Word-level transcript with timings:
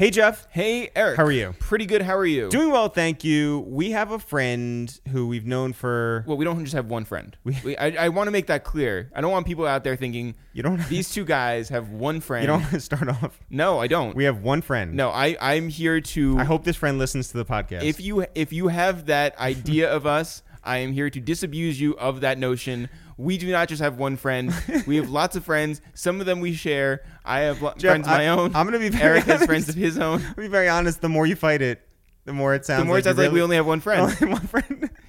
Hey, 0.00 0.08
Jeff. 0.10 0.46
Hey, 0.50 0.88
Eric. 0.96 1.18
How 1.18 1.24
are 1.26 1.30
you? 1.30 1.54
Pretty 1.58 1.84
good. 1.84 2.00
How 2.00 2.16
are 2.16 2.24
you? 2.24 2.48
Doing 2.48 2.70
well, 2.70 2.88
thank 2.88 3.22
you. 3.22 3.66
We 3.68 3.90
have 3.90 4.12
a 4.12 4.18
friend 4.18 4.98
who 5.10 5.28
we've 5.28 5.44
known 5.44 5.74
for. 5.74 6.24
well, 6.26 6.38
we 6.38 6.44
don't 6.46 6.58
just 6.64 6.72
have 6.74 6.86
one 6.86 7.04
friend. 7.04 7.36
We- 7.44 7.58
We, 7.62 7.76
I, 7.76 8.06
I 8.06 8.08
want 8.08 8.28
to 8.28 8.30
make 8.30 8.46
that 8.46 8.64
clear. 8.64 9.10
I 9.14 9.20
don't 9.20 9.30
want 9.30 9.46
people 9.46 9.66
out 9.66 9.84
there 9.84 9.96
thinking 9.96 10.36
You 10.54 10.62
don't. 10.62 10.78
these 10.88 11.10
two 11.10 11.26
guys 11.26 11.68
have 11.68 11.90
one 11.90 12.22
friend. 12.22 12.44
You 12.44 12.46
don't 12.46 12.60
want 12.62 12.72
to 12.72 12.80
start 12.80 13.10
off. 13.10 13.38
No, 13.50 13.78
I 13.78 13.88
don't. 13.88 14.16
We 14.16 14.24
have 14.24 14.42
one 14.42 14.62
friend. 14.62 14.94
no, 14.94 15.10
I 15.10 15.36
I'm 15.38 15.68
here 15.68 16.00
to. 16.00 16.38
I 16.38 16.44
hope 16.44 16.64
this 16.64 16.76
friend 16.76 16.96
listens 16.98 17.28
to 17.32 17.36
the 17.36 17.44
podcast. 17.44 17.82
if 17.82 18.00
you 18.00 18.24
if 18.34 18.54
you 18.54 18.68
have 18.68 19.04
that 19.06 19.38
idea 19.38 19.92
of 19.92 20.06
us, 20.06 20.42
I 20.64 20.78
am 20.78 20.92
here 20.94 21.10
to 21.10 21.20
disabuse 21.20 21.78
you 21.78 21.92
of 21.98 22.22
that 22.22 22.38
notion. 22.38 22.88
We 23.20 23.36
do 23.38 23.50
not 23.52 23.68
just 23.68 23.82
have 23.82 23.98
one 23.98 24.16
friend. 24.16 24.52
We 24.86 24.96
have 24.96 25.10
lots 25.10 25.36
of 25.36 25.44
friends. 25.44 25.80
Some 25.94 26.20
of 26.20 26.26
them 26.26 26.40
we 26.40 26.54
share. 26.54 27.02
I 27.24 27.40
have 27.40 27.60
lo- 27.62 27.74
Jeff, 27.76 27.90
friends 27.92 28.06
of 28.06 28.12
my 28.12 28.24
I- 28.24 28.28
own. 28.28 28.54
I'm 28.56 28.66
gonna 28.66 28.78
be 28.78 28.88
very 28.88 29.04
Eric 29.18 29.24
has 29.24 29.34
honest. 29.34 29.46
friends 29.46 29.68
of 29.68 29.74
his 29.74 29.98
own. 29.98 30.20
to 30.22 30.34
be 30.34 30.48
very 30.48 30.68
honest, 30.68 31.00
the 31.00 31.08
more 31.08 31.26
you 31.26 31.36
fight 31.36 31.60
it, 31.62 31.86
the 32.24 32.32
more 32.32 32.54
it 32.54 32.64
sounds. 32.64 32.80
The 32.80 32.84
more 32.86 32.96
like 32.96 33.02
it 33.02 33.04
sounds 33.04 33.18
like 33.18 33.32
we 33.32 33.42
only 33.42 33.56
have 33.56 33.66
one 33.66 33.80
friend. 33.80 34.02
only 34.22 34.32
one 34.34 34.46
friend. 34.46 34.90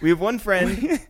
We 0.00 0.10
have 0.10 0.20
one 0.20 0.38
friend. 0.38 1.00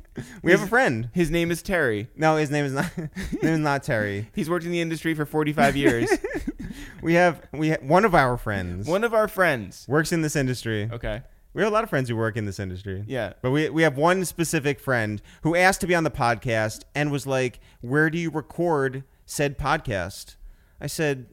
we 0.43 0.51
have 0.51 0.63
a 0.63 0.67
friend. 0.67 1.11
His 1.13 1.31
name 1.31 1.51
is 1.51 1.61
Terry. 1.61 2.09
No, 2.17 2.37
his 2.37 2.51
name 2.51 2.65
is 2.65 2.73
not. 2.73 2.87
his 2.87 3.43
name 3.43 3.53
is 3.53 3.59
not 3.59 3.83
Terry. 3.83 4.31
He's 4.35 4.49
worked 4.49 4.65
in 4.65 4.71
the 4.73 4.81
industry 4.81 5.13
for 5.13 5.27
45 5.27 5.77
years. 5.77 6.09
We 7.03 7.13
have 7.15 7.43
we 7.53 7.69
ha- 7.71 7.77
one 7.83 8.07
of 8.07 8.15
our 8.15 8.39
friends 8.39 8.87
One 8.89 9.05
of 9.05 9.13
our 9.13 9.29
friends. 9.29 9.85
works 9.89 10.11
in 10.11 10.23
this 10.23 10.37
industry. 10.37 10.89
Okay. 10.91 11.21
We 11.59 11.65
have 11.65 11.73
a 11.73 11.75
lot 11.75 11.83
of 11.83 11.91
friends 11.91 12.09
who 12.09 12.15
work 12.15 12.37
in 12.37 12.47
this 12.47 12.61
industry. 12.61 13.03
Yeah. 13.09 13.33
But 13.43 13.51
we, 13.51 13.69
we 13.69 13.83
have 13.83 13.97
one 13.97 14.25
specific 14.25 14.79
friend 14.79 15.21
who 15.43 15.57
asked 15.57 15.81
to 15.81 15.89
be 15.89 15.95
on 15.97 16.05
the 16.05 16.11
podcast 16.11 16.85
and 16.95 17.11
was 17.11 17.27
like, 17.27 17.59
Where 17.81 18.11
do 18.11 18.17
you 18.17 18.31
record 18.31 19.03
said 19.27 19.59
podcast? 19.59 20.37
I 20.81 20.87
said, 20.87 21.27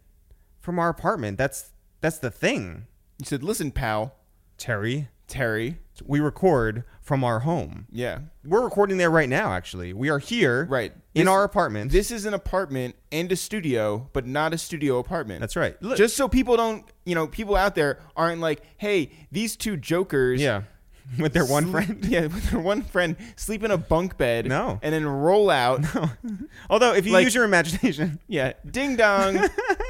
From 0.60 0.80
our 0.80 0.90
apartment. 0.90 1.38
That's 1.38 1.74
that's 2.02 2.18
the 2.18 2.32
thing. 2.32 2.88
You 3.20 3.26
said, 3.26 3.44
"Listen, 3.44 3.70
pal, 3.72 4.16
Terry. 4.58 5.10
Terry." 5.28 5.78
We 6.04 6.20
record 6.20 6.86
from 7.02 7.24
our 7.24 7.42
home. 7.42 7.86
Yeah. 7.92 8.22
We're 8.44 8.64
recording 8.64 8.98
there 8.98 9.12
right 9.12 9.30
now, 9.30 9.54
actually. 9.54 9.94
We 9.94 10.10
are 10.10 10.18
here 10.20 10.66
Right. 10.66 10.94
In 11.16 11.28
our 11.28 11.44
apartment. 11.44 11.92
This 11.92 12.12
is 12.12 12.26
an 12.26 12.34
apartment 12.34 12.96
and 13.12 13.32
a 13.32 13.36
studio, 13.36 14.10
but 14.14 14.26
not 14.28 14.54
a 14.54 14.58
studio 14.58 15.00
apartment. 15.00 15.40
that's 15.40 15.56
right. 15.56 15.82
Look, 15.82 15.98
Just 15.98 16.16
so 16.16 16.28
people 16.28 16.58
don't, 16.58 16.86
you 17.06 17.16
know, 17.16 17.26
people 17.28 17.56
out 17.56 17.74
there 17.76 18.00
aren't 18.16 18.42
like, 18.42 18.62
"Hey, 18.78 19.12
these 19.32 19.56
two 19.56 19.78
jokers." 19.78 20.42
yeah. 20.42 20.64
With 21.20 21.34
their 21.34 21.46
one 21.46 21.64
sleep- 21.66 21.72
friend. 21.86 22.06
Yeah, 22.10 22.22
with 22.22 22.50
their 22.50 22.60
one 22.60 22.82
friend 22.82 23.16
sleep 23.36 23.64
in 23.64 23.70
a 23.70 23.78
bunk 23.78 24.18
bed. 24.18 24.48
No. 24.48 24.80
And 24.82 24.92
then 24.92 25.06
roll 25.06 25.52
out. 25.52 25.86
Although 26.70 26.96
if 26.96 27.06
you 27.06 27.14
Like- 27.14 27.26
use 27.26 27.36
your 27.36 27.44
imagination. 27.44 28.20
Yeah. 28.28 28.54
Ding 28.70 28.96
dong. 28.96 29.40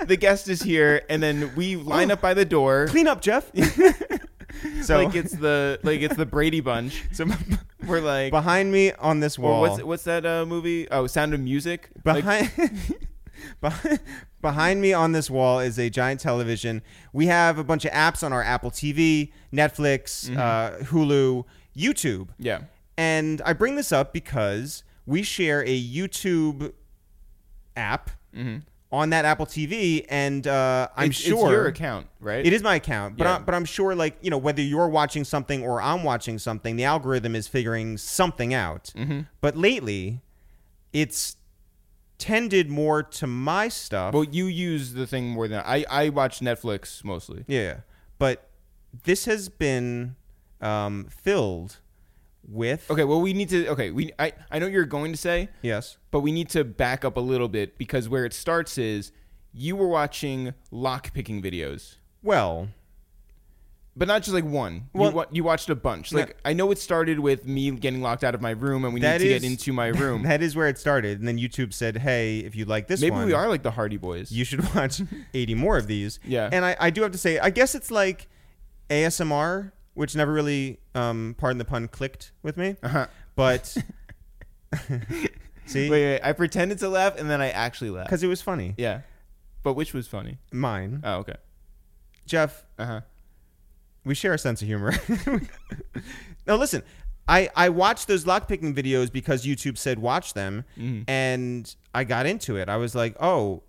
the 0.07 0.17
guest 0.17 0.49
is 0.49 0.61
here, 0.61 1.03
and 1.09 1.23
then 1.23 1.53
we 1.55 1.77
line 1.77 2.11
up 2.11 2.19
by 2.19 2.33
the 2.33 2.43
door. 2.43 2.87
Clean 2.89 3.07
up, 3.07 3.21
Jeff. 3.21 3.49
so 4.83 4.97
like 5.03 5.15
it's 5.15 5.31
the 5.33 5.79
like 5.83 6.01
it's 6.01 6.17
the 6.17 6.25
Brady 6.25 6.59
Bunch. 6.59 7.03
so 7.13 7.25
We're 7.87 8.01
like, 8.01 8.31
behind 8.31 8.71
me 8.71 8.91
on 8.93 9.19
this 9.19 9.37
wall. 9.39 9.61
what's 9.61 9.83
what's 9.83 10.03
that 10.03 10.25
uh, 10.25 10.45
movie? 10.45 10.87
Oh, 10.89 11.07
Sound 11.07 11.33
of 11.33 11.39
Music. 11.39 11.89
Behind 12.03 12.51
behind 13.61 13.99
behind 14.41 14.81
me 14.81 14.93
on 14.93 15.11
this 15.11 15.29
wall 15.29 15.59
is 15.59 15.77
a 15.79 15.89
giant 15.89 16.19
television. 16.19 16.81
We 17.13 17.27
have 17.27 17.57
a 17.57 17.63
bunch 17.63 17.85
of 17.85 17.91
apps 17.91 18.23
on 18.23 18.31
our 18.33 18.43
Apple 18.43 18.71
TV, 18.71 19.31
Netflix, 19.53 20.29
Mm-hmm. 20.29 20.37
uh, 20.39 20.85
Hulu, 20.85 21.45
YouTube, 21.75 22.29
yeah. 22.39 22.61
and 22.97 23.41
I 23.45 23.53
bring 23.53 23.75
this 23.75 23.91
up 23.91 24.13
because 24.13 24.83
we 25.05 25.23
share 25.23 25.61
a 25.63 25.81
YouTube 25.83 26.73
app 27.75 28.11
on 28.91 29.09
that 29.09 29.25
Apple 29.25 29.45
TV, 29.45 30.05
and 30.09 30.45
uh, 30.47 30.87
I'm. 30.95 31.09
It's- 31.09 31.15
sure 31.19 31.47
it's 31.47 31.51
your 31.51 31.65
account, 31.67 32.07
right? 32.19 32.45
It 32.45 32.53
is 32.53 32.61
my 32.63 32.75
account, 32.75 33.17
but 33.17 33.25
Yeah. 33.25 33.35
I, 33.37 33.39
but 33.39 33.53
I'm 33.55 33.65
sure 33.65 33.95
like 33.95 34.17
you 34.21 34.29
know 34.29 34.37
whether 34.37 34.61
you're 34.61 34.87
watching 34.87 35.23
something 35.23 35.63
or 35.63 35.81
I'm 35.81 36.03
watching 36.03 36.37
something, 36.39 36.75
the 36.75 36.83
algorithm 36.85 37.35
is 37.35 37.47
figuring 37.47 37.97
something 37.97 38.53
out. 38.53 38.91
Mm-hmm. 38.95 39.21
But 39.41 39.57
lately, 39.57 40.21
it's 40.93 41.35
tended 42.17 42.69
more 42.69 43.03
to 43.03 43.27
my 43.27 43.67
stuff. 43.67 44.13
Well, 44.13 44.23
you 44.23 44.45
use 44.45 44.93
the 44.93 45.05
thing 45.05 45.27
more 45.29 45.47
than 45.47 45.61
I. 45.65 45.83
I 45.89 46.09
watch 46.09 46.39
Netflix 46.39 47.03
mostly. 47.03 47.43
yeah, 47.47 47.79
but 48.17 48.47
this 49.03 49.25
has 49.25 49.49
been 49.49 50.15
um, 50.61 51.07
filled 51.09 51.79
with 52.47 52.89
Okay, 52.91 53.03
well, 53.03 53.21
we 53.21 53.33
need 53.33 53.49
to. 53.49 53.67
Okay, 53.69 53.91
we. 53.91 54.11
I. 54.19 54.33
I 54.51 54.59
know 54.59 54.67
you're 54.67 54.85
going 54.85 55.11
to 55.11 55.17
say, 55.17 55.49
yes, 55.61 55.97
but 56.11 56.19
we 56.21 56.31
need 56.31 56.49
to 56.49 56.63
back 56.63 57.03
up 57.03 57.17
a 57.17 57.21
little 57.21 57.47
bit 57.47 57.77
because 57.77 58.07
where 58.07 58.25
it 58.25 58.33
starts 58.33 58.77
is 58.77 59.11
you 59.53 59.75
were 59.75 59.87
watching 59.87 60.53
lock 60.71 61.13
picking 61.13 61.41
videos, 61.41 61.95
well, 62.21 62.67
but 63.95 64.07
not 64.07 64.21
just 64.23 64.33
like 64.33 64.43
one. 64.43 64.89
Well- 64.93 65.09
you, 65.09 65.15
wa- 65.15 65.25
you 65.31 65.43
watched 65.43 65.69
a 65.69 65.75
bunch. 65.75 66.11
Like 66.13 66.37
I 66.43 66.53
know 66.53 66.69
it 66.71 66.77
started 66.77 67.19
with 67.19 67.47
me 67.47 67.71
getting 67.71 68.01
locked 68.01 68.23
out 68.23 68.35
of 68.35 68.41
my 68.41 68.51
room, 68.51 68.83
and 68.85 68.93
we 68.93 68.99
need 68.99 69.05
That 69.07 69.17
to 69.19 69.25
is- 69.27 69.41
get 69.41 69.49
into 69.49 69.71
my 69.73 69.87
room. 70.01 70.23
that 70.23 70.41
is 70.43 70.55
where 70.55 70.67
it 70.67 70.77
started, 70.77 71.19
and 71.19 71.27
then 71.27 71.37
YouTube 71.37 71.73
said, 71.73 71.97
"Hey, 71.97 72.39
if 72.39 72.55
you 72.55 72.65
like 72.65 72.87
this 72.87 73.01
Maybe 73.01 73.11
one, 73.15 73.25
we 73.25 73.33
are 73.33 73.47
like 73.47 73.63
the 73.63 73.71
Hardy 73.71 73.97
Boys. 73.97 74.31
you 74.31 74.43
should 74.45 74.61
watch 74.75 75.01
80 75.33 75.55
more 75.55 75.77
of 75.77 75.87
these. 75.87 76.19
Yeah. 76.25 76.49
And 76.51 76.63
I, 76.65 76.75
I 76.79 76.89
do 76.89 77.01
have 77.01 77.11
to 77.13 77.17
say, 77.17 77.39
I 77.39 77.49
guess 77.49 77.73
it's 77.75 77.89
like 77.89 78.27
ASMR, 78.89 79.71
which 79.95 80.15
never 80.15 80.31
really, 80.31 80.79
um, 80.93 81.35
pardon 81.37 81.57
the 81.57 81.65
pun, 81.65 81.87
clicked 81.87 82.31
with 82.43 82.55
me. 82.57 82.75
uh-huh. 82.83 83.07
But 83.35 83.65
see, 85.65 85.89
Wait, 85.89 85.89
wait. 85.89 86.21
I 86.21 86.31
pretended 86.33 86.79
to 86.79 86.89
laugh, 86.89 87.17
and 87.17 87.29
then 87.29 87.41
I 87.41 87.49
actually 87.49 87.89
laughed. 87.89 88.07
because 88.09 88.23
it 88.23 88.27
was 88.27 88.41
funny. 88.41 88.75
Yeah, 88.77 89.01
but 89.63 89.73
which 89.73 89.93
was 89.93 90.07
funny? 90.07 90.37
Mine, 90.51 91.01
Oh, 91.03 91.15
okay. 91.17 91.35
Jeff, 92.25 92.63
Uh 92.77 92.85
huh. 92.85 93.01
we 94.03 94.15
share 94.15 94.33
a 94.33 94.37
sense 94.37 94.61
of 94.61 94.67
humor. 94.67 94.93
now 96.47 96.55
listen. 96.55 96.83
I, 97.27 97.49
I 97.55 97.69
watched 97.69 98.07
those 98.07 98.23
lockpicking 98.23 98.75
videos 98.75 99.11
because 99.11 99.47
YouTube 99.47 99.79
said 99.79 99.97
watch 99.97 100.35
them, 100.35 100.63
Mhm. 100.77 101.05
and 101.07 101.75
I 101.91 102.03
got 102.03 102.27
into 102.27 102.55
it. 102.57 102.69
I 102.69 102.77
was 102.77 102.93
like, 102.93 103.15
oh, 103.19 103.63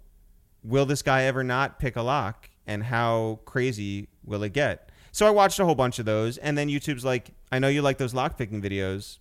will 0.63 0.85
this 0.85 1.01
guy 1.01 1.23
ever 1.23 1.43
not 1.43 1.79
pick 1.79 1.97
a 1.97 2.03
lock? 2.03 2.51
And 2.67 2.83
how 2.83 3.39
crazy 3.47 4.09
will 4.27 4.43
it 4.43 4.53
get? 4.53 4.91
So 5.17 5.27
I 5.27 5.31
watched 5.31 5.59
a 5.59 5.65
whole 5.65 5.75
bunch 5.75 5.99
of 5.99 6.05
those, 6.05 6.37
and 6.37 6.59
then 6.59 6.69
YouTube's 6.69 7.03
like, 7.03 7.31
I 7.51 7.59
know 7.59 7.69
you 7.69 7.81
like 7.81 7.97
those 7.97 8.13
lockpicking 8.13 8.63
videos. 8.63 9.17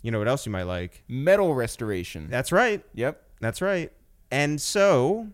You 0.00 0.12
know 0.12 0.20
what 0.20 0.28
else 0.28 0.46
you 0.46 0.52
might 0.52 0.68
like? 0.68 1.02
Metal 1.08 1.52
restoration. 1.52 2.28
That's 2.30 2.52
right. 2.52 2.84
Yep. 2.94 3.20
That's 3.40 3.60
right. 3.60 3.90
And 4.30 4.60
so 4.60 5.26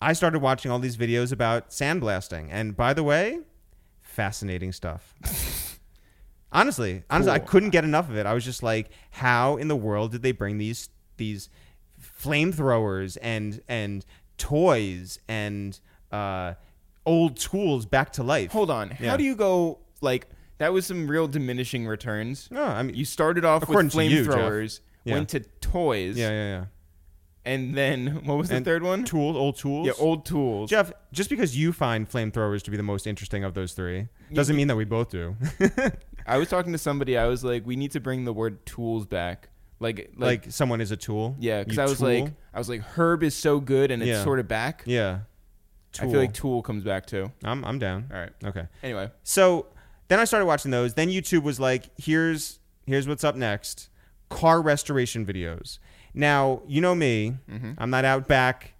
I 0.00 0.14
started 0.14 0.38
watching 0.38 0.70
all 0.70 0.78
these 0.78 0.96
videos 0.96 1.32
about 1.32 1.68
sandblasting. 1.68 2.48
And 2.50 2.74
by 2.74 2.94
the 2.94 3.02
way, 3.02 3.40
fascinating 4.00 4.72
stuff. 4.72 5.12
honestly, 6.50 7.04
honestly, 7.10 7.32
I 7.32 7.40
couldn't 7.40 7.70
get 7.70 7.84
enough 7.84 8.08
of 8.08 8.16
it. 8.16 8.24
I 8.24 8.32
was 8.32 8.46
just 8.46 8.62
like, 8.62 8.88
how 9.10 9.58
in 9.58 9.68
the 9.68 9.76
world 9.76 10.12
did 10.12 10.22
they 10.22 10.32
bring 10.32 10.56
these 10.56 10.88
these 11.18 11.50
flamethrowers 12.00 13.18
and 13.20 13.60
and 13.68 14.06
toys 14.38 15.18
and 15.28 15.78
uh, 16.10 16.54
old 17.06 17.36
tools 17.38 17.86
back 17.86 18.12
to 18.14 18.22
life? 18.22 18.52
Hold 18.52 18.70
on. 18.70 18.96
Yeah. 19.00 19.10
How 19.10 19.16
do 19.16 19.24
you 19.24 19.34
go 19.36 19.78
like 20.00 20.28
that 20.58 20.72
was 20.72 20.84
some 20.86 21.08
real 21.10 21.26
diminishing 21.26 21.86
returns. 21.86 22.48
No, 22.50 22.62
I 22.64 22.82
mean, 22.82 22.94
You 22.94 23.04
started 23.06 23.44
off 23.44 23.62
with 23.62 23.70
According 23.70 23.90
to 23.90 24.04
you, 24.04 24.24
Jeff. 24.26 24.34
flamethrowers, 24.34 24.80
Yeah. 25.04 25.14
went 25.14 25.28
to 25.30 25.40
toys, 25.40 26.18
yeah, 26.18 26.28
yeah, 26.30 26.48
yeah. 26.58 26.64
and 27.46 27.74
then 27.74 28.06
what 28.26 28.36
was 28.36 28.50
the 28.50 28.56
And 28.56 28.64
third 28.64 28.82
one? 28.82 29.04
Tools, 29.04 29.36
old 29.36 29.56
tools. 29.56 29.86
Yeah, 29.86 29.94
old 29.98 30.26
tools. 30.26 30.68
Jeff, 30.68 30.92
just 31.12 31.30
because 31.30 31.56
you 31.56 31.72
find 31.72 32.08
flamethrowers 32.10 32.62
to 32.64 32.70
be 32.70 32.76
the 32.76 32.82
most 32.82 33.06
interesting 33.06 33.42
of 33.44 33.54
those 33.54 33.72
three 33.72 34.08
doesn't 34.32 34.54
mean 34.54 34.68
that 34.68 34.76
we 34.76 34.84
both 34.84 35.08
do. 35.10 35.34
I 36.26 36.36
was 36.36 36.48
talking 36.48 36.72
to 36.72 36.78
somebody. 36.78 37.16
I 37.16 37.26
was 37.26 37.42
like, 37.42 37.66
we 37.66 37.76
need 37.76 37.92
to 37.92 38.00
bring 38.00 38.24
the 38.26 38.32
word 38.32 38.64
tools 38.66 39.06
back. 39.06 39.48
Like, 39.82 40.10
like, 40.18 40.44
like, 40.44 40.52
someone 40.52 40.82
is 40.82 40.90
a 40.90 40.96
tool. 40.98 41.36
yeah, 41.40 41.64
because 41.64 41.78
I 41.78 41.84
was 41.84 41.98
tool? 42.00 42.08
like, 42.08 42.32
I 42.52 42.58
was 42.58 42.68
like, 42.68 42.82
Herb 42.82 43.22
is 43.22 43.34
so 43.34 43.58
good, 43.60 43.90
and 43.90 44.02
it's 44.02 44.10
Yeah. 44.10 44.22
sort 44.24 44.38
of 44.38 44.46
back. 44.46 44.82
yeah. 44.84 45.20
I 45.98 46.02
feel 46.06 46.20
like 46.20 46.32
Tool 46.34 46.62
comes 46.62 46.84
back 46.84 47.06
too. 47.06 47.32
I'm 47.44 47.64
I'm 47.64 47.78
down. 47.78 48.08
All 48.12 48.18
right. 48.18 48.32
Okay. 48.44 48.66
Anyway, 48.82 49.10
So 49.24 49.66
then 50.08 50.18
I 50.20 50.24
started 50.24 50.46
watching 50.46 50.70
those. 50.70 50.94
Then 50.94 51.08
YouTube 51.08 51.42
was 51.42 51.58
like, 51.58 51.90
here's 51.98 52.58
here's 52.86 53.08
what's 53.08 53.24
up 53.24 53.34
next: 53.36 53.88
car 54.28 54.60
restoration 54.62 55.26
videos. 55.26 55.78
Now 56.14 56.62
you 56.66 56.80
know 56.80 56.94
me. 56.94 57.36
Mm-hmm. 57.50 57.72
I'm 57.78 57.90
not 57.90 58.04
out 58.04 58.26
back, 58.28 58.74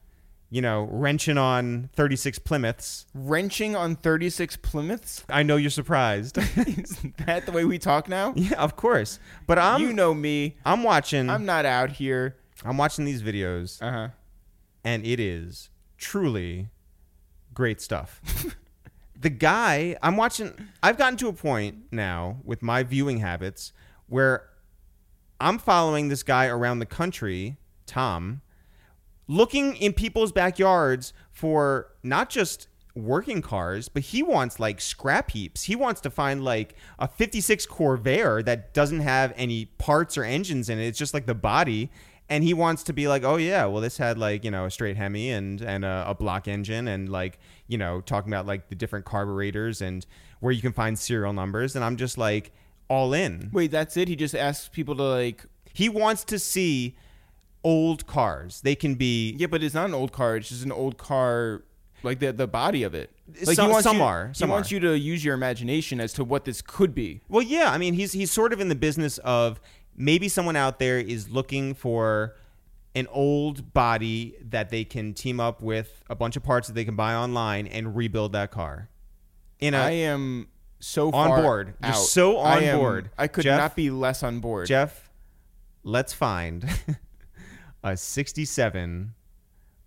you 0.50 0.60
know, 0.62 0.88
wrenching 0.90 1.36
on 1.38 1.90
36 1.94 2.38
Plymouths. 2.40 3.06
wrenching 3.14 3.74
on 3.76 3.96
36 3.96 4.56
Plymouths. 4.58 5.24
I 5.28 5.42
know 5.42 5.56
you're 5.56 5.70
surprised. 5.70 6.38
is 6.56 6.98
that 7.26 7.46
the 7.46 7.52
way 7.52 7.64
we 7.64 7.78
talk 7.78 8.08
now? 8.08 8.32
yeah, 8.36 8.54
of 8.62 8.76
course. 8.76 9.18
But 9.46 9.58
I'm 9.58 9.80
you 9.80 9.92
know 9.92 10.14
me. 10.14 10.56
I'm 10.64 10.82
watching. 10.84 11.28
I'm 11.28 11.36
I'm, 11.36 11.44
not 11.46 11.64
out 11.66 11.90
here. 11.92 12.36
I'm 12.64 12.76
watching 12.76 13.04
these 13.04 13.22
videos, 13.22 13.80
Uh 13.82 13.90
huh. 13.92 14.08
and 14.84 15.04
it 15.06 15.18
is 15.20 15.70
truly 15.98 16.68
great 17.54 17.80
stuff. 17.80 18.20
the 19.18 19.30
guy 19.30 19.96
I'm 20.02 20.16
watching, 20.16 20.52
I've 20.82 20.98
gotten 20.98 21.16
to 21.18 21.28
a 21.28 21.32
point 21.32 21.92
now 21.92 22.38
with 22.44 22.62
my 22.62 22.82
viewing 22.82 23.18
habits 23.18 23.72
where 24.06 24.48
I'm 25.40 25.58
following 25.58 26.08
this 26.08 26.22
guy 26.22 26.46
around 26.46 26.80
the 26.80 26.86
country, 26.86 27.56
Tom, 27.86 28.42
looking 29.26 29.76
in 29.76 29.92
people's 29.92 30.32
backyards 30.32 31.12
for 31.30 31.88
not 32.02 32.28
just 32.30 32.68
working 32.94 33.40
cars, 33.40 33.88
but 33.88 34.02
he 34.02 34.22
wants 34.22 34.58
like 34.58 34.80
scrap 34.80 35.30
heaps. 35.30 35.64
He 35.64 35.76
wants 35.76 36.00
to 36.02 36.10
find 36.10 36.44
like 36.44 36.74
a 36.98 37.08
56 37.08 37.66
Corvair 37.66 38.44
that 38.44 38.74
doesn't 38.74 39.00
have 39.00 39.32
any 39.36 39.66
parts 39.66 40.18
or 40.18 40.24
engines 40.24 40.68
in 40.68 40.78
it. 40.78 40.86
It's 40.86 40.98
just 40.98 41.14
like 41.14 41.26
the 41.26 41.34
body. 41.34 41.90
And 42.30 42.42
he 42.44 42.54
wants 42.54 42.84
to 42.84 42.92
be 42.92 43.08
like, 43.08 43.24
oh 43.24 43.36
yeah, 43.36 43.66
well 43.66 43.82
this 43.82 43.98
had 43.98 44.16
like 44.16 44.44
you 44.44 44.50
know 44.50 44.64
a 44.64 44.70
straight 44.70 44.96
Hemi 44.96 45.30
and 45.30 45.60
and 45.60 45.84
a, 45.84 46.04
a 46.08 46.14
block 46.14 46.46
engine 46.48 46.86
and 46.88 47.08
like 47.08 47.38
you 47.66 47.76
know 47.76 48.00
talking 48.00 48.32
about 48.32 48.46
like 48.46 48.68
the 48.68 48.74
different 48.76 49.04
carburetors 49.04 49.82
and 49.82 50.06
where 50.38 50.52
you 50.52 50.62
can 50.62 50.72
find 50.72 50.98
serial 50.98 51.32
numbers. 51.32 51.74
And 51.76 51.84
I'm 51.84 51.96
just 51.96 52.16
like 52.16 52.52
all 52.88 53.12
in. 53.12 53.50
Wait, 53.52 53.70
that's 53.70 53.96
it? 53.96 54.08
He 54.08 54.16
just 54.16 54.34
asks 54.34 54.68
people 54.68 54.94
to 54.96 55.02
like. 55.02 55.44
He 55.72 55.88
wants 55.88 56.24
to 56.24 56.38
see 56.38 56.96
old 57.64 58.06
cars. 58.06 58.60
They 58.62 58.74
can 58.74 58.94
be 58.94 59.32
Yeah, 59.38 59.46
but 59.48 59.62
it's 59.62 59.74
not 59.74 59.86
an 59.86 59.94
old 59.94 60.12
car. 60.12 60.36
It's 60.36 60.48
just 60.48 60.64
an 60.64 60.72
old 60.72 60.98
car, 60.98 61.62
like 62.02 62.18
the 62.20 62.32
the 62.32 62.46
body 62.46 62.82
of 62.84 62.94
it. 62.94 63.10
Like 63.44 63.56
Some- 63.56 63.66
he 63.66 63.72
wants 63.72 63.84
some 63.84 63.96
you, 63.98 64.02
are, 64.02 64.32
He 64.34 64.44
wants 64.44 64.70
are. 64.70 64.74
you 64.74 64.80
to 64.80 64.98
use 64.98 65.24
your 65.24 65.34
imagination 65.34 66.00
as 66.00 66.12
to 66.14 66.24
what 66.24 66.44
this 66.44 66.62
could 66.62 66.94
be. 66.94 67.20
Well, 67.28 67.42
yeah. 67.42 67.70
I 67.70 67.78
mean, 67.78 67.94
he's 67.94 68.12
he's 68.12 68.30
sort 68.30 68.52
of 68.52 68.60
in 68.60 68.68
the 68.68 68.74
business 68.74 69.18
of 69.18 69.60
maybe 70.00 70.28
someone 70.28 70.56
out 70.56 70.78
there 70.78 70.98
is 70.98 71.28
looking 71.30 71.74
for 71.74 72.34
an 72.94 73.06
old 73.12 73.72
body 73.72 74.34
that 74.48 74.70
they 74.70 74.82
can 74.84 75.12
team 75.14 75.38
up 75.38 75.62
with 75.62 76.02
a 76.10 76.14
bunch 76.16 76.36
of 76.36 76.42
parts 76.42 76.66
that 76.68 76.74
they 76.74 76.84
can 76.84 76.96
buy 76.96 77.14
online 77.14 77.66
and 77.66 77.94
rebuild 77.94 78.32
that 78.32 78.50
car. 78.50 78.88
In 79.60 79.74
a 79.74 79.78
I 79.78 79.90
am 79.90 80.48
so 80.80 81.10
On 81.12 81.42
board. 81.42 81.74
You're 81.84 81.92
so 81.92 82.38
on 82.38 82.58
I 82.58 82.62
am- 82.64 82.78
board. 82.78 83.10
I 83.18 83.28
could 83.28 83.44
Jeff? 83.44 83.58
not 83.60 83.76
be 83.76 83.90
less 83.90 84.22
on 84.22 84.40
board. 84.40 84.66
Jeff, 84.66 85.10
let's 85.84 86.12
find 86.14 86.64
a 87.84 87.96
'67 87.96 89.14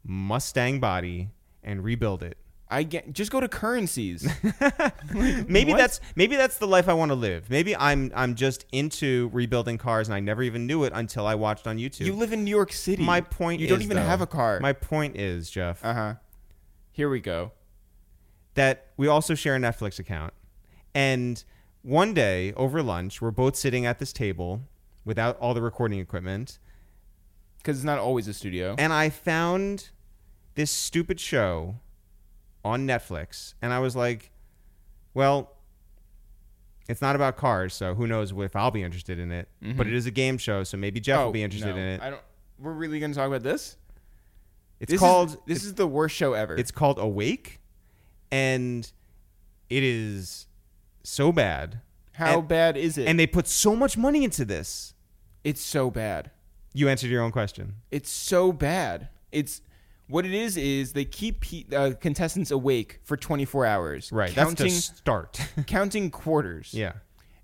Mustang 0.05 0.79
body 0.79 1.29
and 1.63 1.83
rebuild 1.83 2.21
it. 2.23 2.37
I 2.73 2.83
get 2.83 3.13
just 3.13 3.31
go 3.31 3.39
to 3.39 3.47
currencies. 3.47 4.27
Maybe 5.13 5.71
What? 5.71 5.77
that's 5.77 5.99
maybe 6.15 6.35
that's 6.35 6.57
the 6.57 6.65
life 6.67 6.89
I 6.89 6.93
want 6.93 7.09
to 7.11 7.15
live. 7.15 7.49
Maybe 7.49 7.75
I'm 7.75 8.11
I'm 8.15 8.35
just 8.35 8.65
into 8.71 9.29
rebuilding 9.33 9.77
cars 9.77 10.07
and 10.07 10.15
I 10.15 10.19
never 10.19 10.41
even 10.43 10.65
knew 10.65 10.83
it 10.83 10.91
until 10.95 11.27
I 11.27 11.35
watched 11.35 11.67
on 11.67 11.77
YouTube. 11.77 12.05
you 12.05 12.13
live 12.13 12.33
in 12.33 12.43
New 12.43 12.49
York 12.51 12.73
City. 12.73 13.03
My 13.03 13.21
point 13.21 13.61
You 13.61 13.67
don't 13.67 13.81
even 13.81 13.97
though- 13.97 14.03
have 14.03 14.21
a 14.21 14.27
car. 14.27 14.59
My 14.59 14.73
point 14.73 15.15
is, 15.17 15.49
Jeff, 15.49 15.83
uh 15.85 15.93
huh. 15.93 16.13
Here 16.91 17.09
we 17.09 17.19
go. 17.19 17.51
that 18.55 18.87
we 18.97 19.07
also 19.07 19.33
share 19.35 19.55
a 19.55 19.59
Netflix 19.59 19.99
account. 19.99 20.33
And 20.95 21.43
one 21.81 22.13
day 22.13 22.53
over 22.53 22.81
lunch, 22.83 23.21
we're 23.21 23.31
both 23.31 23.55
sitting 23.55 23.85
at 23.85 23.99
this 23.99 24.13
table 24.13 24.61
without 25.05 25.37
all 25.39 25.53
the 25.53 25.61
recording 25.61 25.99
equipment, 25.99 26.59
Because 27.57 27.77
it's 27.77 27.83
not 27.85 27.97
always 27.99 28.27
a 28.27 28.33
studio. 28.33 28.75
and 28.77 28.93
I 28.93 29.09
found 29.09 29.89
this 30.55 30.69
stupid 30.71 31.19
show 31.19 31.75
on 32.63 32.87
Netflix, 32.87 33.53
and 33.61 33.73
I 33.73 33.79
was 33.79 33.95
like, 33.95 34.31
well, 35.13 35.51
it's 36.89 37.01
not 37.01 37.15
about 37.15 37.37
cars, 37.37 37.73
so 37.73 37.93
who 37.95 38.07
knows 38.07 38.33
if 38.35 38.55
I'll 38.55 38.71
be 38.71 38.83
interested 38.83 39.19
in 39.19 39.31
it. 39.31 39.47
But 39.61 39.87
it 39.87 39.93
is 39.93 40.05
a 40.05 40.11
game 40.11 40.37
show, 40.37 40.63
so 40.63 40.77
maybe 40.77 40.99
Jeff 40.99 41.19
will 41.25 41.31
be 41.31 41.43
interested 41.43 41.75
Mm-hmm. 41.75 41.79
Oh, 41.79 41.81
no. 41.81 41.87
in 41.87 41.93
it. 41.95 42.01
I 42.01 42.09
don't. 42.09 42.21
We're 42.59 42.73
really 42.73 42.99
going 42.99 43.11
to 43.11 43.17
talk 43.17 43.27
about 43.27 43.43
this. 43.43 43.77
It's 44.79 44.91
This 44.91 44.99
called 44.99 45.29
Is, 45.29 45.37
this 45.47 45.63
is 45.63 45.73
the 45.75 45.87
worst 45.87 46.15
show 46.15 46.33
ever. 46.33 46.55
It's 46.55 46.71
called 46.71 46.99
Awake, 46.99 47.59
and 48.31 48.89
it 49.69 49.83
is 49.83 50.47
so 51.03 51.31
bad. 51.31 51.79
How 52.13 52.39
and- 52.39 52.47
bad 52.47 52.77
is 52.77 52.97
it? 52.97 53.07
And 53.07 53.17
they 53.19 53.27
put 53.27 53.47
so 53.47 53.75
much 53.75 53.97
money 53.97 54.23
into 54.23 54.45
this. 54.45 54.93
it's 55.43 55.61
so 55.61 55.89
bad. 55.89 56.31
You 56.73 56.89
answered 56.89 57.09
your 57.11 57.21
own 57.21 57.31
question. 57.31 57.75
It's 57.91 58.09
so 58.09 58.51
bad. 58.51 59.09
It's 59.31 59.61
what 60.07 60.25
it 60.25 60.33
is 60.33 60.57
is 60.57 60.93
they 60.93 61.05
keep 61.05 61.41
pe- 61.41 61.65
uh, 61.75 61.91
contestants 61.99 62.51
awake 62.51 62.99
for 63.03 63.15
24 63.17 63.65
hours. 63.65 64.11
Right. 64.11 64.31
Counting 64.31 64.67
That's 64.73 64.89
the 64.89 64.95
start. 64.97 65.39
counting 65.67 66.11
quarters. 66.11 66.73
yeah. 66.73 66.93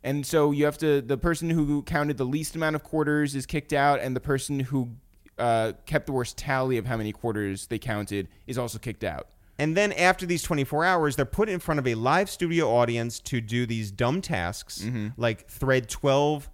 And 0.03 0.25
so 0.25 0.51
you 0.51 0.63
have 0.65 0.77
to 0.79 1.01
the 1.01 1.17
person 1.17 1.49
who 1.49 1.81
counted 1.83 2.17
the 2.17 2.23
least 2.25 2.55
amount 2.55 2.75
of 2.75 2.83
quarters 2.83 3.35
is 3.35 3.45
kicked 3.45 3.73
out 3.73 3.99
and 3.99 4.15
the 4.15 4.21
person 4.21 4.59
who 4.61 4.89
uh, 5.37 5.73
kept 5.85 6.05
the 6.05 6.11
worst 6.13 6.37
tally 6.37 6.77
of 6.77 6.85
how 6.85 6.95
many 6.97 7.11
quarters 7.11 7.67
they 7.67 7.79
counted 7.79 8.27
is 8.47 8.57
also 8.57 8.77
kicked 8.79 9.03
out. 9.03 9.27
And 9.57 9.75
then 9.75 9.91
after 9.91 10.25
these 10.25 10.41
24 10.41 10.85
hours, 10.85 11.15
they're 11.17 11.25
put 11.25 11.49
in 11.49 11.59
front 11.59 11.79
of 11.79 11.87
a 11.87 11.95
live 11.95 12.29
studio 12.29 12.69
audience 12.69 13.19
to 13.21 13.41
do 13.41 13.65
these 13.65 13.91
dumb 13.91 14.21
tasks 14.21 14.79
Mm-hmm. 14.83 15.07
like 15.17 15.49
thread 15.49 15.89
12 15.89 16.49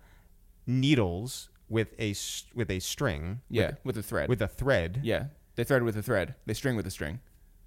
needles 0.68 1.50
with 1.70 1.90
a 2.00 2.16
with 2.56 2.70
a 2.72 2.80
string. 2.80 3.42
Yeah, 3.50 3.72
with, 3.84 3.98
a 3.98 4.04
thread. 4.04 4.30
With, 4.30 4.40
with 4.42 4.50
a 4.50 4.54
thread. 4.54 5.02
yeah, 5.04 5.26
they 5.56 5.64
thread 5.64 5.84
with 5.84 5.98
a 5.98 6.02
thread. 6.04 6.36
They 6.46 6.54
string 6.54 6.76
with 6.76 6.86
a 6.88 6.92
string. 6.92 7.20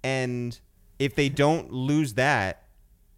And 0.03 0.57
if 0.99 1.15
they 1.15 1.29
don't 1.29 1.71
lose 1.71 2.13
that 2.15 2.63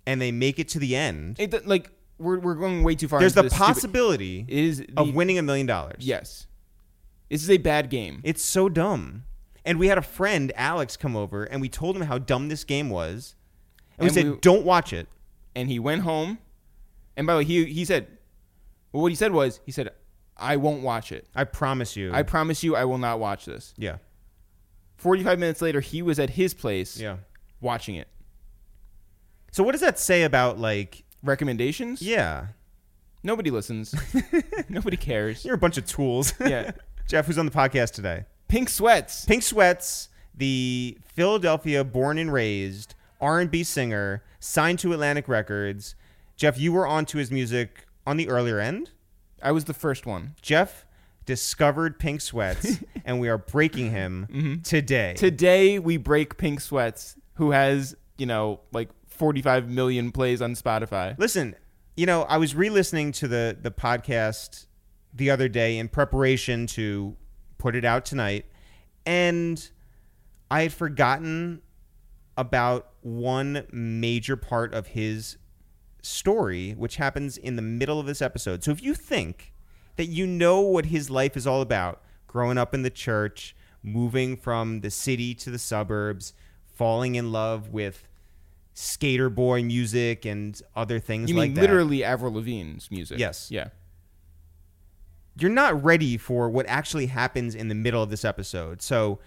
and 0.05 0.21
they 0.21 0.31
make 0.31 0.59
it 0.59 0.67
to 0.69 0.79
the 0.79 0.95
end, 0.95 1.37
It 1.39 1.67
like 1.67 1.91
we're 2.17 2.39
we're 2.39 2.55
going 2.55 2.83
way 2.83 2.95
too 2.95 3.07
far. 3.07 3.19
there's 3.19 3.33
the 3.33 3.41
stupid- 3.49 3.57
possibility 3.57 4.45
It 4.47 4.57
is 4.63 4.85
of 4.97 5.13
winning 5.13 5.37
a 5.37 5.41
million 5.41 5.65
dollars. 5.67 5.97
Yes, 6.05 6.47
this 7.29 7.41
is 7.43 7.49
a 7.49 7.57
bad 7.57 7.89
game. 7.89 8.21
It's 8.23 8.43
so 8.43 8.69
dumb. 8.69 9.23
And 9.63 9.77
we 9.77 9.87
had 9.87 9.97
a 9.99 10.01
friend, 10.01 10.51
Alex, 10.55 10.97
come 10.97 11.15
over 11.15 11.43
and 11.43 11.61
we 11.61 11.69
told 11.69 11.95
him 11.95 12.01
how 12.03 12.17
dumb 12.17 12.49
this 12.49 12.63
game 12.63 12.89
was. 12.89 13.35
And, 13.99 14.07
And 14.07 14.15
we 14.15 14.21
said, 14.21 14.31
we- 14.31 14.37
don't 14.41 14.65
watch 14.65 14.91
it. 14.93 15.07
and 15.55 15.69
he 15.69 15.77
went 15.79 16.01
home. 16.01 16.39
And 17.15 17.27
by 17.27 17.33
the 17.33 17.39
way, 17.39 17.45
he 17.45 17.65
he 17.65 17.85
said, 17.85 18.07
well, 18.91 19.03
what 19.03 19.11
he 19.11 19.15
said 19.15 19.31
was, 19.33 19.59
he 19.65 19.71
said, 19.71 19.89
I 20.37 20.55
won't 20.57 20.81
watch 20.81 21.11
it. 21.11 21.27
I 21.35 21.43
promise 21.43 21.95
you. 21.95 22.11
I 22.13 22.23
promise 22.23 22.63
you, 22.63 22.75
I 22.75 22.85
will 22.85 22.97
not 22.97 23.19
watch 23.19 23.45
this. 23.45 23.73
yeah. 23.77 23.97
Forty-five 25.01 25.39
minutes 25.39 25.61
later, 25.63 25.79
he 25.81 26.01
was 26.03 26.19
at 26.19 26.29
his 26.31 26.53
place 26.53 26.99
Yeah. 26.99 27.17
watching 27.59 27.95
it. 27.95 28.07
So 29.51 29.63
what 29.63 29.71
does 29.73 29.81
that 29.81 29.97
say 29.99 30.23
about 30.23 30.59
like 30.59 31.03
Recommendations? 31.23 32.01
yeah. 32.01 32.47
Nobody 33.23 33.51
listens. 33.51 33.93
Nobody 34.69 34.97
cares. 34.97 35.43
You're 35.45 35.53
a 35.55 35.57
bunch 35.57 35.77
of 35.77 35.85
tools. 35.85 36.33
Yeah. 36.39 36.71
Jeff, 37.07 37.25
who's 37.25 37.37
on 37.37 37.45
the 37.45 37.51
podcast 37.51 37.91
today? 37.93 38.25
Pink 38.47 38.69
sweats. 38.69 39.25
Pink 39.25 39.43
Sweats, 39.43 40.09
the 40.35 40.97
Philadelphia 41.13 41.83
born 41.83 42.17
and 42.17 42.31
raised 42.31 42.93
R&B 43.19 43.63
singer, 43.63 44.23
signed 44.39 44.79
to 44.79 44.93
Atlantic 44.93 45.27
Records. 45.27 45.95
Jeff, 46.37 46.57
you 46.59 46.71
were 46.71 46.87
onto 46.87 47.17
his 47.17 47.29
music 47.31 47.85
on 48.07 48.17
the 48.17 48.27
earlier 48.29 48.59
end. 48.59 48.91
I 49.43 49.51
was 49.51 49.65
the 49.65 49.73
first 49.73 50.05
one. 50.05 50.35
Jeff 50.41 50.85
discovered 51.25 51.99
Pink 51.99 52.21
Sweats, 52.21 52.77
and 53.05 53.19
we 53.19 53.29
are 53.29 53.37
breaking 53.37 53.91
him 53.91 54.27
mm-hmm. 54.31 54.61
today. 54.61 55.13
Today 55.15 55.79
we 55.79 55.97
break 55.97 56.37
Pink 56.37 56.61
Sweats, 56.61 57.15
who 57.35 57.51
has, 57.51 57.95
you 58.17 58.25
know, 58.25 58.61
like 58.71 58.89
45 59.07 59.69
million 59.69 60.11
plays 60.11 60.41
on 60.41 60.55
Spotify. 60.55 61.17
Listen, 61.17 61.55
you 61.95 62.05
know, 62.05 62.23
I 62.23 62.37
was 62.37 62.55
re-listening 62.55 63.11
to 63.13 63.27
the 63.27 63.57
the 63.59 63.71
podcast 63.71 64.67
the 65.13 65.29
other 65.29 65.49
day 65.49 65.77
in 65.77 65.89
preparation 65.89 66.67
to 66.67 67.15
put 67.57 67.75
it 67.75 67.85
out 67.85 68.05
tonight, 68.05 68.45
and 69.05 69.69
I 70.49 70.63
had 70.63 70.73
forgotten 70.73 71.61
about 72.37 72.89
one 73.01 73.65
major 73.71 74.35
part 74.35 74.73
of 74.73 74.87
his 74.87 75.37
story, 76.01 76.71
which 76.71 76.95
happens 76.95 77.37
in 77.37 77.55
the 77.55 77.61
middle 77.61 77.99
of 77.99 78.05
this 78.05 78.21
episode. 78.21 78.63
So 78.63 78.71
if 78.71 78.81
you 78.81 78.95
think 78.95 79.53
that 79.97 80.05
you 80.07 80.25
know 80.27 80.61
what 80.61 80.85
his 80.87 81.09
life 81.09 81.35
is 81.37 81.45
all 81.45 81.61
about, 81.61 82.01
growing 82.27 82.57
up 82.57 82.73
in 82.73 82.83
the 82.83 82.89
church, 82.89 83.55
moving 83.83 84.35
from 84.37 84.81
the 84.81 84.89
city 84.91 85.33
to 85.35 85.49
the 85.51 85.59
suburbs, 85.59 86.33
falling 86.75 87.15
in 87.15 87.31
love 87.31 87.69
with 87.69 88.07
skater 88.73 89.29
boy 89.29 89.61
music 89.63 90.25
and 90.25 90.61
other 90.75 90.99
things 90.99 91.29
You 91.29 91.35
like 91.35 91.49
mean 91.49 91.53
that. 91.55 91.61
literally 91.61 92.03
Avril 92.03 92.31
Lavigne's 92.33 92.89
music? 92.89 93.19
Yes. 93.19 93.51
Yeah. 93.51 93.69
You're 95.37 95.51
not 95.51 95.83
ready 95.83 96.17
for 96.17 96.49
what 96.49 96.65
actually 96.67 97.07
happens 97.07 97.55
in 97.55 97.67
the 97.67 97.75
middle 97.75 98.01
of 98.03 98.09
this 98.09 98.23
episode. 98.25 98.81
So 98.81 99.19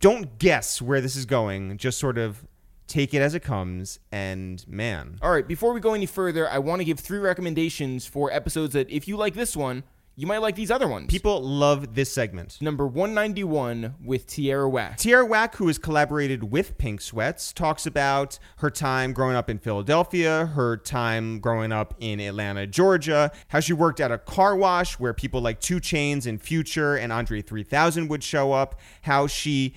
don't 0.00 0.38
guess 0.38 0.80
where 0.80 1.00
this 1.00 1.16
is 1.16 1.26
going. 1.26 1.76
Just 1.78 1.98
sort 1.98 2.18
of 2.18 2.44
take 2.92 3.14
it 3.14 3.22
as 3.22 3.34
it 3.34 3.40
comes 3.40 3.98
and 4.12 4.64
man. 4.68 5.18
All 5.22 5.32
right, 5.32 5.48
before 5.48 5.72
we 5.72 5.80
go 5.80 5.94
any 5.94 6.06
further, 6.06 6.48
I 6.48 6.58
want 6.58 6.80
to 6.80 6.84
give 6.84 7.00
three 7.00 7.18
recommendations 7.18 8.06
for 8.06 8.30
episodes 8.30 8.74
that 8.74 8.90
if 8.90 9.08
you 9.08 9.16
like 9.16 9.32
this 9.32 9.56
one, 9.56 9.82
you 10.14 10.26
might 10.26 10.38
like 10.42 10.56
these 10.56 10.70
other 10.70 10.86
ones. 10.86 11.06
People 11.08 11.42
love 11.42 11.94
this 11.94 12.12
segment. 12.12 12.58
Number 12.60 12.86
191 12.86 13.94
with 14.04 14.26
Tierra 14.26 14.68
Whack. 14.68 14.98
Tierra 14.98 15.24
Whack, 15.24 15.54
who 15.54 15.68
has 15.68 15.78
collaborated 15.78 16.52
with 16.52 16.76
Pink 16.76 17.00
Sweats, 17.00 17.50
talks 17.50 17.86
about 17.86 18.38
her 18.58 18.68
time 18.68 19.14
growing 19.14 19.36
up 19.36 19.48
in 19.48 19.56
Philadelphia, 19.56 20.44
her 20.54 20.76
time 20.76 21.40
growing 21.40 21.72
up 21.72 21.94
in 21.98 22.20
Atlanta, 22.20 22.66
Georgia, 22.66 23.32
how 23.48 23.60
she 23.60 23.72
worked 23.72 24.00
at 24.00 24.12
a 24.12 24.18
car 24.18 24.54
wash 24.54 24.98
where 24.98 25.14
people 25.14 25.40
like 25.40 25.60
2 25.60 25.80
Chainz 25.80 26.26
and 26.26 26.42
Future 26.42 26.94
and 26.94 27.10
Andre 27.10 27.40
3000 27.40 28.08
would 28.08 28.22
show 28.22 28.52
up, 28.52 28.78
how 29.00 29.26
she 29.26 29.72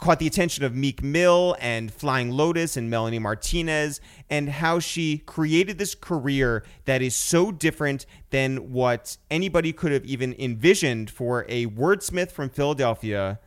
caught 0.00 0.18
the 0.18 0.26
attention 0.26 0.64
of 0.64 0.74
Meek 0.74 1.02
Mill 1.02 1.56
and 1.60 1.92
Flying 1.92 2.30
Lotus 2.30 2.76
and 2.76 2.88
Melanie 2.88 3.18
Martinez, 3.18 4.00
and 4.28 4.48
how 4.48 4.78
she 4.78 5.18
created 5.18 5.78
this 5.78 5.94
career 5.94 6.64
that 6.86 7.02
is 7.02 7.14
so 7.14 7.52
different 7.52 8.06
than 8.30 8.72
what 8.72 9.18
anybody 9.30 9.72
could 9.72 9.92
have 9.92 10.04
even 10.04 10.34
envisioned 10.38 11.10
for 11.10 11.44
a 11.48 11.66
wordsmith 11.66 12.30
from 12.32 12.48
Philadelphia. 12.48 13.38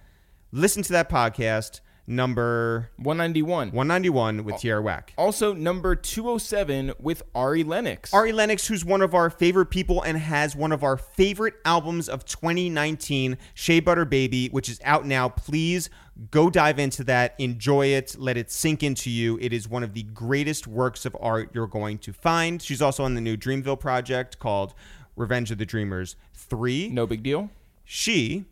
Listen 0.52 0.84
to 0.84 0.92
that 0.94 1.10
podcast, 1.10 1.82
number 2.06 2.90
191. 2.98 3.70
191 3.70 4.44
with 4.44 4.58
Tierra 4.58 4.82
Whack. 4.82 5.14
Also, 5.18 5.54
number 5.54 5.96
207 5.96 6.94
with 7.00 7.24
Ari 7.34 7.64
Lennox. 7.64 8.14
Ari 8.14 8.32
Lennox, 8.32 8.68
who's 8.68 8.84
one 8.84 9.02
of 9.02 9.14
our 9.14 9.30
favorite 9.30 9.68
people 9.68 10.02
and 10.02 10.18
has 10.18 10.56
one 10.56 10.72
of 10.72 10.84
our 10.84 10.98
favorite 10.98 11.56
albums 11.66 12.10
of 12.10 12.26
2019, 12.26 13.38
Shea 13.54 13.80
Butter 13.80 14.06
Baby, 14.06 14.50
which 14.50 14.70
is 14.70 14.80
out 14.84 15.06
now. 15.06 15.30
Please 15.30 15.90
go 16.32 16.50
dive 16.50 16.78
into 16.80 17.04
that, 17.06 17.36
enjoy 17.40 17.88
it, 17.88 18.16
let 18.20 18.38
it 18.38 18.52
sink 18.52 18.84
into 18.84 19.10
you. 19.10 19.38
It 19.42 19.54
is 19.54 19.68
one 19.68 19.84
of 19.84 19.94
the 19.94 20.04
greatest 20.04 20.68
works 20.68 21.06
of 21.06 21.16
art 21.20 21.52
you're 21.54 21.68
going 21.68 21.98
to 22.00 22.14
find. 22.14 22.62
She's 22.62 22.82
also 22.82 23.04
on 23.04 23.16
the 23.16 23.22
new 23.22 23.38
Dreamville 23.38 23.80
project 23.80 24.40
called 24.40 24.74
Revenge 25.16 25.52
of 25.52 25.58
the 25.58 25.66
Dreamers 25.66 26.16
3. 26.34 26.90
no 26.90 27.08
big 27.08 27.24
deal. 27.24 27.50
She 27.86 28.46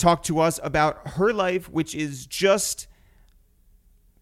talked 0.00 0.26
to 0.26 0.40
us 0.40 0.58
about 0.62 1.06
her 1.08 1.32
life, 1.32 1.68
which 1.68 1.94
is 1.94 2.26
just 2.26 2.88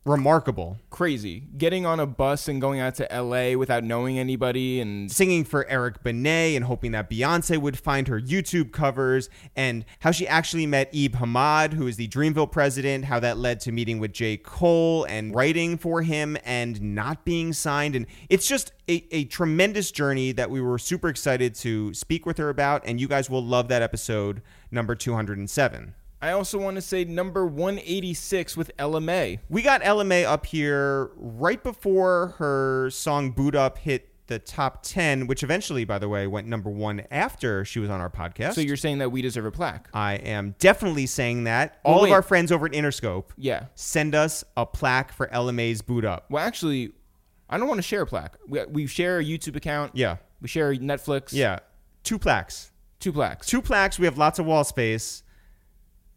remarkable. 0.08 0.78
Crazy. 0.90 1.44
Getting 1.56 1.86
on 1.86 2.00
a 2.00 2.06
bus 2.06 2.48
and 2.48 2.60
going 2.60 2.80
out 2.80 2.94
to 2.96 3.08
LA 3.12 3.56
without 3.56 3.84
knowing 3.84 4.18
anybody 4.18 4.80
and 4.80 5.10
singing 5.12 5.44
for 5.44 5.66
Eric 5.68 6.02
Benet 6.02 6.56
and 6.56 6.64
hoping 6.64 6.92
that 6.92 7.10
Beyonce 7.10 7.58
would 7.58 7.78
find 7.78 8.08
her 8.08 8.20
YouTube 8.20 8.72
covers, 8.72 9.28
and 9.54 9.84
how 10.00 10.10
she 10.10 10.26
actually 10.26 10.66
met 10.66 10.92
Ib 10.94 11.16
Hamad, 11.16 11.74
who 11.74 11.86
is 11.86 11.96
the 11.96 12.08
Dreamville 12.08 12.50
president, 12.50 13.04
how 13.04 13.20
that 13.20 13.38
led 13.38 13.60
to 13.60 13.72
meeting 13.72 13.98
with 13.98 14.12
J. 14.12 14.36
Cole 14.36 15.04
and 15.04 15.34
writing 15.34 15.76
for 15.76 16.02
him 16.02 16.36
and 16.44 16.80
not 16.80 17.24
being 17.24 17.52
signed. 17.52 17.94
And 17.94 18.06
it's 18.28 18.48
just 18.48 18.72
a, 18.88 19.06
a 19.10 19.24
tremendous 19.26 19.90
journey 19.90 20.32
that 20.32 20.50
we 20.50 20.60
were 20.60 20.78
super 20.78 21.08
excited 21.08 21.54
to 21.56 21.92
speak 21.94 22.26
with 22.26 22.38
her 22.38 22.48
about, 22.48 22.82
and 22.86 23.00
you 23.00 23.08
guys 23.08 23.28
will 23.28 23.44
love 23.44 23.68
that 23.68 23.82
episode 23.82 24.42
number 24.70 24.94
207. 24.94 25.94
I 26.20 26.32
also 26.32 26.58
want 26.58 26.74
to 26.76 26.82
say 26.82 27.04
number 27.04 27.46
186 27.46 28.56
with 28.56 28.70
Ella 28.78 29.00
Mai. 29.00 29.38
We 29.48 29.62
got 29.62 29.80
Ella 29.84 30.04
Mai 30.04 30.24
up 30.24 30.46
here 30.46 31.10
right 31.16 31.62
before 31.62 32.34
her 32.38 32.90
song 32.90 33.30
Boo'd 33.30 33.54
Up 33.54 33.78
hit 33.78 34.08
the 34.26 34.38
top 34.40 34.82
10, 34.82 35.26
which 35.28 35.42
eventually, 35.42 35.84
by 35.84 35.98
the 35.98 36.08
way, 36.08 36.26
went 36.26 36.46
number 36.48 36.68
one 36.70 37.02
after 37.10 37.64
she 37.64 37.78
was 37.78 37.88
on 37.88 38.00
our 38.00 38.10
podcast. 38.10 38.54
So 38.54 38.60
you're 38.60 38.76
saying 38.76 38.98
that 38.98 39.10
we 39.10 39.22
deserve 39.22 39.46
a 39.46 39.50
plaque? 39.52 39.88
I 39.94 40.14
am 40.14 40.54
definitely 40.58 41.06
saying 41.06 41.44
that. 41.44 41.78
Well, 41.84 41.94
All 41.94 42.02
wait. 42.02 42.10
of 42.10 42.14
our 42.14 42.22
friends 42.22 42.50
over 42.52 42.66
at 42.66 42.72
Interscope 42.72 43.26
Yeah. 43.36 43.66
send 43.76 44.14
us 44.14 44.44
a 44.56 44.66
plaque 44.66 45.12
for 45.12 45.28
LMA's 45.32 45.82
Boo'd 45.82 46.04
Up. 46.04 46.26
Well, 46.30 46.44
actually, 46.44 46.92
I 47.48 47.56
don't 47.58 47.68
want 47.68 47.78
to 47.78 47.82
share 47.82 48.02
a 48.02 48.06
plaque. 48.06 48.36
We, 48.48 48.64
we 48.66 48.86
share 48.86 49.18
a 49.20 49.24
YouTube 49.24 49.56
account. 49.56 49.92
Yeah. 49.94 50.16
We 50.42 50.48
share 50.48 50.74
Netflix. 50.74 51.32
Yeah. 51.32 51.60
Two 52.02 52.18
plaques. 52.18 52.70
Two 53.00 53.12
plaques. 53.12 53.46
Two 53.46 53.62
plaques. 53.62 53.98
We 53.98 54.04
have 54.06 54.18
lots 54.18 54.38
of 54.38 54.44
wall 54.46 54.64
space. 54.64 55.22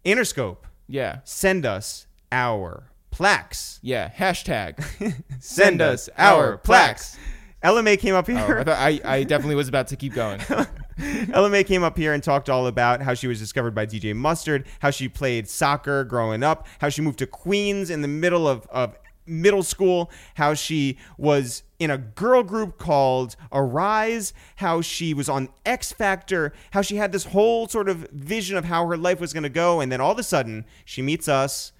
Interscope, 0.05 0.57
Yeah. 0.87 1.19
send 1.23 1.65
us 1.65 2.07
our 2.31 2.91
plaques. 3.11 3.79
Yeah. 3.81 4.09
Hashtag. 4.09 4.81
Send 5.39 5.81
us 5.81 6.09
our 6.17 6.57
plaques. 6.57 7.17
Ella 7.61 7.83
Mai 7.83 7.95
came 7.97 8.15
up 8.15 8.27
Oh, 8.29 8.33
here. 8.33 8.59
I, 8.59 8.63
thought 8.63 8.77
I, 8.79 8.99
I 9.03 9.23
definitely 9.23 9.55
was 9.55 9.67
about 9.67 9.87
to 9.87 9.95
keep 9.95 10.13
going. 10.13 10.39
Ella 11.33 11.49
Mai 11.49 11.63
came 11.63 11.83
up 11.83 11.97
here 11.97 12.13
and 12.13 12.23
talked 12.23 12.49
all 12.49 12.67
about 12.67 13.01
how 13.01 13.13
she 13.13 13.27
was 13.27 13.37
discovered 13.39 13.75
by 13.75 13.85
DJ 13.85 14.15
Mustard, 14.15 14.65
how 14.79 14.91
she 14.91 15.09
played 15.09 15.47
soccer 15.49 16.03
growing 16.03 16.41
up, 16.43 16.67
how 16.79 16.89
she 16.89 17.01
moved 17.01 17.19
to 17.19 17.27
Queens 17.27 17.89
in 17.89 18.01
the 18.01 18.07
middle 18.07 18.47
of, 18.47 18.65
of 18.67 18.95
middle 19.25 19.61
school, 19.63 20.09
how 20.35 20.53
she 20.53 20.97
was 21.17 21.63
in 21.81 21.89
a 21.89 21.97
girl 21.97 22.43
group 22.43 22.77
called 22.77 23.35
Arize, 23.51 24.33
how 24.57 24.81
she 24.81 25.15
was 25.15 25.27
on 25.27 25.49
X 25.65 25.91
Factor, 25.91 26.53
how 26.71 26.83
she 26.83 26.97
had 26.97 27.11
this 27.11 27.25
whole 27.25 27.67
sort 27.67 27.89
of 27.89 28.07
vision 28.11 28.55
of 28.55 28.65
how 28.65 28.85
her 28.87 28.95
life 28.95 29.19
was 29.19 29.33
going 29.33 29.41
to 29.43 29.49
go. 29.49 29.81
And 29.81 29.91
then 29.91 29.99
all 29.99 30.11
of 30.11 30.19
a 30.19 30.23
sudden, 30.23 30.65
she 30.85 31.01
meets 31.01 31.27
us 31.27 31.71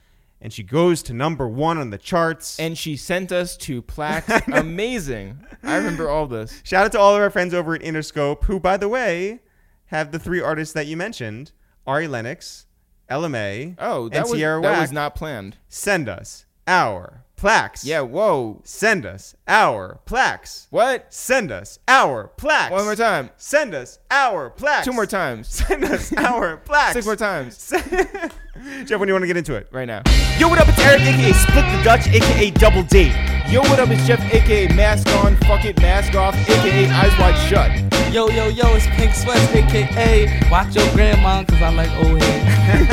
and 0.41 0.51
she 0.51 0.63
goes 0.63 1.03
to 1.03 1.13
number 1.13 1.47
one 1.47 1.77
on 1.77 1.91
the 1.91 1.99
charts. 1.99 2.59
and 2.59 2.75
she 2.75 2.97
sent 2.97 3.31
us 3.31 3.55
two 3.55 3.79
plaques. 3.83 4.27
Amazing. 4.51 5.37
I 5.61 5.75
remember 5.77 6.09
all 6.09 6.25
this. 6.25 6.61
Shout 6.63 6.85
out 6.85 6.91
to 6.93 6.99
all 6.99 7.15
of 7.15 7.21
our 7.21 7.29
friends 7.29 7.53
over 7.53 7.75
at 7.75 7.81
Interscope, 7.81 8.45
who, 8.45 8.59
by 8.59 8.77
the 8.77 8.89
way, 8.89 9.41
have 9.85 10.11
the 10.11 10.17
three 10.17 10.41
artists 10.41 10.73
that 10.73 10.87
you 10.87 10.97
mentioned 10.97 11.51
Ari 11.85 12.07
Lennox, 12.07 12.65
Ella 13.07 13.29
Mai, 13.29 13.75
Oh, 13.77 14.09
that, 14.09 14.15
and 14.17 14.23
was, 14.29 14.33
Tierra 14.33 14.61
that 14.63 14.81
was 14.81 14.91
not 14.91 15.13
planned. 15.13 15.57
Send 15.69 16.09
us 16.09 16.47
our 16.67 17.23
plaques. 17.41 17.83
Yeah, 17.83 18.01
whoa. 18.01 18.61
Send 18.63 19.05
us 19.05 19.35
our 19.47 19.99
plaques. 20.05 20.67
What? 20.69 21.11
Send 21.13 21.51
us 21.51 21.79
our 21.87 22.27
plaques. 22.37 22.71
One 22.71 22.85
more 22.85 22.95
time. 22.95 23.31
Send 23.37 23.73
us 23.73 23.99
our 24.11 24.51
plaques. 24.51 24.85
Two 24.85 24.93
more 24.93 25.07
times. 25.07 25.47
Send 25.49 25.83
us 25.83 26.13
our 26.13 26.57
plaques. 26.65 26.93
Six 26.93 27.05
more 27.05 27.15
times. 27.15 27.73
Jeff, 28.85 28.99
when 28.99 29.07
do 29.07 29.11
you 29.11 29.13
want 29.13 29.23
to 29.23 29.27
get 29.27 29.37
into 29.37 29.55
it? 29.55 29.67
Right 29.71 29.87
now. 29.87 30.03
Yo, 30.37 30.47
what 30.47 30.59
up? 30.59 30.67
It's 30.67 30.77
Eric, 30.79 31.01
aka 31.01 31.33
Split 31.33 31.65
the 31.65 31.81
Dutch, 31.83 32.07
aka 32.07 32.51
Double 32.51 32.83
D. 32.83 33.09
Yo, 33.49 33.61
what 33.61 33.79
up? 33.79 33.89
It's 33.89 34.05
Jeff, 34.05 34.21
aka 34.33 34.67
Mask 34.75 35.07
On, 35.23 35.35
Fuck 35.47 35.65
It, 35.65 35.79
Mask 35.81 36.13
Off, 36.15 36.35
aka 36.35 36.87
Eyes 36.89 37.17
Wide 37.19 37.37
Shut. 37.49 37.71
Yo, 38.13 38.29
yo, 38.29 38.49
yo, 38.49 38.75
it's 38.75 38.85
Pink 38.97 39.13
Sweats, 39.15 39.49
aka 39.55 40.49
Watch 40.51 40.75
Your 40.75 40.87
Grandma, 40.93 41.43
cause 41.43 41.61
I 41.61 41.69
like 41.69 41.89
old 42.05 42.21
head. 42.21 42.87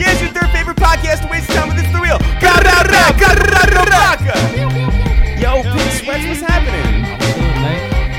yeah, 0.00 0.12
it's 0.12 0.22
your 0.22 0.30
third 0.30 0.50
favorite 0.50 0.78
podcast 0.78 1.22
to 1.22 1.28
waste 1.28 1.50
time 1.50 1.68
with. 1.68 1.78
It's 1.78 1.92
the 1.92 2.00
real. 2.00 2.18
Yo, 5.36 5.62
Pink 5.62 5.92
Sweats, 6.00 6.24
what's 6.26 6.40
happening? 6.40 7.04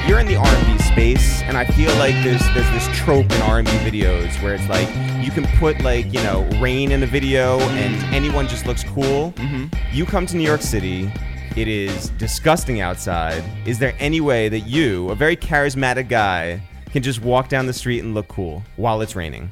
You're 0.07 0.19
in 0.19 0.27
the 0.27 0.35
R&B 0.35 0.75
space, 0.95 1.41
and 1.41 1.57
I 1.57 1.65
feel 1.65 1.93
like 1.97 2.13
there's 2.23 2.41
there's 2.53 2.71
this 2.71 2.87
trope 2.97 3.29
in 3.29 3.41
R&B 3.41 3.69
videos 3.69 4.41
where 4.41 4.53
it's 4.53 4.69
like 4.69 4.87
you 5.21 5.29
can 5.29 5.45
put 5.57 5.81
like 5.81 6.05
you 6.05 6.23
know 6.23 6.47
rain 6.61 6.93
in 6.93 7.03
a 7.03 7.05
video 7.05 7.59
and 7.59 7.95
anyone 8.15 8.47
just 8.47 8.65
looks 8.65 8.81
cool. 8.85 9.33
Mm-hmm. 9.33 9.65
You 9.91 10.05
come 10.05 10.25
to 10.25 10.37
New 10.37 10.45
York 10.45 10.61
City. 10.61 11.11
It 11.57 11.67
is 11.67 12.11
disgusting 12.11 12.79
outside. 12.79 13.43
Is 13.65 13.77
there 13.77 13.93
any 13.99 14.21
way 14.21 14.47
that 14.47 14.61
you, 14.61 15.09
a 15.09 15.15
very 15.15 15.35
charismatic 15.35 16.07
guy, 16.07 16.61
can 16.91 17.03
just 17.03 17.21
walk 17.21 17.49
down 17.49 17.65
the 17.65 17.73
street 17.73 17.99
and 17.99 18.13
look 18.13 18.29
cool 18.29 18.63
while 18.77 19.01
it's 19.01 19.17
raining? 19.17 19.49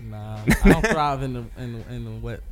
Nah, 0.00 0.38
I 0.64 0.68
don't 0.70 0.86
thrive 0.86 1.20
in 1.24 1.32
the 1.32 1.44
in 1.58 1.72
the, 1.72 1.94
in 1.94 2.04
the 2.04 2.12
wet 2.12 2.42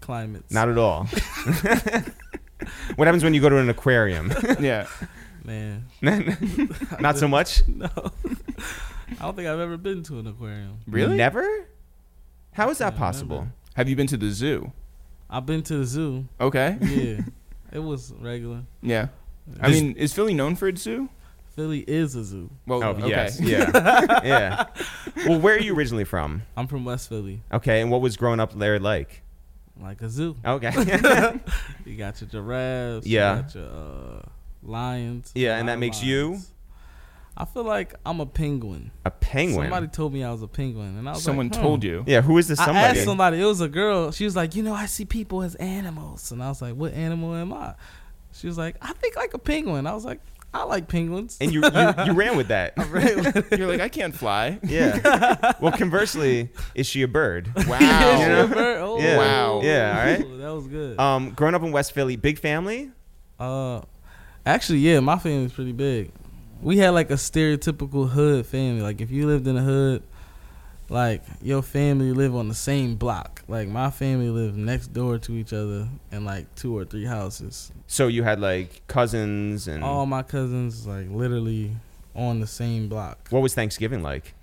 climates. 0.00 0.52
Not 0.52 0.68
at 0.68 0.78
all. 0.78 1.06
what 2.94 3.06
happens 3.08 3.24
when 3.24 3.34
you 3.34 3.40
go 3.40 3.48
to 3.48 3.58
an 3.58 3.68
aquarium? 3.68 4.32
Yeah. 4.60 4.86
Man. 5.44 5.86
Not 7.00 7.16
so 7.18 7.28
much. 7.28 7.62
No, 7.76 7.88
I 9.20 9.26
don't 9.26 9.36
think 9.36 9.46
I've 9.48 9.60
ever 9.60 9.76
been 9.76 10.02
to 10.04 10.18
an 10.18 10.26
aquarium. 10.26 10.78
Really? 10.86 11.16
Never. 11.16 11.66
How 12.52 12.70
is 12.70 12.78
that 12.78 12.94
Yeah, 12.94 12.98
possible? 12.98 13.38
never. 13.40 13.52
Have 13.74 13.88
you 13.88 13.96
been 13.96 14.06
to 14.08 14.16
the 14.16 14.30
zoo? 14.30 14.72
I've 15.28 15.44
been 15.46 15.62
to 15.64 15.76
the 15.78 15.84
zoo. 15.84 16.26
Okay. 16.40 16.76
Yeah, 16.80 17.20
it 17.72 17.78
was 17.80 18.12
regular. 18.20 18.62
Yeah. 18.82 19.08
I 19.60 19.68
This- 19.70 19.80
mean, 19.82 19.96
is 19.96 20.12
Philly 20.14 20.32
known 20.34 20.56
for 20.56 20.68
its 20.68 20.80
zoo? 20.82 21.08
Philly 21.54 21.80
is 21.86 22.14
a 22.16 22.24
zoo. 22.24 22.50
Well, 22.66 22.82
Oh 22.82 22.88
okay. 22.90 23.08
yes, 23.08 23.40
yeah, 23.40 23.70
yeah. 24.24 24.64
Well, 25.28 25.38
where 25.40 25.54
are 25.54 25.60
you 25.60 25.74
originally 25.76 26.04
from? 26.04 26.42
I'm 26.56 26.66
from 26.66 26.84
West 26.84 27.08
Philly, 27.08 27.42
Okay, 27.52 27.80
and 27.82 27.90
what 27.90 28.00
was 28.00 28.16
growing 28.16 28.40
up 28.40 28.58
there 28.58 28.78
like? 28.80 29.22
like 29.80 30.00
a 30.02 30.08
zoo. 30.08 30.34
Okay, 30.44 30.72
You 31.84 31.96
got 31.96 32.20
your 32.20 32.28
giraffes. 32.30 33.06
Yeah. 33.06 33.36
You 33.36 33.42
got 33.42 33.54
your 33.54 33.66
uh, 33.68 34.22
lions. 34.66 35.30
Yeah, 35.34 35.58
and 35.58 35.68
that 35.68 35.74
of 35.74 35.80
makes 35.80 36.02
you? 36.02 36.38
I 37.36 37.44
feel 37.44 37.64
like 37.64 37.94
I'm 38.06 38.20
a 38.20 38.26
penguin. 38.26 38.92
a 39.04 39.10
penguin. 39.10 39.64
Somebody 39.66 39.88
told 39.88 40.12
me 40.12 40.22
I 40.22 40.30
was 40.30 40.42
a 40.42 40.46
penguin, 40.46 40.96
and 40.98 41.08
I 41.08 41.12
was 41.12 41.22
Someone 41.22 41.48
like, 41.48 41.56
hmm. 41.56 41.62
told 41.62 41.82
you. 41.84 42.04
yeah, 42.06 42.20
who 42.20 42.38
is 42.38 42.46
this 42.48 42.60
I 42.60 42.66
somebody? 42.66 42.86
asked 42.98 43.04
somebody. 43.04 43.40
It 43.40 43.44
was 43.44 43.60
a 43.60 43.68
girl. 43.68 44.12
She 44.12 44.24
was 44.24 44.36
like, 44.36 44.54
you 44.54 44.62
know, 44.62 44.72
I 44.74 44.86
see 44.86 45.04
people 45.04 45.42
as 45.42 45.56
animals, 45.56 46.30
and 46.30 46.42
I 46.42 46.48
was 46.48 46.62
like, 46.62 46.74
what 46.74 46.92
animal 46.92 47.34
am 47.34 47.52
I? 47.52 47.74
She 48.32 48.46
was 48.46 48.56
like, 48.56 48.76
I 48.80 48.92
think 48.94 49.16
like 49.16 49.34
a 49.34 49.38
penguin. 49.38 49.86
I 49.86 49.94
was 49.94 50.04
like, 50.04 50.20
I 50.52 50.62
like 50.62 50.86
penguins. 50.86 51.36
and 51.40 51.52
you, 51.52 51.60
you 51.64 51.94
you 52.06 52.12
ran 52.22 52.36
with 52.36 52.48
that. 52.48 52.74
You're 53.58 53.66
like, 53.66 53.80
I 53.80 53.88
can't 53.88 54.14
fly. 54.14 54.60
yeah. 54.62 55.52
Well, 55.60 55.72
conversely, 55.72 56.50
is 56.76 56.86
she 56.86 57.02
a 57.02 57.08
bird? 57.08 57.50
Wow. 57.66 57.78
Yeah, 57.80 58.20
You 58.20 58.28
know? 58.28 58.46
she 58.46 58.52
a 58.52 58.54
bird. 58.54 58.78
Oh, 58.80 59.00
Yeah. 59.00 59.18
Wow. 59.18 59.60
Yeah, 59.62 59.98
all 59.98 60.06
right. 60.06 60.38
That 60.38 60.54
was 60.54 60.68
good. 60.68 61.00
Um, 61.00 61.30
growing 61.30 61.56
up 61.56 61.62
in 61.62 61.72
West 61.72 61.90
Philly, 61.92 62.14
big 62.14 62.38
family. 62.38 62.92
Uh, 63.40 63.80
actually, 64.46 64.78
yeah, 64.78 65.00
my 65.00 65.18
family's 65.18 65.52
pretty 65.52 65.72
big. 65.72 66.10
We 66.62 66.78
had 66.78 66.90
like 66.90 67.10
a 67.10 67.14
stereotypical 67.14 68.08
hood 68.10 68.46
family. 68.46 68.82
Like 68.82 69.00
if 69.00 69.10
you 69.10 69.26
lived 69.26 69.46
in 69.46 69.56
a 69.56 69.62
hood, 69.62 70.02
like 70.88 71.22
your 71.42 71.62
family 71.62 72.12
live 72.12 72.34
on 72.34 72.48
the 72.48 72.54
same 72.54 72.96
block. 72.96 73.42
Like 73.48 73.68
my 73.68 73.90
family 73.90 74.28
lived 74.28 74.56
next 74.56 74.88
door 74.88 75.18
to 75.18 75.32
each 75.32 75.52
other 75.52 75.88
in 76.12 76.24
like 76.24 76.52
two 76.54 76.76
or 76.76 76.84
three 76.84 77.04
houses. 77.04 77.72
So 77.86 78.06
you 78.06 78.22
had 78.22 78.40
like 78.40 78.86
cousins, 78.86 79.68
and 79.68 79.82
All 79.84 80.06
my 80.06 80.22
cousins 80.22 80.86
like 80.86 81.08
literally 81.10 81.72
on 82.14 82.40
the 82.40 82.46
same 82.46 82.88
block. 82.88 83.28
what 83.30 83.40
was 83.42 83.54
Thanksgiving 83.54 84.02
like? 84.02 84.34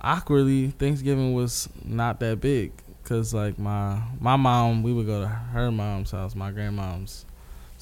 Awkwardly, 0.00 0.68
Thanksgiving 0.70 1.32
was 1.34 1.68
not 1.84 2.18
that 2.20 2.40
big 2.40 2.72
because 3.02 3.32
like 3.32 3.58
my 3.58 4.02
my 4.20 4.36
mom, 4.36 4.82
we 4.82 4.92
would 4.92 5.06
go 5.06 5.22
to 5.22 5.28
her 5.28 5.70
mom's 5.70 6.10
house, 6.10 6.34
my 6.34 6.50
grandmom's. 6.50 7.24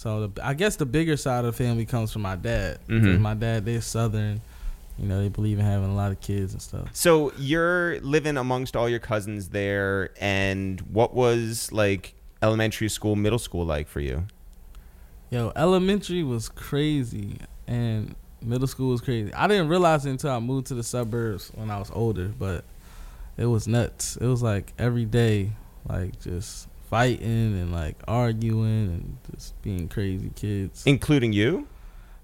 So 0.00 0.28
the, 0.28 0.47
I 0.47 0.54
guess 0.54 0.76
the 0.76 0.87
bigger 0.87 1.14
side 1.19 1.45
of 1.45 1.54
the 1.54 1.64
family 1.64 1.85
comes 1.85 2.11
from 2.11 2.23
my 2.23 2.35
dad. 2.35 2.78
Mhm. 2.88 3.21
My 3.21 3.35
dad, 3.35 3.66
they're 3.66 3.83
southern. 3.83 4.40
you 4.99 5.07
know 5.07 5.21
they 5.21 5.28
believe 5.28 5.59
in 5.59 5.64
having 5.66 5.90
a 5.90 5.95
lot 5.95 6.11
of 6.11 6.21
kids 6.23 6.54
and 6.54 6.62
stuff. 6.62 6.88
So 6.95 7.33
you're 7.38 8.00
living 8.00 8.38
amongst 8.38 8.76
all 8.76 8.88
your 8.88 8.99
cousins 8.99 9.49
there, 9.49 10.11
and 10.19 10.80
what 10.92 11.14
was 11.14 11.71
like 11.71 12.14
elementary 12.42 12.88
school, 12.88 13.14
middle 13.14 13.38
school 13.38 13.66
like 13.66 13.88
for 13.88 14.00
you? 14.00 14.25
Yo, 15.30 15.52
elementary 15.54 16.23
was 16.23 16.49
crazy 16.49 17.37
and 17.66 18.14
middle 18.42 18.66
school 18.69 18.90
was 18.92 19.02
crazy. 19.02 19.33
I 19.35 19.47
didn't 19.49 19.69
realize 19.69 20.07
it 20.07 20.11
until 20.11 20.30
I 20.30 20.38
moved 20.38 20.66
to 20.69 20.75
the 20.75 20.83
suburbs 20.83 21.52
when 21.54 21.71
I 21.71 21.78
was 21.78 21.90
older, 21.95 22.33
but 22.38 22.64
it 23.37 23.47
was 23.47 23.69
nuts. 23.69 24.16
It 24.16 24.26
was 24.26 24.42
like 24.42 24.73
every 24.78 25.04
day, 25.04 25.52
like 25.87 26.19
just 26.21 26.69
fighting 26.90 27.59
and 27.59 27.73
like 27.73 27.97
arguing 28.09 28.88
and 28.88 29.18
just 29.32 29.61
being 29.62 29.88
crazy 29.88 30.30
kids. 30.35 30.82
Including 30.85 31.32
you? 31.32 31.68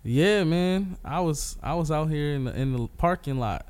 Yeah, 0.02 0.44
man. 0.44 0.98
I 1.04 1.20
was 1.20 1.56
I 1.62 1.74
was 1.74 1.90
out 1.90 2.10
here 2.10 2.34
in 2.34 2.44
the 2.44 2.54
in 2.54 2.72
the 2.72 2.88
parking 2.98 3.38
lot 3.38 3.66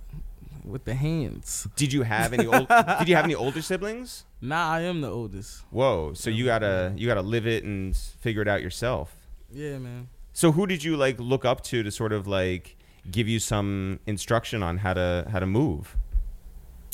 with 0.65 0.85
the 0.85 0.95
hands. 0.95 1.69
Did 1.77 1.93
you 1.93 2.03
have 2.03 2.33
any 2.33 2.47
old, 2.47 2.67
did 2.99 3.09
you 3.09 3.15
have 3.15 3.25
any 3.25 3.35
older 3.35 3.63
siblings? 3.63 4.25
Nah, 4.41 4.73
I 4.73 4.81
am 4.81 5.03
the 5.03 5.11
oldest. 5.11 5.63
Whoa, 5.71 6.13
so 6.15 6.31
you 6.31 6.47
gotta 6.47 6.93
you 6.97 7.07
gotta 7.07 7.23
live 7.23 7.47
it 7.47 7.63
and 7.65 7.95
figure 7.97 8.43
it 8.43 8.49
out 8.49 8.63
yourself. 8.63 9.15
Yeah, 9.53 9.79
man. 9.79 10.09
So 10.33 10.53
who 10.53 10.67
did 10.67 10.83
you 10.83 10.97
like 10.97 11.21
look 11.21 11.45
up 11.45 11.63
to 11.65 11.83
to 11.83 11.91
sort 11.91 12.13
of 12.13 12.27
like 12.27 12.77
give 13.11 13.29
you 13.29 13.39
some 13.39 14.01
instruction 14.07 14.63
on 14.63 14.79
how 14.79 14.95
to 14.95 15.29
how 15.31 15.39
to 15.41 15.47
move? 15.47 15.97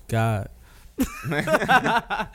God. 0.08 0.48
nah, 1.28 2.26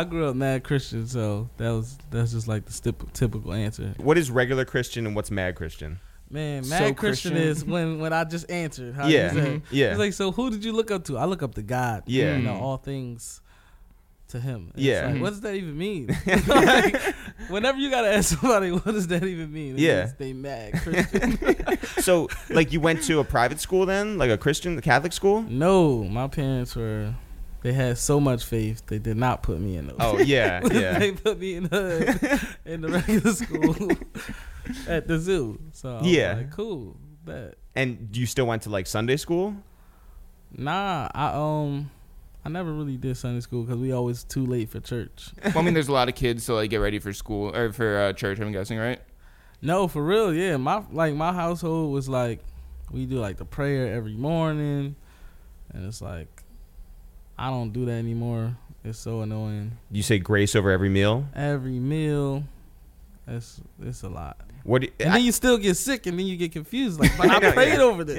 I 0.00 0.04
grew 0.04 0.28
up 0.28 0.36
mad 0.36 0.64
Christian, 0.64 1.06
so 1.06 1.48
that 1.56 1.70
was 1.70 1.96
that's 2.10 2.32
just 2.32 2.48
like 2.48 2.64
the 2.64 2.72
stip- 2.72 3.12
typical 3.12 3.52
answer. 3.52 3.94
What 3.98 4.18
is 4.18 4.30
regular 4.30 4.64
Christian 4.64 5.06
and 5.06 5.14
what's 5.16 5.30
mad 5.30 5.54
Christian? 5.56 5.98
Man, 6.30 6.64
So 6.64 6.70
mad 6.70 6.96
Christian, 6.96 7.32
Christian. 7.32 7.48
is 7.50 7.64
when 7.64 7.98
when 8.00 8.12
I 8.12 8.24
just 8.24 8.50
answered. 8.50 8.94
How 8.94 9.06
Yeah. 9.06 9.32
you 9.34 9.40
say. 9.40 9.46
Mhm. 9.50 9.62
Yeah. 9.70 9.90
It's 9.90 9.98
like, 9.98 10.12
so 10.14 10.32
who 10.32 10.50
did 10.50 10.64
you 10.64 10.72
look 10.72 10.90
up 10.90 11.04
to? 11.04 11.18
I 11.18 11.24
look 11.26 11.42
up 11.42 11.54
to 11.56 11.62
God. 11.62 12.02
Yeah. 12.06 12.36
You 12.36 12.42
know, 12.42 12.54
Mm. 12.54 12.60
all 12.62 12.76
things 12.78 13.40
to 14.28 14.40
Him. 14.40 14.72
It's 14.74 14.82
Yeah. 14.82 15.10
like, 15.12 15.20
what 15.20 15.30
does 15.30 15.42
that 15.42 15.54
even 15.54 15.76
mean? 15.76 16.06
like, 16.46 17.00
whenever 17.48 17.78
you 17.78 17.90
gotta 17.90 18.08
ask 18.12 18.38
somebody, 18.38 18.72
what 18.72 18.84
does 18.86 19.06
that 19.08 19.22
even 19.22 19.52
mean? 19.52 19.74
It 19.74 19.80
Yeah. 19.80 20.10
they 20.18 20.32
mad 20.32 20.72
Christian. 20.82 21.38
So 22.04 22.28
like 22.50 22.70
you 22.72 22.80
went 22.80 23.02
to 23.04 23.20
a 23.20 23.24
private 23.24 23.60
school 23.60 23.86
then, 23.86 24.18
like 24.18 24.30
a 24.30 24.36
Christian, 24.36 24.76
the 24.76 24.82
Catholic 24.82 25.12
school? 25.12 25.42
no, 25.42 26.04
my 26.04 26.26
parents 26.28 26.74
were. 26.76 27.14
They 27.64 27.72
had 27.72 27.96
so 27.96 28.20
much 28.20 28.44
faith. 28.44 28.82
They 28.88 28.98
did 28.98 29.16
not 29.16 29.42
put 29.42 29.58
me 29.58 29.78
in 29.78 29.86
those. 29.86 29.96
Oh 29.98 30.18
yeah, 30.34 30.60
yeah. 30.70 30.98
they 30.98 31.12
put 31.12 31.38
me 31.40 31.54
in 31.54 31.62
the 31.64 32.46
in 32.66 32.82
the 32.82 32.88
regular 32.90 33.32
school 33.32 33.90
at 34.86 35.08
the 35.08 35.18
zoo. 35.18 35.58
So 35.72 35.98
Yeah. 36.02 36.34
like, 36.34 36.50
cool, 36.50 36.94
bet. 37.24 37.54
And 37.74 38.10
you 38.12 38.26
still 38.26 38.44
went 38.44 38.60
to 38.64 38.68
like 38.68 38.86
Sunday 38.86 39.16
school? 39.16 39.56
Nah, 40.56 41.08
I 41.14 41.28
um, 41.34 41.90
I 42.44 42.50
never 42.50 42.70
really 42.70 42.98
did 42.98 43.16
Sunday 43.16 43.40
school 43.40 43.62
because 43.62 43.78
we 43.80 43.92
always 43.92 44.24
too 44.24 44.44
late 44.44 44.68
for 44.68 44.80
church. 44.80 45.30
Well, 45.42 45.58
I 45.58 45.62
mean, 45.62 45.72
there's 45.72 45.88
a 45.88 45.92
lot 45.92 46.10
of 46.10 46.14
kids 46.14 46.44
so 46.44 46.56
like 46.56 46.68
get 46.68 46.76
ready 46.76 46.98
for 46.98 47.14
school 47.14 47.56
or 47.56 47.72
for 47.72 47.98
uh, 47.98 48.12
church. 48.12 48.40
I'm 48.40 48.52
guessing, 48.52 48.76
right? 48.78 49.00
No, 49.62 49.88
for 49.88 50.04
real, 50.04 50.34
yeah. 50.34 50.58
My 50.58 50.82
like 50.92 51.14
my 51.14 51.32
household 51.32 51.94
was 51.94 52.10
like, 52.10 52.40
we 52.90 53.06
do 53.06 53.16
like 53.20 53.38
the 53.38 53.46
prayer 53.46 53.94
every 53.94 54.16
morning, 54.16 54.96
and 55.72 55.86
it's 55.86 56.02
like, 56.02 56.43
I 57.38 57.50
don't 57.50 57.72
do 57.72 57.84
that 57.86 57.92
anymore. 57.92 58.56
It's 58.84 58.98
so 58.98 59.22
annoying. 59.22 59.72
You 59.90 60.02
say 60.02 60.18
grace 60.18 60.54
over 60.54 60.70
every 60.70 60.88
meal? 60.90 61.26
Every 61.34 61.78
meal, 61.78 62.44
it's 63.26 63.60
it's 63.82 64.02
a 64.02 64.08
lot. 64.08 64.36
What? 64.62 64.82
Do 64.82 64.88
And 65.00 65.10
I- 65.10 65.16
then 65.16 65.24
you 65.24 65.32
still 65.32 65.58
get 65.58 65.76
sick, 65.76 66.06
and 66.06 66.18
then 66.18 66.26
you 66.26 66.36
get 66.36 66.52
confused. 66.52 67.00
Like, 67.00 67.12
but 67.18 67.28
I 67.30 67.36
I, 67.48 67.52
prayed 67.52 67.74
yeah. 67.74 67.80
over 67.82 68.04
this. 68.04 68.16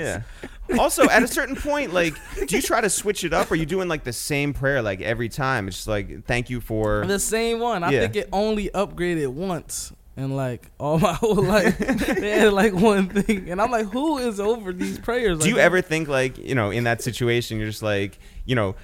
Yeah. 0.69 0.77
Also, 0.79 1.07
at 1.10 1.22
a 1.24 1.27
certain 1.27 1.55
point, 1.55 1.93
like, 1.93 2.15
do 2.48 2.55
you 2.55 2.62
try 2.62 2.81
to 2.81 2.89
switch 2.89 3.24
it 3.24 3.34
up, 3.34 3.50
or 3.50 3.53
are 3.53 3.57
you 3.57 3.65
doing 3.65 3.88
like 3.88 4.03
the 4.03 4.13
same 4.13 4.53
prayer 4.53 4.81
like 4.81 5.01
every 5.01 5.29
time? 5.29 5.67
It's 5.67 5.77
just 5.77 5.88
like, 5.88 6.25
thank 6.25 6.50
you 6.50 6.60
for. 6.62 7.05
The 7.05 7.19
same 7.19 7.60
one. 7.60 7.84
I 7.84 7.91
Yeah. 7.91 8.00
think 8.01 8.15
it 8.15 8.29
only 8.34 8.69
upgraded 8.69 9.27
once 9.34 9.93
in 10.17 10.36
like 10.36 10.72
all 10.79 10.98
my 11.10 11.13
whole 11.13 11.36
life. 11.43 11.77
they 11.77 12.31
had 12.39 12.53
like 12.53 12.74
one 12.74 13.10
thing, 13.10 13.50
and 13.51 13.61
I'm 13.61 13.70
like, 13.72 13.87
who 13.92 14.18
is 14.18 14.39
over 14.39 14.74
these 14.74 14.98
prayers? 14.98 15.39
Do 15.39 15.50
you 15.50 15.55
Like, 15.55 15.63
ever 15.63 15.81
think 15.81 16.07
like, 16.07 16.37
you 16.39 16.55
know, 16.55 16.72
in 16.72 16.85
that 16.85 17.01
situation, 17.03 17.59
you're 17.59 17.70
just 17.70 17.83
like, 17.83 18.18
you 18.46 18.55
know, 18.55 18.75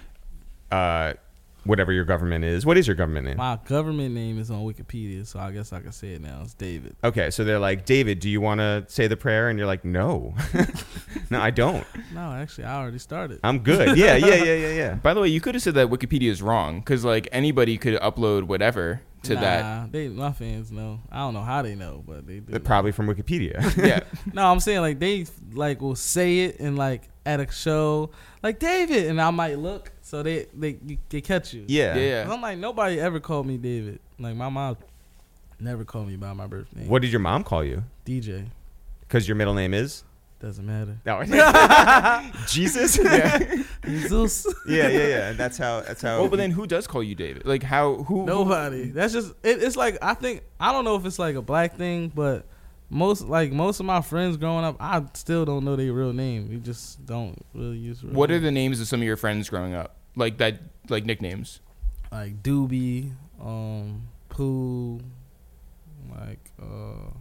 uh, 0.72 1.14
whatever 1.64 1.92
your 1.92 2.06
government 2.06 2.44
is. 2.44 2.66
What 2.66 2.78
is 2.78 2.88
your 2.88 2.96
government 2.96 3.28
name? 3.28 3.38
My 3.38 3.60
government 3.66 4.14
name 4.16 4.40
is 4.40 4.50
on 4.50 4.66
Wikipedia, 4.66 5.26
so 5.26 5.40
I 5.40 5.52
guess 5.52 5.72
I 5.74 5.80
can 5.80 5.92
say 5.92 6.14
it 6.14 6.22
now. 6.22 6.42
It's 6.44 6.54
David. 6.54 6.96
Okay, 7.04 7.30
so 7.30 7.44
they're 7.44 7.60
like, 7.60 7.86
David, 7.86 8.20
do 8.20 8.30
you 8.30 8.42
want 8.42 8.60
to 8.60 8.86
say 8.88 9.08
the 9.08 9.18
prayer? 9.18 9.50
And 9.50 9.60
you're 9.60 9.68
like, 9.68 9.86
no, 9.86 10.34
no, 11.30 11.40
I 11.40 11.52
don't. 11.52 11.86
No, 12.14 12.34
actually, 12.34 12.66
I 12.66 12.76
already 12.76 12.98
started. 12.98 13.40
I'm 13.42 13.60
good. 13.60 13.98
Yeah, 13.98 14.18
yeah, 14.18 14.36
yeah, 14.36 14.54
yeah, 14.54 14.74
yeah. 14.74 14.94
By 15.04 15.14
the 15.14 15.22
way, 15.22 15.30
you 15.30 15.40
could 15.40 15.56
have 15.56 15.62
said 15.62 15.76
that 15.76 15.88
Wikipedia 15.88 16.30
is 16.30 16.42
wrong 16.42 16.80
because 16.80 17.06
like 17.06 17.30
anybody 17.32 17.78
could 17.78 17.98
upload 18.02 18.44
whatever 18.44 19.02
to 19.24 19.36
nah, 19.36 19.42
that. 19.42 19.92
They, 19.94 20.10
my 20.10 20.34
fans 20.34 20.74
know. 20.74 21.00
I 21.10 21.20
don't 21.20 21.34
know 21.34 21.44
how 21.44 21.62
they 21.62 21.74
know, 21.76 22.04
but 22.06 22.28
they 22.28 22.40
do. 22.40 22.52
They're 22.52 22.60
Probably 22.60 22.92
from 22.92 23.08
Wikipedia. 23.08 23.78
Yeah, 23.78 24.02
No, 24.34 24.46
I'm 24.46 24.60
saying 24.60 24.82
like 24.82 25.00
they 25.00 25.26
like 25.54 25.80
will 25.80 25.96
say 25.96 26.42
it 26.42 26.60
and 26.60 26.78
like 26.78 27.04
at 27.26 27.40
a 27.40 27.52
show, 27.52 28.10
like 28.42 28.60
David, 28.60 29.08
and 29.08 29.22
I 29.22 29.30
might 29.32 29.60
look, 29.60 29.92
so 30.02 30.24
they 30.24 30.48
they 30.54 30.78
they 31.10 31.22
catch 31.22 31.54
you. 31.54 31.66
yeah. 31.68 31.96
yeah. 31.96 32.28
I'm 32.32 32.42
like 32.42 32.58
nobody 32.58 33.00
ever 33.00 33.20
called 33.20 33.46
me 33.46 33.58
David. 33.58 34.00
Like 34.20 34.36
my 34.36 34.50
mom 34.50 34.78
never 35.60 35.86
called 35.86 36.08
me 36.08 36.16
by 36.16 36.34
my 36.34 36.48
birth 36.48 36.76
name. 36.76 36.88
What 36.88 37.02
did 37.02 37.12
your 37.12 37.20
mom 37.20 37.44
call 37.44 37.64
you? 37.64 37.84
DJ? 38.06 38.48
Because 39.02 39.28
your 39.28 39.36
middle 39.36 39.54
name 39.54 39.74
is? 39.74 40.04
Doesn't 40.42 40.66
matter. 40.66 40.98
No. 41.06 41.24
Jesus? 42.48 42.98
yeah. 42.98 43.38
Jesus. 43.86 44.48
yeah, 44.68 44.88
yeah, 44.88 45.08
yeah. 45.08 45.32
That's 45.34 45.56
how. 45.56 45.82
That's 45.82 46.02
how. 46.02 46.18
Oh, 46.18 46.28
but 46.28 46.38
then 46.38 46.50
who 46.50 46.66
does 46.66 46.88
call 46.88 47.04
you 47.04 47.14
David? 47.14 47.46
Like 47.46 47.62
how? 47.62 47.98
Who? 48.04 48.26
Nobody. 48.26 48.86
That's 48.90 49.14
just 49.14 49.34
it, 49.44 49.62
it's 49.62 49.76
like 49.76 50.00
I 50.02 50.16
think 50.16 50.42
I 50.60 50.72
don't 50.72 50.84
know 50.84 50.96
if 50.96 51.06
it's 51.06 51.20
like 51.20 51.36
a 51.36 51.44
black 51.44 51.78
thing, 51.78 52.12
but 52.14 52.48
most 52.92 53.22
like 53.22 53.52
most 53.54 53.80
of 53.80 53.86
my 53.86 54.02
friends 54.02 54.36
growing 54.38 54.66
up, 54.66 54.76
I 54.80 55.04
still 55.14 55.46
don't 55.46 55.64
know 55.64 55.76
their 55.78 55.94
real 55.94 56.12
name. 56.12 56.50
We 56.50 56.58
just 56.58 57.06
don't 57.06 57.44
really 57.54 57.78
use. 57.78 58.04
What 58.04 58.30
are 58.30 58.40
the 58.40 58.52
names 58.52 58.82
of 58.82 58.88
some 58.88 59.00
of 59.00 59.06
your 59.06 59.18
friends 59.18 59.50
growing 59.50 59.74
up? 59.74 59.96
Like 60.16 60.38
that, 60.40 60.60
like 60.90 61.06
nicknames. 61.06 61.62
like 62.12 62.44
Doobie, 62.44 63.14
um, 63.42 64.10
Pooh, 64.28 65.00
like 66.20 66.52
uh, 66.62 67.12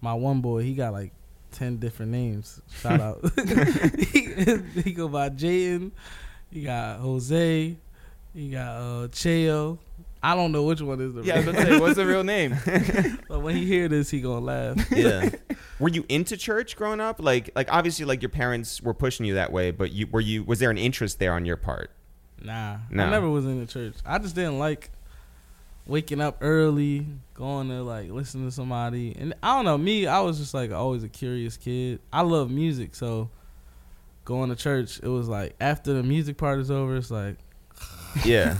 my 0.00 0.14
one 0.14 0.40
boy, 0.40 0.62
he 0.62 0.74
got 0.74 0.94
like 0.94 1.12
ten 1.52 1.76
different 1.76 2.10
names. 2.10 2.62
Shout 2.80 3.00
out. 3.00 3.20
he, 4.12 4.80
he 4.82 4.92
go 4.92 5.06
by 5.08 5.28
Jaden. 5.28 5.92
He 6.50 6.62
got 6.62 7.00
Jose. 7.00 7.76
He 8.32 8.50
got 8.50 8.76
uh 8.76 9.08
Cheo. 9.08 9.78
I 10.24 10.34
don't 10.34 10.52
know 10.52 10.62
which 10.62 10.80
one 10.80 11.00
is 11.02 11.12
the 11.14 11.22
Yeah, 11.22 11.34
I 11.34 11.36
was 11.38 11.46
real, 11.46 11.54
say, 11.54 11.78
what's 11.80 11.96
the 11.96 12.06
real 12.06 12.24
name? 12.34 12.56
but 13.28 13.40
when 13.42 13.54
he 13.54 13.66
hear 13.66 13.88
this, 13.88 14.08
he 14.10 14.20
gonna 14.22 14.40
laugh. 14.40 14.90
yeah. 14.96 15.28
Were 15.78 15.90
you 15.90 16.06
into 16.08 16.36
church 16.38 16.76
growing 16.76 17.00
up? 17.00 17.20
Like, 17.20 17.50
like 17.54 17.70
obviously, 17.70 18.06
like 18.06 18.22
your 18.22 18.30
parents 18.30 18.80
were 18.80 18.94
pushing 18.94 19.26
you 19.26 19.34
that 19.34 19.52
way, 19.52 19.70
but 19.70 19.92
you 19.92 20.06
were 20.10 20.20
you? 20.22 20.42
Was 20.42 20.60
there 20.60 20.70
an 20.70 20.78
interest 20.78 21.18
there 21.18 21.34
on 21.34 21.44
your 21.44 21.56
part? 21.58 21.90
Nah, 22.42 22.78
No. 22.90 23.04
I 23.04 23.10
never 23.10 23.28
was 23.28 23.44
in 23.44 23.60
the 23.60 23.66
church. 23.66 23.94
I 24.06 24.18
just 24.18 24.34
didn't 24.34 24.58
like 24.58 24.90
waking 25.86 26.20
up 26.22 26.38
early, 26.40 27.06
going 27.34 27.68
to 27.68 27.82
like 27.82 28.10
listen 28.10 28.44
to 28.46 28.50
somebody. 28.50 29.14
And 29.18 29.34
I 29.42 29.54
don't 29.56 29.66
know, 29.66 29.76
me, 29.76 30.06
I 30.06 30.20
was 30.20 30.38
just 30.38 30.54
like 30.54 30.70
always 30.72 31.04
a 31.04 31.08
curious 31.08 31.56
kid. 31.58 32.00
I 32.12 32.22
love 32.22 32.50
music, 32.50 32.94
so 32.94 33.28
going 34.24 34.48
to 34.48 34.56
church, 34.56 35.00
it 35.02 35.08
was 35.08 35.28
like 35.28 35.54
after 35.60 35.92
the 35.92 36.02
music 36.02 36.38
part 36.38 36.60
is 36.60 36.70
over, 36.70 36.96
it's 36.96 37.10
like 37.10 37.36
Yeah. 38.24 38.56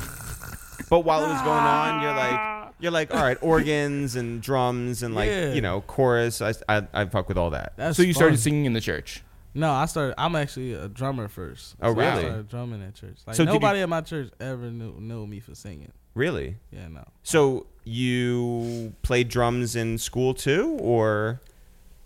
But 0.89 1.01
while 1.01 1.25
it 1.25 1.29
was 1.29 1.41
going 1.43 1.59
on, 1.65 2.03
you're 2.03 2.15
like, 2.15 2.73
you're 2.81 2.91
like, 2.93 3.15
all 3.15 3.23
right, 3.23 3.39
organs 3.41 4.17
and 4.17 4.43
drums 4.43 5.03
and 5.03 5.15
like, 5.15 5.29
Yeah. 5.29 5.53
you 5.53 5.61
know, 5.61 5.81
chorus. 5.83 6.41
I, 6.43 6.55
I, 6.69 6.87
I 6.93 7.05
fuck 7.07 7.29
with 7.29 7.39
all 7.39 7.51
that. 7.51 7.73
that's 7.77 7.97
so 7.97 8.03
you 8.03 8.13
started 8.13 8.35
fun. 8.37 8.43
singing 8.43 8.65
in 8.67 8.73
the 8.73 8.81
church. 8.81 9.23
No, 9.55 9.71
I 9.71 9.87
started. 9.87 10.15
I'm 10.19 10.35
actually 10.35 10.73
a 10.73 10.89
drummer 10.89 11.29
first. 11.29 11.77
Oh, 11.81 11.95
So 11.95 12.01
I 12.01 12.05
really? 12.11 12.25
started 12.25 12.49
drumming 12.49 12.83
at 12.83 12.95
church. 12.95 13.19
Like 13.27 13.37
So 13.37 13.45
did 13.45 13.51
you- 13.51 13.55
nobody 13.61 13.81
at 13.81 13.89
my 13.89 14.01
church 14.01 14.31
ever 14.41 14.71
knew 14.71 14.95
knew 14.99 15.27
me 15.27 15.39
for 15.41 15.55
singing. 15.55 15.93
Really? 16.15 16.57
Yeah, 16.73 16.89
no. 16.89 17.05
So 17.23 17.67
you 17.85 18.95
played 19.03 19.29
drums 19.29 19.77
in 19.77 19.99
school 19.99 20.35
too, 20.35 20.77
or 20.81 21.41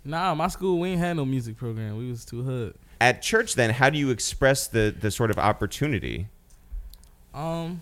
Nah, 0.05 0.35
my 0.35 0.49
school 0.49 0.79
we 0.79 0.91
ain't 0.91 1.01
had 1.01 1.17
no 1.17 1.25
music 1.25 1.57
program. 1.57 1.97
We 1.99 2.09
was 2.11 2.25
too 2.25 2.43
hood. 2.43 2.75
at 3.01 3.23
church? 3.23 3.55
Then, 3.55 3.71
how 3.71 3.89
do 3.91 3.99
you 3.99 4.11
express 4.11 4.67
the 4.67 4.95
the 4.99 5.11
sort 5.11 5.31
of 5.31 5.39
opportunity? 5.39 6.29
Um, 7.35 7.35
I 7.35 7.41
don't, 7.41 7.81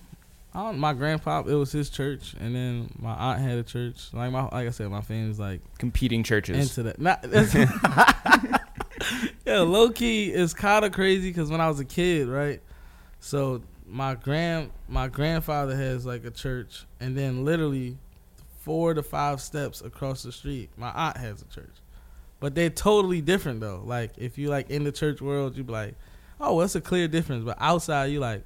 my 0.73 0.93
grandpa, 0.93 1.41
it 1.47 1.55
was 1.55 1.73
his 1.73 1.91
church, 1.91 2.35
and 2.41 2.55
then 2.55 2.91
my 2.99 3.13
aunt 3.13 3.41
had 3.41 3.59
a 3.59 3.63
church. 3.63 4.09
Like 4.13 4.33
my, 4.33 4.43
like 4.45 4.67
I 4.67 4.71
said, 4.71 4.89
my 4.91 5.01
family's 5.03 5.39
like 5.39 5.61
Competing 5.79 6.23
churches. 6.23 6.57
into 6.57 6.83
that. 6.85 7.01
Not, 7.01 7.25
yeah, 9.47 9.61
low 9.61 9.91
key 9.91 10.33
is 10.33 10.55
kind 10.55 10.85
of 10.85 10.93
crazy 10.93 11.31
because 11.31 11.51
when 11.51 11.61
I 11.61 11.69
was 11.69 11.81
a 11.81 11.85
kid, 11.85 12.29
right? 12.29 12.61
So 13.21 13.63
my 13.87 14.15
grand, 14.15 14.71
my 14.89 15.09
grandfather 15.09 15.77
has 15.77 16.07
like 16.07 16.25
a 16.25 16.31
church, 16.31 16.85
and 17.01 17.17
then 17.17 17.45
literally 17.45 17.99
four 18.61 18.95
to 18.95 19.03
five 19.03 19.41
steps 19.41 19.81
across 19.81 20.23
the 20.23 20.33
street, 20.33 20.71
my 20.77 20.91
aunt 20.91 21.17
has 21.19 21.43
a 21.43 21.47
church. 21.47 21.75
but 22.41 22.55
they're 22.55 22.71
totally 22.71 23.21
different 23.21 23.61
though. 23.61 23.83
Like 23.85 24.13
if 24.17 24.39
you 24.39 24.49
like 24.49 24.71
in 24.71 24.85
the 24.85 24.93
church 24.93 25.21
world, 25.21 25.57
you'd 25.57 25.67
be 25.67 25.73
like, 25.73 25.95
oh, 26.41 26.55
well, 26.57 26.65
it's 26.65 26.75
a 26.75 26.81
clear 26.81 27.09
difference. 27.09 27.45
But 27.45 27.57
outside, 27.61 28.07
you 28.07 28.21
like, 28.21 28.45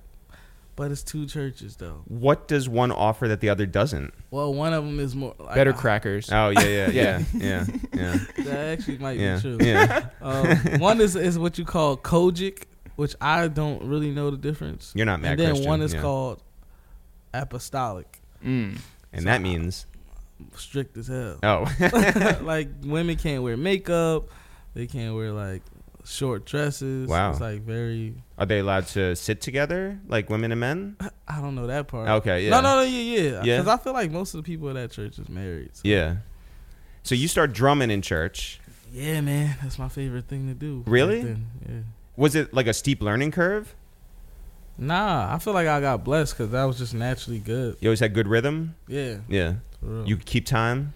but 0.77 0.91
it's 0.91 1.03
two 1.03 1.27
churches 1.27 1.77
though. 1.77 2.03
What 2.07 2.49
does 2.49 2.69
one 2.69 2.91
offer 2.93 3.29
that 3.29 3.41
the 3.41 3.49
other 3.51 3.67
doesn't? 3.67 4.15
Well, 4.31 4.53
one 4.55 4.73
of 4.73 4.85
them 4.85 4.99
is 5.01 5.15
more 5.15 5.35
like, 5.39 5.55
Better 5.55 5.73
I- 5.75 5.77
crackers. 5.77 6.31
Oh 6.33 6.51
yeah, 6.51 6.61
yeah, 6.61 6.89
yeah, 6.93 7.23
yeah, 7.35 7.65
yeah, 7.95 8.19
That 8.45 8.79
actually 8.79 8.99
might 8.99 9.19
yeah. 9.19 9.37
be 9.37 9.41
true. 9.43 9.59
yeah. 9.61 10.07
Um, 10.23 10.57
one 10.81 11.01
is 11.01 11.17
is 11.17 11.39
what 11.39 11.59
you 11.59 11.65
call 11.65 11.97
COGIC, 11.97 12.65
which 12.97 13.15
I 13.21 13.49
don't 13.49 13.83
really 13.85 14.11
know 14.11 14.31
the 14.31 14.37
difference. 14.37 14.93
You're 14.95 15.07
not 15.07 15.21
mad 15.21 15.33
and 15.33 15.41
then 15.41 15.49
Christian. 15.51 15.69
one 15.69 15.83
is 15.83 15.95
yeah. 15.95 16.01
called 16.03 16.43
apostolic, 17.35 18.21
Mm. 18.45 18.79
and 19.13 19.27
that 19.27 19.41
means 19.43 19.87
strict 20.57 20.97
as 20.97 21.09
hell. 21.09 21.39
oh, 21.43 22.39
like 22.43 22.69
women 22.83 23.17
can't 23.17 23.43
wear 23.43 23.57
makeup, 23.57 24.25
they 24.75 24.87
can't 24.87 25.15
wear 25.15 25.33
like 25.33 25.63
short 26.05 26.45
dresses. 26.47 27.09
Wow. 27.09 27.31
it's 27.31 27.41
like 27.41 27.63
very. 27.63 28.15
are 28.39 28.47
they 28.47 28.59
allowed 28.61 28.87
to 28.89 29.15
sit 29.17 29.41
together 29.41 29.99
like 30.09 30.29
women 30.31 30.51
and 30.53 30.61
men? 30.61 30.97
I 31.29 31.41
don't 31.41 31.55
know 31.55 31.67
that 31.67 31.89
part. 31.89 32.09
Okay, 32.09 32.45
yeah, 32.45 32.51
No, 32.51 32.61
no, 32.61 32.77
no, 32.77 32.83
yeah, 32.83 33.01
yeah. 33.01 33.43
Yeah? 33.45 33.57
Because 33.59 33.69
I 33.69 33.77
feel 33.83 33.93
like 33.93 34.11
most 34.11 34.35
of 34.35 34.39
the 34.39 34.45
people 34.45 34.69
at 34.69 34.75
that 34.75 34.91
church 34.93 35.19
is 35.19 35.29
married. 35.29 35.71
so- 35.75 35.83
yeah. 35.85 36.17
So 37.03 37.15
you 37.15 37.29
start 37.29 37.53
drumming 37.53 37.91
in 37.91 38.03
church. 38.03 38.61
Yeah, 38.93 39.21
man, 39.21 39.57
that's 39.63 39.79
my 39.79 39.89
favorite 39.89 40.27
thing 40.27 40.49
to 40.49 40.55
do. 40.55 40.83
Really? 40.87 41.21
Yeah. 41.67 41.75
Was 42.17 42.35
it 42.35 42.53
like 42.53 42.67
a 42.67 42.75
steep 42.75 43.01
learning 43.01 43.31
curve? 43.31 43.75
Nah, 44.77 45.33
I 45.35 45.39
feel 45.39 45.53
like 45.53 45.67
I 45.69 45.81
got 45.81 46.05
blessed 46.05 46.37
because 46.37 46.53
that 46.53 46.65
was 46.65 46.79
just 46.79 46.95
naturally 46.95 47.39
good. 47.39 47.77
You 47.81 47.89
always 47.89 48.01
had 48.01 48.15
good 48.15 48.27
rhythm. 48.29 48.75
Yeah, 48.89 49.19
Yeah. 49.29 49.55
You 50.05 50.17
could 50.17 50.27
keep 50.27 50.45
time. 50.45 50.93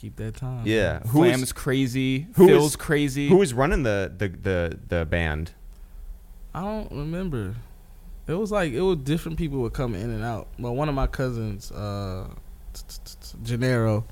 Keep 0.00 0.16
that 0.16 0.36
time. 0.36 0.62
Yeah. 0.64 1.00
Who 1.00 1.18
Flam's 1.20 1.40
was 1.40 1.52
crazy. 1.52 2.26
who 2.34 2.46
Phil's 2.46 2.62
was- 2.62 2.76
crazy. 2.76 3.28
who 3.28 3.36
was 3.36 3.52
running 3.54 3.82
the 3.82 4.12
the 4.16 4.28
the 4.28 4.78
the 4.88 5.04
band? 5.06 5.52
I 6.54 6.62
don't 6.62 6.90
remember. 6.90 7.54
It 8.26 8.34
was 8.34 8.50
like 8.52 8.72
it 8.72 8.80
was 8.80 8.98
different 8.98 9.38
people 9.38 9.60
would 9.60 9.72
come 9.72 9.94
in 9.94 10.10
and 10.10 10.22
out. 10.24 10.48
But 10.58 10.72
one 10.72 10.88
of 10.88 10.94
my 10.94 11.06
cousins, 11.06 11.70
uh, 11.72 12.28
Gennaro, 13.42 14.04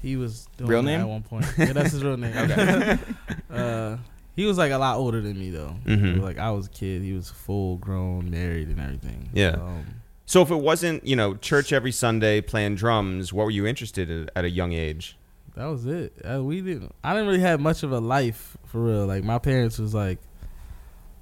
he 0.00 0.16
was 0.16 0.48
doing 0.56 0.70
Real 0.70 0.82
name? 0.82 1.00
at 1.00 1.08
one 1.08 1.22
point. 1.22 1.46
Yeah, 1.58 1.72
that's 1.72 1.92
his 1.92 2.02
real 2.04 2.16
name. 2.16 2.36
Okay. 2.36 2.98
uh, 3.50 3.96
he 4.34 4.44
was 4.46 4.58
like 4.58 4.72
a 4.72 4.78
lot 4.78 4.96
older 4.96 5.20
than 5.20 5.38
me 5.38 5.50
though. 5.50 5.76
Mhm. 5.84 6.20
Like 6.20 6.38
I 6.38 6.50
was 6.50 6.66
a 6.66 6.70
kid. 6.70 7.02
He 7.02 7.12
was 7.12 7.30
full 7.30 7.76
grown, 7.76 8.30
married, 8.30 8.68
and 8.68 8.80
everything. 8.80 9.30
Yeah. 9.32 9.50
Um, 9.52 9.84
So 10.26 10.40
if 10.42 10.50
it 10.50 10.56
wasn't, 10.60 11.06
you 11.06 11.14
know, 11.16 11.34
church 11.36 11.72
every 11.72 11.92
Sunday 11.92 12.40
playing 12.40 12.76
drums, 12.76 13.32
what 13.32 13.44
were 13.44 13.50
you 13.50 13.66
interested 13.66 14.08
in 14.10 14.30
at 14.34 14.44
a 14.44 14.50
young 14.50 14.72
age? 14.72 15.16
That 15.54 15.66
was 15.66 15.86
it. 15.86 16.14
Uh, 16.24 16.42
we 16.42 16.60
didn't. 16.60 16.94
I 17.04 17.12
didn't 17.12 17.28
really 17.28 17.40
have 17.40 17.60
much 17.60 17.82
of 17.82 17.92
a 17.92 18.00
life 18.00 18.56
for 18.66 18.82
real. 18.82 19.06
Like 19.06 19.24
my 19.24 19.38
parents 19.38 19.78
was 19.78 19.94
like 19.94 20.18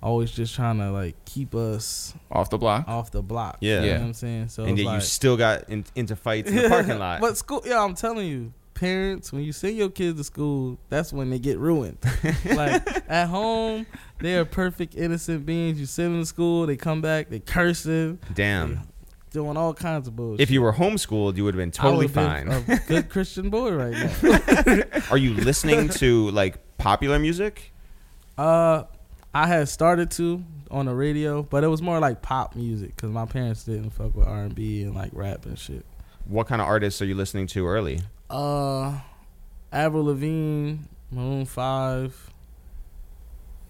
always 0.02 0.30
just 0.30 0.54
trying 0.54 0.78
to 0.78 0.90
like 0.90 1.14
keep 1.24 1.54
us 1.54 2.14
Off 2.30 2.48
the 2.50 2.58
block. 2.58 2.88
off 2.88 3.10
the 3.10 3.22
block. 3.22 3.58
Yeah. 3.60 3.82
you 3.82 3.86
know 3.92 3.98
what 3.98 4.04
I'm 4.06 4.14
saying. 4.14 4.48
So 4.48 4.62
and 4.64 4.72
it's 4.78 4.82
yet 4.86 4.94
you 4.94 5.00
still 5.00 5.36
got 5.36 5.68
in, 5.68 5.84
into 5.94 6.16
fights 6.16 6.48
in 6.50 6.56
the 6.56 6.68
parking 6.68 6.98
lot. 6.98 7.20
But 7.20 7.36
school, 7.36 7.62
yeah, 7.66 7.82
I'm 7.82 7.94
telling 7.94 8.26
you, 8.26 8.52
parents, 8.74 9.30
when 9.32 9.42
you 9.42 9.52
send 9.52 9.76
your 9.76 9.90
kids 9.90 10.16
to 10.18 10.24
school, 10.24 10.78
that's 10.88 11.12
when 11.12 11.28
they 11.28 11.38
get 11.38 11.58
ruined. 11.58 11.98
like 12.44 12.82
at 13.10 13.26
home, 13.26 13.84
they 14.20 14.36
are 14.38 14.44
perfect, 14.46 14.94
innocent 14.94 15.44
beings. 15.44 15.78
You 15.78 15.86
send 15.86 16.14
them 16.14 16.22
to 16.22 16.26
school, 16.26 16.66
they 16.66 16.76
come 16.76 17.00
back, 17.02 17.28
they 17.28 17.40
cursing, 17.40 18.18
Damn. 18.32 18.80
Doing 19.30 19.56
all 19.56 19.74
kinds 19.74 20.08
of 20.08 20.16
bullshit. 20.16 20.40
If 20.40 20.50
you 20.50 20.62
were 20.62 20.72
homeschooled, 20.72 21.36
you 21.36 21.44
would 21.44 21.54
have 21.54 21.60
been 21.60 21.70
totally 21.70 22.06
would've 22.06 22.14
been 22.14 22.50
fine. 22.66 22.76
a 22.76 22.80
good 22.86 23.08
Christian 23.08 23.50
boy 23.50 23.72
right 23.72 23.92
now. 23.92 24.82
Are 25.10 25.18
you 25.18 25.34
listening 25.34 25.88
to 25.90 26.30
like 26.30 26.58
popular 26.78 27.18
music? 27.18 27.72
Uh, 28.36 28.84
I 29.32 29.46
had 29.46 29.68
started 29.68 30.10
to 30.12 30.44
on 30.70 30.86
the 30.86 30.94
radio, 30.94 31.42
but 31.42 31.64
it 31.64 31.68
was 31.68 31.82
more 31.82 31.98
like 31.98 32.22
pop 32.22 32.54
music 32.56 32.96
because 32.96 33.10
my 33.10 33.26
parents 33.26 33.64
didn't 33.64 33.90
fuck 33.90 34.14
with 34.14 34.26
R 34.26 34.44
and 34.44 34.54
B 34.54 34.82
and 34.82 34.94
like 34.94 35.10
rap 35.12 35.46
and 35.46 35.58
shit. 35.58 35.84
What 36.26 36.46
kind 36.46 36.60
of 36.60 36.68
artists 36.68 37.00
are 37.02 37.06
you 37.06 37.14
listening 37.14 37.46
to 37.48 37.66
early? 37.66 38.00
Uh, 38.28 39.00
Avril 39.72 40.04
Lavigne, 40.04 40.76
Maroon 41.10 41.44
Five. 41.44 42.30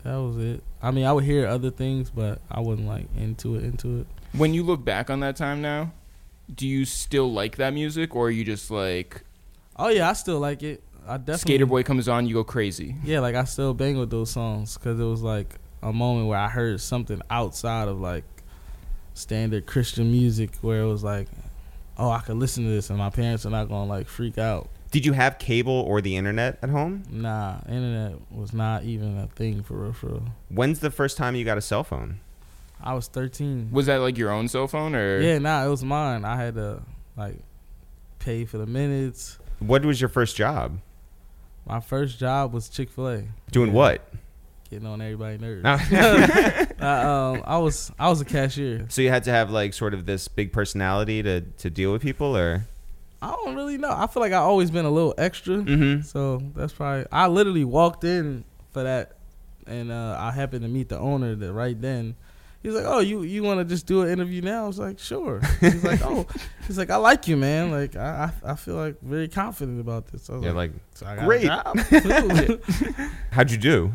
That 0.05 0.17
was 0.17 0.39
it. 0.39 0.63
I 0.83 0.91
mean, 0.91 1.05
I 1.05 1.13
would 1.13 1.25
hear 1.25 1.47
other 1.47 1.71
things, 1.71 2.11
but 2.11 2.41
I 2.51 2.61
wasn't 2.61 2.89
like 2.89 3.07
into 3.17 3.57
it. 3.57 3.65
Into 3.65 4.01
it. 4.01 4.07
When 4.33 4.55
you 4.55 4.63
look 4.63 4.85
back 4.85 5.11
on 5.11 5.21
that 5.21 5.37
time 5.37 5.61
now, 5.61 5.93
do 6.53 6.67
you 6.67 6.85
still 6.85 7.33
like 7.33 7.57
that 7.57 7.75
music, 7.75 8.15
or 8.15 8.27
are 8.27 8.31
you 8.31 8.45
just 8.45 8.71
like 8.71 9.23
Oh 9.77 9.89
yeah, 9.89 10.11
I 10.11 10.13
still 10.13 10.39
like 10.39 10.63
it. 10.63 10.83
I 11.07 11.17
definitely 11.17 11.39
Skater 11.39 11.67
Boy 11.67 11.83
comes 11.83 12.07
on, 12.09 12.27
you 12.27 12.35
go 12.35 12.45
crazy? 12.45 12.97
Yeah, 13.03 13.21
like 13.21 13.35
I 13.35 13.45
still 13.45 13.75
bang 13.75 13.99
with 13.99 14.11
those 14.11 14.31
songs 14.31 14.77
because 14.77 15.01
it 15.01 15.05
was 15.05 15.23
like 15.23 15.57
a 15.83 15.93
moment 15.93 16.29
where 16.29 16.39
I 16.39 16.49
heard 16.49 16.81
something 16.81 17.21
outside 17.31 17.89
of 17.89 17.99
like 17.99 18.25
standard 19.15 19.67
Christian 19.67 20.11
music, 20.13 20.55
where 20.61 20.83
it 20.83 20.87
was 20.87 21.03
like, 21.03 21.29
oh, 21.97 22.11
I 22.11 22.21
could 22.21 22.37
listen 22.37 22.65
to 22.65 22.71
this, 22.71 22.91
and 22.91 22.99
my 22.99 23.11
parents 23.11 23.47
are 23.47 23.51
not 23.51 23.69
gonna 23.69 23.89
like 23.89 24.07
freak 24.07 24.39
out. 24.39 24.69
Did 24.91 25.07
you 25.07 25.13
have 25.13 25.39
cable 25.39 25.73
or 25.73 26.01
the 26.01 26.17
internet 26.17 26.59
at 26.63 26.69
home? 26.69 27.05
Nah, 27.11 27.61
internet 27.69 28.19
was 28.31 28.53
not 28.53 28.83
even 28.85 29.19
a 29.19 29.29
thing 29.29 29.63
for 29.63 29.75
real. 29.75 29.93
For 29.93 30.07
real. 30.09 30.23
When's 30.49 30.81
the 30.81 30.91
first 30.91 31.17
time 31.17 31.35
you 31.37 31.45
got 31.45 31.59
a 31.59 31.63
cell 31.63 31.85
phone? 31.85 32.21
I 32.83 32.95
was 32.95 33.09
thirteen. 33.09 33.69
Was 33.71 33.87
that 33.87 33.99
like 33.99 34.17
your 34.17 34.31
own 34.31 34.49
cell 34.49 34.67
phone, 34.67 34.95
or 34.95 35.21
Yeah, 35.21 35.39
nah, 35.39 35.65
it 35.65 35.69
was 35.69 35.85
mine. 35.85 36.25
I 36.25 36.37
had 36.37 36.55
to 36.55 36.83
like 37.17 37.37
pay 38.19 38.45
for 38.45 38.59
the 38.59 38.67
minutes. 38.67 39.39
What 39.59 39.85
was 39.85 40.01
your 40.01 40.09
first 40.09 40.37
job? 40.37 40.79
My 41.67 41.81
first 41.81 42.19
job 42.19 42.53
was 42.53 42.69
Chick 42.69 42.91
Fil 42.91 43.09
A. 43.09 43.25
Doing 43.51 43.73
what? 43.73 44.09
Getting 44.71 44.87
on 44.87 45.01
everybody's 45.01 45.41
nerves. 45.41 45.65
Uh, 46.81 46.85
um, 47.37 47.43
I 47.45 47.59
was 47.59 47.93
I 47.99 48.09
was 48.09 48.21
a 48.21 48.25
cashier. 48.25 48.87
So 48.89 49.03
you 49.03 49.11
had 49.11 49.25
to 49.25 49.31
have 49.31 49.51
like 49.51 49.75
sort 49.75 49.93
of 49.93 50.07
this 50.07 50.29
big 50.29 50.53
personality 50.53 51.23
to 51.23 51.43
to 51.43 51.69
deal 51.69 51.93
with 51.93 52.01
people, 52.01 52.37
or 52.37 52.65
I 53.21 53.33
don't 53.33 53.55
really 53.55 53.77
know. 53.77 53.91
I 53.91 54.07
feel 54.07 54.23
like 54.23 54.33
I 54.33 54.37
always 54.39 54.71
been 54.71 54.87
a 54.87 54.91
little 54.91 55.15
extra. 55.19 55.57
mm-hmm. 55.57 56.03
So 56.03 56.43
that's 56.55 56.73
probably. 56.73 57.07
I 57.13 57.27
literally 57.27 57.65
walked 57.65 58.05
in 58.05 58.45
for 58.73 58.83
that, 58.83 59.19
and 59.67 59.93
uh, 59.93 60.17
I 60.19 60.31
happened 60.31 60.63
to 60.63 60.69
meet 60.69 60.89
the 60.89 60.99
owner 60.99 61.35
that 61.35 61.53
right 61.53 61.79
then. 61.79 62.17
He 62.63 62.69
was 62.69 62.77
like, 62.77 62.85
"Oh, 62.87 63.01
you 63.01 63.23
you 63.23 63.43
want 63.43 63.61
to 63.61 63.65
just 63.65 63.87
do 63.87 64.03
an 64.03 64.11
interview 64.11 64.43
now?" 64.43 64.65
I 64.65 64.67
was 64.67 64.79
like, 64.79 64.99
"Sure." 64.99 65.41
He's 65.61 65.83
like, 65.83 66.01
"Oh, 66.03 66.27
he's 66.67 66.77
like, 66.77 66.91
I 66.91 66.97
like 66.97 67.27
you, 67.27 67.37
man. 67.37 67.71
Like, 67.71 67.97
I 67.97 68.33
I, 68.45 68.53
I 68.53 68.55
feel 68.55 68.75
like 68.75 69.01
very 69.01 69.29
confident 69.29 69.81
about 69.81 70.09
this." 70.09 70.29
I 70.29 70.35
was 70.35 70.45
yeah, 70.45 70.53
like, 70.53 70.73
like 70.73 70.81
"So 70.95 71.07
I 71.07 71.17
got 71.17 71.23
a 71.23 71.27
great. 71.27 71.45
job?" 71.45 71.79
how'd 73.31 73.51
you 73.51 73.57
do? 73.59 73.93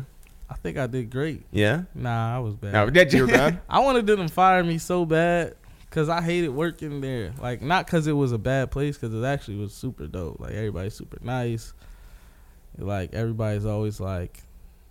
I 0.48 0.54
think 0.54 0.78
I 0.78 0.86
did 0.86 1.10
great. 1.10 1.42
Yeah. 1.52 1.82
Nah, 1.94 2.36
I 2.36 2.38
was 2.40 2.54
bad. 2.54 2.72
No, 2.72 2.90
did 2.90 3.12
you 3.12 3.20
you? 3.20 3.26
were 3.26 3.32
bad? 3.32 3.60
I 3.68 3.80
wanted 3.80 4.06
them 4.06 4.26
to 4.26 4.32
fire 4.32 4.62
me 4.62 4.78
so 4.78 5.04
bad 5.04 5.54
because 5.88 6.08
I 6.08 6.20
hated 6.20 6.50
working 6.50 7.00
there. 7.00 7.32
Like, 7.40 7.62
not 7.62 7.86
because 7.86 8.06
it 8.06 8.12
was 8.12 8.32
a 8.32 8.38
bad 8.38 8.70
place, 8.70 8.96
because 8.96 9.14
it 9.14 9.24
actually 9.24 9.56
was 9.56 9.72
super 9.72 10.06
dope. 10.06 10.38
Like, 10.40 10.52
everybody's 10.52 10.94
super 10.94 11.18
nice. 11.22 11.72
Like, 12.78 13.14
everybody's 13.14 13.64
always 13.64 13.98
like, 13.98 14.42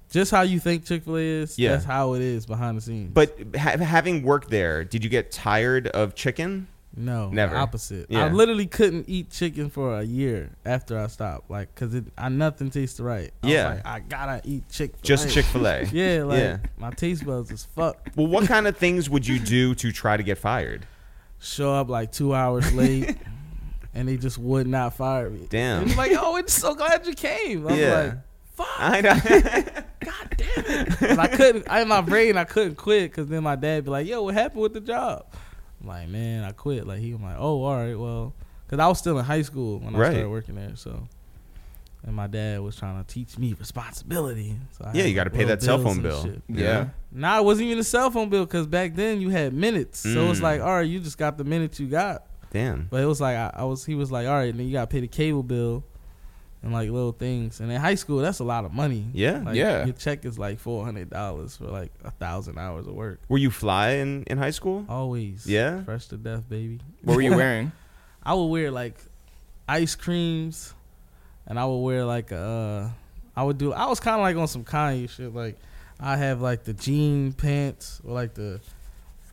just 0.10 0.32
how 0.32 0.42
you 0.42 0.60
think 0.60 0.86
Chick 0.86 1.04
fil 1.04 1.18
A 1.18 1.22
is, 1.22 1.58
Yeah. 1.60 1.72
that's 1.72 1.86
how 1.86 2.14
it 2.14 2.22
is 2.22 2.46
behind 2.46 2.78
the 2.78 2.82
scenes. 2.82 3.12
But 3.14 3.38
ha- 3.58 3.78
having 3.78 4.24
worked 4.24 4.50
there, 4.50 4.84
did 4.84 5.04
you 5.04 5.10
get 5.10 5.32
tired 5.32 5.88
of 5.88 6.16
chicken? 6.16 6.68
no, 6.98 7.30
Never. 7.30 7.58
Opposite. 7.58 8.06
Yeah. 8.10 8.24
I 8.24 8.30
literally 8.30 8.68
couldn't 8.68 9.10
eat 9.10 9.30
chicken 9.30 9.70
for 9.70 10.00
a 10.00 10.04
year 10.04 10.52
after 10.66 10.98
I 10.98 11.08
stopped. 11.08 11.52
Like, 11.52 11.76
because 11.76 11.94
it, 11.94 12.06
I 12.18 12.30
nothing 12.30 12.70
tasted 12.70 13.04
right. 13.04 13.32
I 13.44 13.46
was 13.48 13.54
Yeah. 13.54 13.68
like, 13.68 13.86
I 13.86 14.00
gotta 14.00 14.40
eat 14.46 14.70
Chick. 14.70 15.02
Just 15.02 15.30
Chick 15.30 15.44
Fil 15.44 15.68
A. 15.68 15.84
Yeah, 15.92 16.24
like, 16.24 16.40
Yeah. 16.40 16.58
my 16.78 16.92
taste 16.92 17.26
buds 17.26 17.52
is 17.52 17.66
fucked. 17.76 18.16
Well, 18.16 18.28
what 18.28 18.48
kind 18.48 18.66
of 18.66 18.78
things 18.78 19.10
would 19.10 19.28
you 19.28 19.40
do 19.40 19.76
to 19.76 19.92
try 19.92 20.16
to 20.16 20.24
get 20.24 20.38
fired? 20.38 20.86
show 21.38 21.74
up 21.76 21.90
like 21.90 22.12
two 22.14 22.34
hours 22.34 22.72
late, 22.74 23.18
and 23.94 24.08
they 24.08 24.16
just 24.18 24.38
would 24.38 24.66
not 24.66 24.94
fire 24.96 25.30
me. 25.30 25.48
Damn. 25.50 25.94
Like, 25.98 26.14
oh, 26.18 26.38
it's 26.38 26.54
so 26.54 26.74
glad 26.76 27.06
you 27.06 27.14
came. 27.14 27.68
I 27.68 27.72
was 27.72 27.80
Yeah. 27.80 28.00
like, 28.02 28.14
fuck, 28.56 28.68
I 28.78 29.02
know. 29.02 29.14
god 30.00 30.36
damn 30.38 30.66
it. 30.66 31.02
And 31.02 31.22
I 31.22 31.28
couldn't, 31.28 31.66
I 31.70 31.82
in 31.82 31.88
my 31.88 32.02
brain, 32.02 32.38
I 32.38 32.44
couldn't 32.44 32.76
quit 32.76 33.12
because 33.12 33.28
then 33.28 33.44
my 33.44 33.56
dad 33.56 33.86
be 33.86 33.92
like, 33.92 34.08
yo, 34.08 34.24
what 34.24 34.34
happened 34.34 34.62
with 34.62 34.74
the 34.74 34.82
job? 34.82 35.26
I'm 35.82 35.88
like, 35.88 36.08
man, 36.10 36.44
I 36.44 36.52
quit. 36.52 36.88
Like, 36.88 37.00
he 37.00 37.14
was 37.14 37.22
like, 37.22 37.36
oh, 37.38 37.64
all 37.64 37.76
right, 37.76 37.98
well, 37.98 38.34
because 38.66 38.80
I 38.80 38.88
was 38.88 38.98
still 39.00 39.20
in 39.20 39.26
high 39.26 39.42
school 39.44 39.80
when 39.80 39.96
I 39.96 40.00
Right. 40.00 40.12
started 40.12 40.30
working 40.30 40.56
there, 40.56 40.76
so. 40.76 41.08
And 42.04 42.16
my 42.16 42.28
dad 42.28 42.62
was 42.62 42.76
trying 42.76 43.04
to 43.04 43.08
teach 43.12 43.36
me 43.40 43.54
responsibility. 43.58 44.56
So 44.78 44.86
I 44.86 44.94
Yeah, 44.94 45.06
you 45.06 45.16
gotta 45.16 45.32
pay 45.32 45.44
that 45.46 45.64
cell 45.64 45.80
phone 45.80 46.02
bill. 46.04 46.24
shit. 46.24 46.42
Yeah. 46.48 46.90
Nah, 47.12 47.40
it 47.40 47.44
wasn't 47.46 47.66
even 47.68 47.80
a 47.80 47.84
cell 47.84 48.12
phone 48.12 48.30
bill 48.30 48.46
because 48.46 48.68
back 48.68 48.94
then 48.94 49.22
you 49.22 49.30
had 49.30 49.54
minutes. 49.54 50.00
So 50.02 50.30
it's 50.30 50.40
Mm. 50.40 50.44
like, 50.44 50.62
all 50.62 50.76
right, 50.76 50.82
you 50.88 51.00
just 51.00 51.18
got 51.18 51.38
the 51.40 51.44
minutes 51.44 51.80
you 51.80 51.88
got. 51.88 52.28
Damn. 52.52 52.88
But 52.92 53.02
it 53.02 53.08
was 53.08 53.20
like 53.20 53.36
I, 53.36 53.52
I 53.56 53.64
was. 53.64 53.86
He 53.86 53.96
was 53.96 54.12
like, 54.12 54.28
all 54.28 54.36
right, 54.36 54.56
then 54.56 54.68
you 54.68 54.72
got 54.72 54.82
to 54.90 54.94
pay 54.94 55.00
the 55.02 55.08
cable 55.08 55.42
bill, 55.44 55.84
and 56.66 56.74
like 56.74 56.90
little 56.90 57.12
things. 57.14 57.60
And 57.62 57.72
in 57.72 57.80
high 57.80 57.96
school, 57.96 58.18
that's 58.18 58.40
a 58.40 58.44
lot 58.44 58.66
of 58.66 58.74
money. 58.74 59.06
Yeah. 59.14 59.44
Like, 59.46 59.56
Yeah. 59.56 59.86
Your 59.86 59.94
check 59.94 60.26
is 60.26 60.38
like 60.38 60.60
four 60.60 60.84
hundred 60.84 61.12
dollars 61.12 61.56
for 61.56 61.66
like 61.66 61.92
a 62.04 62.10
thousand 62.12 62.58
hours 62.58 62.88
of 62.88 62.94
work. 62.96 63.22
Were 63.30 63.38
you 63.38 63.52
fly 63.52 63.92
in, 63.92 64.24
in 64.24 64.38
high 64.40 64.50
school? 64.50 64.84
Always. 64.90 65.46
Yeah? 65.46 65.84
Fresh 65.84 66.08
to 66.08 66.18
death, 66.18 66.50
baby. 66.50 66.80
What 67.04 67.16
were 67.16 67.22
you 67.22 67.36
wearing? 67.36 67.72
I 68.24 68.34
would 68.34 68.48
wear 68.48 68.72
like 68.72 68.96
ice 69.70 69.94
creams, 69.94 70.74
and 71.46 71.60
I 71.60 71.66
would 71.66 71.78
wear 71.80 72.04
like 72.04 72.32
a, 72.32 72.38
uh, 72.38 72.90
I 73.40 73.44
would 73.44 73.60
do. 73.60 73.72
I 73.72 73.86
was 73.86 74.00
kind 74.00 74.16
of 74.16 74.22
like 74.22 74.36
on 74.36 74.48
some 74.48 74.64
Kanye 74.64 75.08
shit. 75.08 75.34
Like 75.36 75.58
I 76.00 76.18
have 76.18 76.42
like 76.42 76.64
the 76.64 76.74
jean 76.74 77.32
pants 77.34 78.02
or 78.04 78.14
like 78.16 78.34
the 78.34 78.60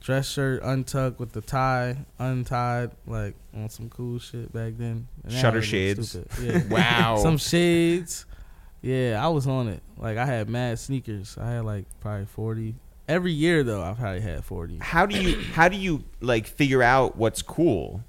dress 0.03 0.29
shirt 0.29 0.62
untucked 0.62 1.19
with 1.19 1.33
the 1.33 1.41
tie 1.41 1.97
untied, 2.19 2.91
like 3.07 3.35
on 3.55 3.69
some 3.69 3.88
cool 3.88 4.19
shit 4.19 4.53
back 4.53 4.75
then. 4.77 5.07
And 5.25 5.33
Shutter 5.33 5.62
shades. 5.62 6.17
Yeah. 6.41 6.62
Wow. 6.69 7.17
some 7.23 7.38
shades. 7.38 8.27
Yeah, 8.83 9.25
I 9.25 9.29
was 9.29 9.47
on 9.47 9.69
it. 9.69 9.81
Like 9.97 10.19
I 10.19 10.27
had 10.27 10.51
mad 10.51 10.79
sneakers. 10.79 11.38
I 11.41 11.53
had 11.53 11.65
like 11.65 11.85
probably 12.01 12.27
forty. 12.27 12.75
Every 13.09 13.33
year 13.33 13.62
though, 13.62 13.83
I've 13.83 13.99
probably 13.99 14.21
had 14.21 14.45
forty. 14.45 14.79
How 14.81 15.07
do 15.07 15.21
you 15.21 15.41
how 15.53 15.69
do 15.69 15.77
you 15.77 16.05
like 16.21 16.47
figure 16.47 16.83
out 16.83 17.17
what's 17.17 17.43
cool? 17.43 18.03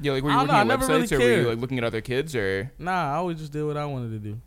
yeah, 0.00 0.12
like 0.12 0.22
were 0.22 0.30
you 0.30 0.36
I 0.36 0.40
looking 0.42 0.68
know, 0.68 0.74
at 0.74 0.80
websites 0.80 1.10
really 1.10 1.14
or 1.14 1.18
were 1.18 1.42
you 1.42 1.48
like 1.50 1.58
looking 1.58 1.78
at 1.78 1.84
other 1.84 2.00
kids 2.00 2.34
or? 2.34 2.72
Nah, 2.78 3.12
I 3.12 3.16
always 3.16 3.38
just 3.38 3.52
did 3.52 3.64
what 3.64 3.76
I 3.76 3.84
wanted 3.84 4.10
to 4.10 4.18
do. 4.18 4.40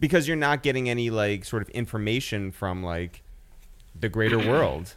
Because 0.00 0.26
you're 0.28 0.36
not 0.36 0.62
getting 0.62 0.88
any 0.88 1.10
like 1.10 1.44
sort 1.44 1.62
of 1.62 1.68
information 1.70 2.52
from 2.52 2.82
like 2.82 3.22
the 3.98 4.08
greater 4.08 4.38
world. 4.38 4.94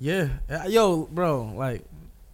Yeah, 0.00 0.28
Uh, 0.48 0.64
yo, 0.66 1.06
bro, 1.12 1.52
like 1.54 1.84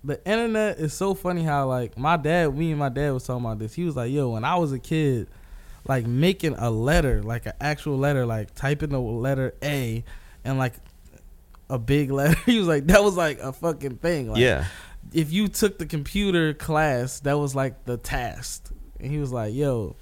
the 0.04 0.24
internet 0.24 0.78
is 0.78 0.94
so 0.94 1.14
funny 1.14 1.42
how 1.42 1.66
like 1.66 1.98
my 1.98 2.16
dad, 2.16 2.56
me 2.56 2.70
and 2.70 2.78
my 2.78 2.88
dad 2.88 3.12
was 3.12 3.26
talking 3.26 3.44
about 3.44 3.58
this. 3.58 3.74
He 3.74 3.84
was 3.84 3.96
like, 3.96 4.12
"Yo, 4.12 4.30
when 4.30 4.44
I 4.44 4.54
was 4.54 4.72
a 4.72 4.78
kid, 4.78 5.26
like 5.88 6.06
making 6.06 6.54
a 6.56 6.70
letter, 6.70 7.24
like 7.24 7.44
an 7.46 7.54
actual 7.60 7.98
letter, 7.98 8.24
like 8.24 8.54
typing 8.54 8.90
the 8.90 9.00
letter 9.00 9.52
A 9.64 10.04
and 10.44 10.58
like 10.58 10.74
a 11.68 11.76
big 11.78 12.10
letter. 12.12 12.38
he 12.46 12.56
was 12.58 12.68
like, 12.68 12.86
that 12.86 13.02
was 13.02 13.16
like 13.16 13.40
a 13.40 13.52
fucking 13.52 13.96
thing. 13.96 14.30
Like, 14.30 14.40
yeah. 14.40 14.66
if 15.12 15.32
you 15.32 15.48
took 15.48 15.78
the 15.78 15.86
computer 15.86 16.54
class, 16.54 17.18
that 17.20 17.36
was 17.36 17.56
like 17.56 17.84
the 17.84 17.96
task. 17.96 18.70
And 19.00 19.10
he 19.10 19.18
was 19.18 19.32
like, 19.32 19.52
"Yo, 19.52 19.96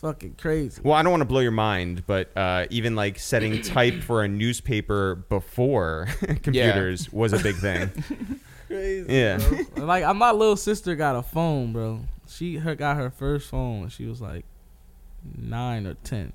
fucking 0.00 0.34
crazy." 0.38 0.80
Well, 0.84 0.94
I 0.94 1.02
don't 1.02 1.10
want 1.12 1.20
to 1.22 1.26
blow 1.26 1.40
your 1.40 1.50
mind, 1.52 2.04
but 2.06 2.30
uh, 2.36 2.66
even 2.70 2.94
like 2.96 3.18
setting 3.18 3.62
type 3.62 4.02
for 4.02 4.22
a 4.22 4.28
newspaper 4.28 5.14
before 5.28 6.08
computers 6.42 7.12
was 7.12 7.32
a 7.32 7.38
big 7.38 7.56
thing. 7.56 7.90
Crazy. 8.66 9.12
Yeah. 9.12 9.38
bro. 9.74 9.84
like 9.84 10.04
uh, 10.04 10.14
my 10.14 10.30
little 10.30 10.56
sister 10.56 10.94
got 10.94 11.16
a 11.16 11.22
phone, 11.22 11.72
bro. 11.72 12.00
She 12.28 12.56
her 12.58 12.74
got 12.76 12.96
her 12.96 13.10
first 13.10 13.50
phone 13.50 13.80
when 13.80 13.88
she 13.88 14.06
was 14.06 14.20
like 14.20 14.44
nine 15.36 15.86
or 15.86 15.94
ten, 15.94 16.32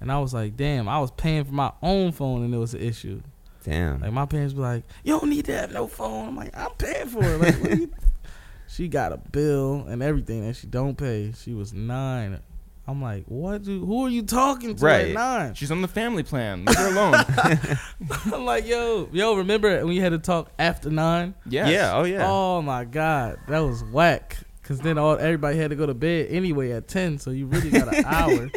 and 0.00 0.12
I 0.12 0.18
was 0.18 0.34
like, 0.34 0.56
"Damn!" 0.56 0.88
I 0.88 1.00
was 1.00 1.10
paying 1.10 1.44
for 1.44 1.52
my 1.54 1.72
own 1.82 2.12
phone, 2.12 2.44
and 2.44 2.54
it 2.54 2.58
was 2.58 2.74
an 2.74 2.80
issue. 2.80 3.22
Damn. 3.64 4.00
Like 4.00 4.12
my 4.12 4.26
parents 4.26 4.54
be 4.54 4.60
like, 4.60 4.84
"You 5.04 5.18
don't 5.18 5.30
need 5.30 5.46
to 5.46 5.52
have 5.56 5.72
no 5.72 5.86
phone." 5.86 6.28
I'm 6.28 6.36
like, 6.36 6.56
"I'm 6.56 6.70
paying 6.72 7.08
for 7.08 7.22
it." 7.24 7.40
Like, 7.40 7.60
what 7.62 7.78
you- 7.78 7.90
she 8.68 8.86
got 8.88 9.12
a 9.12 9.16
bill 9.16 9.86
and 9.88 10.02
everything 10.02 10.46
that 10.46 10.56
she 10.56 10.66
don't 10.66 10.96
pay. 10.96 11.32
She 11.36 11.54
was 11.54 11.72
nine. 11.72 12.40
I'm 12.86 13.00
like, 13.00 13.24
"What? 13.26 13.62
Do, 13.62 13.84
who 13.84 14.06
are 14.06 14.08
you 14.08 14.22
talking 14.22 14.74
to 14.74 14.84
Right. 14.84 15.08
at 15.08 15.14
nine? 15.14 15.54
She's 15.54 15.70
on 15.70 15.80
the 15.82 15.88
family 15.88 16.22
plan. 16.24 16.64
Leave 16.64 16.76
her 16.76 16.88
alone. 16.88 17.14
I'm 18.34 18.44
like, 18.44 18.66
"Yo, 18.66 19.08
yo, 19.12 19.34
remember 19.36 19.76
when 19.78 19.88
we 19.88 19.98
had 19.98 20.10
to 20.10 20.18
talk 20.18 20.50
after 20.58 20.90
nine? 20.90 21.34
yes. 21.46 21.70
Yeah. 21.70 21.92
Oh 21.94 22.04
yeah. 22.04 22.26
Oh 22.26 22.62
my 22.62 22.84
god, 22.84 23.38
that 23.48 23.60
was 23.60 23.84
whack. 23.84 24.38
Cause 24.62 24.78
then 24.78 24.98
all 24.98 25.18
everybody 25.18 25.58
had 25.58 25.70
to 25.70 25.76
go 25.76 25.84
to 25.86 25.94
bed 25.94 26.28
anyway 26.30 26.70
at 26.72 26.86
ten, 26.88 27.18
so 27.18 27.30
you 27.32 27.46
really 27.46 27.70
got 27.70 27.92
an 27.92 28.04
hour. 28.06 28.50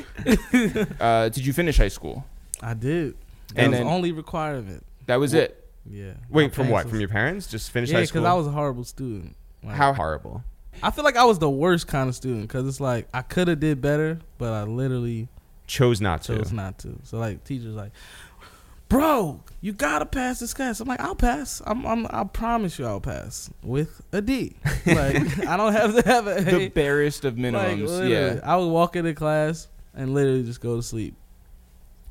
Uh, 0.99 1.29
did 1.29 1.45
you 1.45 1.53
finish 1.53 1.77
high 1.77 1.87
school? 1.87 2.23
I 2.61 2.73
did. 2.75 3.15
That 3.55 3.63
And 3.63 3.71
was 3.71 3.79
then- 3.79 3.87
the 3.87 3.93
only 3.93 4.11
requirement. 4.11 4.85
That 5.07 5.15
was 5.19 5.33
it. 5.33 5.59
Yeah. 5.89 6.13
Wait, 6.29 6.53
from 6.53 6.69
what? 6.69 6.77
parents 6.83 6.89
From 6.91 6.99
your 7.01 7.09
parents? 7.09 7.47
Just 7.47 7.71
finish 7.71 7.89
Yeah, 7.89 7.95
high 7.97 8.01
because 8.03 8.09
school. 8.09 8.27
I 8.27 8.33
was 8.33 8.47
a 8.47 8.51
horrible 8.51 8.83
student. 8.85 9.35
Like, 9.63 9.75
How 9.75 9.91
horrible. 9.93 10.43
I 10.81 10.91
feel 10.91 11.03
like 11.03 11.15
I 11.17 11.25
was 11.25 11.39
the 11.39 11.49
worst 11.49 11.87
kind 11.87 12.09
of 12.09 12.15
student 12.15 12.43
because 12.43 12.67
it's 12.67 12.79
like 12.79 13.07
I 13.13 13.21
could 13.21 13.47
have 13.47 13.59
did 13.59 13.81
better, 13.81 14.19
but 14.37 14.51
I 14.53 14.63
literally 14.63 15.27
Chose 15.67 16.01
not 16.01 16.23
to. 16.23 16.37
chose 16.37 16.51
not 16.51 16.77
to. 16.79 16.99
So 17.03 17.17
like 17.19 17.43
teachers 17.45 17.73
like, 17.75 17.91
bro, 18.89 19.39
you 19.61 19.71
gotta 19.73 20.05
pass 20.05 20.39
this 20.39 20.53
class. 20.53 20.79
I'm 20.79 20.87
like, 20.87 20.99
I'll 20.99 21.15
pass. 21.15 21.61
I'm, 21.65 21.85
I'm 21.85 22.05
I 22.09 22.23
promise 22.25 22.77
you, 22.77 22.85
I'll 22.85 22.99
pass 23.01 23.49
with 23.63 24.01
a 24.11 24.21
D. 24.21 24.55
Like 24.85 25.47
I 25.47 25.55
don't 25.57 25.71
have 25.73 25.95
to 25.95 26.07
have 26.09 26.27
a 26.27 26.41
The 26.41 26.67
barest 26.69 27.23
of 27.23 27.35
minimums. 27.35 27.87
literally, 27.87 28.11
yeah. 28.11 28.39
I 28.43 28.57
would 28.57 28.67
walk 28.67 28.95
into 28.97 29.13
class 29.13 29.67
and 29.95 30.13
literally 30.13 30.43
just 30.43 30.59
go 30.61 30.75
to 30.75 30.83
sleep. 30.83 31.15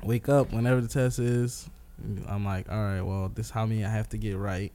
Wake 0.01 0.27
up 0.27 0.51
whenever 0.51 0.81
the 0.81 0.87
test 0.87 1.19
is. 1.19 1.69
I'm 2.27 2.43
like, 2.43 2.69
all 2.69 2.83
right, 2.83 3.01
well, 3.01 3.29
this 3.33 3.45
is 3.45 3.51
how 3.51 3.65
many 3.65 3.85
I 3.85 3.89
have 3.89 4.09
to 4.09 4.17
get 4.17 4.35
right, 4.35 4.73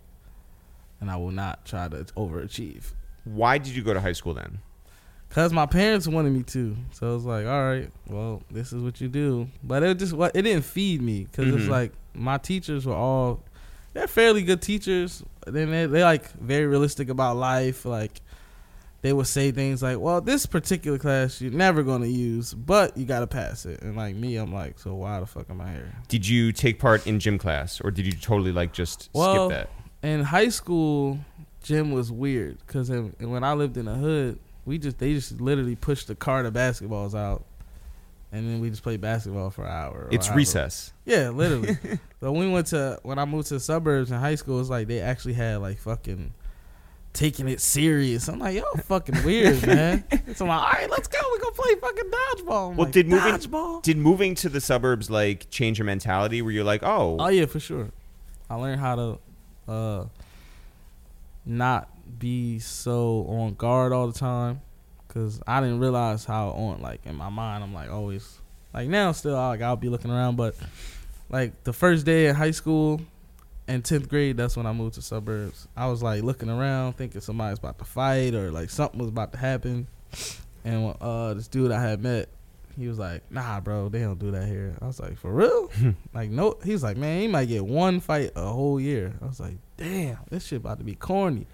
and 1.01 1.11
I 1.11 1.16
will 1.16 1.33
not 1.33 1.66
try 1.66 1.88
to 1.88 1.96
overachieve. 2.16 2.92
Why 3.34 3.58
did 3.58 3.74
you 3.74 3.82
go 3.82 3.94
to 3.94 4.00
high 4.00 4.12
school 4.12 4.34
then? 4.34 4.58
Cause 5.30 5.52
my 5.52 5.66
parents 5.66 6.08
wanted 6.08 6.32
me 6.32 6.42
to, 6.44 6.74
so 6.92 7.10
it 7.10 7.14
was 7.14 7.24
like, 7.26 7.46
all 7.46 7.62
right, 7.62 7.90
well, 8.06 8.42
this 8.50 8.72
is 8.72 8.82
what 8.82 8.98
you 9.00 9.08
do. 9.08 9.48
But 9.62 9.82
it 9.82 9.98
just 9.98 10.14
what 10.14 10.34
it 10.34 10.42
didn't 10.42 10.64
feed 10.64 11.02
me, 11.02 11.24
because 11.24 11.52
it's 11.54 11.64
Mhm. 11.64 11.70
like 11.70 11.92
my 12.14 12.38
teachers 12.38 12.86
were 12.86 12.94
all, 12.94 13.42
they're 13.92 14.06
fairly 14.08 14.42
good 14.42 14.62
teachers. 14.62 15.22
Then 15.46 15.70
they 15.70 15.84
they 15.84 16.02
like 16.02 16.30
very 16.40 16.66
realistic 16.66 17.10
about 17.10 17.36
life. 17.36 17.84
Like 17.84 18.22
they 19.02 19.12
would 19.12 19.26
say 19.26 19.50
things 19.52 19.82
like, 19.82 19.98
well, 19.98 20.22
this 20.22 20.46
particular 20.46 20.96
class 20.98 21.42
you're 21.42 21.52
never 21.52 21.82
gonna 21.82 22.06
use, 22.06 22.54
but 22.54 22.96
you 22.96 23.04
gotta 23.04 23.26
pass 23.26 23.66
it. 23.66 23.82
And 23.82 23.96
like 23.96 24.16
me, 24.16 24.36
I'm 24.36 24.52
like, 24.52 24.78
so 24.78 24.94
why 24.94 25.20
the 25.20 25.26
fuck 25.26 25.50
am 25.50 25.60
I 25.60 25.72
here? 25.72 25.92
Did 26.08 26.26
you 26.26 26.52
take 26.52 26.78
part 26.78 27.06
in 27.06 27.20
gym 27.20 27.36
class, 27.36 27.82
or 27.82 27.90
did 27.90 28.06
you 28.06 28.12
totally 28.12 28.50
like 28.52 28.72
just 28.72 29.10
Well, 29.12 29.50
skip 29.50 29.58
that? 30.02 30.08
in 30.08 30.22
high 30.22 30.48
school, 30.48 31.18
gym 31.62 31.92
was 31.92 32.11
weird 32.12 32.59
because 32.66 32.90
when 32.90 33.44
I 33.44 33.53
lived 33.55 33.77
in 33.77 33.87
the 33.87 33.94
hood, 33.94 34.38
we 34.64 34.79
just 34.79 34.99
they 34.99 35.14
just 35.14 35.40
literally 35.40 35.77
pushed 35.77 36.09
the 36.09 36.14
cart 36.14 36.47
of 36.47 36.55
basketballs 36.55 37.14
out, 37.14 37.44
and 38.33 38.47
then 38.49 38.61
we 38.61 38.71
just 38.71 38.83
played 38.83 39.01
basketball 39.01 39.51
for 39.51 39.64
an 39.64 39.71
hour. 39.73 40.09
It's 40.11 40.27
however- 40.27 40.38
recess. 40.38 40.92
Yeah, 41.05 41.31
literally. 41.31 41.77
but 42.21 42.33
when 42.33 42.40
we 42.47 42.51
went 42.51 42.66
to 42.68 42.99
when 43.03 43.18
I 43.18 43.25
moved 43.25 43.49
to 43.49 43.55
the 43.55 43.61
suburbs 43.61 44.11
in 44.11 44.18
high 44.18 44.35
school, 44.35 44.61
it's 44.61 44.68
like 44.71 44.87
they 44.88 45.01
actually 45.01 45.35
had 45.35 45.61
like 45.61 45.79
fucking 45.79 46.33
taking 47.14 47.49
it 47.49 47.61
serious. 47.61 48.29
I'm 48.29 48.38
like, 48.38 48.55
yo, 48.55 48.62
fucking 48.85 49.25
weird, 49.25 49.66
man. 49.66 50.05
So 50.35 50.44
I'm 50.44 50.49
like, 50.51 50.61
all 50.61 50.73
right, 50.81 50.90
let's 50.90 51.09
go. 51.09 51.18
We 51.33 51.38
gonna 51.40 51.53
play 51.55 51.75
fucking 51.81 52.11
dodgeball. 52.11 52.71
I'm 52.71 52.77
Well, 52.77 52.85
like, 52.87 52.92
did 52.92 53.09
moving- 53.09 53.33
dodgeball? 53.35 53.83
Did 53.83 53.97
moving 53.97 54.35
to 54.37 54.49
the 54.49 54.61
suburbs 54.61 55.11
like 55.11 55.49
change 55.51 55.79
your 55.79 55.87
mentality? 55.87 56.42
Where 56.42 56.53
you're 56.53 56.64
like, 56.64 56.83
oh, 56.83 57.16
Oh 57.18 57.29
yeah, 57.29 57.47
for 57.47 57.59
sure. 57.61 57.88
I 58.51 58.55
learned 58.57 58.81
how 58.81 58.94
to 58.97 59.18
uh 59.73 60.05
not 61.48 61.88
be 62.18 62.58
so 62.58 63.24
on 63.28 63.54
guard 63.54 63.92
all 63.92 64.06
the 64.06 64.18
time 64.18 64.61
cuz 65.08 65.40
I 65.46 65.61
didn't 65.61 65.80
realize 65.80 66.24
how 66.24 66.50
on 66.50 66.80
like 66.82 67.04
in 67.06 67.16
my 67.16 67.28
mind 67.30 67.64
I'm 67.64 67.72
like 67.72 67.90
always 67.90 68.38
like 68.74 68.88
now 68.88 69.12
still 69.12 69.34
like 69.34 69.62
I'll 69.62 69.76
be 69.76 69.88
looking 69.88 70.11
around 70.11 70.37
but 70.37 70.54
like 71.30 71.64
the 71.64 71.72
first 71.72 72.04
day 72.04 72.26
in 72.28 72.34
high 72.34 72.50
school 72.50 73.00
in 73.66 73.82
10th 73.82 74.08
grade 74.08 74.37
that's 74.37 74.56
when 74.56 74.66
I 74.66 74.72
moved 74.72 74.94
to 74.94 75.02
suburbs. 75.02 75.68
I 75.76 75.87
was 75.87 76.02
like 76.02 76.22
looking 76.22 76.50
around 76.50 76.94
thinking 76.94 77.20
somebody's 77.20 77.58
about 77.58 77.78
to 77.78 77.84
fight 77.84 78.34
or 78.34 78.50
like 78.50 78.70
something 78.70 78.98
was 78.98 79.08
about 79.08 79.32
to 79.32 79.38
happen 79.38 79.87
and 80.64 80.94
uh 81.00 81.34
this 81.34 81.48
dude 81.48 81.72
I 81.72 81.80
had 81.80 82.02
met 82.02 82.28
he 82.78 82.88
was 82.88 82.98
like, 82.98 83.30
"Nah, 83.30 83.60
bro, 83.60 83.88
they 83.88 84.00
don't 84.00 84.18
do 84.18 84.30
that 84.30 84.46
here." 84.46 84.76
I 84.80 84.86
was 84.86 85.00
like, 85.00 85.18
"For 85.18 85.32
real?" 85.32 85.66
Hmm. 85.74 85.90
like, 86.14 86.30
no. 86.30 86.56
He 86.64 86.72
was 86.72 86.82
like, 86.82 86.96
"Man, 86.96 87.20
he 87.20 87.28
might 87.28 87.46
get 87.46 87.64
one 87.66 88.00
fight 88.00 88.30
a 88.36 88.46
whole 88.48 88.80
year." 88.80 89.14
I 89.20 89.26
was 89.26 89.40
like, 89.40 89.56
"Damn, 89.76 90.18
this 90.30 90.46
shit 90.46 90.58
about 90.58 90.78
to 90.78 90.84
be 90.84 90.94
corny." 90.94 91.46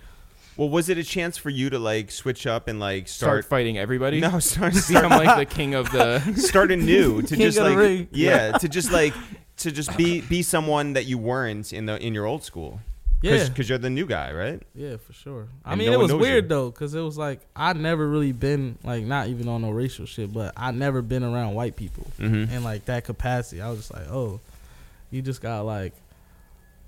well, 0.57 0.69
was 0.69 0.89
it 0.89 0.97
a 0.99 1.03
chance 1.03 1.37
for 1.37 1.51
you 1.51 1.69
to 1.71 1.79
like 1.81 2.13
switch 2.13 2.47
up 2.47 2.69
and 2.69 2.79
like 2.79 3.09
Start 3.09 3.43
start? 3.43 3.45
fighting 3.47 3.77
everybody. 3.77 4.21
no, 4.21 4.39
start 4.53 4.73
Become 4.87 5.11
like 5.11 5.37
the 5.37 5.47
king 5.55 5.75
of 5.75 5.91
the. 5.91 6.21
start 6.37 6.71
anew 6.71 7.23
to 7.23 7.35
King 7.37 7.47
just 7.47 7.59
like 7.59 7.77
ring. 7.77 8.07
yeah, 8.13 8.53
to 8.59 8.69
just 8.69 8.93
like 8.93 9.15
to 9.59 9.73
just 9.73 9.97
be 9.97 10.21
be 10.21 10.43
someone 10.43 10.93
that 10.93 11.07
you 11.07 11.19
weren't 11.19 11.73
in 11.73 11.87
the 11.87 11.97
in 12.05 12.15
your 12.15 12.27
old 12.27 12.45
school. 12.45 12.81
Yeah, 13.25 13.49
because 13.49 13.69
you're 13.69 13.79
the 13.79 13.91
new 13.91 14.07
guy, 14.07 14.33
right? 14.33 14.63
yeah, 14.75 14.97
for 14.99 15.13
sure. 15.13 15.49
I 15.65 15.73
And 15.73 15.79
mean, 15.79 15.91
no 15.91 15.99
it 15.99 16.03
was 16.03 16.13
weird 16.15 16.45
you. 16.45 16.49
though, 16.49 16.71
cause 16.71 16.95
it 16.95 17.01
was 17.01 17.17
like 17.17 17.41
I 17.57 17.73
never 17.73 18.07
really 18.09 18.33
been 18.33 18.79
like 18.85 19.05
not 19.05 19.29
even 19.29 19.49
on 19.49 19.63
no 19.63 19.71
racial 19.71 20.07
shit, 20.07 20.33
but 20.33 20.53
I 20.57 20.71
never 20.73 21.01
been 21.03 21.23
around 21.25 21.55
white 21.55 21.77
people 21.77 22.07
Mm-hmm. 22.19 22.53
in 22.55 22.65
like 22.65 22.85
that 22.87 23.05
capacity. 23.05 23.61
I 23.63 23.71
was 23.71 23.79
just 23.79 23.95
like, 23.95 24.09
oh, 24.11 24.41
you 25.11 25.23
just 25.23 25.41
got 25.41 25.65
like 25.65 25.95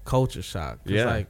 culture 0.05 0.42
shock. 0.42 0.79
Yeah. 0.85 1.05
like 1.07 1.27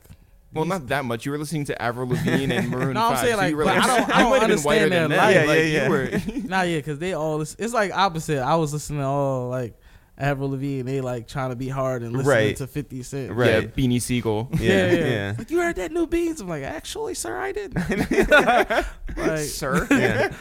Well, 0.53 0.65
not 0.65 0.89
that 0.89 1.05
much. 1.05 1.25
You 1.27 1.33
were 1.33 1.39
listening 1.39 1.65
to 1.67 1.81
Avril 1.83 2.09
Lavigne 2.09 2.55
and 2.55 2.69
Maroon 2.71 2.95
No, 2.95 3.09
I'm 3.09 3.17
saying, 3.19 3.37
like, 3.37 3.51
you 3.51 3.57
were 3.57 3.65
like, 3.65 3.83
I 3.83 3.87
don't- 3.87 4.11
I 4.17 4.21
don't 4.21 4.31
might 4.31 4.41
have 4.43 4.49
been 4.51 4.61
whiter 4.61 4.85
understand 4.85 4.93
than 4.93 5.11
that. 5.11 5.17
life. 5.19 5.35
Yeah, 5.35 5.45
Like, 5.45 5.59
yeah, 5.59 5.65
you 5.65 5.73
yeah. 5.73 5.89
were. 5.89 6.49
Nah, 6.49 6.63
yeah, 6.63 6.77
because 6.79 6.99
they 6.99 7.13
all 7.13 7.39
lis- 7.39 7.57
it's 7.59 7.75
like 7.75 7.93
opposite. 7.93 8.41
I 8.41 8.57
was 8.57 8.73
listening 8.73 9.01
to 9.01 9.07
all 9.07 9.49
like 9.49 9.75
Avril 10.19 10.51
Lavigne, 10.51 10.83
they 10.83 11.01
like 11.03 11.29
trying 11.29 11.51
to 11.51 11.57
be 11.57 11.69
hard 11.69 12.03
and 12.03 12.13
listening 12.15 12.35
Right. 12.35 12.57
to 12.57 12.67
Fifty 12.67 13.03
Cent. 13.03 13.33
Right. 13.33 13.49
Yeah, 13.49 13.61
Beanie 13.63 14.01
Sigel. 14.01 14.49
Yeah, 14.59 14.91
yeah. 14.93 15.35
Like 15.37 15.51
you 15.51 15.59
heard 15.61 15.77
that 15.77 15.93
new 15.93 16.07
beans? 16.07 16.41
I'm 16.41 16.49
like, 16.49 16.63
actually, 16.65 17.15
sir, 17.15 17.37
I 17.39 17.53
didn't. 17.53 17.77
like, 19.17 19.39
Sir. 19.41 19.87
yeah. 19.91 20.33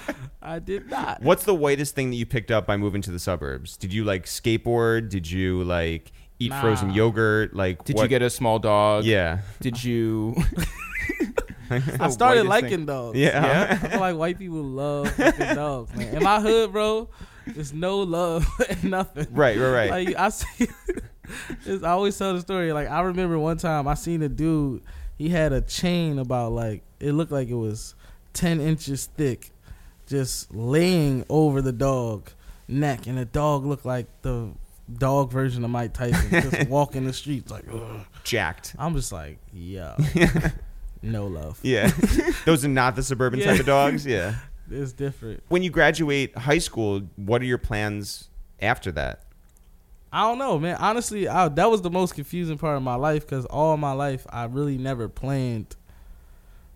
I 0.42 0.60
did 0.60 0.90
not. 0.90 1.22
What's 1.24 1.44
the 1.44 1.56
whitest 1.56 1.96
thing 1.96 2.10
that 2.12 2.16
you 2.16 2.26
picked 2.26 2.52
up 2.52 2.66
by 2.68 2.78
moving 2.78 3.02
to 3.02 3.12
the 3.12 3.20
suburbs? 3.20 3.78
Did 3.78 3.92
you 3.94 4.04
like 4.04 4.26
skateboard? 4.26 5.10
Did 5.10 5.30
you 5.30 5.64
like 5.64 6.12
eat 6.40 6.52
Nah. 6.52 6.62
frozen 6.62 6.92
yogurt? 6.92 7.56
Like 7.56 7.84
Did 7.84 7.96
what- 7.98 8.04
you 8.04 8.08
get 8.10 8.22
a 8.22 8.30
small 8.30 8.60
dog? 8.60 9.04
Yeah. 9.06 9.40
Did 9.60 9.84
you? 9.84 10.36
I 11.70 12.10
started 12.12 12.46
liking 12.46 12.86
dogs. 12.86 13.18
Yeah. 13.18 13.44
Yeah. 13.44 13.80
I 13.82 13.88
feel 13.90 14.00
like 14.00 14.16
white 14.16 14.38
people 14.38 14.62
love 14.64 15.16
dogs, 15.18 15.94
man. 15.96 16.16
In 16.16 16.24
my 16.24 16.40
hood, 16.40 16.72
bro, 16.72 17.10
There's 17.48 17.74
no 17.74 18.00
love 18.00 18.48
and 18.70 18.84
nothing. 18.86 19.28
Right, 19.32 19.58
right, 19.58 19.70
right. 19.90 19.90
Like 20.08 20.16
I 20.18 20.30
see, 20.30 20.68
it's, 21.66 21.84
I 21.84 21.90
always 21.92 22.18
tell 22.18 22.34
the 22.34 22.42
story. 22.42 22.74
Like 22.74 22.90
I 22.90 23.02
remember 23.02 23.38
one 23.40 23.58
time 23.58 23.88
I 23.88 23.94
seen 23.94 24.22
a 24.24 24.30
dude. 24.30 24.82
He 25.18 25.30
had 25.30 25.54
a 25.54 25.62
chain 25.62 26.20
about 26.20 26.52
like 26.52 26.84
it 27.00 27.14
looked 27.14 27.32
like 27.32 27.48
it 27.50 27.56
was 27.56 27.96
ten 28.34 28.60
inches 28.60 29.06
thick, 29.06 29.52
just 30.08 30.54
laying 30.54 31.24
over 31.30 31.62
the 31.62 31.72
dog 31.72 32.30
neck, 32.68 33.08
and 33.08 33.18
the 33.18 33.26
dog 33.26 33.66
looked 33.66 33.86
like 33.86 34.08
the 34.24 34.50
dog 34.98 35.32
version 35.32 35.64
of 35.64 35.70
Mike 35.70 35.94
Tyson, 35.94 36.30
just 36.30 36.70
walking 36.70 37.06
the 37.06 37.14
streets 37.14 37.52
like. 37.52 37.66
Ugh. 37.72 38.02
Jacked. 38.24 38.76
I'm 38.80 38.96
just 38.96 39.12
like, 39.12 39.38
yeah, 39.54 39.96
no 41.04 41.28
love. 41.28 41.60
Yeah. 41.62 41.92
Those 42.46 42.66
are 42.66 42.70
not 42.70 42.96
the 42.96 43.04
suburban 43.04 43.40
Yeah. 43.40 43.52
type 43.52 43.60
of 43.60 43.66
dogs. 43.68 44.04
Yeah. 44.06 44.36
It's 44.70 44.94
different. 44.94 45.44
When 45.48 45.64
you 45.64 45.70
graduate 45.70 46.38
high 46.38 46.58
school, 46.58 47.02
what 47.16 47.42
are 47.42 47.46
your 47.46 47.58
plans 47.58 48.30
after 48.62 48.92
that? 48.94 49.22
I 50.12 50.22
don't 50.22 50.38
know, 50.38 50.58
man. 50.58 50.78
Honestly, 50.78 51.28
I, 51.28 51.50
that 51.50 51.70
was 51.70 51.82
the 51.82 51.90
most 51.90 52.16
confusing 52.16 52.58
part 52.58 52.78
of 52.78 52.84
my 52.84 52.96
life 52.96 53.28
because 53.28 53.46
all 53.46 53.76
my 53.78 53.92
life 53.92 54.26
I 54.30 54.46
really 54.46 54.78
never 54.78 55.10
planned 55.10 55.76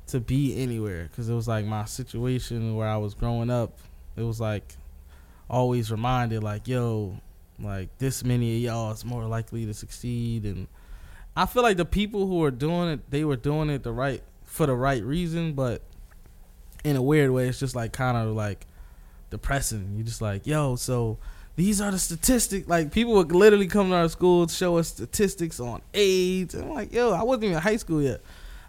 to 0.07 0.19
be 0.19 0.61
anywhere 0.61 1.03
because 1.03 1.29
it 1.29 1.33
was 1.33 1.47
like 1.47 1.65
my 1.65 1.85
situation 1.85 2.75
where 2.75 2.87
I 2.87 2.97
was 2.97 3.13
growing 3.13 3.49
up. 3.49 3.77
It 4.17 4.23
was 4.23 4.41
like 4.41 4.75
always 5.49 5.89
reminded, 5.91 6.43
like, 6.43 6.67
yo, 6.67 7.17
like 7.59 7.97
this 7.97 8.23
many 8.23 8.57
of 8.57 8.61
y'all 8.61 8.91
is 8.91 9.05
more 9.05 9.25
likely 9.25 9.65
to 9.65 9.73
succeed, 9.73 10.43
and 10.43 10.67
I 11.35 11.45
feel 11.45 11.63
like 11.63 11.77
the 11.77 11.85
people 11.85 12.27
who 12.27 12.39
were 12.39 12.51
doing 12.51 12.89
it, 12.89 13.09
they 13.09 13.23
were 13.23 13.37
doing 13.37 13.69
it 13.69 13.83
the 13.83 13.93
right 13.93 14.21
for 14.43 14.65
the 14.65 14.75
right 14.75 15.03
reason, 15.03 15.53
but 15.53 15.81
in 16.83 16.95
a 16.95 17.01
weird 17.01 17.31
way, 17.31 17.47
it's 17.47 17.59
just 17.59 17.75
like 17.75 17.91
kind 17.91 18.17
of 18.17 18.35
like 18.35 18.65
depressing. 19.29 19.93
You're 19.95 20.05
just 20.05 20.21
like, 20.21 20.47
yo, 20.47 20.75
so 20.75 21.17
these 21.55 21.81
are 21.81 21.91
the 21.91 21.99
statistics. 21.99 22.67
Like 22.67 22.91
people 22.91 23.13
would 23.13 23.31
literally 23.31 23.67
come 23.67 23.89
to 23.89 23.95
our 23.95 24.09
school 24.09 24.47
to 24.47 24.53
show 24.53 24.77
us 24.77 24.87
statistics 24.87 25.59
on 25.59 25.81
AIDS. 25.93 26.55
And 26.55 26.65
I'm 26.65 26.73
like, 26.73 26.93
yo, 26.93 27.11
I 27.11 27.23
wasn't 27.23 27.45
even 27.45 27.57
in 27.57 27.61
high 27.61 27.77
school 27.77 28.01
yet. 28.01 28.21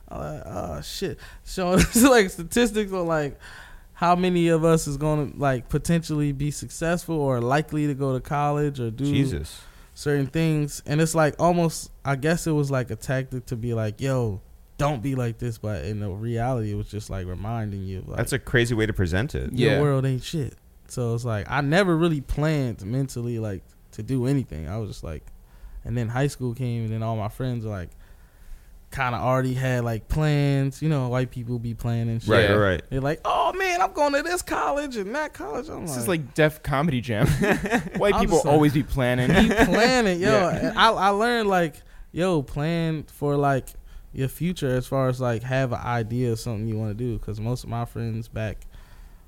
I'm 0.09 0.19
like, 0.19 0.43
oh 0.47 0.81
shit. 0.83 1.19
Showing 1.47 1.81
us 1.81 1.97
like 2.03 2.31
statistics 2.31 2.93
on 2.93 3.07
like 3.07 3.39
how 3.95 4.17
many 4.17 4.49
of 4.49 4.65
us 4.65 4.87
is 4.87 4.97
gonna 4.97 5.31
like 5.37 5.69
potentially 5.69 6.33
be 6.33 6.51
successful 6.51 7.17
or 7.17 7.41
likely 7.41 7.87
to 7.87 7.95
go 7.95 8.15
to 8.15 8.21
college 8.21 8.81
or 8.81 8.91
do 8.91 9.05
Jesus. 9.05 9.61
certain 9.95 10.27
things. 10.27 10.83
And 10.87 11.01
it's 11.01 11.15
like 11.15 11.35
almost 11.39 11.91
I 12.05 12.17
guess 12.17 12.47
it 12.47 12.53
was 12.53 12.71
like 12.71 12.91
a 12.91 12.97
tactic 12.97 13.47
to 13.47 13.57
be 13.57 13.73
like, 13.75 14.01
yo, 14.01 14.41
don't 14.81 15.03
be 15.03 15.15
like 15.15 15.39
this, 15.39 15.59
but 15.59 15.85
in 15.85 16.01
the 16.01 16.09
reality 16.11 16.73
it 16.73 16.75
was 16.77 16.89
just 16.89 17.11
like 17.11 17.27
reminding 17.27 17.85
you 17.85 18.03
like 18.07 18.17
That's 18.17 18.33
a 18.33 18.39
crazy 18.39 18.75
way 18.75 18.87
to 18.87 18.93
present 18.93 19.35
it. 19.35 19.53
Yeah. 19.53 19.73
your 19.73 19.81
world 19.83 20.05
ain't 20.07 20.23
shit. 20.25 20.55
So 20.89 21.15
it's 21.15 21.25
like 21.25 21.49
I 21.51 21.61
never 21.61 21.97
really 21.97 22.21
planned 22.21 22.85
mentally 22.85 23.39
like 23.39 23.63
to 23.93 24.03
do 24.03 24.27
anything. 24.27 24.69
I 24.69 24.79
was 24.79 24.91
just 24.91 25.05
like, 25.05 25.25
and 25.85 25.97
then 25.97 26.09
high 26.09 26.27
school 26.27 26.55
came, 26.55 26.85
and 26.85 26.93
then 26.93 27.03
all 27.03 27.17
my 27.17 27.29
friends 27.29 27.65
were 27.65 27.71
like, 27.71 27.91
kind 28.91 29.15
of 29.15 29.21
already 29.21 29.55
had 29.55 29.85
like 29.85 30.09
plans. 30.09 30.83
You 30.83 30.89
know, 30.89 31.09
white 31.09 31.31
people 31.31 31.59
be 31.59 31.75
planning. 31.75 32.19
Shit. 32.21 32.29
Right, 32.29 32.51
right, 32.51 32.57
right. 32.57 32.83
They're 32.91 33.01
like, 33.01 33.21
oh 33.25 33.53
man, 33.53 33.81
I'm 33.81 33.93
going 33.93 34.13
to 34.15 34.23
this 34.23 34.43
college 34.43 34.97
and 34.97 35.15
that 35.15 35.33
college. 35.33 35.69
I'm 35.69 35.83
This 35.83 35.91
like, 35.93 36.01
is 36.01 36.09
like 36.09 36.35
Def 36.35 36.63
Comedy 36.63 37.01
Jam. 37.01 37.27
White 37.97 38.15
I'm 38.15 38.21
people 38.21 38.39
like- 38.39 38.47
always 38.47 38.73
be 38.75 38.83
planning. 38.83 39.29
be 39.49 39.55
planning, 39.55 40.21
yo. 40.21 40.31
Yeah. 40.31 40.57
And 40.71 40.79
I 40.79 40.91
I 40.91 41.09
learned 41.11 41.49
like, 41.49 41.77
yo, 42.13 42.43
plan 42.43 43.05
for 43.05 43.37
like 43.37 43.69
your 44.13 44.29
future 44.29 44.75
as 44.75 44.87
far 44.87 45.09
as 45.09 45.21
like 45.21 45.43
have 45.45 45.73
an 45.73 45.79
idea 45.81 46.33
of 46.33 46.41
something 46.41 46.67
you 46.67 46.77
want 46.79 46.91
to 46.97 47.05
do. 47.05 47.19
Because 47.19 47.41
most 47.41 47.65
of 47.65 47.71
my 47.71 47.85
friends 47.85 48.29
back 48.29 48.67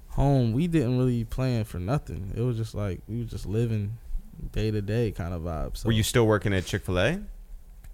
home, 0.09 0.53
we 0.53 0.67
didn't 0.67 0.99
really 0.99 1.25
plan 1.25 1.65
for 1.65 1.79
nothing. 1.79 2.33
It 2.37 2.41
was 2.43 2.57
just 2.57 2.75
like 2.75 3.01
we 3.09 3.19
were 3.19 3.25
just 3.25 3.47
living 3.47 3.97
day 4.53 4.71
to 4.71 4.83
day 4.83 5.13
kind 5.13 5.33
of 5.35 5.43
vibe. 5.43 5.77
So 5.77 5.87
Were 5.87 5.93
you 5.93 6.03
still 6.03 6.27
working 6.27 6.53
at 6.53 6.67
Chick 6.67 6.85
Fil 6.85 6.99
A? 6.99 7.21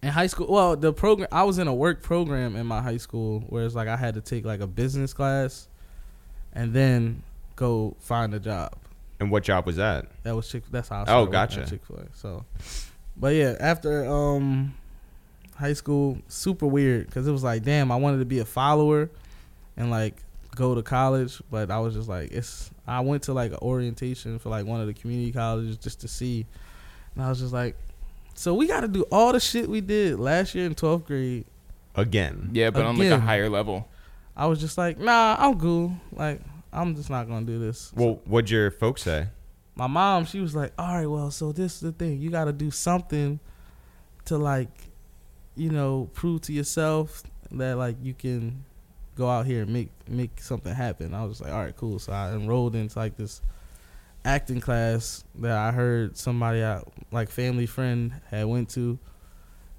in 0.00 0.08
high 0.10 0.28
school? 0.28 0.46
Well, 0.48 0.76
the 0.76 0.92
program 0.92 1.28
I 1.32 1.42
was 1.42 1.58
in 1.58 1.66
a 1.68 1.74
work 1.74 2.02
program 2.02 2.54
in 2.56 2.66
my 2.66 2.80
high 2.80 2.96
school, 2.98 3.40
where 3.48 3.64
it's 3.64 3.74
like 3.74 3.88
I 3.88 3.96
had 3.96 4.14
to 4.14 4.20
take 4.20 4.44
like 4.44 4.60
a 4.60 4.66
business 4.66 5.12
class, 5.12 5.68
and 6.52 6.72
then 6.72 7.22
go 7.56 7.96
find 7.98 8.32
a 8.34 8.40
job. 8.40 8.74
And 9.20 9.30
what 9.32 9.42
job 9.42 9.66
was 9.66 9.74
that? 9.76 10.06
That 10.22 10.36
was 10.36 10.48
Chick. 10.48 10.62
That's 10.70 10.88
how 10.88 10.98
I 10.98 11.00
Oh, 11.02 11.04
started 11.26 11.32
gotcha. 11.32 11.66
Chick 11.68 11.84
Fil 11.84 11.96
A. 11.98 12.06
So, 12.16 12.44
but 13.16 13.34
yeah, 13.34 13.56
after 13.58 14.04
um 14.04 14.74
high 15.58 15.72
school, 15.72 16.18
super 16.28 16.66
weird 16.66 17.06
because 17.06 17.26
it 17.26 17.32
was 17.32 17.42
like, 17.42 17.62
damn, 17.62 17.90
I 17.90 17.96
wanted 17.96 18.18
to 18.18 18.24
be 18.24 18.38
a 18.38 18.44
follower 18.44 19.10
and 19.76 19.90
like 19.90 20.22
go 20.54 20.74
to 20.74 20.82
college, 20.82 21.40
but 21.50 21.70
I 21.70 21.78
was 21.80 21.94
just 21.94 22.08
like, 22.08 22.32
it's. 22.32 22.70
I 22.86 23.00
went 23.00 23.24
to 23.24 23.34
like 23.34 23.52
an 23.52 23.58
orientation 23.60 24.38
for 24.38 24.48
like 24.48 24.64
one 24.64 24.80
of 24.80 24.86
the 24.86 24.94
community 24.94 25.30
colleges 25.30 25.76
just 25.76 26.00
to 26.00 26.08
see, 26.08 26.46
and 27.14 27.24
I 27.24 27.28
was 27.28 27.40
just 27.40 27.52
like, 27.52 27.76
so 28.34 28.54
we 28.54 28.66
got 28.66 28.80
to 28.80 28.88
do 28.88 29.02
all 29.12 29.32
the 29.32 29.40
shit 29.40 29.68
we 29.68 29.82
did 29.82 30.18
last 30.18 30.54
year 30.54 30.64
in 30.66 30.74
twelfth 30.74 31.06
grade. 31.06 31.44
Again. 31.94 32.50
yeah, 32.52 32.70
but 32.70 32.84
on 32.84 32.96
like 32.96 33.08
a 33.10 33.18
higher 33.18 33.50
level. 33.50 33.88
I 34.36 34.46
was 34.46 34.60
just 34.60 34.78
like, 34.78 34.98
nah, 34.98 35.34
I'm 35.38 35.58
cool. 35.58 35.92
Like, 36.12 36.40
I'm 36.72 36.94
just 36.94 37.10
not 37.10 37.28
gonna 37.28 37.44
do 37.44 37.58
this. 37.58 37.92
Well, 37.94 38.20
what'd 38.24 38.50
your 38.50 38.70
folks 38.70 39.02
say? 39.02 39.26
my 39.78 39.86
mom, 39.86 40.24
she 40.24 40.40
was 40.40 40.56
like, 40.56 40.72
"All 40.76 40.96
right, 40.96 41.06
well, 41.06 41.30
so 41.30 41.52
this 41.52 41.74
is 41.74 41.80
the 41.80 41.92
thing. 41.92 42.18
You 42.20 42.30
got 42.30 42.46
to 42.46 42.52
do 42.52 42.70
something 42.72 43.38
to 44.24 44.36
like, 44.36 44.68
you 45.58 45.70
know, 45.70 46.08
prove 46.14 46.42
to 46.42 46.52
yourself 46.52 47.22
that 47.52 47.76
like 47.76 47.96
you 48.02 48.14
can 48.14 48.64
go 49.16 49.28
out 49.28 49.46
here 49.46 49.62
and 49.62 49.72
make 49.72 49.90
make 50.08 50.40
something 50.40 50.74
happen." 50.74 51.14
I 51.14 51.24
was 51.24 51.40
like, 51.40 51.52
"All 51.52 51.60
right, 51.60 51.76
cool." 51.76 51.98
So 51.98 52.12
I 52.12 52.32
enrolled 52.32 52.74
into 52.74 52.98
like 52.98 53.16
this 53.16 53.42
acting 54.24 54.60
class 54.60 55.24
that 55.36 55.56
I 55.56 55.72
heard 55.72 56.16
somebody 56.16 56.62
out 56.62 56.92
like 57.10 57.30
family 57.30 57.66
friend 57.66 58.12
had 58.30 58.46
went 58.46 58.70
to. 58.70 58.98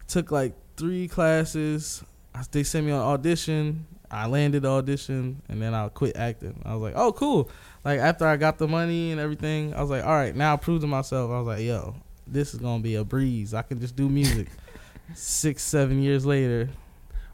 Took 0.07 0.31
like 0.31 0.53
three 0.75 1.07
classes. 1.07 2.03
They 2.51 2.63
sent 2.63 2.85
me 2.85 2.91
on 2.91 3.01
audition. 3.01 3.85
I 4.11 4.25
landed 4.25 4.63
the 4.63 4.69
audition 4.69 5.41
and 5.49 5.61
then 5.61 5.75
I 5.75 5.87
quit 5.89 6.15
acting. 6.17 6.61
I 6.65 6.73
was 6.73 6.81
like, 6.81 6.93
"Oh, 6.95 7.11
cool." 7.11 7.49
like 7.83 7.99
after 7.99 8.25
I 8.25 8.37
got 8.37 8.57
the 8.57 8.67
money 8.67 9.11
and 9.11 9.19
everything, 9.19 9.73
I 9.73 9.81
was 9.81 9.89
like, 9.89 10.03
all 10.03 10.11
right, 10.11 10.35
now 10.35 10.53
I 10.53 10.57
to 10.57 10.87
myself. 10.87 11.31
I 11.31 11.39
was 11.39 11.47
like, 11.47 11.61
yo, 11.61 11.95
this 12.27 12.53
is 12.53 12.59
gonna 12.59 12.83
be 12.83 12.95
a 12.95 13.03
breeze. 13.03 13.53
I 13.53 13.61
can 13.61 13.79
just 13.79 13.95
do 13.95 14.09
music. 14.09 14.47
Six, 15.13 15.63
seven 15.63 16.01
years 16.01 16.25
later, 16.25 16.69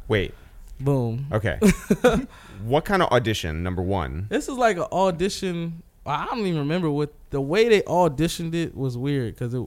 Wait. 0.08 0.34
boom. 0.80 1.28
Okay. 1.32 1.60
what 2.64 2.86
kind 2.86 3.02
of 3.02 3.10
audition? 3.12 3.64
Number 3.64 3.82
one. 3.82 4.28
This 4.30 4.48
is 4.48 4.56
like 4.58 4.78
an 4.78 4.88
audition. 4.92 5.84
I 6.06 6.26
don't 6.26 6.40
even 6.40 6.60
remember 6.60 6.90
what 6.90 7.14
the 7.32 7.42
way 7.42 7.68
they 7.70 7.82
auditioned 7.82 8.54
it 8.54 8.76
was 8.76 8.98
weird 8.98 9.34
because 9.34 9.54
it, 9.54 9.64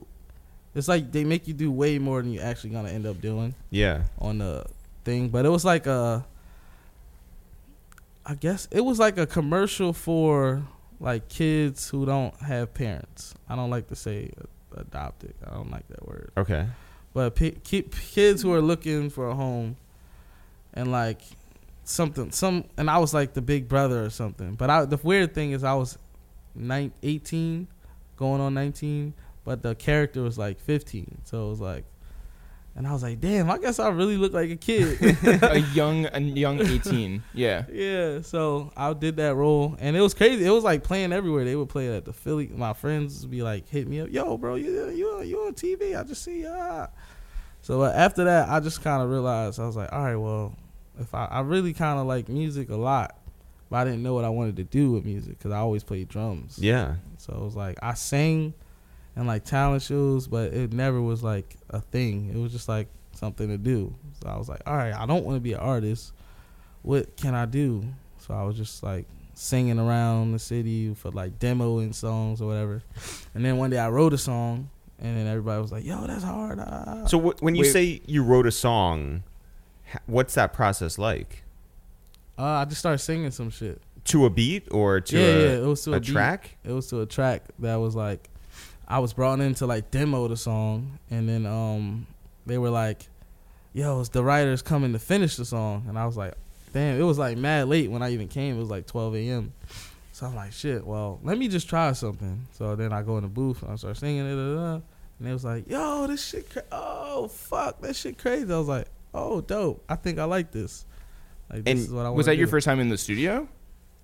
it's 0.73 0.87
like 0.87 1.11
they 1.11 1.23
make 1.25 1.47
you 1.47 1.53
do 1.53 1.71
way 1.71 1.99
more 1.99 2.21
than 2.21 2.31
you 2.31 2.39
actually 2.39 2.69
gonna 2.71 2.89
end 2.89 3.05
up 3.05 3.19
doing 3.21 3.53
Yeah. 3.69 4.03
on 4.19 4.37
the 4.39 4.65
thing. 5.03 5.29
But 5.29 5.45
it 5.45 5.49
was 5.49 5.65
like 5.65 5.85
a, 5.87 6.25
I 8.25 8.35
guess 8.35 8.67
it 8.71 8.81
was 8.81 8.99
like 8.99 9.17
a 9.17 9.25
commercial 9.25 9.91
for 9.93 10.63
like 10.99 11.27
kids 11.29 11.89
who 11.89 12.05
don't 12.05 12.35
have 12.41 12.73
parents. 12.73 13.33
I 13.49 13.55
don't 13.55 13.69
like 13.69 13.87
to 13.89 13.95
say 13.95 14.31
adopted. 14.75 15.33
I 15.45 15.53
don't 15.55 15.71
like 15.71 15.87
that 15.89 16.07
word. 16.07 16.31
Okay. 16.37 16.67
But 17.13 17.35
p- 17.35 17.57
ki- 17.63 17.89
kids 18.13 18.41
who 18.41 18.53
are 18.53 18.61
looking 18.61 19.09
for 19.09 19.29
a 19.29 19.35
home 19.35 19.77
and 20.73 20.91
like 20.91 21.21
something 21.83 22.31
some 22.31 22.65
and 22.77 22.89
I 22.89 22.99
was 22.99 23.13
like 23.13 23.33
the 23.33 23.41
big 23.41 23.67
brother 23.67 24.03
or 24.05 24.09
something. 24.09 24.53
But 24.55 24.69
I 24.69 24.85
the 24.85 24.97
weird 24.97 25.33
thing 25.33 25.51
is 25.51 25.63
I 25.63 25.73
was 25.73 25.97
19, 26.55 26.91
18 27.03 27.67
going 28.15 28.41
on 28.41 28.53
19, 28.53 29.13
but 29.43 29.61
the 29.61 29.75
character 29.75 30.21
was 30.21 30.37
like 30.37 30.59
15. 30.59 31.21
So 31.23 31.47
it 31.47 31.49
was 31.49 31.61
like 31.61 31.85
and 32.79 32.87
I 32.87 32.93
was 32.93 33.03
like, 33.03 33.19
"Damn, 33.19 33.51
I 33.51 33.57
guess 33.57 33.77
I 33.77 33.89
really 33.89 34.15
look 34.15 34.31
like 34.31 34.49
a 34.49 34.55
kid." 34.55 35.01
a 35.43 35.59
young, 35.73 36.05
a 36.13 36.19
young 36.21 36.61
18. 36.61 37.21
Yeah. 37.33 37.65
Yeah, 37.69 38.21
so 38.21 38.71
I 38.75 38.93
did 38.93 39.17
that 39.17 39.35
role, 39.35 39.75
and 39.79 39.97
it 39.97 40.01
was 40.01 40.13
crazy. 40.13 40.45
It 40.45 40.49
was 40.49 40.63
like 40.63 40.81
playing 40.81 41.11
everywhere. 41.11 41.43
They 41.43 41.57
would 41.57 41.67
play 41.67 41.87
it 41.87 41.91
at 41.97 42.05
the 42.05 42.13
Philly. 42.13 42.47
My 42.47 42.71
friends 42.71 43.21
would 43.21 43.31
be 43.31 43.43
like, 43.43 43.67
hit 43.67 43.85
me 43.85 43.99
up, 43.99 44.09
yo, 44.09 44.37
bro, 44.37 44.55
you 44.55 44.89
you 44.91 45.21
you 45.23 45.39
on 45.41 45.53
TV? 45.55 45.99
I 45.99 46.03
just 46.03 46.23
see 46.23 46.39
you. 46.39 46.49
ah." 46.49 46.87
So 47.61 47.81
uh, 47.83 47.91
after 47.93 48.23
that, 48.23 48.47
I 48.47 48.61
just 48.61 48.81
kind 48.81 49.03
of 49.03 49.09
realized 49.09 49.59
I 49.59 49.65
was 49.65 49.75
like, 49.75 49.91
all 49.91 50.01
right, 50.01 50.15
well, 50.15 50.55
if 51.01 51.13
I 51.13 51.25
I 51.25 51.41
really 51.41 51.73
kind 51.73 51.99
of 51.99 52.07
like 52.07 52.29
music 52.29 52.69
a 52.69 52.77
lot, 52.77 53.19
but 53.69 53.75
I 53.75 53.83
didn't 53.83 54.03
know 54.03 54.13
what 54.13 54.23
I 54.23 54.29
wanted 54.29 54.55
to 54.55 54.63
do 54.63 54.93
with 54.93 55.03
music 55.03 55.37
because 55.37 55.51
I 55.51 55.57
always 55.57 55.83
played 55.83 56.07
drums. 56.07 56.57
Yeah. 56.57 56.95
So 57.17 57.33
it 57.33 57.41
was 57.41 57.57
like 57.57 57.77
I 57.81 57.93
sang 57.95 58.53
and 59.19 59.27
like 59.27 59.43
talent 59.43 59.81
shows, 59.83 60.27
but 60.27 60.53
it 60.53 60.71
never 60.71 61.01
was 61.01 61.21
like 61.21 61.57
a 61.69 61.81
thing. 61.81 62.31
It 62.33 62.37
was 62.37 62.53
just 62.53 62.69
like 62.69 62.87
something 63.11 63.49
to 63.49 63.57
do. 63.57 63.93
So 64.23 64.29
I 64.29 64.37
was 64.37 64.47
like, 64.47 64.61
all 64.65 64.77
right, 64.77 64.93
I 64.93 65.05
don't 65.05 65.25
want 65.25 65.35
to 65.35 65.41
be 65.41 65.51
an 65.51 65.59
artist. 65.59 66.13
What 66.83 67.17
can 67.17 67.35
I 67.35 67.45
do? 67.45 67.83
So 68.19 68.33
I 68.33 68.43
was 68.43 68.55
just 68.55 68.81
like 68.81 69.07
singing 69.33 69.77
around 69.77 70.31
the 70.31 70.39
city 70.39 70.93
for 70.93 71.11
like 71.11 71.37
demoing 71.37 71.93
songs 71.93 72.41
or 72.41 72.47
whatever. 72.47 72.81
And 73.35 73.43
then 73.43 73.57
one 73.57 73.69
day 73.69 73.77
I 73.77 73.89
wrote 73.89 74.13
a 74.13 74.17
song, 74.17 74.69
and 74.99 75.17
then 75.17 75.27
everybody 75.27 75.61
was 75.61 75.71
like, 75.73 75.83
"Yo, 75.83 76.07
that's 76.07 76.23
hard." 76.23 76.59
ah." 76.61 77.05
So 77.07 77.19
wh- 77.19 77.43
when 77.43 77.55
you 77.55 77.63
Wait. 77.63 77.73
say 77.73 78.01
you 78.05 78.23
wrote 78.23 78.47
a 78.47 78.51
song, 78.51 79.23
what's 80.05 80.35
that 80.35 80.53
process 80.53 80.97
like? 80.97 81.43
uh, 82.37 82.43
I 82.43 82.63
just 82.65 82.79
started 82.79 82.99
singing 82.99 83.31
some 83.31 83.49
shit. 83.49 83.81
to 84.05 84.25
a 84.25 84.29
beat 84.29 84.65
or 84.71 85.01
to 85.01 85.17
yeah, 85.19 85.25
a, 85.25 85.39
yeah, 85.41 85.57
it 85.57 85.65
was 85.65 85.83
to 85.83 85.91
a, 85.93 85.97
a 85.97 85.99
beat. 85.99 86.09
track? 86.09 86.57
It 86.63 86.71
was 86.71 86.87
to 86.87 87.01
a 87.01 87.05
track 87.05 87.43
that 87.59 87.75
was 87.75 87.97
like, 87.97 88.28
I 88.89 88.99
was 88.99 89.13
brought 89.13 89.39
in 89.39 89.53
to 89.55 89.65
like 89.67 89.91
demo 89.91 90.27
the 90.27 90.37
song, 90.37 90.99
and 91.11 91.29
then 91.29 91.45
um, 91.45 92.07
they 92.45 92.57
were 92.57 92.69
like, 92.71 93.07
"Yo, 93.73 93.99
it's 93.99 94.09
the 94.09 94.23
writers 94.23 94.61
coming 94.61 94.93
to 94.93 94.99
finish 94.99 95.35
the 95.35 95.45
song," 95.45 95.85
and 95.87 95.97
I 95.99 96.05
was 96.05 96.17
like, 96.17 96.33
"Damn!" 96.73 96.99
It 96.99 97.03
was 97.03 97.17
like 97.19 97.37
mad 97.37 97.67
late 97.67 97.91
when 97.91 98.01
I 98.01 98.11
even 98.13 98.27
came. 98.27 98.55
It 98.55 98.59
was 98.59 98.69
like 98.69 98.87
12 98.87 99.15
a.m. 99.15 99.53
So 100.11 100.25
I'm 100.25 100.35
like, 100.35 100.51
"Shit, 100.53 100.85
well, 100.85 101.19
let 101.23 101.37
me 101.37 101.47
just 101.47 101.69
try 101.69 101.91
something." 101.91 102.47
So 102.53 102.75
then 102.75 102.91
I 102.91 103.03
go 103.03 103.17
in 103.17 103.23
the 103.23 103.29
booth 103.29 103.61
and 103.61 103.71
I 103.71 103.75
start 103.75 103.97
singing 103.97 104.25
it, 104.25 104.33
and 105.19 105.27
it 105.27 105.33
was 105.33 105.45
like, 105.45 105.69
"Yo, 105.69 106.07
this 106.07 106.25
shit, 106.25 106.49
cra- 106.49 106.63
oh 106.71 107.27
fuck, 107.27 107.79
that 107.81 107.95
shit 107.95 108.17
crazy." 108.17 108.51
I 108.51 108.57
was 108.57 108.67
like, 108.67 108.87
"Oh, 109.13 109.41
dope! 109.41 109.83
I 109.87 109.95
think 109.95 110.17
I 110.19 110.23
like 110.23 110.51
this." 110.51 110.85
Like, 111.51 111.63
this 111.63 111.71
And 111.71 111.79
is 111.79 111.91
what 111.91 112.05
I 112.05 112.09
Was 112.09 112.25
that 112.27 112.37
your 112.37 112.47
first 112.47 112.65
time 112.65 112.79
in 112.79 112.89
the 112.89 112.97
studio? 112.97 113.47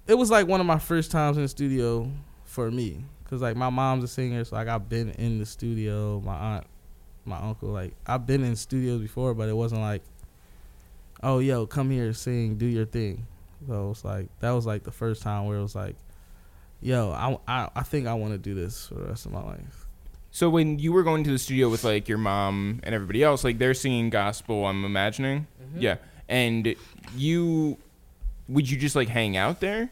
it 0.07 0.13
was 0.15 0.29
like 0.29 0.47
one 0.47 0.59
of 0.59 0.67
my 0.67 0.77
first 0.77 1.09
times 1.09 1.35
in 1.37 1.41
the 1.43 1.49
studio 1.49 2.11
for 2.43 2.69
me 2.69 3.03
because 3.25 3.41
like 3.41 3.57
my 3.57 3.69
mom's 3.69 4.03
a 4.03 4.07
singer 4.07 4.43
so 4.45 4.55
like 4.55 4.67
i've 4.67 4.87
been 4.87 5.09
in 5.11 5.39
the 5.39 5.45
studio 5.45 6.21
my 6.23 6.35
aunt 6.35 6.67
my 7.25 7.37
uncle 7.39 7.69
like 7.69 7.93
i've 8.05 8.25
been 8.25 8.43
in 8.43 8.55
studios 8.55 9.01
before 9.01 9.33
but 9.33 9.49
it 9.49 9.53
wasn't 9.53 9.81
like 9.81 10.03
oh 11.23 11.39
yo 11.39 11.65
come 11.65 11.89
here 11.89 12.13
sing 12.13 12.55
do 12.55 12.65
your 12.65 12.85
thing 12.85 13.25
so 13.67 13.89
it's 13.91 14.05
like 14.05 14.27
that 14.39 14.51
was 14.51 14.65
like 14.65 14.83
the 14.83 14.91
first 14.91 15.21
time 15.23 15.45
where 15.45 15.57
it 15.57 15.61
was 15.61 15.75
like 15.75 15.95
yo 16.81 17.11
i, 17.11 17.37
I, 17.47 17.69
I 17.75 17.81
think 17.83 18.07
i 18.07 18.13
want 18.13 18.33
to 18.33 18.37
do 18.37 18.53
this 18.53 18.87
for 18.87 18.95
the 18.95 19.05
rest 19.05 19.25
of 19.25 19.31
my 19.31 19.41
life 19.43 19.87
So 20.35 20.49
when 20.49 20.79
you 20.79 20.91
were 20.91 21.03
going 21.03 21.23
to 21.23 21.31
the 21.31 21.39
studio 21.39 21.69
with 21.69 21.85
like 21.85 22.09
your 22.09 22.17
mom 22.17 22.81
and 22.83 22.93
everybody 22.93 23.23
else, 23.23 23.45
like 23.45 23.57
they're 23.57 23.73
singing 23.73 24.09
gospel, 24.09 24.65
I'm 24.65 24.83
imagining. 24.83 25.47
Mm-hmm. 25.63 25.79
Yeah. 25.79 25.95
And 26.27 26.75
you 27.15 27.77
would 28.49 28.69
you 28.69 28.77
just 28.77 28.97
like 28.97 29.07
hang 29.07 29.37
out 29.37 29.61
there? 29.61 29.89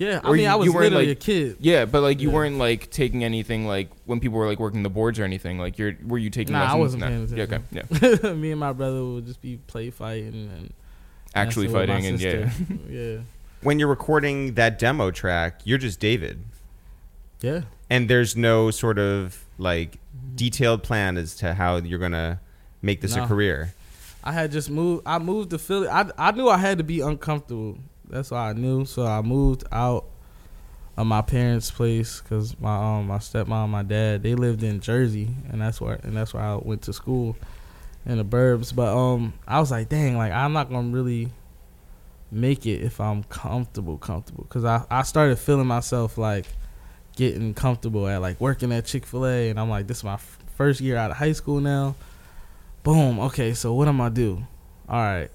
Yeah 0.00 0.20
i 0.24 0.28
Or 0.28 0.32
mean 0.32 0.42
you- 0.44 0.48
i 0.48 0.54
was 0.56 0.66
you 0.66 0.72
weren't, 0.72 0.84
literally 0.94 1.08
like- 1.08 1.16
a 1.18 1.20
kid 1.20 1.56
Yeah, 1.60 1.84
but 1.84 2.00
like 2.02 2.20
you 2.20 2.28
Yeah. 2.30 2.34
weren't 2.34 2.58
like 2.58 2.90
taking 2.90 3.22
anything 3.22 3.66
like 3.66 3.90
when 4.06 4.18
people 4.18 4.38
were 4.38 4.46
like 4.46 4.58
working 4.58 4.82
the 4.82 4.88
boards 4.90 5.18
or 5.20 5.24
anything. 5.24 5.58
Like 5.58 5.78
you're 5.78 5.94
were 6.04 6.18
you 6.18 6.30
taking 6.30 6.54
Nah, 6.54 6.60
I 6.60 6.62
lessons? 6.78 6.80
wasn't 6.80 7.00
No. 7.02 7.08
paying 7.08 7.36
Yeah, 7.36 7.44
okay. 7.44 8.22
Yeah. 8.24 8.32
me 8.44 8.50
and 8.50 8.58
my 8.60 8.72
brother 8.72 9.04
would 9.04 9.26
just 9.26 9.40
be 9.42 9.58
play 9.66 9.90
fighting 9.90 10.50
and 10.56 10.72
Actually 11.34 11.68
messing 11.68 11.80
with 11.80 11.88
my 11.88 11.94
fighting 11.94 12.06
and 12.10 12.20
yeah. 12.20 12.50
sister. 12.50 12.74
yeah 12.90 13.18
When 13.62 13.78
you're 13.78 13.88
recording 13.88 14.54
that 14.54 14.78
demo 14.78 15.10
track, 15.10 15.60
you're 15.64 15.78
just 15.78 16.00
David, 16.00 16.40
yeah 17.42 17.62
and 17.88 18.08
there's 18.08 18.36
no 18.36 18.70
sort 18.70 18.98
of 18.98 19.44
like 19.58 19.98
detailed 20.34 20.82
plan 20.82 21.16
as 21.16 21.34
to 21.36 21.54
how 21.54 21.76
you're 21.76 21.98
gonna 21.98 22.40
make 22.82 23.00
this 23.02 23.16
a 23.16 23.26
career. 23.26 23.74
I 24.24 24.32
had 24.32 24.52
just 24.52 24.70
moved. 24.70 25.02
I 25.06 25.18
moved 25.18 25.50
to 25.50 25.58
Philly. 25.58 25.88
I 25.88 26.08
I 26.18 26.30
knew 26.32 26.48
I 26.48 26.58
had 26.58 26.78
to 26.78 26.84
be 26.84 27.00
uncomfortable. 27.00 27.78
That's 28.10 28.32
all 28.32 28.38
I 28.38 28.52
knew. 28.52 28.84
So 28.84 29.06
I 29.06 29.22
moved 29.22 29.64
out 29.72 30.04
of 30.96 31.06
my 31.06 31.22
parents' 31.22 31.70
place 31.70 32.20
because 32.20 32.58
my 32.60 32.74
um 32.76 33.06
my 33.06 33.18
stepmom, 33.18 33.68
my 33.68 33.82
dad, 33.82 34.22
they 34.22 34.34
lived 34.34 34.62
in 34.62 34.80
Jersey, 34.80 35.28
and 35.50 35.60
that's 35.60 35.80
where 35.80 35.94
and 36.02 36.16
that's 36.16 36.34
where 36.34 36.42
I 36.42 36.56
went 36.56 36.82
to 36.82 36.92
school 36.92 37.36
in 38.04 38.18
the 38.18 38.24
burbs. 38.24 38.74
But 38.74 38.96
um, 38.96 39.32
I 39.46 39.60
was 39.60 39.70
like, 39.70 39.88
dang, 39.88 40.16
like 40.16 40.32
I'm 40.32 40.52
not 40.52 40.70
gonna 40.70 40.88
really 40.88 41.30
make 42.30 42.66
it 42.66 42.82
if 42.82 43.00
I'm 43.00 43.22
comfortable, 43.24 43.98
comfortable. 43.98 44.44
Because 44.44 44.64
I 44.64 44.84
I 44.90 45.02
started 45.02 45.38
feeling 45.38 45.66
myself 45.66 46.18
like 46.18 46.46
getting 47.16 47.54
comfortable 47.54 48.06
at 48.08 48.20
like 48.20 48.40
working 48.40 48.72
at 48.72 48.86
Chick 48.86 49.06
Fil 49.06 49.26
A, 49.26 49.50
and 49.50 49.58
I'm 49.58 49.70
like, 49.70 49.86
this 49.86 49.98
is 49.98 50.04
my 50.04 50.14
f- 50.14 50.38
first 50.56 50.80
year 50.80 50.96
out 50.96 51.10
of 51.10 51.16
high 51.16 51.32
school 51.32 51.60
now 51.60 51.94
boom 52.82 53.20
okay 53.20 53.52
so 53.52 53.74
what 53.74 53.88
am 53.88 54.00
i 54.00 54.08
do 54.08 54.42
all 54.88 54.96
right 54.96 55.30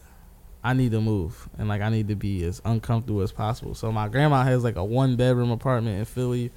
i 0.66 0.74
need 0.74 0.92
to 0.92 1.02
move. 1.02 1.48
And 1.58 1.68
like 1.68 1.82
i 1.82 1.90
need 1.90 2.08
to 2.10 2.16
be 2.16 2.44
as 2.44 2.62
uncomfortable 2.66 3.22
as 3.22 3.32
possible. 3.32 3.76
So 3.76 3.92
my 3.92 4.08
grandma 4.08 4.44
has 4.44 4.64
like 4.64 4.76
a 4.76 4.84
one 4.84 5.16
bedroom 5.16 5.52
apartment 5.52 6.00
in 6.00 6.06
philly. 6.06 6.52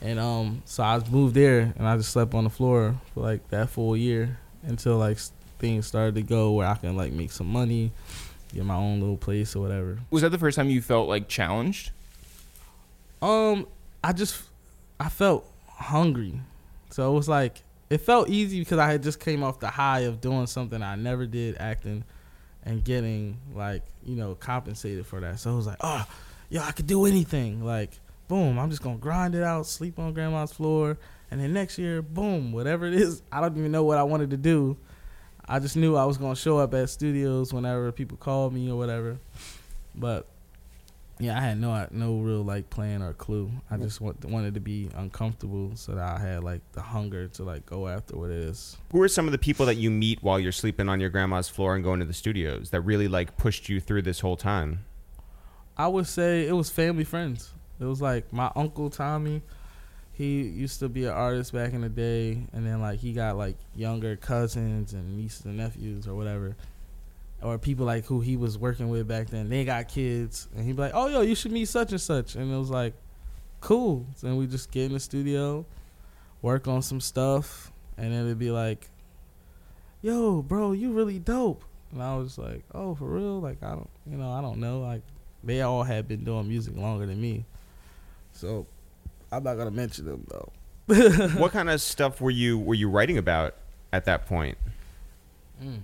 And 0.00 0.18
um 0.18 0.62
so 0.64 0.82
i 0.82 1.00
moved 1.10 1.34
there 1.34 1.72
and 1.76 1.86
i 1.86 1.96
just 1.96 2.10
slept 2.10 2.34
on 2.34 2.44
the 2.44 2.50
floor 2.50 2.94
for 3.14 3.20
like 3.20 3.48
that 3.48 3.70
full 3.70 3.96
year 3.96 4.38
until 4.62 4.98
like 4.98 5.18
things 5.58 5.86
started 5.86 6.14
to 6.16 6.22
go 6.22 6.52
where 6.52 6.66
i 6.66 6.74
can 6.74 6.96
like 6.96 7.12
make 7.12 7.32
some 7.32 7.46
money 7.46 7.90
get 8.52 8.64
my 8.64 8.74
own 8.74 9.00
little 9.00 9.16
place 9.16 9.54
or 9.56 9.62
whatever. 9.62 9.98
Was 10.10 10.22
that 10.22 10.30
the 10.30 10.38
first 10.38 10.56
time 10.56 10.70
you 10.70 10.82
felt 10.82 11.08
like 11.08 11.28
challenged? 11.28 11.90
um, 13.22 13.66
I 14.02 14.12
just 14.12 14.42
I 15.00 15.08
felt 15.08 15.50
hungry, 15.68 16.40
so 16.90 17.10
it 17.10 17.14
was 17.14 17.28
like 17.28 17.62
it 17.90 17.98
felt 17.98 18.28
easy 18.28 18.58
because 18.60 18.78
I 18.78 18.90
had 18.90 19.02
just 19.02 19.20
came 19.20 19.42
off 19.42 19.60
the 19.60 19.68
high 19.68 20.00
of 20.00 20.20
doing 20.20 20.46
something 20.46 20.82
I 20.82 20.96
never 20.96 21.26
did, 21.26 21.56
acting, 21.58 22.04
and 22.66 22.84
getting 22.84 23.38
like 23.54 23.82
you 24.04 24.16
know 24.16 24.34
compensated 24.34 25.06
for 25.06 25.20
that. 25.20 25.38
So 25.38 25.52
it 25.52 25.56
was 25.56 25.66
like, 25.66 25.78
oh, 25.80 26.04
yo, 26.50 26.60
I 26.60 26.72
could 26.72 26.86
do 26.86 27.06
anything. 27.06 27.64
Like, 27.64 27.92
boom, 28.28 28.58
I'm 28.58 28.68
just 28.68 28.82
gonna 28.82 28.98
grind 28.98 29.34
it 29.34 29.42
out, 29.42 29.66
sleep 29.66 29.98
on 29.98 30.12
grandma's 30.12 30.52
floor, 30.52 30.98
and 31.30 31.40
then 31.40 31.54
next 31.54 31.78
year, 31.78 32.02
boom, 32.02 32.52
whatever 32.52 32.86
it 32.86 32.94
is, 32.94 33.22
I 33.32 33.40
don't 33.40 33.56
even 33.56 33.72
know 33.72 33.84
what 33.84 33.96
I 33.96 34.02
wanted 34.02 34.30
to 34.30 34.36
do. 34.36 34.76
I 35.48 35.60
just 35.60 35.76
knew 35.76 35.94
I 35.96 36.04
was 36.04 36.18
gonna 36.18 36.36
show 36.36 36.58
up 36.58 36.74
at 36.74 36.90
studios 36.90 37.54
whenever 37.54 37.90
people 37.92 38.18
called 38.18 38.52
me 38.52 38.68
or 38.68 38.76
whatever, 38.76 39.18
but 39.94 40.26
yeah, 41.18 41.36
I 41.36 41.40
had 41.40 41.58
no 41.58 41.86
no 41.92 42.18
real 42.18 42.42
like 42.42 42.68
plan 42.68 43.02
or 43.02 43.14
clue. 43.14 43.50
I 43.70 43.78
just 43.78 44.00
want, 44.00 44.24
wanted 44.24 44.54
to 44.54 44.60
be 44.60 44.90
uncomfortable 44.94 45.72
so 45.74 45.92
that 45.92 46.16
I 46.16 46.18
had 46.18 46.44
like 46.44 46.60
the 46.72 46.82
hunger 46.82 47.26
to 47.28 47.42
like 47.42 47.64
go 47.64 47.88
after 47.88 48.16
what 48.16 48.30
it 48.30 48.36
is. 48.36 48.76
Who 48.92 49.00
are 49.02 49.08
some 49.08 49.26
of 49.26 49.32
the 49.32 49.38
people 49.38 49.64
that 49.66 49.76
you 49.76 49.90
meet 49.90 50.22
while 50.22 50.38
you're 50.38 50.52
sleeping 50.52 50.88
on 50.88 51.00
your 51.00 51.08
grandma's 51.08 51.48
floor 51.48 51.74
and 51.74 51.82
going 51.82 52.00
to 52.00 52.06
the 52.06 52.12
studios 52.12 52.70
that 52.70 52.82
really 52.82 53.08
like 53.08 53.38
pushed 53.38 53.68
you 53.68 53.80
through 53.80 54.02
this 54.02 54.20
whole 54.20 54.36
time? 54.36 54.84
I 55.78 55.88
would 55.88 56.06
say 56.06 56.46
it 56.46 56.52
was 56.52 56.70
family 56.70 57.04
friends. 57.04 57.52
It 57.80 57.84
was 57.84 58.02
like 58.02 58.32
my 58.32 58.50
uncle 58.54 58.90
Tommy. 58.90 59.42
He 60.12 60.42
used 60.42 60.80
to 60.80 60.88
be 60.88 61.04
an 61.04 61.12
artist 61.12 61.52
back 61.52 61.74
in 61.74 61.82
the 61.82 61.90
day, 61.90 62.46
and 62.54 62.66
then 62.66 62.80
like 62.80 63.00
he 63.00 63.12
got 63.12 63.36
like 63.36 63.56
younger 63.74 64.16
cousins 64.16 64.94
and 64.94 65.16
nieces 65.16 65.44
and 65.44 65.58
nephews 65.58 66.08
or 66.08 66.14
whatever, 66.14 66.56
or 67.42 67.58
people 67.58 67.86
like 67.86 68.04
who 68.06 68.20
he 68.20 68.36
was 68.36 68.58
working 68.58 68.88
with 68.88 69.06
back 69.06 69.28
then. 69.28 69.48
They 69.48 69.64
got 69.64 69.88
kids, 69.88 70.48
and 70.54 70.64
he'd 70.64 70.76
be 70.76 70.82
like, 70.82 70.92
"Oh, 70.94 71.08
yo, 71.08 71.20
you 71.20 71.34
should 71.34 71.52
meet 71.52 71.66
such 71.66 71.92
and 71.92 72.00
such," 72.00 72.34
and 72.34 72.52
it 72.52 72.56
was 72.56 72.70
like, 72.70 72.94
"Cool." 73.60 74.06
So 74.16 74.26
then 74.26 74.36
we 74.36 74.46
just 74.46 74.70
get 74.70 74.86
in 74.86 74.92
the 74.92 75.00
studio, 75.00 75.66
work 76.42 76.66
on 76.66 76.82
some 76.82 77.00
stuff, 77.00 77.72
and 77.96 78.12
then 78.12 78.24
it'd 78.26 78.38
be 78.38 78.50
like, 78.50 78.90
"Yo, 80.02 80.42
bro, 80.42 80.72
you 80.72 80.92
really 80.92 81.18
dope." 81.18 81.64
And 81.92 82.02
I 82.02 82.16
was 82.16 82.38
like, 82.38 82.64
"Oh, 82.74 82.94
for 82.94 83.06
real? 83.06 83.40
Like 83.40 83.62
I 83.62 83.70
don't, 83.70 83.90
you 84.10 84.16
know, 84.16 84.32
I 84.32 84.40
don't 84.40 84.58
know. 84.58 84.80
Like 84.80 85.02
they 85.44 85.60
all 85.60 85.82
had 85.82 86.08
been 86.08 86.24
doing 86.24 86.48
music 86.48 86.76
longer 86.76 87.06
than 87.06 87.20
me, 87.20 87.44
so 88.32 88.66
I'm 89.30 89.42
not 89.42 89.56
gonna 89.56 89.70
mention 89.70 90.06
them 90.06 90.26
though." 90.28 90.52
what 91.36 91.50
kind 91.50 91.68
of 91.68 91.80
stuff 91.80 92.20
were 92.20 92.30
you 92.30 92.58
were 92.58 92.74
you 92.74 92.88
writing 92.88 93.18
about 93.18 93.56
at 93.92 94.04
that 94.04 94.26
point? 94.26 94.56
Mm. 95.62 95.80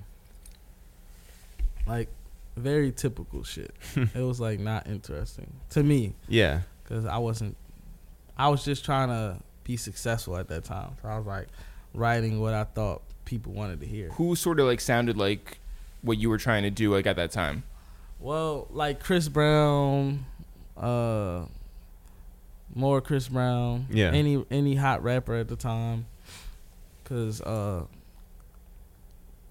Like 1.87 2.09
very 2.57 2.93
typical 2.93 3.43
shit. 3.45 3.74
it 3.97 4.14
was 4.20 4.41
like 4.41 4.61
not 4.61 4.87
interesting 4.87 5.53
to 5.70 5.83
me 5.83 6.14
Yeah. 6.28 6.61
because 6.85 7.07
I 7.07 7.18
wasn't. 7.18 7.57
I 8.37 8.49
was 8.49 8.64
just 8.64 8.85
trying 8.85 9.09
to 9.09 9.39
be 9.64 9.76
successful 9.76 10.37
at 10.37 10.49
that 10.49 10.64
time. 10.64 10.93
So 11.03 11.09
I 11.09 11.16
was 11.18 11.26
like 11.26 11.49
writing 11.95 12.41
what 12.41 12.55
I 12.55 12.64
thought 12.64 13.03
people 13.24 13.53
wanted 13.53 13.80
to 13.80 13.87
hear. 13.87 14.09
Who 14.12 14.35
sort 14.37 14.59
of 14.61 14.66
like 14.66 14.80
sounded 14.80 15.16
like 15.16 15.59
what 16.03 16.18
you 16.18 16.28
were 16.28 16.39
trying 16.39 16.62
to 16.64 16.70
do 16.70 16.93
like 16.93 17.07
at 17.07 17.16
that 17.16 17.30
time? 17.30 17.62
Well, 18.20 18.66
like 18.70 19.01
Chris 19.03 19.28
Brown, 19.28 20.24
uh, 20.76 21.43
more 22.74 23.01
Chris 23.01 23.28
Brown. 23.28 23.87
Yeah. 23.91 24.11
Any 24.12 24.45
any 24.51 24.74
hot 24.76 25.03
rapper 25.03 25.35
at 25.35 25.49
the 25.49 25.57
time, 25.57 26.07
because 27.03 27.41
uh, 27.43 27.85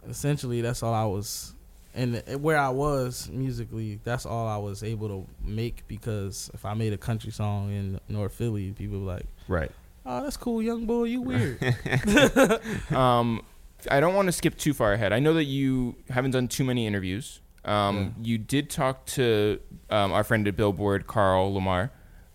essentially 0.07 0.61
that's 0.61 0.83
all 0.83 0.93
I 0.93 1.05
was, 1.05 1.53
and 1.93 2.21
where 2.41 2.57
I 2.57 2.69
was 2.69 3.29
musically, 3.29 3.99
that's 4.03 4.25
all 4.25 4.47
I 4.47 4.57
was 4.57 4.83
able 4.83 5.07
to 5.09 5.27
make. 5.43 5.87
Because 5.87 6.49
if 6.53 6.65
I 6.65 6.73
made 6.73 6.93
a 6.93 6.97
country 6.97 7.31
song 7.31 7.71
in 7.71 7.99
North 8.07 8.33
Philly, 8.33 8.71
people 8.71 8.99
were 8.99 9.13
like, 9.13 9.25
Right. 9.47 9.71
"Oh, 10.05 10.23
that's 10.23 10.37
cool, 10.37 10.61
young 10.61 10.85
boy, 10.85 11.03
you 11.05 11.21
weird." 11.21 11.59
um, 12.91 13.41
I 13.89 13.99
don't 13.99 14.13
want 14.13 14.27
to 14.27 14.31
skip 14.31 14.57
too 14.57 14.73
far 14.73 14.93
ahead. 14.93 15.11
I 15.13 15.19
know 15.19 15.33
that 15.33 15.45
you 15.45 15.95
haven't 16.09 16.31
done 16.31 16.47
too 16.47 16.63
many 16.63 16.85
interviews. 16.87 17.39
Um, 17.65 18.15
You 18.21 18.37
did 18.37 18.69
talk 18.69 19.05
to 19.07 19.59
um, 19.89 20.11
our 20.11 20.23
friend 20.23 20.47
at 20.47 20.55
Billboard, 20.55 21.07
Carl 21.07 21.53
Lamarre. 21.53 21.89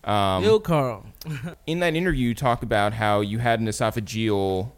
Um, 0.09 0.43
Yo, 0.43 0.59
Carl. 0.59 1.05
in 1.67 1.79
that 1.79 1.95
interview, 1.95 2.29
you 2.29 2.33
talk 2.35 2.63
about 2.63 2.93
how 2.93 3.19
you 3.21 3.39
had 3.39 3.59
an 3.59 3.67
esophageal, 3.67 4.71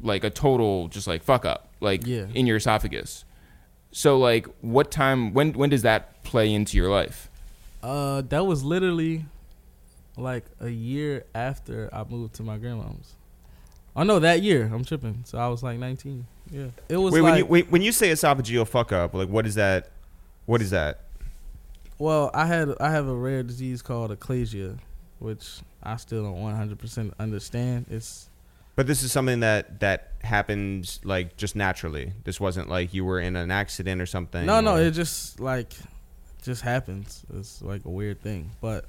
like 0.00 0.24
a 0.24 0.30
total 0.30 0.88
just 0.88 1.06
like 1.06 1.22
fuck 1.22 1.44
up, 1.44 1.68
like 1.80 2.06
Yeah. 2.06 2.26
in 2.34 2.46
your 2.46 2.56
esophagus. 2.56 3.24
So 3.92 4.18
like, 4.18 4.46
what 4.60 4.90
time? 4.90 5.32
When 5.34 5.52
when 5.52 5.70
does 5.70 5.82
that 5.82 6.22
play 6.24 6.52
into 6.52 6.76
your 6.76 6.90
life? 6.90 7.28
Uh, 7.82 8.22
that 8.22 8.46
was 8.46 8.62
literally 8.62 9.24
like 10.16 10.44
a 10.60 10.68
year 10.68 11.24
after 11.34 11.88
I 11.92 12.04
moved 12.04 12.34
to 12.34 12.42
my 12.42 12.58
grandma's. 12.58 13.14
Oh 13.96 14.02
no, 14.02 14.18
that 14.20 14.42
year 14.42 14.70
I'm 14.72 14.84
tripping. 14.84 15.22
So 15.24 15.38
I 15.38 15.48
was 15.48 15.62
like 15.62 15.78
19. 15.78 16.26
Yeah, 16.50 16.66
it 16.88 16.96
was 16.96 17.12
Wait, 17.12 17.20
like 17.20 17.30
when 17.30 17.38
you 17.38 17.46
wait, 17.46 17.70
when 17.70 17.82
you 17.82 17.92
say 17.92 18.10
esophageal 18.10 18.66
fuck 18.66 18.92
up, 18.92 19.14
like 19.14 19.28
what 19.28 19.46
is 19.46 19.56
that? 19.56 19.90
What 20.46 20.62
is 20.62 20.70
that? 20.70 21.00
Well, 21.98 22.30
I 22.32 22.46
had 22.46 22.70
I 22.80 22.90
have 22.90 23.08
a 23.08 23.14
rare 23.14 23.42
disease 23.42 23.82
called 23.82 24.10
achalasia, 24.10 24.78
which 25.18 25.60
I 25.82 25.96
still 25.96 26.24
don't 26.24 26.36
100% 26.36 27.12
understand. 27.18 27.86
It's 27.90 28.29
But 28.76 28.86
this 28.86 29.02
is 29.02 29.12
something 29.12 29.40
that 29.40 29.80
that 29.80 30.12
happened 30.22 30.98
like 31.04 31.36
just 31.36 31.56
naturally. 31.56 32.12
This 32.24 32.40
wasn't 32.40 32.68
like 32.68 32.94
you 32.94 33.04
were 33.04 33.20
in 33.20 33.36
an 33.36 33.50
accident 33.50 34.00
or 34.00 34.06
something. 34.06 34.46
no, 34.46 34.60
no, 34.60 34.76
or- 34.76 34.80
it 34.80 34.92
just 34.92 35.40
like 35.40 35.72
just 36.42 36.62
happens. 36.62 37.24
It's 37.34 37.60
like 37.60 37.84
a 37.84 37.90
weird 37.90 38.22
thing. 38.22 38.50
But 38.60 38.86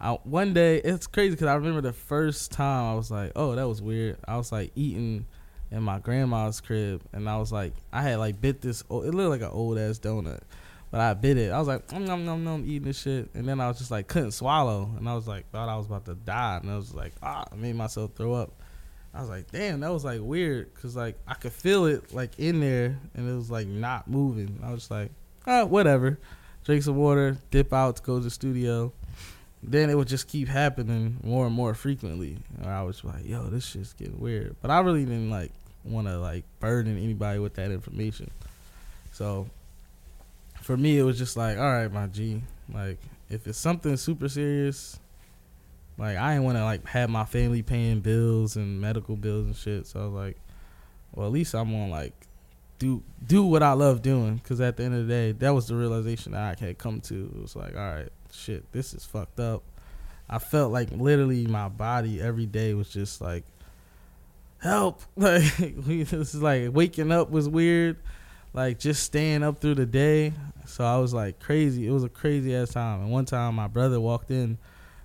I, 0.00 0.12
one 0.24 0.54
day 0.54 0.78
it's 0.78 1.06
crazy 1.06 1.32
because 1.32 1.46
I 1.46 1.54
remember 1.54 1.80
the 1.82 1.92
first 1.92 2.52
time 2.52 2.92
I 2.92 2.94
was 2.94 3.10
like, 3.10 3.32
oh, 3.36 3.54
that 3.54 3.68
was 3.68 3.82
weird. 3.82 4.16
I 4.26 4.36
was 4.36 4.50
like 4.50 4.72
eating 4.74 5.26
in 5.70 5.82
my 5.82 5.98
grandma's 6.00 6.60
crib, 6.60 7.02
and 7.12 7.28
I 7.28 7.36
was 7.36 7.52
like, 7.52 7.74
I 7.92 8.02
had 8.02 8.18
like 8.18 8.40
bit 8.40 8.60
this. 8.60 8.80
It 8.82 8.90
looked 8.90 9.30
like 9.30 9.42
an 9.42 9.54
old 9.54 9.78
ass 9.78 9.98
donut. 9.98 10.40
But 10.90 11.00
I 11.00 11.14
bit 11.14 11.36
it. 11.36 11.52
I 11.52 11.58
was 11.60 11.68
like, 11.68 11.92
nom 11.92 12.04
nom 12.04 12.24
nom 12.24 12.42
nom, 12.42 12.64
eating 12.66 12.82
this 12.82 13.00
shit, 13.00 13.30
and 13.34 13.46
then 13.46 13.60
I 13.60 13.68
was 13.68 13.78
just 13.78 13.92
like, 13.92 14.08
couldn't 14.08 14.32
swallow, 14.32 14.90
and 14.98 15.08
I 15.08 15.14
was 15.14 15.28
like, 15.28 15.48
thought 15.50 15.68
I 15.68 15.76
was 15.76 15.86
about 15.86 16.04
to 16.06 16.16
die, 16.16 16.58
and 16.60 16.68
I 16.68 16.76
was 16.76 16.92
like, 16.92 17.12
ah, 17.22 17.44
I 17.52 17.54
made 17.54 17.76
myself 17.76 18.10
throw 18.16 18.32
up. 18.32 18.59
I 19.12 19.20
was 19.20 19.28
like, 19.28 19.50
damn, 19.50 19.80
that 19.80 19.92
was 19.92 20.04
like 20.04 20.20
weird, 20.22 20.72
cause 20.74 20.94
like 20.94 21.16
I 21.26 21.34
could 21.34 21.52
feel 21.52 21.86
it 21.86 22.14
like 22.14 22.38
in 22.38 22.60
there, 22.60 22.98
and 23.14 23.28
it 23.28 23.34
was 23.34 23.50
like 23.50 23.66
not 23.66 24.08
moving. 24.08 24.60
I 24.62 24.70
was 24.70 24.80
just 24.80 24.90
like, 24.90 25.10
ah, 25.46 25.64
whatever. 25.64 26.18
Drink 26.64 26.82
some 26.82 26.96
water, 26.96 27.38
dip 27.50 27.72
out 27.72 27.96
to 27.96 28.02
go 28.02 28.18
to 28.18 28.24
the 28.24 28.30
studio. 28.30 28.92
Then 29.62 29.90
it 29.90 29.96
would 29.96 30.08
just 30.08 30.28
keep 30.28 30.48
happening 30.48 31.18
more 31.22 31.46
and 31.46 31.54
more 31.54 31.74
frequently. 31.74 32.38
And 32.58 32.70
I 32.70 32.82
was 32.82 33.02
like, 33.04 33.26
yo, 33.26 33.48
this 33.48 33.66
shit's 33.66 33.92
getting 33.92 34.20
weird. 34.20 34.56
But 34.62 34.70
I 34.70 34.80
really 34.80 35.04
didn't 35.04 35.30
like 35.30 35.52
want 35.84 36.06
to 36.06 36.18
like 36.18 36.44
burden 36.60 36.96
anybody 36.96 37.38
with 37.38 37.54
that 37.54 37.70
information. 37.70 38.30
So 39.12 39.48
for 40.62 40.76
me, 40.76 40.98
it 40.98 41.02
was 41.02 41.18
just 41.18 41.36
like, 41.36 41.58
all 41.58 41.64
right, 41.64 41.92
my 41.92 42.06
G, 42.06 42.42
like 42.72 42.98
if 43.28 43.46
it's 43.46 43.58
something 43.58 43.96
super 43.96 44.28
serious, 44.28 44.98
like 46.00 46.16
I 46.16 46.34
ain't 46.34 46.44
want 46.44 46.56
to 46.56 46.64
like 46.64 46.86
have 46.86 47.10
my 47.10 47.24
family 47.24 47.60
paying 47.60 48.00
bills 48.00 48.56
and 48.56 48.80
medical 48.80 49.16
bills 49.16 49.44
and 49.46 49.54
shit. 49.54 49.86
So 49.86 50.00
I 50.00 50.04
was 50.04 50.14
like, 50.14 50.36
well, 51.14 51.26
at 51.26 51.32
least 51.32 51.54
I'm 51.54 51.70
gonna 51.70 51.90
like 51.90 52.14
do 52.78 53.02
do 53.24 53.44
what 53.44 53.62
I 53.62 53.72
love 53.72 54.00
doing. 54.00 54.36
Because 54.36 54.62
at 54.62 54.78
the 54.78 54.84
end 54.84 54.94
of 54.94 55.06
the 55.06 55.12
day, 55.12 55.32
that 55.32 55.50
was 55.50 55.68
the 55.68 55.74
realization 55.74 56.32
that 56.32 56.58
I 56.58 56.64
had 56.64 56.78
come 56.78 57.02
to. 57.02 57.30
It 57.36 57.42
was 57.42 57.54
like, 57.54 57.76
all 57.76 57.94
right, 57.94 58.08
shit, 58.32 58.72
this 58.72 58.94
is 58.94 59.04
fucked 59.04 59.38
up. 59.38 59.62
I 60.28 60.38
felt 60.38 60.72
like 60.72 60.90
literally 60.90 61.46
my 61.46 61.68
body 61.68 62.18
every 62.18 62.46
day 62.46 62.72
was 62.72 62.88
just 62.88 63.20
like, 63.20 63.44
help. 64.58 65.02
Like 65.16 65.54
this 65.58 66.12
is 66.12 66.42
like 66.42 66.74
waking 66.74 67.12
up 67.12 67.30
was 67.30 67.46
weird. 67.46 67.98
Like 68.54 68.78
just 68.78 69.02
staying 69.02 69.42
up 69.42 69.58
through 69.58 69.74
the 69.74 69.86
day. 69.86 70.32
So 70.64 70.82
I 70.82 70.96
was 70.96 71.12
like 71.12 71.40
crazy. 71.40 71.86
It 71.86 71.90
was 71.90 72.04
a 72.04 72.08
crazy 72.08 72.56
ass 72.56 72.70
time. 72.70 73.02
And 73.02 73.10
one 73.10 73.26
time 73.26 73.56
my 73.56 73.66
brother 73.66 74.00
walked 74.00 74.30
in, 74.30 74.56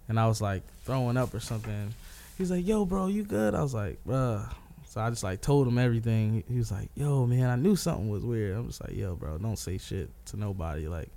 and 0.08 0.20
I 0.20 0.28
was 0.28 0.42
like 0.42 0.64
throwing 0.84 1.18
up 1.18 1.34
or 1.34 1.40
something. 1.40 1.94
He's 2.38 2.52
like, 2.52 2.66
"Yo, 2.66 2.86
bro, 2.86 3.08
you 3.08 3.24
good?" 3.24 3.56
I 3.56 3.62
was 3.62 3.74
like, 3.74 4.00
"Bruh." 4.08 4.48
So 4.86 5.02
I 5.02 5.10
just 5.10 5.24
like 5.24 5.42
told 5.42 5.68
him 5.68 5.78
everything. 5.78 6.44
He 6.50 6.58
was 6.58 6.72
like, 6.72 6.90
"Yo, 6.96 7.26
man, 7.26 7.50
I 7.50 7.56
knew 7.56 7.76
something 7.76 8.10
was 8.10 8.24
weird." 8.24 8.58
I'm 8.58 8.68
just 8.68 8.82
like, 8.82 8.96
"Yo, 8.96 9.16
bro, 9.16 9.38
don't 9.38 9.60
say 9.60 9.78
shit 9.78 10.10
to 10.28 10.38
nobody. 10.38 10.88
Like, 10.88 11.10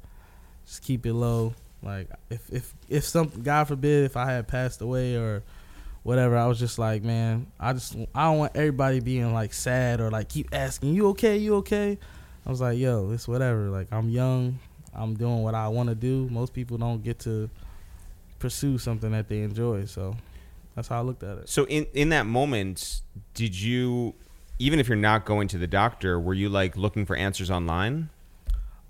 just 0.66 0.82
keep 0.82 1.06
it 1.06 1.14
low. 1.14 1.54
Like, 1.82 2.08
if 2.30 2.52
if 2.52 2.74
if 2.88 3.04
something, 3.04 3.42
God 3.42 3.68
forbid, 3.68 4.04
if 4.04 4.16
I 4.16 4.30
had 4.30 4.48
passed 4.48 4.80
away 4.80 5.16
or 5.16 5.42
whatever, 6.02 6.36
I 6.36 6.46
was 6.46 6.58
just 6.58 6.78
like, 6.78 7.02
man, 7.02 7.46
I 7.60 7.72
just 7.72 7.96
I 8.14 8.24
don't 8.24 8.38
want 8.38 8.56
everybody 8.56 9.00
being 9.00 9.32
like 9.32 9.52
sad 9.52 10.00
or 10.00 10.10
like 10.10 10.28
keep 10.28 10.48
asking, 10.52 10.94
"You 10.94 11.08
okay? 11.08 11.36
You 11.36 11.56
okay?" 11.56 11.98
I 12.46 12.50
was 12.50 12.60
like, 12.60 12.78
"Yo, 12.78 13.10
it's 13.12 13.28
whatever. 13.28 13.68
Like, 13.68 13.88
I'm 13.92 14.08
young. 14.08 14.58
I'm 14.94 15.14
doing 15.14 15.42
what 15.42 15.54
I 15.54 15.68
want 15.68 15.88
to 15.90 15.94
do. 15.94 16.28
Most 16.30 16.52
people 16.52 16.78
don't 16.78 17.02
get 17.04 17.20
to 17.20 17.50
pursue 18.38 18.78
something 18.78 19.10
that 19.12 19.28
they 19.28 19.40
enjoy. 19.40 19.84
So 19.84 20.16
that's 20.74 20.88
how 20.88 20.98
I 20.98 21.02
looked 21.02 21.22
at 21.22 21.38
it. 21.38 21.48
So 21.48 21.64
in 21.66 21.86
in 21.92 22.10
that 22.10 22.26
moment, 22.26 23.02
did 23.34 23.58
you 23.60 24.14
even 24.58 24.80
if 24.80 24.88
you're 24.88 24.96
not 24.96 25.24
going 25.24 25.48
to 25.48 25.58
the 25.58 25.66
doctor, 25.66 26.18
were 26.18 26.34
you 26.34 26.48
like 26.48 26.76
looking 26.76 27.06
for 27.06 27.16
answers 27.16 27.50
online? 27.50 28.10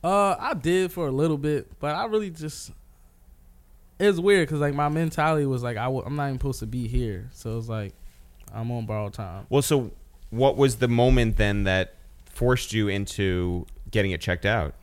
Uh, 0.03 0.37
I 0.39 0.55
did 0.55 0.93
for 0.93 1.09
a 1.09 1.11
little 1.11 1.39
bit, 1.39 1.79
but 1.81 1.95
I 1.95 2.07
really 2.07 2.31
just 2.31 2.73
it 3.99 4.07
was 4.07 4.21
weird 4.21 4.49
because 4.49 4.61
like 4.61 4.75
my 4.75 4.89
mentality 4.89 5.47
was 5.47 5.63
like 5.63 5.77
I 5.77 5.85
w- 5.85 6.05
I'm 6.05 6.17
not 6.17 6.27
even 6.27 6.39
supposed 6.39 6.61
to 6.61 6.67
be 6.67 6.87
here, 6.87 7.29
so 7.33 7.53
it 7.53 7.57
was 7.57 7.69
like 7.69 7.95
I'm 8.55 8.71
on 8.71 8.87
borrowed 8.87 9.13
time. 9.13 9.47
Well, 9.51 9.63
so 9.63 9.91
what 10.31 10.57
was 10.57 10.77
the 10.77 10.89
moment 10.89 11.37
then 11.37 11.65
that 11.65 11.95
forced 12.31 12.73
you 12.73 12.89
into 12.89 13.67
getting 13.91 14.13
it 14.13 14.21
checked 14.21 14.47
out? 14.47 14.75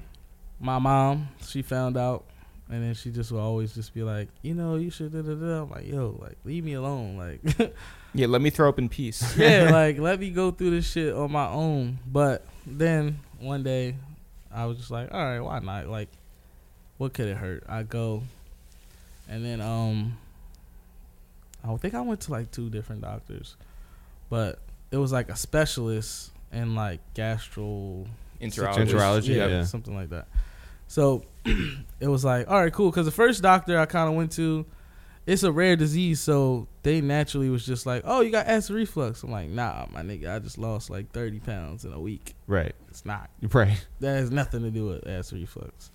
My 0.59 0.79
mom, 0.79 1.29
she 1.45 1.61
found 1.61 1.97
out, 1.97 2.25
and 2.69 2.83
then 2.83 2.93
she 2.93 3.11
just 3.11 3.31
will 3.31 3.39
always 3.39 3.73
just 3.75 3.93
be 3.93 4.03
like, 4.03 4.27
you 4.41 4.53
know, 4.53 4.75
you 4.75 4.89
should. 4.89 5.11
Da, 5.13 5.21
da, 5.21 5.33
da. 5.33 5.63
I'm 5.63 5.69
like, 5.69 5.87
yo, 5.87 6.17
like 6.21 6.37
leave 6.43 6.63
me 6.63 6.73
alone, 6.73 7.17
like. 7.17 7.73
Yeah, 8.15 8.27
let 8.27 8.41
me 8.41 8.49
throw 8.49 8.69
up 8.69 8.79
in 8.79 8.87
peace. 8.87 9.37
yeah, 9.37 9.69
like 9.73 9.99
let 9.99 10.21
me 10.21 10.29
go 10.29 10.49
through 10.49 10.71
this 10.71 10.89
shit 10.89 11.13
on 11.13 11.33
my 11.33 11.47
own. 11.47 11.99
But 12.07 12.45
then 12.65 13.19
one 13.39 13.61
day, 13.61 13.95
I 14.53 14.65
was 14.65 14.77
just 14.77 14.89
like, 14.89 15.13
all 15.13 15.19
right, 15.21 15.41
why 15.41 15.59
not? 15.59 15.89
Like, 15.89 16.07
what 16.97 17.13
could 17.13 17.27
it 17.27 17.35
hurt? 17.35 17.65
I 17.67 17.83
go, 17.83 18.23
and 19.27 19.43
then 19.43 19.59
um, 19.59 20.17
I 21.67 21.75
think 21.75 21.93
I 21.93 22.01
went 22.01 22.21
to 22.21 22.31
like 22.31 22.51
two 22.51 22.69
different 22.69 23.01
doctors, 23.01 23.57
but 24.29 24.59
it 24.91 24.97
was 24.97 25.11
like 25.11 25.27
a 25.27 25.35
specialist 25.35 26.31
in 26.53 26.73
like 26.73 27.01
gastro 27.15 28.05
Enterologist. 28.41 28.93
Enterology, 28.93 29.35
yeah, 29.35 29.47
yeah. 29.47 29.63
something 29.65 29.93
like 29.93 30.09
that. 30.11 30.27
So 30.87 31.23
it 31.45 32.07
was 32.07 32.23
like, 32.23 32.49
all 32.49 32.61
right, 32.61 32.73
cool. 32.73 32.91
Because 32.91 33.05
the 33.05 33.11
first 33.11 33.41
doctor 33.41 33.79
I 33.79 33.85
kind 33.85 34.09
of 34.09 34.15
went 34.15 34.31
to, 34.33 34.65
it's 35.25 35.43
a 35.43 35.51
rare 35.51 35.75
disease, 35.75 36.19
so 36.19 36.67
they 36.83 37.01
naturally 37.01 37.49
was 37.49 37.65
just 37.65 37.85
like, 37.85 38.03
oh, 38.05 38.21
you 38.21 38.29
got 38.29 38.47
acid 38.47 38.75
reflux. 38.75 39.23
I'm 39.23 39.31
like, 39.31 39.49
nah, 39.49 39.87
my 39.91 40.01
nigga, 40.01 40.35
I 40.35 40.39
just 40.39 40.57
lost 40.57 40.89
like 40.89 41.11
30 41.11 41.39
pounds 41.39 41.83
in 41.83 41.93
a 41.93 41.99
week. 41.99 42.35
Right. 42.45 42.75
It's 42.89 43.05
not. 43.05 43.29
Right. 43.51 43.85
That 44.01 44.17
has 44.17 44.29
nothing 44.29 44.61
to 44.61 44.71
do 44.71 44.87
with 44.87 45.07
acid 45.07 45.39
reflux. 45.39 45.91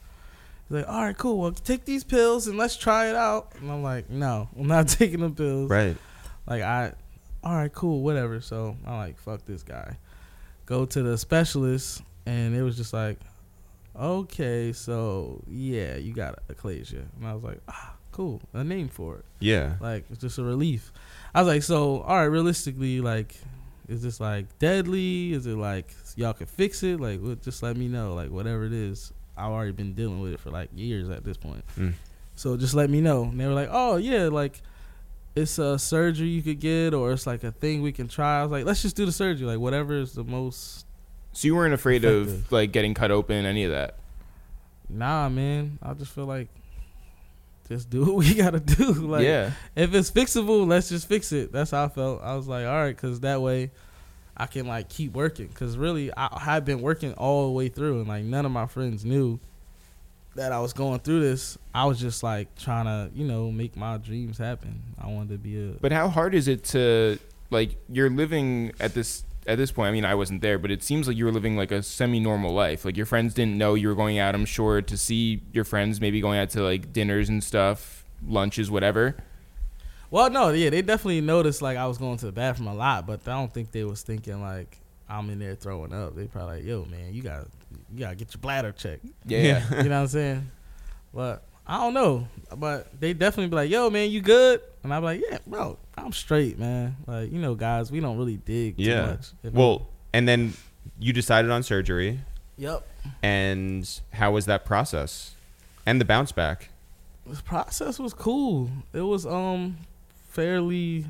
He's 0.69 0.79
like, 0.79 0.89
all 0.89 1.03
right, 1.03 1.17
cool. 1.17 1.39
Well, 1.39 1.53
take 1.53 1.85
these 1.85 2.03
pills 2.03 2.49
and 2.49 2.59
let's 2.59 2.77
try 2.77 3.09
it 3.09 3.15
out. 3.15 3.53
And 3.61 3.71
I'm 3.71 3.83
like, 3.83 4.11
no, 4.11 4.49
I'm 4.59 4.67
not 4.67 4.89
taking 4.89 5.21
the 5.21 5.31
pills. 5.31 5.71
Right. 5.71 5.97
Like 6.47 6.63
I, 6.63 6.93
all 7.45 7.55
right, 7.55 7.73
cool, 7.73 8.03
whatever. 8.03 8.41
So 8.41 8.77
I'm 8.85 8.97
like, 8.97 9.19
fuck 9.19 9.45
this 9.47 9.63
guy. 9.63 9.97
Go 10.67 10.85
to 10.87 11.03
the 11.03 11.17
specialist, 11.17 12.03
and 12.27 12.55
it 12.55 12.63
was 12.63 12.77
just 12.77 12.93
like, 12.93 13.19
okay, 14.01 14.73
so 14.73 15.43
yeah, 15.49 15.97
you 15.97 16.13
got 16.13 16.39
achalasia, 16.49 17.05
and 17.19 17.27
I 17.27 17.35
was 17.35 17.45
like, 17.45 17.61
ah, 17.69 17.95
cool, 18.13 18.41
a 18.55 18.65
name 18.65 18.89
for 18.89 19.17
it. 19.19 19.25
Yeah. 19.41 19.75
Like 19.81 20.05
it's 20.11 20.21
just 20.21 20.39
a 20.39 20.43
relief. 20.43 20.93
I 21.35 21.41
was 21.43 21.49
like, 21.49 21.63
so 21.63 22.01
all 22.01 22.17
right, 22.17 22.25
realistically, 22.25 23.01
like, 23.01 23.37
is 23.89 24.03
this 24.03 24.21
like 24.21 24.59
deadly? 24.59 25.33
Is 25.33 25.47
it 25.47 25.57
like 25.57 25.95
y'all 26.17 26.33
can 26.33 26.47
fix 26.47 26.83
it? 26.83 27.01
Like, 27.01 27.21
what- 27.21 27.43
just 27.43 27.63
let 27.63 27.77
me 27.77 27.89
know. 27.89 28.15
Like 28.15 28.31
whatever 28.31 28.65
it 28.65 28.73
is, 28.73 29.13
I've 29.37 29.51
already 29.51 29.73
been 29.73 29.93
dealing 29.95 30.21
with 30.21 30.33
it 30.33 30.41
for 30.41 30.51
like 30.51 30.71
years 30.75 31.09
at 31.11 31.25
this 31.25 31.37
point. 31.37 31.65
Mm. 31.79 31.95
So 32.35 32.57
just 32.57 32.75
let 32.75 32.89
me 32.89 33.01
know. 33.01 33.25
And 33.25 33.39
they 33.39 33.47
were 33.47 33.53
like, 33.53 33.69
oh 33.71 33.97
yeah, 33.97 34.29
like 34.29 34.63
it's 35.37 35.59
a 35.59 35.79
surgery 35.79 36.29
you 36.29 36.43
could 36.43 36.59
get, 36.61 36.95
or 36.95 37.13
it's 37.13 37.27
like 37.27 37.45
a 37.45 37.53
thing 37.53 37.83
we 37.83 37.93
can 37.93 38.09
try. 38.09 38.41
I 38.41 38.43
was 38.43 38.51
like, 38.51 38.65
let's 38.65 38.83
just 38.83 38.97
do 38.97 39.07
the 39.07 39.13
surgery. 39.13 39.47
Like 39.47 39.59
whatever 39.59 39.95
is 39.95 40.13
the 40.13 40.25
most. 40.25 40.87
So 41.33 41.47
you 41.47 41.55
weren't 41.55 41.75
afraid 41.75 42.05
of 42.05 42.51
like 42.51 42.73
getting 42.73 42.95
cut 42.95 43.11
open, 43.11 43.47
any 43.47 43.65
of 43.65 43.73
that? 43.73 43.97
Nah, 44.89 45.29
man. 45.29 45.79
I 45.83 45.95
just 45.95 46.13
feel 46.13 46.27
like 46.27 46.49
just 47.69 47.89
do 47.89 48.05
what 48.05 48.17
we 48.17 48.35
gotta 48.35 48.61
do. 48.61 48.93
Like 49.11 49.25
yeah. 49.25 49.53
if 49.77 49.95
it's 49.95 50.11
fixable, 50.11 50.67
let's 50.67 50.89
just 50.89 51.09
fix 51.09 51.33
it. 51.33 51.53
That's 51.53 51.71
how 51.71 51.85
I 51.85 51.89
felt. 51.89 52.23
I 52.23 52.35
was 52.35 52.47
like, 52.47 52.67
all 52.67 52.73
right, 52.73 52.95
because 52.95 53.21
that 53.21 53.41
way 53.41 53.71
I 54.37 54.47
can 54.47 54.67
like 54.67 54.89
keep 54.89 55.13
working. 55.13 55.47
Because 55.47 55.79
really, 55.79 56.11
I 56.17 56.39
had 56.41 56.65
been 56.65 56.81
working 56.81 57.15
all 57.15 57.47
the 57.47 57.53
way 57.53 57.69
through, 57.69 58.01
and 58.01 58.09
like 58.09 58.25
none 58.25 58.45
of 58.45 58.53
my 58.53 58.67
friends 58.67 59.05
knew 59.05 59.39
that 60.35 60.53
I 60.53 60.61
was 60.61 60.73
going 60.73 61.01
through 61.01 61.21
this. 61.21 61.59
I 61.75 61.87
was 61.87 61.99
just 62.01 62.23
like 62.23 62.55
trying 62.57 62.87
to, 62.87 63.11
you 63.15 63.27
know, 63.27 63.51
make 63.51 63.77
my 63.77 63.97
dreams 63.97 64.39
happen. 64.39 64.83
I 64.99 65.09
wanted 65.09 65.31
to 65.31 65.39
be 65.39 65.71
a. 65.71 65.73
But 65.81 65.93
how 65.93 66.09
hard 66.09 66.35
is 66.35 66.49
it 66.49 66.65
to 66.65 67.19
like 67.51 67.77
you're 67.89 68.11
living 68.11 68.73
at 68.81 68.95
this 68.95 69.25
at 69.47 69.59
this 69.59 69.73
point? 69.73 69.89
I 69.89 69.93
mean, 69.93 70.05
I 70.05 70.15
wasn't 70.15 70.43
there, 70.43 70.59
but 70.59 70.71
it 70.71 70.83
seems 70.83 71.09
like 71.09 71.17
you 71.17 71.25
were 71.25 71.33
living 71.33 71.57
like 71.57 71.73
a 71.73 71.83
semi-normal 71.83 72.53
life. 72.53 72.85
Like 72.85 72.97
your 72.97 73.07
friends 73.07 73.35
didn't 73.35 73.57
know 73.59 73.75
you 73.75 73.89
were 73.89 73.95
going 73.95 74.19
out. 74.19 74.35
I'm 74.35 74.45
sure 74.45 74.83
to 74.83 74.97
see 74.97 75.43
your 75.53 75.65
friends, 75.65 76.01
maybe 76.01 76.21
going 76.21 76.39
out 76.39 76.51
to 76.51 76.63
like 76.63 76.93
dinners 76.93 77.29
and 77.29 77.43
stuff, 77.43 78.05
lunches, 78.27 78.71
whatever. 78.71 79.17
Well, 80.11 80.29
no, 80.31 80.51
yeah, 80.51 80.71
they 80.71 80.83
definitely 80.83 81.21
noticed 81.21 81.63
like 81.63 81.77
I 81.77 81.87
was 81.87 81.99
going 81.99 82.17
to 82.19 82.27
the 82.27 82.33
bathroom 82.33 82.69
a 82.69 82.75
lot, 82.75 83.07
but 83.07 83.21
I 83.27 83.33
don't 83.33 83.53
think 83.53 83.71
they 83.71 83.85
was 83.85 84.03
thinking 84.03 84.43
like 84.43 84.79
I'm 85.09 85.31
in 85.31 85.39
there 85.39 85.55
throwing 85.55 85.93
up. 85.93 86.17
They 86.17 86.27
probably 86.27 86.57
like, 86.57 86.65
yo, 86.65 86.85
man, 86.85 87.15
you 87.15 87.23
got 87.23 87.45
to 87.45 87.49
you 87.93 88.01
gotta 88.01 88.17
get 88.17 88.35
your 88.35 88.41
bladder 88.41 88.73
checked. 88.73 89.05
Yeah. 89.27 89.63
you 89.83 89.89
know 89.89 89.97
what 89.97 90.03
I'm 90.03 90.09
saying? 90.09 90.51
But 91.13 91.45
I 91.67 91.79
don't 91.79 91.95
know. 91.95 92.29
But 92.57 93.01
they 93.01 93.13
definitely 93.13 93.49
be 93.49 93.57
like, 93.57 93.71
"Yo, 93.71 93.91
man, 93.91 94.11
you 94.11 94.21
good?" 94.21 94.61
And 94.83 94.93
I'm 94.93 95.03
like, 95.05 95.23
"Yeah, 95.29 95.39
bro, 95.47 95.79
I'm 96.05 96.13
straight, 96.13 96.59
man." 96.59 96.97
Like, 97.07 97.31
you 97.33 97.41
know, 97.41 97.55
guys, 97.55 97.91
we 97.93 98.01
don't 98.01 98.17
really 98.19 98.37
dig 98.37 98.77
too 98.77 98.83
Yeah. 98.85 99.07
much. 99.07 99.29
you 99.43 99.51
know? 99.51 99.59
Well, 99.61 99.89
and 100.13 100.27
then 100.29 100.55
you 100.99 101.13
decided 101.13 101.51
on 101.51 101.63
surgery, 101.63 102.21
yep. 102.57 102.87
and 103.23 103.89
how 104.13 104.33
was 104.33 104.47
that 104.47 104.65
process? 104.65 105.35
And 105.87 106.01
the 106.01 106.05
bounce 106.05 106.33
back. 106.33 106.71
the 107.27 107.43
process 107.43 107.99
was 107.99 108.13
cool. 108.15 108.69
It 108.93 109.03
was 109.03 109.25
um 109.27 109.77
fairly 110.31 111.07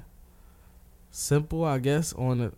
simple, 1.10 1.64
I 1.64 1.78
guess, 1.78 2.12
on 2.12 2.38
the 2.38 2.52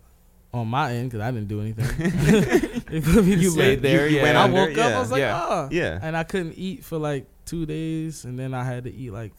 on 0.53 0.67
my 0.67 0.93
end 0.93 1.09
because 1.09 1.21
I 1.25 1.31
didn't 1.31 1.47
do 1.47 1.61
anything. 1.61 2.71
They 2.93 3.01
put 3.01 3.25
me 3.25 3.33
to 3.35 3.41
You 3.41 3.55
laid 3.55 3.81
there, 3.81 4.07
you 4.07 4.17
yeah. 4.17 4.23
went 4.23 4.37
I 4.37 4.43
under, 4.43 4.55
woke 4.57 4.69
up. 4.71 4.77
yeah. 4.77 4.97
I 4.97 4.99
was 4.99 5.09
like, 5.11 5.19
Yeah. 5.19 5.41
ah. 5.41 5.67
Yeah. 5.71 5.99
And 5.99 6.15
I 6.15 6.23
couldn't 6.23 6.53
eat 6.57 6.83
for 6.85 6.99
like 6.99 7.25
two 7.45 7.65
days, 7.65 8.23
and 8.25 8.37
then 8.37 8.53
I 8.53 8.63
had 8.63 8.83
to 8.83 8.93
eat 8.93 9.09
like 9.11 9.31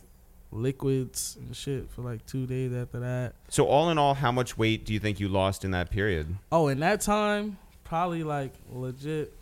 liquids 0.54 1.36
and 1.40 1.54
shit 1.54 1.90
for 1.90 2.02
like 2.02 2.24
two 2.26 2.46
days 2.46 2.72
after 2.72 3.00
that. 3.00 3.34
So 3.48 3.66
all 3.66 3.90
in 3.90 3.98
all, 3.98 4.14
how 4.14 4.32
much 4.32 4.56
weight 4.56 4.84
do 4.84 4.92
you 4.92 5.00
think 5.00 5.20
you 5.20 5.28
lost 5.28 5.64
in 5.64 5.72
that 5.72 5.90
period? 5.90 6.36
Oh, 6.52 6.68
in 6.68 6.80
that 6.80 7.00
time, 7.00 7.58
probably 7.82 8.22
like 8.22 8.52
legit 8.70 9.32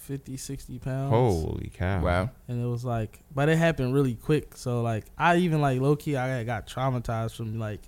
50, 0.00 0.36
60 0.36 0.78
pounds. 0.78 1.10
Holy 1.10 1.70
cow! 1.72 2.02
Wow. 2.02 2.30
and 2.48 2.60
it 2.62 2.66
was 2.66 2.84
like 2.84 3.20
but 3.32 3.48
it 3.48 3.56
happened 3.58 3.94
really 3.94 4.14
quick 4.14 4.56
so 4.56 4.82
like 4.82 5.04
i 5.16 5.36
even 5.36 5.60
like 5.60 5.80
low-key 5.80 6.16
i 6.16 6.42
got 6.42 6.66
traumatized 6.66 7.36
from 7.36 7.60
like 7.60 7.80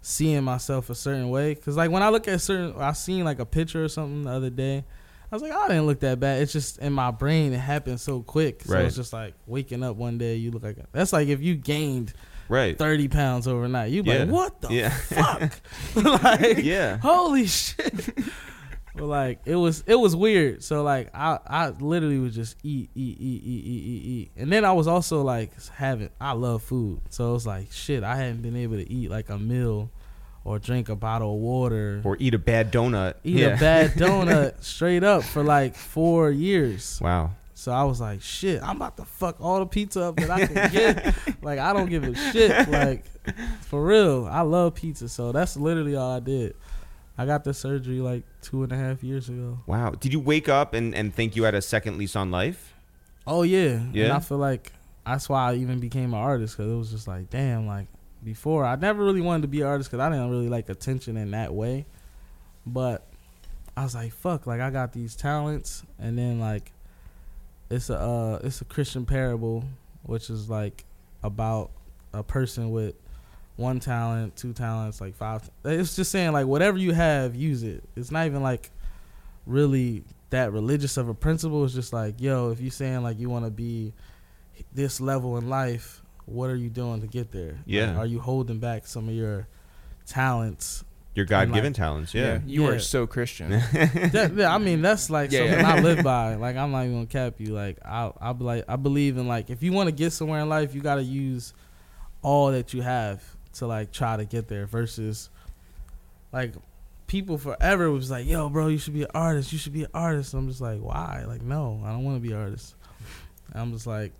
seeing 0.00 0.42
myself 0.42 0.90
a 0.90 0.94
certain 0.96 1.30
way 1.30 1.54
because 1.54 1.76
like 1.76 1.92
when 1.92 2.02
i 2.02 2.08
look 2.08 2.26
at 2.26 2.40
certain 2.40 2.74
i 2.78 2.92
seen 2.92 3.24
like 3.24 3.38
a 3.38 3.46
picture 3.46 3.84
or 3.84 3.88
something 3.88 4.22
the 4.22 4.30
other 4.30 4.50
day 4.50 4.82
i 5.32 5.34
was 5.34 5.42
like 5.42 5.52
oh, 5.52 5.60
i 5.62 5.68
didn't 5.68 5.86
look 5.86 6.00
that 6.00 6.20
bad 6.20 6.42
it's 6.42 6.52
just 6.52 6.78
in 6.78 6.92
my 6.92 7.10
brain 7.10 7.52
it 7.52 7.58
happened 7.58 7.98
so 8.00 8.20
quick 8.22 8.62
so 8.62 8.74
Right. 8.74 8.84
it's 8.84 8.94
just 8.96 9.12
like 9.12 9.34
waking 9.46 9.82
up 9.82 9.96
one 9.96 10.18
day 10.18 10.36
you 10.36 10.50
look 10.50 10.62
like 10.62 10.76
that's 10.92 11.12
like 11.12 11.28
if 11.28 11.40
you 11.40 11.54
gained 11.56 12.12
Right. 12.48 12.76
30 12.76 13.08
pounds 13.08 13.48
overnight 13.48 13.90
you 13.92 14.02
be 14.02 14.10
Yeah. 14.10 14.18
like 14.24 14.28
what 14.28 14.60
the 14.60 14.72
Yeah. 14.72 14.90
fuck 14.90 15.60
like 16.22 16.58
yeah. 16.58 16.98
holy 16.98 17.46
shit 17.46 18.10
but 18.94 19.06
like 19.06 19.40
it 19.46 19.56
was 19.56 19.82
it 19.86 19.94
was 19.94 20.14
weird 20.14 20.62
so 20.62 20.82
like 20.82 21.08
i 21.14 21.38
i 21.46 21.68
literally 21.70 22.18
would 22.18 22.32
just 22.32 22.58
eat 22.62 22.90
eat 22.94 23.16
eat 23.18 23.42
eat 23.42 23.64
eat 23.64 23.84
eat 23.86 24.04
eat 24.04 24.32
and 24.36 24.52
then 24.52 24.66
i 24.66 24.72
was 24.72 24.86
also 24.86 25.22
like 25.22 25.50
having 25.70 26.10
i 26.20 26.32
love 26.32 26.62
food 26.62 27.00
so 27.08 27.30
it 27.30 27.32
was 27.32 27.46
like 27.46 27.72
shit 27.72 28.04
i 28.04 28.14
hadn't 28.16 28.42
been 28.42 28.54
able 28.56 28.76
to 28.76 28.90
eat 28.92 29.10
like 29.10 29.30
a 29.30 29.38
meal 29.38 29.90
or 30.44 30.58
drink 30.58 30.88
a 30.88 30.96
bottle 30.96 31.34
of 31.34 31.40
water 31.40 32.00
Or 32.04 32.16
eat 32.18 32.34
a 32.34 32.38
bad 32.38 32.72
donut. 32.72 33.14
eat 33.24 33.36
yeah. 33.38 33.48
a 33.48 33.58
bad 33.60 33.92
donut 33.92 34.62
straight 34.64 35.04
up 35.04 35.22
for 35.22 35.42
like 35.42 35.74
four 35.76 36.30
years 36.30 36.98
Wow. 37.00 37.30
so 37.54 37.72
i 37.72 37.84
was 37.84 38.00
like 38.00 38.20
shit 38.22 38.62
i'm 38.62 38.76
about 38.76 38.96
to 38.96 39.04
fuck 39.04 39.36
all 39.40 39.60
the 39.60 39.66
pizza 39.66 40.02
up 40.04 40.16
that 40.16 40.30
i 40.30 40.46
can 40.46 40.70
get 40.72 41.14
like 41.42 41.58
i 41.58 41.72
don't 41.72 41.88
give 41.90 42.02
a 42.04 42.14
shit 42.32 42.68
like 42.68 43.04
for 43.62 43.84
real 43.84 44.26
i 44.30 44.40
love 44.40 44.74
pizza 44.74 45.08
so 45.08 45.30
that's 45.32 45.56
literally 45.56 45.94
all 45.96 46.16
i 46.16 46.20
did 46.20 46.54
I 47.18 47.26
got 47.26 47.44
the 47.44 47.52
surgery 47.52 48.00
like 48.00 48.22
two 48.40 48.62
and 48.62 48.72
a 48.72 48.76
half 48.76 49.04
years 49.04 49.28
ago. 49.28 49.58
Wow. 49.66 49.90
Did 49.90 50.14
you 50.14 50.18
wake 50.18 50.48
up 50.48 50.72
and, 50.72 50.94
and 50.94 51.14
think 51.14 51.36
you 51.36 51.42
had 51.42 51.54
a 51.54 51.60
second 51.60 51.98
lease 51.98 52.16
on 52.16 52.30
life? 52.30 52.72
Oh 53.26 53.42
yeah, 53.42 53.72
And 53.72 53.94
Yeah? 53.94 54.16
I 54.16 54.20
feel 54.20 54.38
like 54.38 54.72
that's 55.04 55.28
why 55.28 55.50
I 55.52 55.56
even 55.56 55.78
became 55.78 56.14
an 56.14 56.18
artist 56.20 56.56
because 56.56 56.72
it 56.72 56.74
was 56.74 56.90
just 56.90 57.06
like, 57.06 57.28
damn, 57.28 57.66
like 57.66 57.86
before 58.24 58.64
I 58.64 58.76
never 58.76 59.04
really 59.04 59.20
wanted 59.20 59.42
to 59.42 59.48
be 59.48 59.60
an 59.60 59.66
artist 59.66 59.90
because 59.90 60.04
I 60.04 60.10
didn't 60.10 60.30
really 60.30 60.48
like 60.48 60.68
attention 60.68 61.16
in 61.16 61.32
that 61.32 61.52
way. 61.52 61.86
But 62.66 63.06
I 63.76 63.82
was 63.82 63.94
like, 63.94 64.12
fuck, 64.12 64.46
like 64.46 64.60
I 64.60 64.70
got 64.70 64.92
these 64.92 65.16
talents, 65.16 65.82
and 65.98 66.16
then 66.16 66.38
like 66.38 66.72
it's 67.70 67.90
a 67.90 67.98
uh, 67.98 68.40
it's 68.44 68.60
a 68.60 68.64
Christian 68.64 69.06
parable, 69.06 69.64
which 70.02 70.30
is 70.30 70.48
like 70.48 70.84
about 71.22 71.70
a 72.12 72.22
person 72.22 72.70
with 72.70 72.94
one 73.56 73.80
talent, 73.80 74.36
two 74.36 74.52
talents, 74.52 75.00
like 75.00 75.14
five. 75.14 75.48
It's 75.64 75.96
just 75.96 76.10
saying 76.10 76.32
like 76.32 76.46
whatever 76.46 76.78
you 76.78 76.92
have, 76.92 77.34
use 77.34 77.62
it. 77.62 77.82
It's 77.96 78.10
not 78.10 78.26
even 78.26 78.42
like 78.42 78.70
really 79.46 80.04
that 80.30 80.52
religious 80.52 80.96
of 80.96 81.08
a 81.08 81.14
principle. 81.14 81.64
It's 81.64 81.74
just 81.74 81.92
like, 81.92 82.20
yo, 82.20 82.50
if 82.50 82.60
you're 82.60 82.70
saying 82.70 83.02
like 83.02 83.18
you 83.18 83.30
want 83.30 83.44
to 83.44 83.50
be 83.50 83.92
this 84.74 85.00
level 85.00 85.38
in 85.38 85.48
life, 85.48 86.01
what 86.26 86.50
are 86.50 86.56
you 86.56 86.68
doing 86.70 87.00
to 87.00 87.06
get 87.06 87.32
there? 87.32 87.52
Like, 87.52 87.62
Yeah. 87.66 87.96
are 87.96 88.06
you 88.06 88.20
holding 88.20 88.58
back 88.58 88.86
some 88.86 89.08
of 89.08 89.14
your 89.14 89.48
talents? 90.06 90.84
Your 91.14 91.26
God 91.26 91.48
given 91.52 91.72
like- 91.72 91.74
talents. 91.74 92.14
Yeah. 92.14 92.40
You 92.46 92.66
are 92.66 92.78
so 92.78 93.06
Christian. 93.06 93.50
that, 93.72 94.32
yeah, 94.34 94.54
I 94.54 94.58
mean, 94.58 94.80
that's 94.80 95.10
like 95.10 95.30
Yeah, 95.30 95.40
something 95.40 95.58
yeah. 95.58 95.74
I 95.74 95.80
live 95.80 96.02
by. 96.02 96.34
Like, 96.36 96.56
I'm 96.56 96.70
not 96.72 96.84
even 96.84 96.94
gonna 96.94 97.06
cap 97.06 97.34
you. 97.38 97.48
Like, 97.48 97.78
I, 97.84 98.10
I 98.20 98.32
be 98.32 98.44
like, 98.44 98.64
I 98.66 98.76
believe 98.76 99.18
in 99.18 99.28
like, 99.28 99.50
if 99.50 99.62
you 99.62 99.72
want 99.72 99.88
to 99.88 99.92
get 99.94 100.12
somewhere 100.12 100.40
in 100.40 100.48
life, 100.48 100.74
you 100.74 100.80
got 100.80 100.94
to 100.96 101.02
use 101.02 101.52
all 102.22 102.50
that 102.52 102.72
you 102.72 102.80
have 102.82 103.22
to 103.54 103.66
like 103.66 103.92
try 103.92 104.16
to 104.16 104.24
get 104.24 104.48
there. 104.48 104.64
Versus, 104.64 105.28
like, 106.32 106.54
people 107.06 107.36
forever 107.36 107.90
was 107.90 108.10
like, 108.10 108.26
yo, 108.26 108.48
bro, 108.48 108.68
you 108.68 108.78
should 108.78 108.94
be 108.94 109.02
an 109.02 109.10
artist. 109.14 109.52
You 109.52 109.58
should 109.58 109.74
be 109.74 109.82
an 109.84 109.90
artist. 109.92 110.32
I'm 110.32 110.48
just 110.48 110.62
like, 110.62 110.80
why? 110.80 111.24
Like, 111.28 111.42
no, 111.42 111.82
I 111.84 111.90
don't 111.90 112.04
want 112.04 112.16
to 112.22 112.26
be 112.26 112.32
an 112.32 112.40
artist. 112.40 112.74
And 113.52 113.60
I'm 113.60 113.72
just 113.72 113.86
like, 113.86 114.12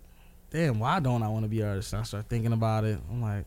damn, 0.53 0.79
why 0.79 1.01
don't 1.01 1.23
I 1.23 1.27
want 1.27 1.43
to 1.43 1.49
be 1.49 1.59
an 1.61 1.67
artist? 1.67 1.91
And 1.91 1.99
I 1.99 2.03
start 2.03 2.29
thinking 2.29 2.53
about 2.53 2.85
it. 2.85 2.99
I'm 3.09 3.21
like, 3.21 3.45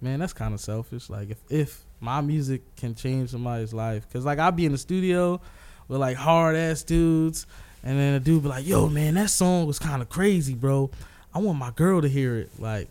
man, 0.00 0.20
that's 0.20 0.32
kind 0.32 0.54
of 0.54 0.60
selfish. 0.60 1.10
Like, 1.10 1.30
if 1.30 1.38
if 1.50 1.84
my 2.00 2.22
music 2.22 2.62
can 2.76 2.94
change 2.94 3.30
somebody's 3.30 3.74
life, 3.74 4.06
because 4.08 4.24
like 4.24 4.38
I'll 4.38 4.52
be 4.52 4.64
in 4.64 4.72
the 4.72 4.78
studio 4.78 5.40
with 5.88 6.00
like 6.00 6.16
hard 6.16 6.56
ass 6.56 6.82
dudes, 6.82 7.46
and 7.82 7.98
then 7.98 8.14
a 8.14 8.20
dude 8.20 8.44
be 8.44 8.48
like, 8.48 8.66
yo, 8.66 8.88
man, 8.88 9.14
that 9.14 9.28
song 9.28 9.66
was 9.66 9.78
kind 9.78 10.00
of 10.00 10.08
crazy, 10.08 10.54
bro. 10.54 10.90
I 11.34 11.40
want 11.40 11.58
my 11.58 11.72
girl 11.72 12.00
to 12.00 12.08
hear 12.08 12.36
it. 12.36 12.50
Like, 12.58 12.88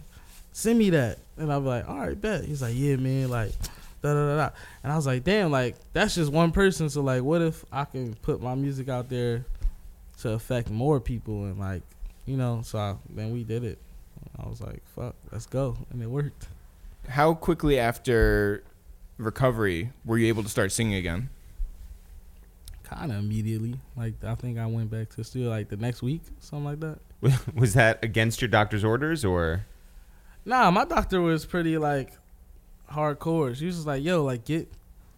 send 0.51 0.77
me 0.77 0.91
that. 0.91 1.17
And 1.37 1.51
I'll 1.51 1.61
be 1.61 1.67
like, 1.67 1.89
all 1.89 1.97
right, 1.97 2.19
bet. 2.19 2.43
He's 2.43 2.61
like, 2.61 2.75
yeah, 2.75 2.97
man, 2.97 3.29
like, 3.29 3.53
da 4.01 4.13
da 4.13 4.27
da 4.27 4.35
da. 4.35 4.49
And 4.83 4.91
I 4.91 4.95
was 4.97 5.07
like, 5.07 5.23
damn, 5.23 5.49
like 5.49 5.75
that's 5.93 6.15
just 6.15 6.31
one 6.31 6.51
person. 6.51 6.89
So 6.89 7.01
like, 7.01 7.23
what 7.23 7.41
if 7.41 7.63
I 7.71 7.85
can 7.85 8.13
put 8.15 8.41
my 8.41 8.55
music 8.55 8.89
out 8.89 9.09
there 9.09 9.45
to 10.19 10.31
affect 10.31 10.69
more 10.69 10.99
people 10.99 11.45
and 11.45 11.57
like, 11.57 11.81
you 12.25 12.37
know? 12.37 12.61
So 12.63 12.79
I, 12.79 12.95
then 13.09 13.31
we 13.31 13.43
did 13.43 13.63
it. 13.63 13.79
I 14.39 14.47
was 14.47 14.61
like, 14.61 14.81
fuck, 14.95 15.15
let's 15.31 15.45
go, 15.45 15.77
and 15.91 16.01
it 16.01 16.09
worked. 16.09 16.47
How 17.09 17.33
quickly 17.33 17.77
after 17.77 18.63
recovery 19.17 19.91
were 20.05 20.17
you 20.17 20.27
able 20.27 20.43
to 20.43 20.49
start 20.49 20.71
singing 20.71 20.95
again? 20.95 21.29
Kind 22.83 23.11
of 23.11 23.19
immediately. 23.19 23.79
Like 23.95 24.15
I 24.23 24.35
think 24.35 24.57
I 24.57 24.65
went 24.65 24.89
back 24.89 25.09
to 25.09 25.17
the 25.17 25.23
studio 25.23 25.49
like 25.49 25.69
the 25.69 25.77
next 25.77 26.01
week, 26.01 26.21
something 26.39 26.65
like 26.65 26.79
that. 26.79 26.99
Was 27.55 27.73
that 27.73 28.03
against 28.03 28.41
your 28.41 28.49
doctor's 28.49 28.83
orders 28.83 29.23
or? 29.23 29.65
Nah, 30.45 30.69
my 30.71 30.83
doctor 30.83 31.21
was 31.21 31.45
pretty 31.45 31.77
like 31.77 32.11
hardcore. 32.91 33.55
She 33.55 33.65
was 33.65 33.75
just 33.75 33.87
like, 33.87 34.03
"Yo, 34.03 34.25
like 34.25 34.43
get 34.43 34.67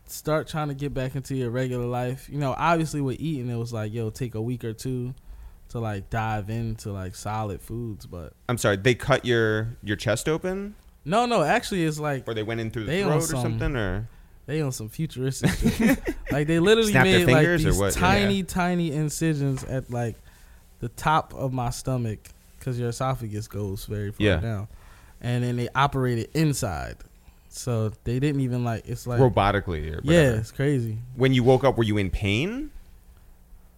start 0.06 0.48
trying 0.48 0.68
to 0.68 0.76
get 0.76 0.94
back 0.94 1.16
into 1.16 1.36
your 1.36 1.50
regular 1.50 1.88
life." 1.88 2.30
You 2.32 2.38
know, 2.38 2.54
obviously 2.56 3.02
with 3.02 3.20
eating, 3.20 3.50
it 3.50 3.56
was 3.56 3.74
like, 3.74 3.92
"Yo, 3.92 4.12
take 4.12 4.36
a 4.36 4.42
week 4.42 4.64
or 4.64 4.74
two 4.74 5.16
to 5.70 5.80
like 5.80 6.10
dive 6.10 6.50
into 6.50 6.92
like 6.92 7.16
solid 7.16 7.62
foods." 7.62 8.06
But 8.06 8.34
I'm 8.50 8.58
sorry. 8.58 8.78
They 8.78 8.96
cut 8.96 9.26
your 9.26 9.70
your 9.84 9.96
chest 9.98 10.28
open, 10.30 10.76
no, 11.06 11.26
no, 11.26 11.44
actually, 11.44 11.84
it's 11.86 12.00
like 12.00 12.28
or 12.28 12.34
they 12.34 12.44
went 12.44 12.60
in 12.62 12.72
through 12.72 12.86
the 12.86 13.02
throat 13.04 13.18
or 13.18 13.22
some- 13.22 13.42
something, 13.42 13.76
or 13.76 14.08
they 14.48 14.62
on 14.62 14.72
some 14.72 14.90
futuristic 14.90 15.52
shit. 15.52 16.00
Like 16.32 16.48
they 16.48 16.60
literally 16.60 16.92
Snap 16.92 17.06
made 17.06 17.28
like 17.28 17.48
these 17.60 17.96
tiny, 17.96 18.44
tiny 18.44 18.92
incisions 18.92 19.64
at 19.64 19.90
like 19.92 20.16
the 20.80 20.90
top 20.90 21.34
of 21.34 21.54
my 21.54 21.70
stomach 21.70 22.20
because 22.60 22.78
your 22.80 22.90
esophagus 22.90 23.48
goes 23.48 23.86
very 23.86 24.12
far 24.12 24.26
Yeah. 24.26 24.38
down, 24.38 24.68
and 25.22 25.44
then 25.44 25.56
they 25.56 25.70
operated 25.76 26.30
inside. 26.34 26.98
So 27.50 27.94
they 28.04 28.20
didn't 28.20 28.42
even 28.42 28.66
like 28.66 28.86
it's 28.88 29.08
like 29.08 29.20
robotically 29.22 30.02
yeah, 30.04 30.32
it's 30.34 30.52
crazy. 30.52 30.98
When 31.16 31.34
you 31.34 31.44
woke 31.44 31.64
up, 31.64 31.78
were 31.78 31.84
you 31.86 31.98
in 31.98 32.10
pain? 32.10 32.72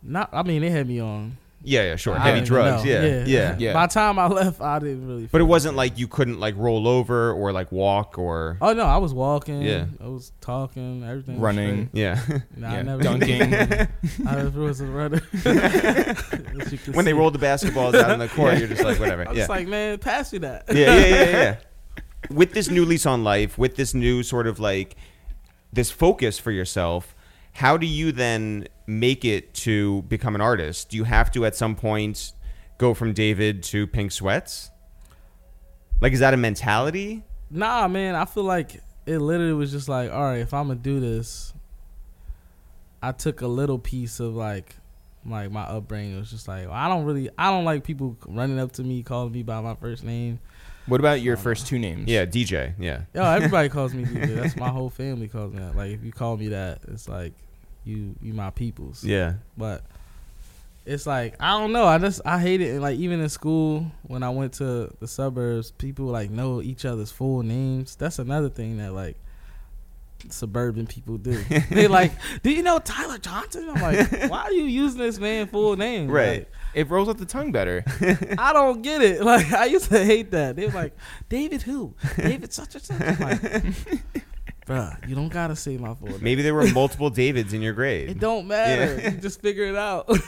Not, 0.02 0.30
I 0.32 0.42
mean, 0.44 0.62
they 0.62 0.70
had 0.70 0.88
me 0.88 1.00
on 1.00 1.38
Yeah, 1.64 1.82
yeah, 1.84 1.96
sure. 1.98 2.16
I 2.16 2.20
Heavy 2.20 2.40
don't 2.40 2.48
drugs. 2.48 2.84
know. 2.86 2.90
Yeah, 2.90 3.04
yeah, 3.04 3.24
yeah, 3.26 3.56
Yeah. 3.60 3.74
By 3.74 3.88
the 3.88 3.94
time 3.94 4.20
I 4.20 4.28
left, 4.28 4.62
I 4.62 4.80
didn't 4.80 5.08
really. 5.08 5.26
But 5.26 5.42
it 5.42 5.44
feel 5.44 5.48
wasn't 5.48 5.76
like 5.76 5.98
you 5.98 6.08
couldn't 6.08 6.40
like 6.40 6.56
roll 6.56 6.88
over 6.88 7.32
or 7.34 7.52
like 7.52 7.72
walk 7.72 8.18
or 8.18 8.58
Oh 8.62 8.74
no, 8.74 8.84
I 8.84 8.98
was 8.98 9.14
walking. 9.14 9.64
Yeah. 9.64 9.88
I 10.02 10.08
was 10.08 10.32
talking. 10.40 11.04
Everything. 11.04 11.36
was 11.36 11.42
Running. 11.42 11.90
yeah. 11.94 12.20
straight. 12.20 12.42
Nah, 12.56 12.70
I 12.70 12.74
Yeah, 12.76 12.82
never 12.84 13.04
dunking. 13.04 13.42
I 14.28 14.36
never 14.36 14.62
was 14.62 14.80
a 14.82 14.86
runner. 14.86 15.22
As 15.46 16.72
you 16.72 16.78
can 16.78 16.94
when 16.94 17.06
they 17.06 17.12
see. 17.12 17.18
rolled 17.18 17.34
the 17.34 17.40
basketballs 17.40 17.96
out 17.96 18.12
in 18.12 18.20
the 18.20 18.28
court, 18.30 18.54
Yeah. 18.54 18.60
you're 18.60 18.68
just 18.70 18.84
like 18.84 19.00
whatever. 19.00 19.24
I 19.28 19.30
was 19.30 19.38
Yeah. 19.40 19.48
like, 19.48 19.68
man, 19.68 19.98
pass 19.98 20.32
me 20.32 20.40
that. 20.40 20.66
yeah, 20.70 20.76
yeah, 20.76 21.06
yeah, 21.06 21.32
yeah. 21.32 21.56
With 22.32 22.54
this 22.54 22.70
new 22.70 22.86
lease 22.86 23.06
on 23.06 23.24
life, 23.24 23.58
with 23.58 23.76
this 23.76 23.94
new 23.94 24.22
sort 24.24 24.48
of 24.48 24.60
like 24.60 24.96
this 25.74 25.92
focus 25.92 26.40
for 26.40 26.52
yourself, 26.52 27.16
how 27.54 27.78
do 27.78 27.86
you 27.88 28.12
then 28.12 28.68
make 28.88 29.26
it 29.26 29.54
to 29.54 30.02
become 30.04 30.34
an 30.34 30.42
artist? 30.42 30.90
Do 30.90 30.98
you 30.98 31.04
have 31.04 31.30
to 31.34 31.46
at 31.46 31.56
some 31.56 31.76
point 31.76 32.32
go 32.78 32.94
from 32.94 33.14
David 33.14 33.62
to 33.64 33.86
Pink 33.86 34.12
Sweats? 34.12 34.72
Like, 36.00 36.14
is 36.14 36.20
that 36.20 36.34
a 36.34 36.38
mentality? 36.38 37.24
Nah, 37.52 37.88
man, 37.88 38.16
I 38.16 38.26
feel 38.26 38.44
like 38.44 38.82
it 39.06 39.20
literally 39.20 39.54
was 39.54 39.72
just 39.72 39.90
like, 39.90 40.12
all 40.12 40.24
right, 40.24 40.40
if 40.40 40.54
I'm 40.54 40.68
gonna 40.68 40.80
do 40.80 41.00
this, 41.00 41.54
I 43.02 43.12
took 43.12 43.42
a 43.42 43.48
little 43.48 43.78
piece 43.78 44.20
of 44.20 44.36
like, 44.36 44.76
like 45.26 45.52
my 45.52 45.64
upbringing. 45.64 46.16
It 46.16 46.20
was 46.20 46.32
just 46.32 46.48
like, 46.48 46.68
I 46.70 46.88
don't 46.88 47.06
really, 47.06 47.30
I 47.38 47.52
don't 47.52 47.66
like 47.66 47.84
people 47.84 48.18
running 48.28 48.60
up 48.60 48.72
to 48.74 48.84
me, 48.84 49.04
calling 49.04 49.32
me 49.32 49.44
by 49.44 49.60
my 49.62 49.76
first 49.76 50.04
name. 50.04 50.40
What 50.86 51.02
about 51.02 51.22
your 51.22 51.36
um, 51.36 51.44
first 51.44 51.68
two 51.68 51.80
names? 51.80 52.08
Yeah, 52.08 52.26
DJ. 52.26 52.74
Yeah. 52.80 53.02
Yo, 53.14 53.24
everybody 53.24 53.68
calls 53.70 53.94
me 53.94 54.06
DJ. 54.06 54.36
That's 54.36 54.56
my 54.56 54.70
whole 54.70 54.90
family 54.90 55.28
calls 55.28 55.52
me 55.52 55.60
that. 55.60 55.76
Like, 55.76 55.92
if 55.92 56.04
you 56.04 56.14
call 56.14 56.38
me 56.38 56.50
that, 56.50 56.80
it's 56.88 57.10
like 57.10 57.34
you, 57.88 58.16
you 58.22 58.34
my 58.34 58.50
peoples. 58.52 59.04
Yeah. 59.04 59.34
But 59.58 59.84
it's 60.86 61.06
like 61.06 61.36
I 61.40 61.60
don't 61.60 61.74
know. 61.74 61.86
I 61.86 61.98
just 61.98 62.22
I 62.26 62.40
hate 62.40 62.62
it. 62.62 62.72
And 62.72 62.82
like 62.82 62.98
even 62.98 63.20
in 63.20 63.30
school 63.30 63.92
when 64.04 64.24
I 64.24 64.30
went 64.30 64.54
to 64.54 64.94
the 65.00 65.08
suburbs, 65.08 65.72
people 65.72 66.06
like 66.06 66.30
know 66.30 66.62
each 66.62 66.86
other's 66.86 67.12
full 67.12 67.44
names. 67.44 67.96
That's 67.96 68.20
another 68.20 68.50
thing 68.50 68.78
that 68.78 68.94
like 68.94 69.18
suburban 70.30 70.88
people 70.88 71.18
do. 71.18 71.44
they 71.72 71.88
like, 71.88 72.14
do 72.42 72.52
you 72.52 72.64
know 72.64 72.80
Tyler 72.80 73.18
Johnson? 73.18 73.70
I'm 73.70 73.82
like, 73.82 74.12
why 74.30 74.44
are 74.44 74.52
you 74.52 74.64
using 74.64 75.00
this 75.00 75.20
man 75.20 75.48
full 75.48 75.76
name? 75.76 76.10
Right. 76.10 76.48
It 76.74 76.90
rolls 76.90 77.10
off 77.10 77.18
the 77.18 77.26
tongue 77.26 77.52
better. 77.52 77.84
I 78.38 78.54
don't 78.54 78.82
get 78.82 79.02
it. 79.02 79.22
Like 79.22 79.52
I 79.52 79.66
used 79.66 79.90
to 79.90 80.04
hate 80.04 80.32
that. 80.32 80.56
They 80.56 80.68
were 80.68 80.74
like, 80.74 80.96
David 81.28 81.64
who? 81.64 81.96
David 82.16 82.54
such 82.54 82.76
and 82.76 82.84
such. 82.84 83.02
I'm 83.02 83.20
like, 83.20 84.24
bruh, 84.68 85.08
you 85.08 85.16
don't 85.16 85.30
gotta 85.30 85.56
say 85.56 85.78
my 85.78 85.94
full 85.96 86.10
name. 86.10 86.20
Maybe 86.22 86.42
there 86.42 86.54
were 86.54 86.68
multiple 86.72 87.10
Davids 87.10 87.54
in 87.54 87.62
your 87.62 87.74
grade. 87.74 88.10
It 88.10 88.20
don't 88.20 88.48
matter. 88.48 89.00
Yeah. 89.00 89.12
You 89.12 89.18
just 89.18 89.42
figure 89.42 89.66
it 89.66 89.76
out. 89.76 90.10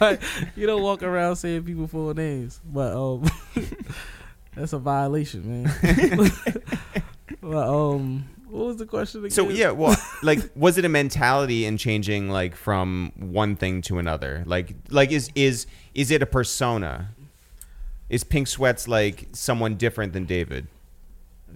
Like 0.00 0.22
you 0.56 0.66
don't 0.66 0.82
walk 0.82 1.02
around 1.02 1.36
saying 1.36 1.64
people 1.64 1.86
full 1.86 2.12
names, 2.14 2.60
but 2.64 2.94
um, 2.94 3.24
that's 4.56 4.72
a 4.72 4.78
violation, 4.78 5.64
man. 5.64 6.30
but 7.40 7.68
um, 7.68 8.28
what 8.48 8.66
was 8.66 8.76
the 8.76 8.86
question 8.86 9.20
again? 9.20 9.30
So 9.30 9.48
yeah, 9.48 9.70
well, 9.70 9.96
like, 10.22 10.40
was 10.54 10.76
it 10.76 10.84
a 10.84 10.88
mentality 10.88 11.64
in 11.64 11.78
changing 11.78 12.28
like 12.28 12.54
from 12.54 13.12
one 13.16 13.56
thing 13.56 13.80
to 13.82 13.98
another? 13.98 14.42
Like, 14.46 14.74
like 14.90 15.10
is 15.10 15.30
is 15.34 15.66
is 15.94 16.10
it 16.10 16.20
a 16.20 16.26
persona? 16.26 17.08
Is 18.10 18.24
Pink 18.24 18.46
Sweats 18.46 18.86
like 18.86 19.28
someone 19.32 19.76
different 19.76 20.12
than 20.12 20.26
David? 20.26 20.68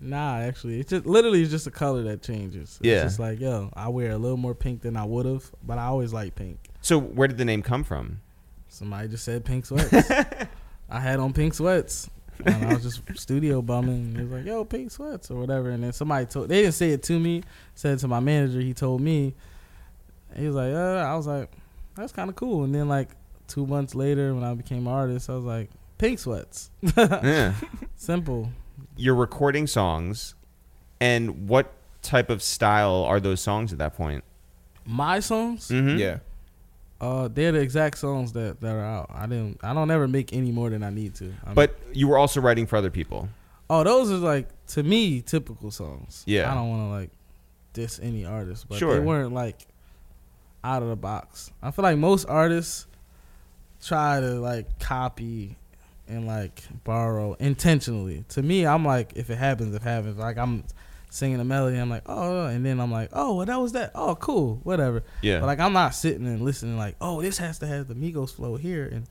Nah, 0.03 0.39
actually, 0.39 0.81
it's 0.81 0.91
just 0.91 1.07
literally 1.07 1.43
it's 1.43 1.51
just 1.51 1.67
a 1.67 1.71
color 1.71 2.03
that 2.05 2.23
changes. 2.23 2.79
Yeah. 2.83 2.95
It's 2.95 3.05
just 3.05 3.19
like 3.19 3.41
yo, 3.41 3.71
I 3.75 3.89
wear 3.89 4.13
a 4.13 4.19
little 4.19 4.37
more 4.37 4.55
pink 4.55 4.83
than 4.83 4.97
I 4.97 5.05
would 5.05 5.27
have, 5.27 5.51
but 5.63 5.79
I 5.79 5.87
always 5.87 6.13
like 6.13 6.35
pink. 6.35 6.59
So 6.81 6.99
where 6.99 7.29
did 7.29 7.39
the 7.39 7.45
name 7.45 7.63
come 7.63 7.85
from? 7.85 8.21
Somebody 8.69 9.09
just 9.09 9.25
said 9.25 9.45
pink 9.45 9.67
sweats. 9.67 10.11
I 10.91 11.01
had 11.01 11.19
on 11.19 11.33
pink 11.33 11.55
sweats. 11.55 12.11
And 12.45 12.67
I 12.67 12.75
was 12.75 12.83
just 12.83 13.19
studio 13.19 13.63
bumming. 13.63 14.15
He 14.15 14.23
was 14.23 14.31
like, 14.31 14.45
"Yo, 14.45 14.65
pink 14.65 14.91
sweats" 14.91 15.31
or 15.31 15.41
whatever. 15.41 15.71
And 15.71 15.83
then 15.83 15.93
somebody 15.93 16.27
told. 16.27 16.51
They 16.51 16.63
didn't 16.63 16.75
say 16.75 16.91
it 16.91 17.03
to 17.05 17.19
me. 17.19 17.43
Said 17.75 17.95
it 17.95 18.01
to 18.01 18.09
my 18.09 18.21
manager. 18.21 18.61
He 18.61 18.75
told 18.75 19.01
me. 19.01 19.35
He 20.37 20.47
was 20.47 20.55
like, 20.55 20.75
"Uh," 20.75 20.99
I 20.99 21.15
was 21.17 21.27
like, 21.27 21.51
"That's 21.95 22.13
kind 22.13 22.29
of 22.29 22.37
cool." 22.37 22.65
And 22.65 22.75
then 22.75 22.89
like 22.89 23.09
two 23.49 23.67
months 23.67 23.95
later, 23.95 24.35
when 24.35 24.45
I 24.45 24.53
became 24.55 24.87
an 24.87 24.93
artist, 24.93 25.31
I 25.31 25.35
was 25.35 25.45
like, 25.45 25.71
"Pink 25.97 26.19
sweats." 26.19 26.71
yeah. 26.97 27.55
Simple. 27.97 28.51
You're 28.97 29.15
recording 29.15 29.67
songs, 29.67 30.35
and 31.01 31.49
what 31.49 31.73
type 32.03 32.31
of 32.31 32.43
style 32.43 33.05
are 33.05 33.21
those 33.21 33.41
songs 33.41 33.73
at 33.73 33.79
that 33.79 33.95
point? 33.95 34.25
My 34.87 35.21
songs. 35.21 35.69
Mhm. 35.69 35.99
Yeah. 35.99 36.19
Uh, 36.99 37.29
they're 37.29 37.53
the 37.53 37.59
exact 37.61 37.99
songs 37.99 38.33
that, 38.33 38.61
that 38.61 38.75
are 38.75 38.81
out. 38.85 39.11
I 39.13 39.27
didn't. 39.27 39.61
I 39.63 39.75
don't 39.75 39.91
ever 39.91 40.09
make 40.09 40.33
any 40.33 40.51
more 40.51 40.71
than 40.71 40.83
I 40.83 40.89
need 40.91 41.15
to. 41.17 41.27
I 41.43 41.47
mean- 41.49 41.55
But 41.55 41.77
you 41.93 42.09
were 42.09 42.17
also 42.17 42.41
writing 42.41 42.67
for 42.67 42.77
other 42.77 42.91
people. 42.91 43.29
oh, 43.69 43.83
those 43.85 44.11
are 44.11 44.15
like 44.17 44.49
to 44.69 44.83
me 44.83 45.21
typical 45.21 45.71
songs. 45.71 46.23
Yeah. 46.27 46.51
I 46.51 46.55
don't 46.55 46.71
want 46.71 46.83
to 46.83 46.89
like 46.89 47.11
diss 47.75 47.99
any 48.03 48.25
artist, 48.25 48.67
but 48.69 48.79
Sure. 48.79 48.95
they 48.95 49.01
weren't 49.01 49.35
like 49.35 49.67
out 50.65 50.83
of 50.83 50.89
the 50.89 50.97
box. 50.97 51.51
I 51.63 51.71
feel 51.73 51.83
like 51.83 51.99
most 51.99 52.25
artists 52.29 52.87
try 53.83 54.21
to 54.21 54.41
like 54.41 54.79
copy 54.79 55.57
and 56.09 56.27
like 56.27 56.63
borrow 56.85 57.35
intentionally. 57.35 58.25
To 58.31 58.43
me, 58.43 58.67
I'm 58.67 58.85
like, 58.85 59.13
if 59.17 59.31
it 59.31 59.37
happens, 59.37 59.75
it 59.75 59.83
happens. 59.83 60.19
Like 60.19 60.39
I'm 60.39 60.65
singing 61.11 61.41
a 61.41 61.45
melody, 61.45 61.79
I'm 61.79 61.89
like, 61.91 62.03
oh, 62.07 62.43
oh, 62.43 62.47
and 62.47 62.65
then 62.67 62.79
I'm 62.81 62.93
like, 62.93 63.11
oh, 63.13 63.37
well, 63.37 63.47
that 63.47 63.61
was 63.61 63.73
that. 63.73 63.93
Oh, 63.95 64.15
cool, 64.17 64.61
whatever. 64.65 65.03
Yeah. 65.23 65.41
But 65.41 65.47
like 65.47 65.61
I'm 65.61 65.73
not 65.73 65.95
sitting 65.95 66.27
and 66.27 66.43
listening 66.43 66.77
like, 66.77 66.97
oh, 67.01 67.23
this 67.23 67.39
has 67.39 67.59
to 67.61 67.67
have 67.67 67.89
the 67.89 67.95
Migos 67.95 68.35
flow 68.35 68.57
here 68.57 68.87
and 68.87 69.07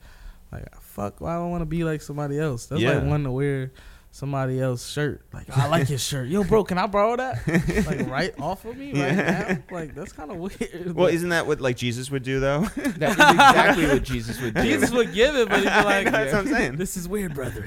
like 0.51 0.73
fuck, 0.81 1.21
I 1.21 1.33
don't 1.35 1.51
want 1.51 1.61
to 1.61 1.65
be 1.65 1.83
like 1.83 2.01
somebody 2.01 2.39
else. 2.39 2.67
That's 2.67 2.81
Yeah. 2.81 2.95
like 2.95 3.03
wanting 3.03 3.25
to 3.25 3.31
wear 3.31 3.71
somebody 4.15 4.61
else's 4.61 4.89
shirt. 4.89 5.21
Like 5.33 5.49
I 5.57 5.67
like 5.67 5.89
your 5.89 5.97
shirt. 5.97 6.29
Yo, 6.29 6.45
bro, 6.45 6.63
can 6.63 6.77
I 6.77 6.87
borrow 6.87 7.17
that? 7.17 7.45
like 7.85 8.07
right 8.09 8.33
off 8.39 8.63
of 8.63 8.77
me 8.77 8.87
right 8.93 8.95
Yeah. 8.95 9.57
now. 9.69 9.75
Like 9.75 9.93
that's 9.93 10.13
kind 10.13 10.31
of 10.31 10.37
weird. 10.37 10.95
well, 10.95 11.07
isn't 11.07 11.29
that 11.29 11.45
what 11.45 11.59
like 11.59 11.75
Jesus 11.75 12.09
would 12.09 12.23
do 12.23 12.39
though? 12.39 12.61
That 12.75 13.09
is 13.09 13.15
exactly 13.17 13.87
what 13.87 14.03
Jesus 14.03 14.39
would 14.41 14.53
do. 14.55 14.61
Jesus 14.63 14.91
would 14.91 15.13
give 15.13 15.35
it, 15.35 15.49
but 15.49 15.57
he'd 15.59 15.63
be 15.65 15.69
like, 15.83 16.09
That's 16.11 16.31
what 16.31 16.41
I'm 16.41 16.47
saying. 16.47 16.77
this 16.77 16.95
is 16.95 17.09
weird, 17.09 17.33
brother. 17.35 17.65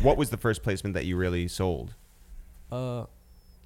What 0.00 0.16
was 0.16 0.30
the 0.30 0.36
first 0.38 0.62
placement 0.62 0.94
that 0.94 1.04
you 1.04 1.16
really 1.16 1.46
sold? 1.48 1.94
uh, 2.72 3.04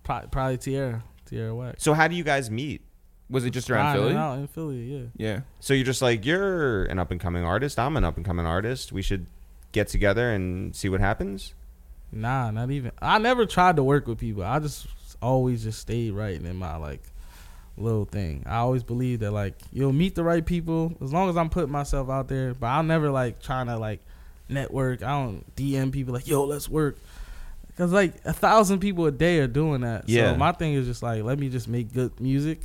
probably, 0.03 0.29
probably 0.31 0.59
Tierra, 0.59 1.05
Tierra 1.27 1.55
Whack. 1.55 1.77
So 1.79 1.95
how 1.95 2.09
do 2.09 2.17
you 2.17 2.25
guys 2.25 2.51
meet? 2.51 2.83
Was 3.31 3.45
it 3.45 3.51
just 3.51 3.71
around 3.71 3.95
Grinding 3.97 4.15
Philly? 4.15 4.17
out 4.17 4.39
in 4.39 4.47
Philly, 4.49 4.83
yeah. 4.83 5.07
Yeah. 5.17 5.41
So 5.61 5.75
you're 5.75 5.87
just 5.87 6.03
like 6.03 6.27
you're 6.27 6.85
an 6.87 6.99
up 6.99 7.11
and 7.13 7.21
coming 7.21 7.45
artist. 7.45 7.79
I'm 7.79 7.97
an 7.97 8.03
up 8.05 8.17
and 8.17 8.27
coming 8.27 8.47
artist. 8.47 8.93
We 8.93 9.01
should 9.01 9.27
get 9.73 9.89
together 9.89 10.31
and 10.31 10.75
see 10.77 10.89
what 10.89 11.01
happens. 11.01 11.55
Nah, 12.13 12.51
not 12.51 12.71
even. 12.71 12.93
I 13.01 13.19
never 13.19 13.47
tried 13.47 13.77
to 13.77 13.83
work 13.83 14.07
with 14.07 14.19
people. 14.19 14.45
I 14.45 14.59
just 14.59 14.87
always 15.23 15.63
just 15.65 15.81
stayed 15.81 16.13
writing 16.13 16.47
in 16.47 16.57
my 16.57 16.77
like 16.77 17.03
little 17.77 18.05
thing. 18.05 18.43
I 18.47 18.57
always 18.57 18.83
believe 18.83 19.21
that 19.21 19.31
like 19.31 19.55
you'll 19.73 19.93
meet 19.93 20.15
the 20.15 20.25
right 20.25 20.45
people 20.45 20.93
as 21.03 21.13
long 21.13 21.31
as 21.31 21.37
I'm 21.37 21.49
putting 21.49 21.73
myself 21.73 22.11
out 22.11 22.29
there. 22.29 22.55
But 22.55 22.67
I'll 22.67 22.83
never 22.83 23.11
like 23.11 23.41
trying 23.41 23.67
to 23.67 23.79
like 23.79 24.01
network. 24.49 25.03
I 25.03 25.11
don't 25.11 25.57
DM 25.57 25.93
people 25.93 26.13
like 26.13 26.29
yo 26.29 26.45
let's 26.45 26.69
work 26.69 26.99
because 27.69 27.93
like 27.93 28.15
a 28.25 28.33
thousand 28.33 28.81
people 28.81 29.07
a 29.07 29.11
day 29.11 29.39
are 29.39 29.47
doing 29.47 29.81
that. 29.81 30.09
Yeah. 30.09 30.33
So 30.33 30.37
my 30.39 30.53
thing 30.53 30.75
is 30.75 30.87
just 30.87 31.03
like 31.03 31.23
let 31.23 31.39
me 31.39 31.49
just 31.49 31.69
make 31.69 31.93
good 31.93 32.21
music, 32.21 32.61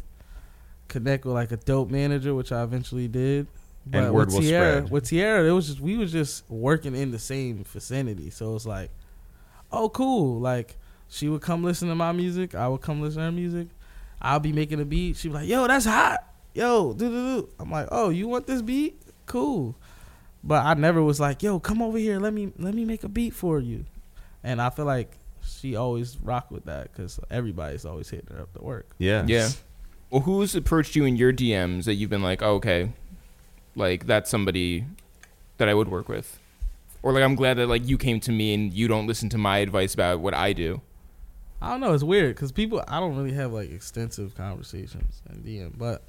connect 0.89 1.25
with 1.25 1.35
like 1.35 1.51
a 1.51 1.57
dope 1.57 1.89
manager, 1.89 2.35
which 2.35 2.51
I 2.51 2.63
eventually 2.63 3.07
did. 3.07 3.47
And 3.93 4.13
word 4.13 4.27
with 4.27 4.35
will 4.35 4.41
Tierra, 4.41 4.77
spread. 4.77 4.91
with 4.91 5.05
Tierra, 5.05 5.47
it 5.47 5.51
was 5.51 5.67
just 5.67 5.79
we 5.79 5.97
was 5.97 6.11
just 6.11 6.49
working 6.49 6.95
in 6.95 7.11
the 7.11 7.19
same 7.19 7.63
vicinity. 7.63 8.29
So 8.29 8.55
it's 8.55 8.65
like, 8.65 8.91
oh 9.71 9.89
cool. 9.89 10.39
Like 10.39 10.77
she 11.09 11.29
would 11.29 11.41
come 11.41 11.63
listen 11.63 11.87
to 11.89 11.95
my 11.95 12.11
music, 12.11 12.55
I 12.55 12.67
would 12.67 12.81
come 12.81 13.01
listen 13.01 13.19
to 13.19 13.25
her 13.25 13.31
music. 13.31 13.67
I'll 14.21 14.39
be 14.39 14.51
making 14.51 14.81
a 14.81 14.85
beat. 14.85 15.17
She'd 15.17 15.29
be 15.29 15.35
like, 15.35 15.47
yo, 15.47 15.67
that's 15.67 15.85
hot. 15.85 16.19
Yo, 16.53 16.93
do 16.93 17.09
do 17.09 17.41
do. 17.41 17.49
I'm 17.59 17.69
like, 17.71 17.87
oh, 17.91 18.09
you 18.09 18.27
want 18.27 18.47
this 18.47 18.61
beat? 18.61 18.99
Cool. 19.27 19.75
But 20.43 20.65
I 20.65 20.73
never 20.73 21.03
was 21.03 21.19
like, 21.19 21.43
yo, 21.43 21.59
come 21.59 21.81
over 21.81 21.97
here. 21.97 22.19
Let 22.19 22.33
me 22.33 22.51
let 22.57 22.73
me 22.73 22.85
make 22.85 23.03
a 23.03 23.09
beat 23.09 23.33
for 23.33 23.59
you. 23.59 23.85
And 24.43 24.61
I 24.61 24.69
feel 24.69 24.85
like 24.85 25.17
she 25.45 25.75
always 25.75 26.17
rock 26.17 26.51
with 26.51 26.65
that 26.65 26.91
because 26.91 27.19
everybody's 27.29 27.85
always 27.85 28.09
hitting 28.09 28.35
her 28.35 28.41
up 28.41 28.53
to 28.53 28.63
work. 28.63 28.89
Yeah. 28.97 29.23
Yeah. 29.27 29.49
Well, 30.09 30.21
who's 30.21 30.55
approached 30.55 30.95
you 30.95 31.05
in 31.05 31.15
your 31.17 31.33
DMs 31.33 31.83
that 31.85 31.95
you've 31.95 32.09
been 32.09 32.23
like, 32.23 32.41
oh, 32.41 32.55
okay, 32.55 32.91
like 33.77 34.07
that's 34.07 34.29
somebody 34.29 34.85
that 35.57 35.69
I 35.69 35.73
would 35.73 35.87
work 35.87 36.09
with, 36.09 36.39
or 37.03 37.13
like 37.13 37.23
I'm 37.23 37.35
glad 37.35 37.55
that 37.55 37.67
like 37.67 37.87
you 37.87 37.97
came 37.97 38.19
to 38.21 38.31
me 38.31 38.53
and 38.53 38.73
you 38.73 38.87
don't 38.87 39.07
listen 39.07 39.29
to 39.29 39.37
my 39.37 39.59
advice 39.59 39.93
about 39.93 40.19
what 40.19 40.33
I 40.33 40.53
do. 40.53 40.81
I 41.61 41.71
don't 41.71 41.81
know. 41.81 41.93
It's 41.93 42.03
weird 42.03 42.35
because 42.35 42.51
people. 42.51 42.83
I 42.87 42.99
don't 42.99 43.15
really 43.15 43.33
have 43.33 43.51
like 43.51 43.71
extensive 43.71 44.35
conversations 44.35 45.21
in 45.29 45.37
DM, 45.43 45.77
but 45.77 46.03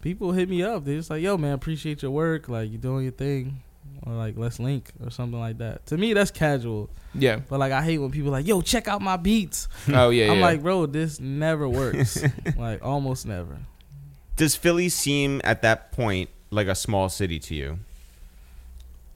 people 0.00 0.32
hit 0.32 0.48
me 0.48 0.62
up. 0.62 0.84
They're 0.84 0.96
just 0.96 1.10
like, 1.10 1.22
"Yo, 1.22 1.36
man, 1.36 1.52
appreciate 1.52 2.02
your 2.02 2.10
work. 2.10 2.48
Like, 2.48 2.70
you 2.70 2.78
doing 2.78 3.02
your 3.02 3.12
thing, 3.12 3.62
or 4.04 4.14
like, 4.14 4.38
let's 4.38 4.58
link 4.58 4.90
or 5.02 5.10
something 5.10 5.38
like 5.38 5.58
that." 5.58 5.84
To 5.86 5.98
me, 5.98 6.14
that's 6.14 6.30
casual. 6.30 6.88
Yeah. 7.14 7.40
But 7.48 7.60
like, 7.60 7.72
I 7.72 7.82
hate 7.82 7.98
when 7.98 8.10
people 8.10 8.30
like, 8.30 8.46
"Yo, 8.46 8.62
check 8.62 8.88
out 8.88 9.02
my 9.02 9.16
beats." 9.16 9.68
Oh 9.92 10.10
yeah. 10.10 10.30
I'm 10.30 10.38
yeah. 10.38 10.44
like, 10.44 10.62
bro, 10.62 10.86
this 10.86 11.20
never 11.20 11.68
works. 11.68 12.22
like, 12.56 12.82
almost 12.82 13.26
never. 13.26 13.58
Does 14.36 14.56
Philly 14.56 14.88
seem 14.88 15.40
at 15.44 15.62
that 15.62 15.92
point 15.92 16.30
like 16.54 16.68
a 16.68 16.74
small 16.74 17.08
city 17.08 17.38
to 17.40 17.54
you? 17.54 17.78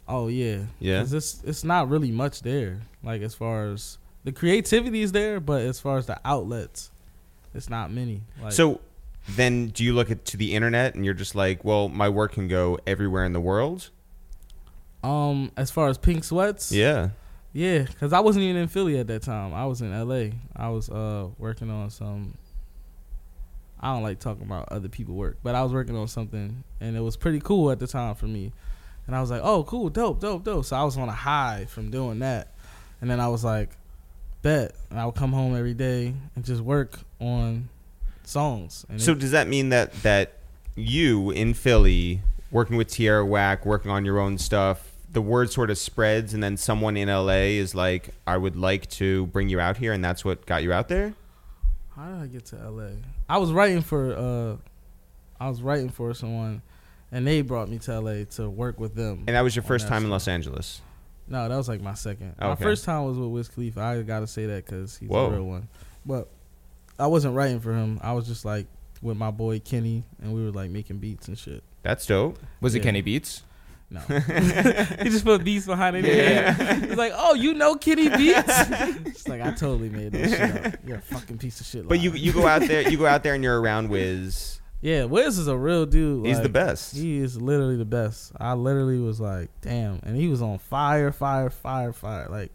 Oh 0.07 0.29
yeah, 0.29 0.61
Yeah. 0.81 1.01
'Cause 1.01 1.13
it's 1.13 1.43
it's 1.45 1.65
not 1.65 1.89
really 1.89 2.11
much 2.11 2.43
there. 2.43 2.81
Like 3.03 3.23
as 3.23 3.35
far 3.35 3.67
as 3.71 3.99
the 4.25 4.33
creativity 4.33 5.03
is 5.03 5.13
there, 5.13 5.39
but 5.41 5.63
as 5.63 5.81
far 5.81 5.99
as 5.99 6.07
the 6.07 6.19
outlets, 6.25 6.91
it's 7.55 7.69
not 7.71 7.91
many. 7.93 8.23
Like, 8.43 8.53
so 8.53 8.81
then 9.29 9.69
do 9.69 9.85
you 9.85 9.93
look 9.93 10.11
at 10.11 10.25
to 10.27 10.37
the 10.39 10.55
internet 10.55 10.95
and 10.95 11.05
you're 11.05 11.13
just 11.15 11.35
like, 11.35 11.63
well, 11.65 11.89
my 11.89 12.09
work 12.09 12.33
can 12.33 12.49
go 12.49 12.79
everywhere 12.87 13.25
in 13.25 13.33
the 13.33 13.41
world? 13.41 13.91
um, 15.05 15.53
as 15.57 15.71
far 15.71 15.89
as 15.89 15.97
pink 15.97 16.25
sweats, 16.25 16.73
Yeah. 16.73 17.11
Yeah, 17.53 17.83
because 17.83 18.13
I 18.13 18.19
wasn't 18.21 18.43
even 18.45 18.57
in 18.63 18.69
Philly 18.69 18.99
at 18.99 19.07
that 19.07 19.23
time. 19.23 19.55
I 19.55 19.65
was 19.65 19.81
in 19.81 19.93
LA. 19.93 20.31
I 20.57 20.69
was 20.71 20.91
uh 20.91 21.29
working 21.39 21.71
on 21.71 21.89
some. 21.91 22.35
I 23.81 23.93
don't 23.95 24.03
like 24.03 24.19
talking 24.19 24.45
about 24.45 24.69
other 24.71 24.89
people 24.89 25.15
work, 25.15 25.39
but 25.43 25.55
I 25.55 25.63
was 25.63 25.73
working 25.73 25.97
on 25.97 26.09
something, 26.09 26.65
and 26.81 26.97
it 26.97 27.01
was 27.01 27.17
pretty 27.17 27.41
cool 27.41 27.71
at 27.71 27.79
the 27.79 27.87
time 27.87 28.15
for 28.15 28.27
me. 28.27 28.53
And 29.07 29.15
I 29.17 29.21
was 29.21 29.31
like, 29.31 29.41
"Oh, 29.43 29.65
cool, 29.65 29.89
dope, 29.89 30.21
dope, 30.21 30.45
dope." 30.45 30.65
So 30.65 30.77
I 30.77 30.83
was 30.85 30.97
on 30.99 31.09
a 31.09 31.13
high 31.13 31.67
from 31.69 31.91
doing 31.91 32.19
that, 32.19 32.49
and 33.01 33.11
then 33.11 33.21
I 33.21 33.29
was 33.29 33.45
like, 33.45 33.71
"Bet," 34.43 34.75
and 34.91 34.99
I 35.01 35.07
would 35.07 35.15
come 35.15 35.33
home 35.33 35.57
every 35.57 35.75
day 35.75 36.15
and 36.37 36.45
just 36.45 36.61
work 36.61 36.99
on 37.21 37.69
songs. 38.25 38.85
And 38.89 39.01
So 39.01 39.13
it- 39.13 39.19
does 39.21 39.31
that 39.31 39.49
mean 39.49 39.71
that 39.71 39.93
that 40.03 40.33
you 40.75 41.31
in 41.31 41.55
Philly 41.55 42.21
working 42.51 42.77
with 42.77 42.89
Tierra 42.89 43.25
Whack, 43.25 43.65
working 43.67 43.91
on 43.91 44.05
your 44.05 44.19
own 44.19 44.39
stuff, 44.39 44.93
the 45.11 45.21
word 45.23 45.51
sort 45.51 45.71
of 45.71 45.79
spreads 45.79 46.35
and 46.35 46.43
then 46.43 46.57
someone 46.57 46.97
in 46.97 47.09
LA 47.09 47.59
is 47.59 47.75
like, 47.75 48.11
I 48.27 48.37
would 48.37 48.57
like 48.57 48.89
to 48.91 49.27
bring 49.29 49.49
you 49.49 49.59
out 49.61 49.79
here 49.79 49.93
and 49.93 50.05
that's 50.05 50.25
what 50.25 50.45
got 50.47 50.63
you 50.63 50.73
out 50.73 50.89
there? 50.89 51.15
How 51.99 52.11
did 52.11 52.23
I 52.23 52.27
get 52.29 52.45
to 52.47 52.71
LA? 52.71 52.91
I 53.29 53.39
was 53.39 53.51
writing 53.51 53.83
for 53.83 54.15
uh 54.17 54.57
I 55.41 55.49
was 55.49 55.63
writing 55.63 55.89
for 55.89 56.15
someone 56.15 56.63
and 57.11 57.27
they 57.27 57.43
brought 57.43 57.69
me 57.69 57.79
to 57.81 58.01
LA 58.01 58.25
to 58.37 58.49
work 58.49 58.79
with 58.79 58.95
them. 58.95 59.25
And 59.27 59.35
that 59.35 59.41
was 59.41 59.57
your 59.57 59.65
first 59.65 59.87
that 59.87 59.91
time 59.91 60.05
in. 60.05 60.11
Los 60.11 60.29
Angeles. 60.29 60.81
No, 61.27 61.49
that 61.49 61.57
was 61.57 61.69
like 61.69 61.81
my 61.81 61.95
second. 61.95 62.35
My 62.41 62.55
first 62.55 62.85
time 62.85 63.05
was 63.05 63.19
with 63.19 63.29
Wiz 63.31 63.49
Khalifa. 63.49 63.81
I 63.81 64.03
gotta 64.03 64.27
say 64.27 64.47
that 64.47 64.65
because 64.65 64.97
he's 64.97 65.09
Whoa. 65.09 65.27
a 65.27 65.31
real 65.31 65.45
one. 65.45 65.69
But 66.07 66.29
I 66.99 67.09
wasn't 67.09 67.35
writing 67.35 67.61
for 67.61 67.73
him. 67.75 67.99
I 68.03 68.13
was 68.13 68.27
just 68.27 68.45
like 68.45 68.67
with 69.03 69.17
my 69.17 69.31
boy 69.31 69.59
Kenny, 69.59 70.05
and 70.23 70.33
we 70.33 70.45
were 70.45 70.53
like 70.53 70.71
making 70.71 70.99
beats 70.99 71.29
and 71.29 71.37
shit. 71.37 71.63
That's 71.83 72.07
dope. 72.07 72.39
Was 72.61 72.75
it 72.75 72.81
Kenny 72.81 73.03
Beats? 73.03 73.43
No, 73.91 74.01
he 74.09 75.09
just 75.09 75.25
put 75.25 75.43
beats 75.43 75.65
behind 75.67 75.97
it. 75.97 76.05
Yeah. 76.05 76.75
He's 76.87 76.97
like, 76.97 77.13
"Oh, 77.15 77.35
you 77.35 77.55
know 77.55 77.75
Kenny 77.75 78.09
Beats?" 78.11 78.45
it's 78.47 79.27
like 79.27 79.41
I 79.41 79.53
totally 79.53 79.89
made 79.89 80.13
this 80.13 80.31
shit 80.31 80.67
up. 80.67 80.75
You're 80.87 80.99
a 80.99 81.03
fucking 81.03 81.39
piece 81.39 81.61
of 81.61 81.67
shit. 81.67 81.89
But 81.89 82.01
you 82.01 82.11
liar. 82.11 82.19
you 82.19 82.33
go 82.33 82.47
out 82.47 82.63
there 82.63 82.89
you 82.89 82.99
go 82.99 83.07
out 83.07 83.23
there 83.23 83.35
and 83.35 83.43
you're 83.43 83.59
around 83.59 83.89
Wiz. 83.89 84.61
yeah, 84.83 85.05
Wiz 85.05 85.39
is 85.39 85.49
a 85.49 85.57
real 85.57 85.87
dude. 85.87 86.27
He's 86.27 86.41
the 86.41 86.51
best. 86.51 86.95
He 86.95 87.17
is 87.19 87.41
literally 87.41 87.77
the 87.77 87.87
best. 87.87 88.33
I 88.39 88.53
literally 88.53 88.99
was 88.99 89.21
like, 89.21 89.49
damn, 89.63 90.01
and 90.03 90.17
he 90.17 90.29
was 90.29 90.43
on 90.43 90.59
fire, 90.59 91.11
fire, 91.11 91.49
fire, 91.49 91.95
fire. 91.95 92.29
Like, 92.29 92.53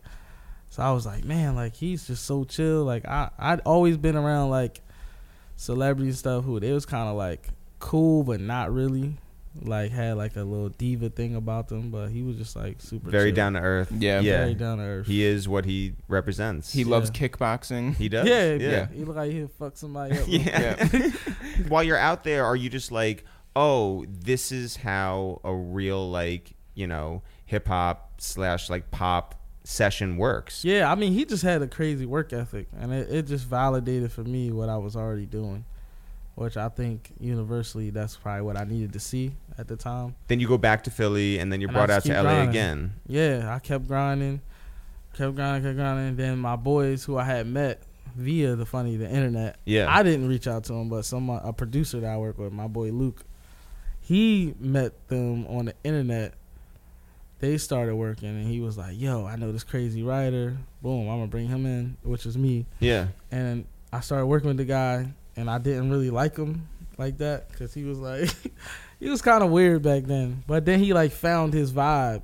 so 0.70 0.84
I 0.84 0.92
was 0.92 1.06
like, 1.06 1.24
man, 1.24 1.56
like 1.56 1.76
he's 1.76 2.06
just 2.06 2.26
so 2.26 2.44
chill. 2.44 2.84
Like 2.84 3.08
I, 3.08 3.32
I'd 3.40 3.62
always 3.62 3.98
been 3.98 4.16
around 4.16 4.52
like 4.52 4.82
celebrity 5.56 6.12
stuff 6.12 6.46
who 6.46 6.60
they 6.60 6.72
was 6.72 6.86
kind 6.86 7.10
of 7.10 7.16
like 7.16 7.48
cool, 7.80 8.24
but 8.24 8.40
not 8.40 8.72
really. 8.72 9.16
Like 9.62 9.92
had 9.92 10.18
like 10.18 10.36
a 10.36 10.42
little 10.44 10.70
diva 10.70 11.10
thing 11.10 11.36
about 11.36 11.68
them, 11.68 11.92
but 11.92 12.08
he 12.10 12.24
was 12.24 12.38
just 12.38 12.56
like 12.56 12.82
super 12.82 13.12
Very 13.12 13.30
chill. 13.30 13.36
down 13.36 13.54
to 13.54 13.60
earth. 13.60 13.92
Yeah. 13.92 14.20
Yeah. 14.20 14.38
very 14.40 14.56
down 14.56 14.80
to 14.80 14.84
earth. 14.84 15.08
He 15.08 15.24
is 15.24 15.48
what 15.48 15.66
he 15.66 15.94
represents. 16.08 16.74
He 16.74 16.84
loves 16.84 17.12
kickboxing. 17.12 17.96
He 17.96 18.10
does. 18.10 18.28
yeah, 18.28 18.54
Yeah. 18.56 18.70
yeah, 18.72 18.88
He 18.92 19.04
look 19.06 19.16
like 19.16 19.32
he'll 19.32 19.48
fuck 19.60 19.78
somebody 19.78 20.18
up. 20.18 20.26
Yeah. 20.28 20.88
Yeah. 20.92 21.10
While 21.68 21.84
you're 21.84 21.98
out 21.98 22.24
there, 22.24 22.46
are 22.46 22.56
you 22.56 22.70
just 22.70 22.92
like, 22.92 23.26
oh, 23.56 24.06
this 24.10 24.52
is 24.52 24.78
how 24.78 25.40
a 25.44 25.54
real 25.54 26.10
like 26.10 26.54
you 26.74 26.88
know 26.88 27.22
hip 27.46 27.68
hop 27.68 28.14
slash 28.20 28.70
like 28.72 28.90
pop 28.90 29.36
session 29.64 30.18
works? 30.18 30.66
Yeah, 30.66 30.92
I 30.92 30.96
mean, 30.96 31.14
he 31.14 31.26
just 31.26 31.44
had 31.44 31.62
a 31.62 31.68
crazy 31.68 32.08
work 32.08 32.34
ethic, 32.34 32.68
and 32.76 32.92
it, 32.92 33.08
it 33.12 33.28
just 33.28 33.46
validated 33.46 34.12
for 34.12 34.24
me 34.24 34.52
what 34.52 34.68
I 34.70 34.78
was 34.78 34.96
already 34.96 35.28
doing, 35.28 35.64
which 36.36 36.58
I 36.58 36.70
think 36.70 37.12
universally 37.20 37.90
that's 37.92 38.16
probably 38.18 38.42
what 38.42 38.58
I 38.60 38.64
needed 38.64 38.94
to 38.94 39.00
see 39.00 39.32
at 39.58 39.68
the 39.68 39.76
time. 39.76 40.16
Then 40.28 40.40
you 40.40 40.48
go 40.48 40.58
back 40.58 40.84
to 40.86 40.92
Philly, 40.92 41.38
and 41.40 41.52
then 41.52 41.62
you're 41.62 41.70
And 41.70 41.76
brought 41.76 41.90
out 41.90 42.04
to 42.06 42.14
LA 42.14 42.22
grinding. 42.24 42.50
again. 42.50 42.94
Yeah, 43.08 43.54
I 43.54 43.60
kept 43.60 43.88
grinding, 43.88 44.42
kept 45.16 45.36
grinding, 45.36 45.64
kept 45.64 45.78
grinding. 45.78 46.16
Then 46.16 46.40
my 46.40 46.56
boys, 46.56 47.04
who 47.04 47.18
I 47.18 47.24
had 47.24 47.46
met 47.48 47.84
via 48.16 48.56
the 48.56 48.66
funny 48.66 48.96
the 48.98 49.10
internet, 49.10 49.58
Yeah. 49.66 49.88
I 49.90 50.04
didn't 50.04 50.28
reach 50.28 50.48
out 50.48 50.64
to 50.66 50.74
them, 50.74 50.90
but 50.90 51.04
some 51.06 51.30
a 51.30 51.54
producer 51.54 52.00
that 52.00 52.10
I 52.12 52.18
work 52.18 52.38
with, 52.38 52.52
my 52.54 52.68
boy 52.68 52.92
Luke, 52.92 53.24
he 54.02 54.54
met 54.60 55.08
them 55.08 55.46
on 55.48 55.66
the 55.66 55.74
internet. 55.84 56.34
They 57.40 57.58
started 57.58 57.96
working, 57.96 58.30
and 58.30 58.48
he 58.48 58.60
was 58.62 58.78
like, 58.78 59.00
"Yo, 59.00 59.26
I 59.26 59.36
know 59.36 59.52
this 59.52 59.64
crazy 59.64 60.02
writer. 60.02 60.58
Boom, 60.82 61.10
I'm 61.10 61.18
gonna 61.18 61.28
bring 61.28 61.48
him 61.48 61.66
in," 61.66 61.98
which 62.04 62.26
was 62.26 62.38
me. 62.38 62.66
yeah. 62.80 63.08
And 63.32 63.66
I 63.92 64.00
started 64.00 64.26
working 64.28 64.48
with 64.48 64.58
the 64.58 64.66
guy, 64.66 65.08
and 65.36 65.50
I 65.50 65.58
didn't 65.58 65.90
really 65.92 66.10
like 66.10 66.38
him 66.38 66.68
like 66.98 67.18
that 67.18 67.50
because 67.50 67.74
he 67.74 67.84
was 67.84 68.00
like, 68.00 68.30
he 69.00 69.10
was 69.10 69.22
kind 69.22 69.44
of 69.44 69.50
weird 69.50 69.82
back 69.82 70.04
then. 70.04 70.44
But 70.48 70.66
then 70.66 70.80
he 70.80 70.94
like 70.94 71.12
found 71.12 71.54
his 71.54 71.72
vibe, 71.72 72.22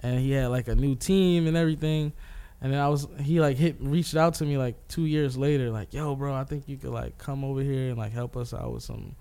and 0.00 0.18
he 0.18 0.32
had 0.32 0.48
like 0.48 0.68
a 0.68 0.74
new 0.74 0.94
team 0.94 1.46
and 1.46 1.56
everything. 1.56 2.12
And 2.60 2.72
then 2.72 2.80
I 2.80 2.88
was 2.88 3.06
he 3.20 3.40
like 3.40 3.56
hit 3.56 3.76
reached 3.80 4.16
out 4.16 4.34
to 4.34 4.44
me 4.44 4.56
like 4.56 4.76
two 4.88 5.04
years 5.04 5.36
later, 5.36 5.70
like, 5.70 5.92
yo, 5.92 6.14
bro, 6.16 6.34
I 6.34 6.44
think 6.44 6.68
you 6.68 6.76
could 6.76 6.90
like 6.90 7.18
come 7.18 7.44
over 7.44 7.60
here 7.60 7.90
and 7.90 7.98
like 7.98 8.12
help 8.12 8.36
us 8.36 8.54
out 8.54 8.72
with 8.72 8.82
some 8.82 9.16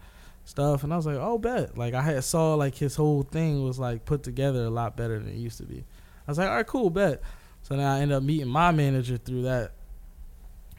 stuff. 0.46 0.84
And 0.84 0.94
I 0.94 0.96
was 0.96 1.06
like, 1.06 1.18
oh, 1.18 1.38
bet. 1.38 1.78
Like 1.78 1.94
I 1.94 2.02
had 2.02 2.24
saw 2.24 2.56
like 2.56 2.76
his 2.76 2.96
whole 2.96 3.24
thing 3.24 3.64
was 3.64 3.80
like 3.80 4.06
put 4.06 4.24
together 4.24 4.64
a 4.64 4.70
lot 4.70 4.96
better 4.96 5.20
than 5.20 5.30
it 5.30 5.36
used 5.36 5.58
to 5.58 5.66
be. 5.66 5.84
I 6.28 6.32
was 6.32 6.38
like, 6.38 6.50
all 6.50 6.56
right, 6.56 6.68
cool, 6.68 6.90
bet. 6.90 7.22
So 7.64 7.76
then 7.76 7.86
I 7.86 8.02
ended 8.02 8.18
up 8.18 8.24
meeting 8.24 8.48
my 8.48 8.72
manager 8.72 9.18
through 9.18 9.44
that. 9.44 9.72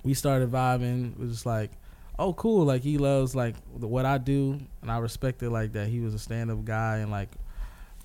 We 0.03 0.14
started 0.14 0.51
vibing. 0.51 1.12
It 1.12 1.18
was 1.18 1.30
just 1.30 1.47
like, 1.47 1.70
oh, 2.18 2.32
cool. 2.34 2.64
Like 2.64 2.82
he 2.82 2.98
loves 2.98 3.34
like 3.34 3.54
the, 3.78 3.86
what 3.86 4.04
I 4.04 4.18
do, 4.18 4.58
and 4.82 4.90
I 4.90 4.98
respected 4.98 5.50
like 5.50 5.72
that. 5.72 5.88
He 5.88 6.00
was 6.00 6.14
a 6.14 6.18
stand 6.18 6.50
up 6.50 6.64
guy 6.64 6.98
and 6.98 7.10
like, 7.10 7.28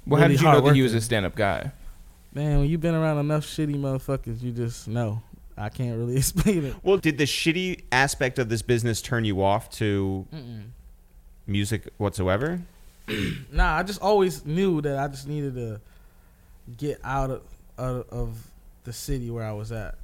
Well, 0.05 0.21
how 0.21 0.27
did 0.27 0.41
you 0.41 0.47
know 0.47 0.61
that 0.61 0.75
he 0.75 0.81
was 0.81 0.93
a 0.93 1.01
stand-up 1.01 1.35
guy? 1.35 1.71
man, 2.31 2.59
when 2.59 2.69
you've 2.69 2.81
been 2.81 2.93
around 2.93 3.17
enough 3.17 3.43
shitty 3.43 3.75
motherfuckers, 3.75 4.41
you 4.41 4.51
just 4.51 4.87
know. 4.87 5.21
I 5.57 5.69
can't 5.69 5.97
really 5.97 6.15
explain 6.17 6.63
it. 6.65 6.75
Well, 6.83 6.97
did 6.97 7.17
the 7.17 7.25
shitty 7.25 7.83
aspect 7.91 8.39
of 8.39 8.49
this 8.49 8.61
business 8.61 9.01
turn 9.01 9.25
you 9.25 9.41
off 9.43 9.69
to 9.71 10.25
Mm-mm. 10.33 10.65
music 11.47 11.89
whatsoever? 11.97 12.61
Nah, 13.51 13.75
I 13.77 13.81
just 13.83 13.99
always 14.03 14.45
knew 14.45 14.81
that 14.81 14.99
I 14.99 15.07
just 15.07 15.27
needed 15.27 15.55
to 15.55 15.81
get 16.77 16.99
out 17.03 17.31
of 17.31 17.41
out 17.79 18.07
of 18.11 18.37
the 18.83 18.93
city 18.93 19.31
where 19.31 19.43
I 19.43 19.51
was 19.51 19.71
at, 19.71 19.95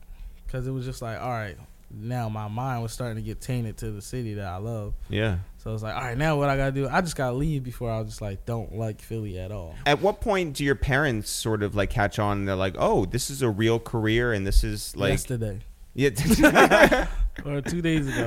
because 0.46 0.66
it 0.66 0.72
was 0.72 0.86
just 0.86 1.04
like, 1.04 1.22
all 1.22 1.30
right, 1.30 1.56
now 1.92 2.30
my 2.30 2.48
mind 2.48 2.82
was 2.84 2.92
starting 2.92 3.16
to 3.18 3.22
get 3.22 3.42
tainted 3.42 3.78
to 3.78 3.92
the 3.92 4.02
city 4.02 4.34
that 4.36 4.46
I 4.46 4.58
love. 4.58 4.94
Yeah. 5.10 5.38
So 5.58 5.74
it's 5.74 5.82
like, 5.84 5.96
all 5.96 6.02
right, 6.02 6.18
now 6.18 6.38
what 6.38 6.50
I 6.50 6.58
gotta 6.58 6.72
do? 6.72 6.88
I 6.88 7.02
just 7.02 7.16
gotta 7.16 7.36
leave 7.36 7.64
before 7.64 7.90
I 7.92 8.00
was 8.00 8.10
just 8.10 8.22
like, 8.22 8.46
don't 8.46 8.76
like 8.76 9.02
Philly 9.02 9.40
at 9.40 9.52
all. 9.52 9.76
At 9.86 10.02
what 10.02 10.22
point 10.22 10.54
do 10.54 10.64
your 10.64 10.76
parents 10.76 11.30
sort 11.30 11.64
of 11.64 11.76
like 11.76 11.90
catch 11.90 12.20
on? 12.20 12.40
And 12.40 12.48
they're 12.48 12.56
like, 12.56 12.76
"Oh, 12.78 13.06
this 13.06 13.30
is 13.30 13.42
a 13.42 13.50
real 13.50 13.80
career, 13.80 14.34
and 14.34 14.46
this 14.46 14.64
is 14.64 14.96
like, 14.96 15.12
Yesterday 15.12 15.62
yeah." 15.94 16.10
or 17.46 17.62
two 17.62 17.82
days 17.82 18.08
ago. 18.08 18.26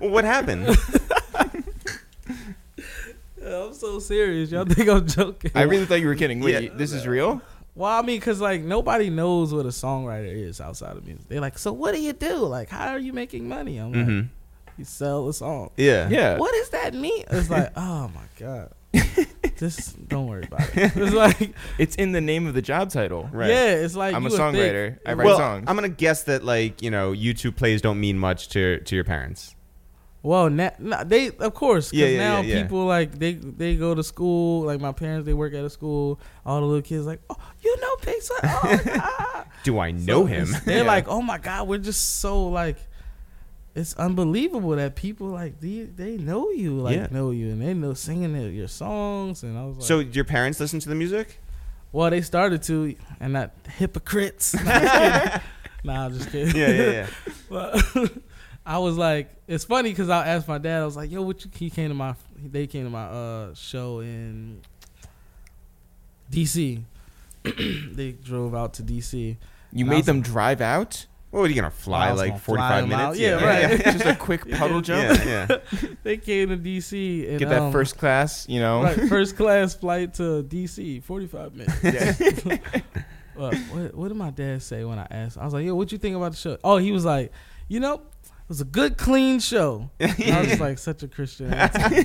well, 0.00 0.10
what 0.10 0.24
happened? 0.24 0.68
I'm 3.44 3.74
so 3.74 3.98
serious. 3.98 4.50
Y'all 4.50 4.64
think 4.64 4.88
I'm 4.88 5.06
joking? 5.06 5.50
I 5.54 5.62
really 5.62 5.84
thought 5.84 6.00
you 6.00 6.06
were 6.06 6.14
kidding. 6.14 6.40
Wait, 6.40 6.62
Yeah. 6.62 6.70
this 6.74 6.92
is 6.92 7.06
real? 7.06 7.42
Well, 7.74 7.90
I 7.90 8.02
mean, 8.02 8.20
cause 8.20 8.40
like 8.40 8.62
nobody 8.62 9.08
knows 9.10 9.52
what 9.54 9.64
a 9.64 9.70
songwriter 9.70 10.30
is 10.32 10.60
outside 10.60 10.96
of 10.96 11.06
music. 11.06 11.26
They're 11.28 11.40
like, 11.40 11.58
so 11.58 11.72
what 11.72 11.94
do 11.94 12.00
you 12.00 12.12
do? 12.12 12.36
Like, 12.38 12.68
how 12.68 12.88
are 12.88 12.98
you 12.98 13.12
making 13.12 13.48
money? 13.48 13.78
I'm 13.78 13.92
like, 13.92 14.04
hmm 14.06 14.20
you 14.78 14.84
sell 14.86 15.28
a 15.28 15.34
song. 15.34 15.70
Yeah. 15.76 16.08
Yeah. 16.08 16.38
What 16.38 16.52
does 16.54 16.70
that 16.70 16.94
mean? 16.94 17.24
It's 17.30 17.50
like, 17.50 17.72
oh 17.76 18.10
my 18.14 18.24
god. 18.38 18.70
Just 19.56 20.08
don't 20.08 20.26
worry 20.26 20.44
about 20.44 20.62
it. 20.76 20.92
It's 20.96 21.14
like, 21.40 21.54
It's 21.78 21.94
in 21.96 22.12
the 22.12 22.20
name 22.20 22.46
of 22.46 22.54
the 22.54 22.62
job 22.62 22.90
title. 22.90 23.28
Right. 23.32 23.50
yeah, 23.50 23.74
it's 23.74 23.94
like 23.94 24.14
I'm 24.14 24.24
a 24.26 24.28
you 24.30 24.32
would 24.32 24.38
think- 24.52 24.56
songwriter. 24.56 24.98
I 25.06 25.12
write 25.14 25.24
well, 25.26 25.36
songs. 25.36 25.64
I'm 25.68 25.76
gonna 25.76 25.88
guess 25.88 26.24
that 26.24 26.42
like 26.44 26.82
you 26.82 26.90
know 26.90 27.12
YouTube 27.12 27.56
plays 27.56 27.80
don't 27.82 28.00
mean 28.00 28.18
much 28.18 28.48
to 28.50 28.80
to 28.80 28.94
your 28.94 29.04
parents. 29.04 29.54
Well, 30.22 30.50
they 30.50 31.28
of 31.30 31.54
course 31.54 31.90
because 31.90 32.00
Yeah, 32.00 32.06
yeah, 32.06 32.18
now 32.18 32.40
yeah, 32.42 32.62
people 32.62 32.84
like 32.84 33.18
they 33.18 33.32
they 33.34 33.76
go 33.76 33.94
to 33.94 34.02
school. 34.04 34.62
Like 34.62 34.80
my 34.80 34.92
parents, 34.92 35.26
they 35.26 35.34
work 35.34 35.52
at 35.54 35.64
a 35.64 35.70
school. 35.70 36.20
All 36.46 36.60
the 36.60 36.66
little 36.66 36.82
kids 36.82 37.06
like, 37.06 37.20
oh, 37.28 37.36
you 37.60 37.76
know 37.80 37.96
Sweat? 38.20 38.40
Oh. 38.44 39.44
Do 39.64 39.78
I 39.78 39.90
know 39.90 40.04
So 40.04 40.24
him? 40.26 40.48
They're 40.64 40.84
like, 40.84 41.08
oh 41.08 41.22
my 41.22 41.38
god, 41.38 41.68
we're 41.68 41.78
just 41.78 42.20
so 42.20 42.48
like, 42.48 42.76
it's 43.74 43.94
unbelievable 43.94 44.70
that 44.70 44.94
people 44.94 45.28
like 45.28 45.60
they 45.60 45.82
they 45.82 46.16
know 46.18 46.50
you, 46.50 46.78
like 46.78 47.10
know 47.10 47.30
you, 47.30 47.50
and 47.50 47.62
they 47.62 47.74
know 47.74 47.94
singing 47.94 48.34
your 48.54 48.68
songs. 48.68 49.42
And 49.42 49.58
I 49.58 49.64
was 49.64 49.78
like, 49.78 49.86
so 49.86 49.98
your 50.00 50.24
parents 50.24 50.60
listen 50.60 50.78
to 50.80 50.88
the 50.88 50.94
music? 50.94 51.40
well, 51.92 52.08
they 52.10 52.22
started 52.22 52.62
to, 52.62 52.94
and 53.20 53.34
not 53.34 53.50
hypocrites. 53.76 54.54
Nah, 54.64 54.74
I'm 54.74 54.82
just 54.82 55.00
kidding. 55.00 55.42
Nah, 55.84 56.04
I'm 56.04 56.12
just 56.12 56.30
kidding. 56.30 56.56
Yeah, 56.56 56.70
yeah, 56.70 56.90
yeah. 56.92 57.06
But 57.50 58.12
I 58.64 58.78
was 58.78 58.96
like, 58.96 59.34
it's 59.48 59.64
funny 59.64 59.90
because 59.90 60.08
I 60.08 60.26
asked 60.26 60.46
my 60.46 60.58
dad. 60.58 60.82
I 60.82 60.84
was 60.84 60.96
like, 60.96 61.10
"Yo, 61.10 61.22
what?" 61.22 61.44
You, 61.44 61.50
he 61.54 61.68
came 61.70 61.88
to 61.88 61.94
my, 61.94 62.14
they 62.42 62.66
came 62.66 62.84
to 62.84 62.90
my 62.90 63.04
uh 63.04 63.54
show 63.54 64.00
in 64.00 64.60
D.C. 66.30 66.84
they 67.42 68.12
drove 68.12 68.54
out 68.54 68.74
to 68.74 68.82
D.C. 68.82 69.36
you 69.72 69.84
made 69.84 70.04
them 70.04 70.22
drive 70.22 70.60
out? 70.60 71.06
What 71.30 71.40
are 71.40 71.48
you 71.48 71.54
gonna 71.54 71.70
fly 71.70 72.08
I 72.08 72.12
was 72.12 72.20
like 72.20 72.30
gonna 72.30 72.40
45 72.40 72.68
fly 72.68 72.78
'em 72.82 72.88
minutes? 72.90 73.18
Yeah, 73.18 73.44
right. 73.44 73.84
Just 73.84 74.04
a 74.04 74.14
quick 74.14 74.48
puddle 74.58 74.82
jump. 74.82 75.18
Yeah, 75.24 75.46
yeah. 75.48 75.88
They 76.02 76.18
came 76.18 76.50
to 76.50 76.56
D.C. 76.56 77.26
and 77.26 77.38
Get 77.38 77.48
that 77.48 77.62
um, 77.62 77.72
first 77.72 77.96
class, 77.96 78.46
you 78.48 78.60
know. 78.60 78.82
right, 78.82 79.00
first 79.08 79.36
class 79.36 79.74
flight 79.74 80.14
to 80.14 80.42
D.C. 80.42 81.00
Forty 81.00 81.26
five 81.26 81.54
minutes. 81.54 81.82
Yeah. 81.82 82.58
Uh, 83.34 83.50
what, 83.70 83.94
what 83.94 84.08
did 84.08 84.16
my 84.18 84.30
dad 84.30 84.62
say 84.62 84.84
when 84.84 84.98
I 84.98 85.06
asked? 85.10 85.38
I 85.38 85.44
was 85.46 85.54
like, 85.54 85.64
"Yo, 85.64 85.74
what 85.74 85.90
you 85.90 85.96
think 85.96 86.14
about 86.14 86.32
the 86.32 86.36
show?" 86.36 86.58
Oh, 86.62 86.76
he 86.76 86.92
was 86.92 87.06
like, 87.06 87.32
"You 87.66 87.80
know, 87.80 88.02
was 88.52 88.60
a 88.60 88.64
good, 88.64 88.96
clean 88.98 89.40
show." 89.40 89.90
And 90.00 90.34
I 90.34 90.40
was 90.42 90.60
like, 90.60 90.78
such 90.78 91.02
a 91.02 91.08
Christian. 91.08 91.52
answer, 91.52 91.94
you 91.94 92.02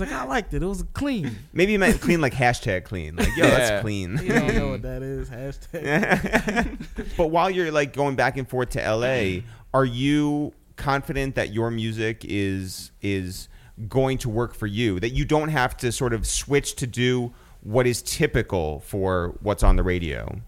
like, 0.00 0.12
"I 0.12 0.24
liked 0.24 0.52
it. 0.54 0.62
It 0.62 0.66
was 0.66 0.82
clean." 0.92 1.36
Maybe 1.52 1.72
you 1.72 1.78
meant 1.78 2.00
clean 2.00 2.20
like 2.20 2.34
hashtag 2.34 2.84
clean. 2.84 3.16
Like, 3.16 3.28
yo, 3.36 3.44
Yeah. 3.46 3.50
that's 3.58 3.80
clean. 3.82 4.18
You 4.22 4.28
don't 4.34 4.54
know 4.54 4.68
what 4.70 4.82
that 4.90 5.02
is. 5.02 5.28
Hashtag. 5.30 6.78
but 7.16 7.28
while 7.28 7.48
you're 7.50 7.70
like 7.72 7.92
going 7.94 8.16
back 8.16 8.36
and 8.36 8.48
forth 8.48 8.70
to 8.70 8.80
LA, 8.80 9.40
are 9.72 9.84
you 9.84 10.52
confident 10.76 11.34
that 11.36 11.52
your 11.52 11.70
music 11.70 12.24
is 12.28 12.90
is 13.00 13.48
going 13.88 14.18
to 14.18 14.28
work 14.28 14.54
for 14.54 14.66
you? 14.66 15.00
That 15.00 15.10
you 15.10 15.24
don't 15.24 15.48
have 15.48 15.76
to 15.78 15.92
sort 15.92 16.12
of 16.12 16.26
switch 16.26 16.76
to 16.76 16.86
do 16.86 17.32
what 17.62 17.86
is 17.86 18.02
typical 18.02 18.80
for 18.80 19.34
what's 19.40 19.62
on 19.62 19.76
the 19.76 19.82
radio? 19.82 20.40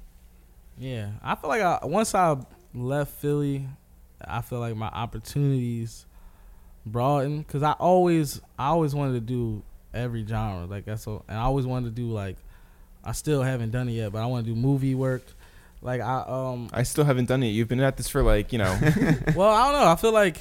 Yeah, 0.78 1.10
I 1.22 1.34
feel 1.34 1.48
like 1.50 1.62
I, 1.62 1.80
once 1.84 2.14
I 2.14 2.36
left 2.74 3.12
Philly, 3.14 3.66
I 4.24 4.40
feel 4.40 4.60
like 4.60 4.76
my 4.76 4.88
opportunities 4.88 6.06
broadened 6.84 7.46
because 7.46 7.62
I 7.62 7.72
always, 7.72 8.40
I 8.58 8.68
always 8.68 8.94
wanted 8.94 9.14
to 9.14 9.20
do 9.20 9.62
every 9.94 10.26
genre. 10.26 10.66
Like 10.66 10.84
that's 10.84 11.02
so, 11.02 11.24
and 11.28 11.38
I 11.38 11.42
always 11.42 11.66
wanted 11.66 11.94
to 11.94 12.02
do 12.02 12.10
like, 12.10 12.36
I 13.04 13.12
still 13.12 13.42
haven't 13.42 13.70
done 13.70 13.88
it 13.88 13.92
yet, 13.92 14.12
but 14.12 14.22
I 14.22 14.26
want 14.26 14.46
to 14.46 14.52
do 14.52 14.58
movie 14.58 14.94
work. 14.94 15.22
Like 15.80 16.00
I 16.00 16.24
um, 16.26 16.68
I 16.72 16.82
still 16.82 17.04
haven't 17.04 17.26
done 17.26 17.42
it. 17.42 17.48
You've 17.48 17.68
been 17.68 17.80
at 17.80 17.96
this 17.96 18.08
for 18.08 18.22
like 18.22 18.52
you 18.52 18.58
know. 18.58 18.78
well 19.36 19.50
I 19.50 19.72
don't 19.72 19.80
know. 19.80 19.88
I 19.88 19.96
feel 19.96 20.12
like 20.12 20.38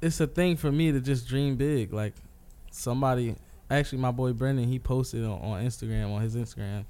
it's 0.00 0.20
a 0.20 0.26
thing 0.26 0.56
for 0.56 0.70
me 0.70 0.92
to 0.92 1.00
just 1.00 1.28
dream 1.28 1.56
big. 1.56 1.92
Like 1.92 2.14
somebody, 2.70 3.34
actually 3.68 3.98
my 3.98 4.12
boy 4.12 4.32
Brendan, 4.32 4.68
he 4.68 4.78
posted 4.78 5.24
on, 5.24 5.40
on 5.40 5.64
Instagram 5.64 6.14
on 6.14 6.22
his 6.22 6.36
Instagram. 6.36 6.84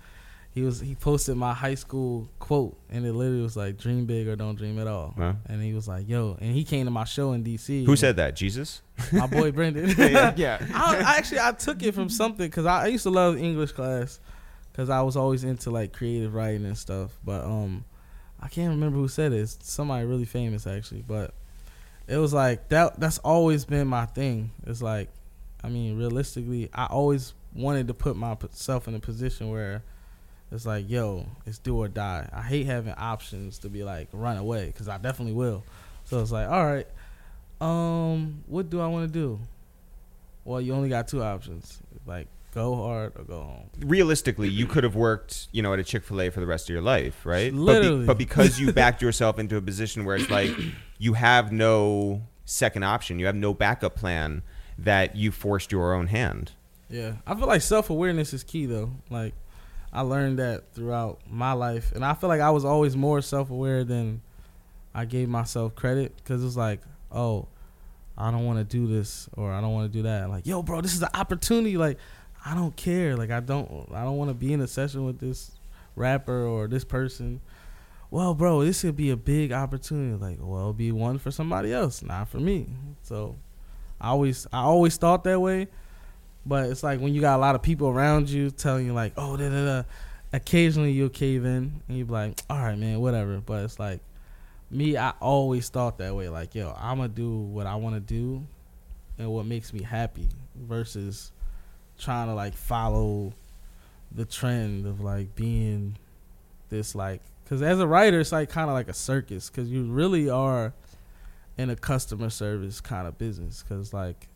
He 0.53 0.63
was 0.63 0.81
he 0.81 0.97
posted 0.97 1.37
my 1.37 1.55
high 1.55 1.77
school 1.77 2.29
quote, 2.41 2.77
and 2.91 3.07
it 3.07 3.13
literally 3.13 3.43
was 3.43 3.57
like 3.57 3.77
"Dream 3.79 4.07
big 4.07 4.27
or 4.27 4.35
don't 4.35 4.57
dream 4.57 4.81
at 4.81 4.89
all." 4.89 5.15
Huh? 5.17 5.35
And 5.47 5.63
he 5.63 5.73
was 5.73 5.87
like, 5.87 6.09
"Yo," 6.09 6.37
and 6.41 6.53
he 6.53 6.65
came 6.65 6.87
to 6.87 6.91
my 6.91 7.05
show 7.05 7.33
in 7.33 7.45
DC. 7.45 7.87
Who 7.87 7.95
said 7.95 8.17
that? 8.17 8.35
Jesus? 8.35 8.83
my 9.13 9.29
boy 9.29 9.53
Brendan? 9.53 9.95
yeah. 10.37 10.59
I, 10.75 10.97
I 10.97 11.17
actually 11.19 11.41
I 11.41 11.53
took 11.53 11.83
it 11.85 11.95
from 11.95 12.09
something 12.09 12.47
because 12.47 12.67
I, 12.67 12.85
I 12.85 12.87
used 12.89 13.05
to 13.05 13.11
love 13.11 13.39
English 13.39 13.73
class 13.73 14.19
because 14.73 14.91
I 14.91 15.03
was 15.03 15.17
always 15.17 15.45
into 15.45 15.71
like 15.71 15.93
creative 15.93 16.35
writing 16.35 16.67
and 16.67 16.77
stuff. 16.77 17.17
But 17.25 17.45
um, 17.45 17.85
I 18.41 18.49
can't 18.49 18.71
remember 18.71 18.99
who 18.99 19.07
said 19.09 19.33
it. 19.33 19.41
It's 19.41 19.59
somebody 19.63 20.05
really 20.05 20.25
famous 20.25 20.67
actually. 20.67 21.03
But 21.03 21.33
it 22.09 22.17
was 22.17 22.35
like 22.35 22.69
that. 22.71 22.99
That's 22.99 23.19
always 23.19 23.65
been 23.65 23.87
my 23.87 24.07
thing. 24.07 24.51
It's 24.67 24.83
like, 24.83 25.11
I 25.63 25.69
mean, 25.69 25.97
realistically, 25.97 26.71
I 26.75 26.87
always 26.87 27.35
wanted 27.55 27.87
to 27.87 27.95
put 27.95 28.17
myself 28.17 28.89
in 28.89 28.97
a 28.97 29.01
position 29.01 29.49
where 29.49 29.85
it's 30.53 30.67
like, 30.67 30.89
yo, 30.91 31.27
it's 31.47 31.59
do 31.59 31.77
or 31.77 31.89
die. 31.89 32.29
I 32.33 32.43
hate 32.43 32.67
having 32.67 32.95
options 32.95 33.59
to 33.61 33.69
be 33.69 33.85
like 33.85 34.09
run 34.13 34.37
away 34.37 34.67
because 34.67 34.89
I 34.89 34.99
definitely 34.99 35.35
will. 35.35 35.65
So 36.05 36.21
it's 36.21 36.33
like, 36.33 36.49
all 36.49 36.65
right, 36.65 36.87
um, 37.61 38.43
what 38.47 38.69
do 38.71 38.81
I 38.81 38.87
want 38.89 39.13
to 39.13 39.13
do? 39.13 39.39
Well, 40.45 40.61
you 40.61 40.75
only 40.75 40.89
got 40.89 41.07
two 41.07 41.23
options, 41.23 41.79
like 42.07 42.27
go 42.53 42.75
hard 42.75 43.13
or 43.17 43.23
go 43.23 43.41
home. 43.43 43.71
Realistically, 43.81 44.49
you 44.49 44.67
could 44.67 44.83
have 44.83 44.97
worked, 44.97 45.49
you 45.53 45.63
know, 45.63 45.73
at 45.73 45.79
a 45.79 45.85
Chick 45.85 46.03
Fil 46.03 46.21
A 46.23 46.31
for 46.31 46.41
the 46.41 46.47
rest 46.47 46.69
of 46.69 46.73
your 46.73 46.83
life, 46.83 47.25
right? 47.25 47.53
Literally. 47.53 47.91
But, 47.91 48.01
be, 48.01 48.07
but 48.07 48.19
because 48.19 48.59
you 48.59 48.73
backed 48.75 49.03
yourself 49.03 49.39
into 49.39 49.57
a 49.57 49.63
position 49.63 50.05
where 50.05 50.17
it's 50.17 50.31
like 50.31 50.51
you 50.99 51.13
have 51.15 51.53
no 51.53 52.23
second 52.45 52.83
option, 52.83 53.19
you 53.19 53.27
have 53.27 53.37
no 53.37 53.55
backup 53.55 53.95
plan, 53.95 54.43
that 54.79 55.15
you 55.15 55.31
forced 55.31 55.71
your 55.71 55.95
own 55.95 56.09
hand. 56.09 56.53
Yeah, 56.89 57.17
I 57.27 57.35
feel 57.37 57.47
like 57.47 57.63
self 57.63 57.91
awareness 57.91 58.35
is 58.35 58.43
key 58.43 58.67
though. 58.67 58.91
Like 59.11 59.35
I 59.93 60.03
learned 60.03 60.39
that 60.39 60.73
throughout 60.75 61.21
my 61.29 61.53
life, 61.53 61.93
and 61.93 62.05
I 62.05 62.15
feel 62.15 62.29
like 62.29 62.41
I 62.41 62.51
was 62.51 62.65
always 62.65 62.97
more 62.97 63.21
self 63.21 63.51
aware 63.51 63.85
than 63.85 64.23
I 64.95 65.05
gave 65.05 65.29
myself 65.29 65.75
credit 65.75 66.17
because 66.17 66.43
it 66.43 66.45
was 66.45 66.57
like, 66.57 66.81
oh, 67.11 67.49
I 68.17 68.31
don't 68.31 68.45
want 68.45 68.59
to 68.59 68.65
do 68.65 68.87
this 68.87 69.29
or 69.37 69.53
I 69.53 69.61
don't 69.61 69.73
want 69.73 69.91
to 69.91 69.99
do 69.99 70.03
that. 70.03 70.29
Like, 70.29 70.47
yo, 70.47 70.63
bro, 70.63 70.81
this 70.81 70.95
is 70.95 71.03
an 71.03 71.09
opportunity. 71.15 71.77
Like, 71.77 71.99
I 72.45 72.55
don't 72.55 72.75
care. 72.77 73.17
Like, 73.17 73.31
I 73.31 73.41
don't, 73.41 73.89
I 73.93 74.05
don't 74.05 74.17
want 74.17 74.31
to 74.31 74.35
be 74.35 74.53
in 74.53 74.61
a 74.61 74.67
session 74.67 75.05
with 75.05 75.19
this 75.19 75.53
rapper 75.97 76.45
or 76.45 76.69
this 76.69 76.85
person. 76.85 77.41
Well, 78.11 78.35
bro, 78.35 78.65
this 78.65 78.83
could 78.83 78.97
be 78.97 79.11
a 79.11 79.17
big 79.17 79.53
opportunity. 79.53 80.17
Like, 80.17 80.39
well, 80.41 80.73
be 80.73 80.93
one 80.93 81.19
for 81.19 81.31
somebody 81.31 81.73
else, 81.73 82.03
not 82.03 82.29
for 82.29 82.39
me. 82.39 82.67
So, 83.03 83.37
I 84.01 84.09
always, 84.09 84.47
I 84.53 84.63
always 84.63 84.97
thought 84.97 85.25
that 85.25 85.41
way. 85.41 85.69
But 86.47 86.71
it's 86.71 86.83
like 86.83 87.01
when 87.01 87.15
you 87.15 87.21
got 87.21 87.37
a 87.37 87.41
lot 87.41 87.55
of 87.55 87.63
people 87.63 87.89
around 87.89 88.31
you 88.31 88.51
telling 88.51 88.87
you 88.87 88.93
like, 88.93 89.13
oh, 89.17 89.37
da 89.37 89.49
da 89.49 89.65
da. 89.65 89.83
Occasionally 90.33 90.93
you'll 90.93 91.09
cave 91.09 91.45
in 91.45 91.83
and 91.89 91.99
you'll 91.99 92.07
be 92.07 92.13
like, 92.13 92.41
all 92.49 92.59
right, 92.59 92.79
man, 92.79 93.01
whatever. 93.01 93.39
But 93.39 93.65
it's 93.65 93.79
like 93.79 94.01
me, 94.71 94.97
I 94.97 95.11
always 95.21 95.69
thought 95.69 95.99
that 95.99 96.15
way. 96.15 96.29
Like, 96.29 96.55
yo, 96.55 96.75
I'm 96.79 96.99
gonna 96.99 97.09
do 97.09 97.31
what 97.31 97.67
I 97.67 97.75
want 97.77 97.97
to 97.97 98.01
do 98.01 98.47
and 99.19 99.31
what 99.31 99.45
makes 99.45 99.73
me 99.73 99.83
happy 99.83 100.29
versus 100.57 101.33
trying 101.99 102.29
to 102.29 102.35
like 102.35 102.55
follow 102.55 103.33
the 104.13 104.25
trend 104.25 104.87
of 104.87 105.01
like 105.01 105.35
being 105.37 105.97
this 106.71 106.95
like 106.95 107.21
because 107.45 107.63
as 107.63 107.79
a 107.79 107.87
writer 107.87 108.21
it's 108.21 108.33
like 108.33 108.49
kind 108.49 108.69
of 108.69 108.75
like 108.75 108.89
a 108.89 108.95
circus 108.95 109.51
because 109.51 109.69
you 109.69 109.85
really 109.85 110.29
are 110.29 110.73
in 111.59 111.71
a 111.71 111.77
customer 111.77 112.31
service 112.31 112.81
kind 112.81 113.07
of 113.07 113.19
business 113.19 113.63
because 113.63 113.93
like 113.93 114.29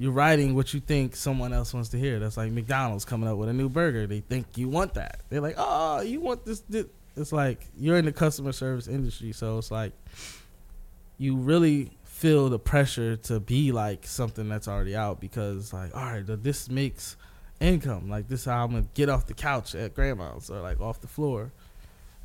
you're 0.00 0.12
writing 0.12 0.54
what 0.54 0.72
you 0.72 0.80
think 0.80 1.14
someone 1.14 1.52
else 1.52 1.74
wants 1.74 1.90
to 1.90 1.98
hear. 1.98 2.18
That's 2.18 2.38
like 2.38 2.50
McDonald's 2.52 3.04
coming 3.04 3.28
up 3.28 3.36
with 3.36 3.50
a 3.50 3.52
new 3.52 3.68
burger. 3.68 4.06
They 4.06 4.20
think 4.20 4.56
you 4.56 4.66
want 4.66 4.94
that. 4.94 5.20
They're 5.28 5.42
like, 5.42 5.56
oh, 5.58 6.00
you 6.00 6.20
want 6.20 6.46
this, 6.46 6.60
this. 6.70 6.86
It's 7.18 7.32
like 7.32 7.66
you're 7.76 7.98
in 7.98 8.06
the 8.06 8.12
customer 8.12 8.52
service 8.52 8.88
industry, 8.88 9.32
so 9.32 9.58
it's 9.58 9.70
like 9.70 9.92
you 11.18 11.36
really 11.36 11.90
feel 12.04 12.48
the 12.48 12.58
pressure 12.58 13.16
to 13.16 13.40
be 13.40 13.72
like 13.72 14.06
something 14.06 14.48
that's 14.48 14.68
already 14.68 14.96
out 14.96 15.20
because 15.20 15.70
like, 15.74 15.94
all 15.94 16.02
right, 16.02 16.24
this 16.26 16.70
makes 16.70 17.18
income. 17.60 18.08
Like 18.08 18.26
this, 18.26 18.46
how 18.46 18.64
I'm 18.64 18.70
gonna 18.70 18.86
get 18.94 19.10
off 19.10 19.26
the 19.26 19.34
couch 19.34 19.74
at 19.74 19.94
grandma's 19.94 20.48
or 20.48 20.62
like 20.62 20.80
off 20.80 21.02
the 21.02 21.08
floor. 21.08 21.52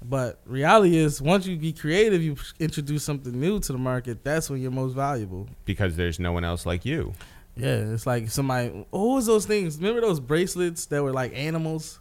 But 0.01 0.39
reality 0.45 0.95
is, 0.95 1.21
once 1.21 1.45
you 1.45 1.57
be 1.57 1.73
creative, 1.73 2.21
you 2.21 2.38
introduce 2.57 3.03
something 3.03 3.38
new 3.38 3.59
to 3.59 3.73
the 3.73 3.78
market. 3.78 4.23
That's 4.23 4.49
when 4.49 4.61
you're 4.61 4.71
most 4.71 4.93
valuable 4.93 5.49
because 5.65 5.97
there's 5.97 6.21
no 6.21 6.32
one 6.32 6.45
else 6.45 6.65
like 6.65 6.86
you. 6.86 7.13
Yeah, 7.55 7.93
it's 7.93 8.05
like 8.05 8.29
somebody. 8.29 8.69
What 8.89 9.15
was 9.15 9.25
those 9.25 9.45
things? 9.45 9.77
Remember 9.77 10.01
those 10.01 10.19
bracelets 10.19 10.87
that 10.87 11.01
were 11.01 11.13
like 11.13 11.33
animals? 11.35 11.99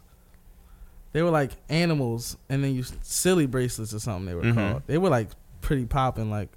They 1.13 1.21
were 1.21 1.29
like 1.29 1.51
animals, 1.69 2.35
and 2.49 2.63
then 2.63 2.75
you 2.75 2.83
silly 3.01 3.45
bracelets 3.45 3.93
or 3.93 3.99
something. 3.99 4.25
They 4.25 4.35
were 4.35 4.41
mm-hmm. 4.41 4.57
called. 4.57 4.83
They 4.85 4.97
were 4.97 5.09
like 5.09 5.29
pretty 5.61 5.85
popping 5.85 6.29
like 6.29 6.49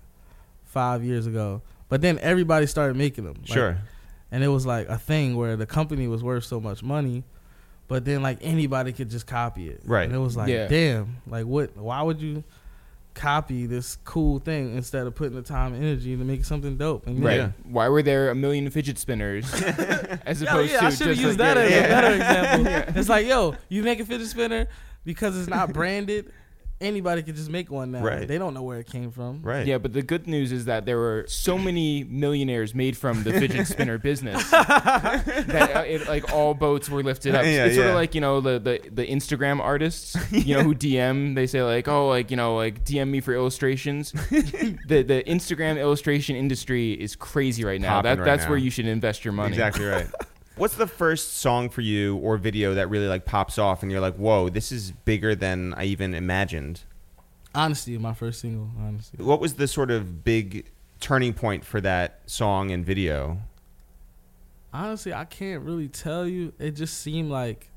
five 0.64 1.05
years 1.05 1.26
ago. 1.26 1.62
But 1.88 2.01
then 2.03 2.18
everybody 2.18 2.66
started 2.66 2.96
making 2.96 3.24
them. 3.24 3.36
Like, 3.38 3.46
sure. 3.46 3.78
And 4.30 4.44
it 4.44 4.49
was 4.49 4.66
like 4.66 4.88
a 4.88 4.99
thing 4.99 5.36
where 5.36 5.57
the 5.57 5.64
company 5.64 6.07
was 6.07 6.22
worth 6.22 6.44
so 6.44 6.61
much 6.61 6.82
money, 6.82 7.24
but 7.86 8.05
then 8.05 8.22
like 8.22 8.38
anybody 8.42 8.92
could 8.92 9.11
just 9.11 9.26
copy 9.26 9.68
it. 9.68 9.80
Right. 9.84 10.05
And 10.05 10.14
it 10.14 10.18
was 10.18 10.36
like, 10.36 10.49
yeah. 10.49 10.66
damn, 10.66 11.16
like 11.26 11.46
what? 11.46 11.76
Why 11.76 12.03
would 12.03 12.20
you? 12.20 12.44
Copy 13.15 13.67
this 13.67 13.97
cool 14.05 14.39
thing 14.39 14.77
instead 14.77 15.07
of 15.07 15.15
putting 15.15 15.35
the 15.35 15.43
time 15.43 15.75
and 15.75 15.83
energy 15.83 16.17
to 16.17 16.25
make 16.25 16.45
something 16.45 16.77
dope. 16.77 17.07
And 17.07 17.23
right. 17.23 17.37
Yeah. 17.37 17.51
Why 17.65 17.89
were 17.89 18.03
there 18.03 18.31
a 18.31 18.35
million 18.35 18.71
fidget 18.71 18.99
spinners 18.99 19.53
as 20.27 20.43
opposed 20.43 20.73
yeah, 20.73 20.81
to 20.81 20.87
I 20.87 20.91
should 20.91 21.09
have 21.09 21.17
used 21.17 21.39
like, 21.39 21.55
that 21.55 21.57
as 21.57 21.73
a 21.73 21.89
better 21.89 22.15
example. 22.15 22.95
It's 23.01 23.09
like, 23.09 23.27
yo, 23.27 23.57
you 23.69 23.83
make 23.83 24.01
a 24.01 24.05
fidget 24.05 24.29
spinner 24.29 24.69
because 25.05 25.37
it's 25.39 25.49
not 25.49 25.73
branded 25.73 26.33
anybody 26.81 27.22
could 27.22 27.37
just 27.37 27.51
make 27.51 27.70
one 27.70 27.91
now. 27.91 28.03
Right. 28.03 28.26
They 28.26 28.39
don't 28.39 28.55
know 28.55 28.62
where 28.62 28.79
it 28.79 28.87
came 28.87 29.11
from. 29.11 29.43
Right. 29.43 29.66
Yeah, 29.66 29.79
but 29.79 29.93
the 29.93 30.03
good 30.03 30.26
news 30.26 30.53
is 30.53 30.66
that 30.66 30.87
there 30.87 30.99
were 30.99 31.24
so 31.29 31.59
many 31.59 32.05
millionaires 32.05 32.74
made 32.74 32.97
from 32.97 33.22
the 33.22 33.33
fidget 33.33 33.66
spinner 33.68 33.99
business 33.99 34.49
that 34.51 35.72
uh, 35.74 35.81
it, 35.81 36.09
like 36.09 36.33
all 36.33 36.55
boats 36.55 36.89
were 36.89 37.03
lifted 37.03 37.35
up. 37.35 37.45
Yeah, 37.45 37.66
it's 37.66 37.76
sort 37.76 37.89
of 37.89 37.95
like 37.95 38.14
you 38.14 38.20
know 38.20 38.41
the, 38.41 38.59
the 38.59 38.81
the 38.91 39.07
Instagram 39.07 39.61
artists, 39.61 40.16
you 40.31 40.57
know, 40.57 40.62
who 40.62 40.74
DM. 40.74 41.35
They 41.35 41.47
say 41.47 41.62
like, 41.62 41.89
oh, 41.89 42.09
like 42.09 42.31
you 42.31 42.37
know, 42.37 42.57
like 42.57 42.85
DM 42.85 43.09
me 43.09 43.20
for 43.20 43.35
illustrations. 43.35 44.12
the 44.12 45.03
the 45.03 45.22
Instagram 45.26 45.81
illustration 45.81 46.37
industry 46.37 46.93
is 46.93 47.16
crazy 47.16 47.64
right 47.64 47.81
now. 47.81 48.03
that, 48.03 48.18
right 48.18 48.24
that's 48.24 48.45
now. 48.45 48.51
where 48.51 48.59
you 48.59 48.70
should 48.70 48.87
invest 48.87 49.24
your 49.24 49.33
money. 49.33 49.51
Exactly 49.51 49.85
right. 49.85 50.07
What's 50.59 50.75
the 50.75 50.89
first 50.89 51.37
song 51.37 51.69
for 51.69 51.83
you 51.83 52.17
or 52.17 52.37
video 52.37 52.75
that 52.75 52.91
really 52.91 53.07
like 53.07 53.25
pops 53.25 53.59
off 53.59 53.85
and 53.85 53.93
you're 53.93 54.01
like, 54.01 54.17
whoa, 54.17 54.49
this 54.49 54.73
is 54.73 54.91
bigger 54.91 55.37
than 55.37 55.73
I 55.75 55.85
even 55.85 56.15
imagined? 56.15 56.81
Honesty, 57.55 57.97
my 57.97 58.13
first 58.13 58.41
single. 58.41 58.69
honestly. 58.77 59.25
What 59.25 59.41
was 59.41 59.55
the 59.55 59.69
sort 59.69 59.93
of 59.93 60.25
big 60.25 60.69
turning 60.99 61.33
point 61.33 61.65
for 61.65 61.81
that 61.83 62.23
song 62.27 62.73
and 62.73 62.85
video? 62.85 63.39
Honestly, 64.73 65.15
I 65.15 65.27
can't 65.27 65.63
really 65.63 65.87
tell 65.87 66.27
you. 66.27 66.53
It 66.59 66.73
just 66.73 66.99
seemed 66.99 67.31
like, 67.31 67.71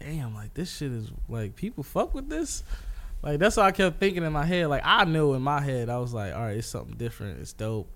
damn, 0.00 0.34
like 0.34 0.54
this 0.54 0.74
shit 0.74 0.92
is 0.92 1.12
like 1.28 1.56
people 1.56 1.84
fuck 1.84 2.14
with 2.14 2.30
this. 2.30 2.64
Like 3.22 3.38
that's 3.38 3.58
what 3.58 3.66
I 3.66 3.72
kept 3.72 4.00
thinking 4.00 4.24
in 4.24 4.32
my 4.32 4.46
head. 4.46 4.68
Like 4.68 4.82
I 4.82 5.04
knew 5.04 5.34
in 5.34 5.42
my 5.42 5.60
head, 5.60 5.90
I 5.90 5.98
was 5.98 6.14
like, 6.14 6.34
all 6.34 6.40
right, 6.40 6.56
it's 6.56 6.66
something 6.66 6.96
different. 6.96 7.40
It's 7.40 7.52
dope. 7.52 7.90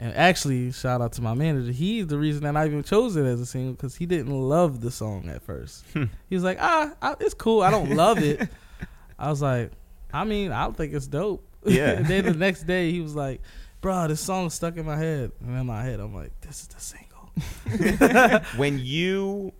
And 0.00 0.16
actually, 0.16 0.72
shout 0.72 1.02
out 1.02 1.12
to 1.12 1.22
my 1.22 1.34
manager. 1.34 1.72
He's 1.72 2.06
the 2.06 2.16
reason 2.16 2.44
that 2.44 2.56
I 2.56 2.64
even 2.64 2.82
chose 2.82 3.16
it 3.16 3.26
as 3.26 3.38
a 3.38 3.44
single 3.44 3.74
because 3.74 3.96
he 3.96 4.06
didn't 4.06 4.32
love 4.32 4.80
the 4.80 4.90
song 4.90 5.28
at 5.28 5.42
first. 5.42 5.84
Hmm. 5.92 6.04
he 6.30 6.34
was 6.34 6.42
like, 6.42 6.56
ah, 6.58 6.94
I, 7.02 7.16
it's 7.20 7.34
cool. 7.34 7.60
I 7.60 7.70
don't 7.70 7.94
love 7.94 8.16
it. 8.18 8.48
I 9.18 9.28
was 9.28 9.42
like, 9.42 9.72
I 10.10 10.24
mean, 10.24 10.52
I 10.52 10.70
think 10.70 10.94
it's 10.94 11.06
dope. 11.06 11.46
Yeah. 11.66 11.90
and 11.90 12.06
then 12.06 12.24
the 12.24 12.32
next 12.32 12.62
day, 12.62 12.90
he 12.90 13.02
was 13.02 13.14
like, 13.14 13.42
bro, 13.82 14.08
this 14.08 14.22
song 14.22 14.48
stuck 14.48 14.78
in 14.78 14.86
my 14.86 14.96
head. 14.96 15.32
And 15.40 15.54
in 15.54 15.66
my 15.66 15.82
head, 15.82 16.00
I'm 16.00 16.14
like, 16.14 16.32
this 16.40 16.62
is 16.62 16.68
the 16.68 16.80
single. 16.80 18.40
when 18.56 18.78
you 18.78 19.52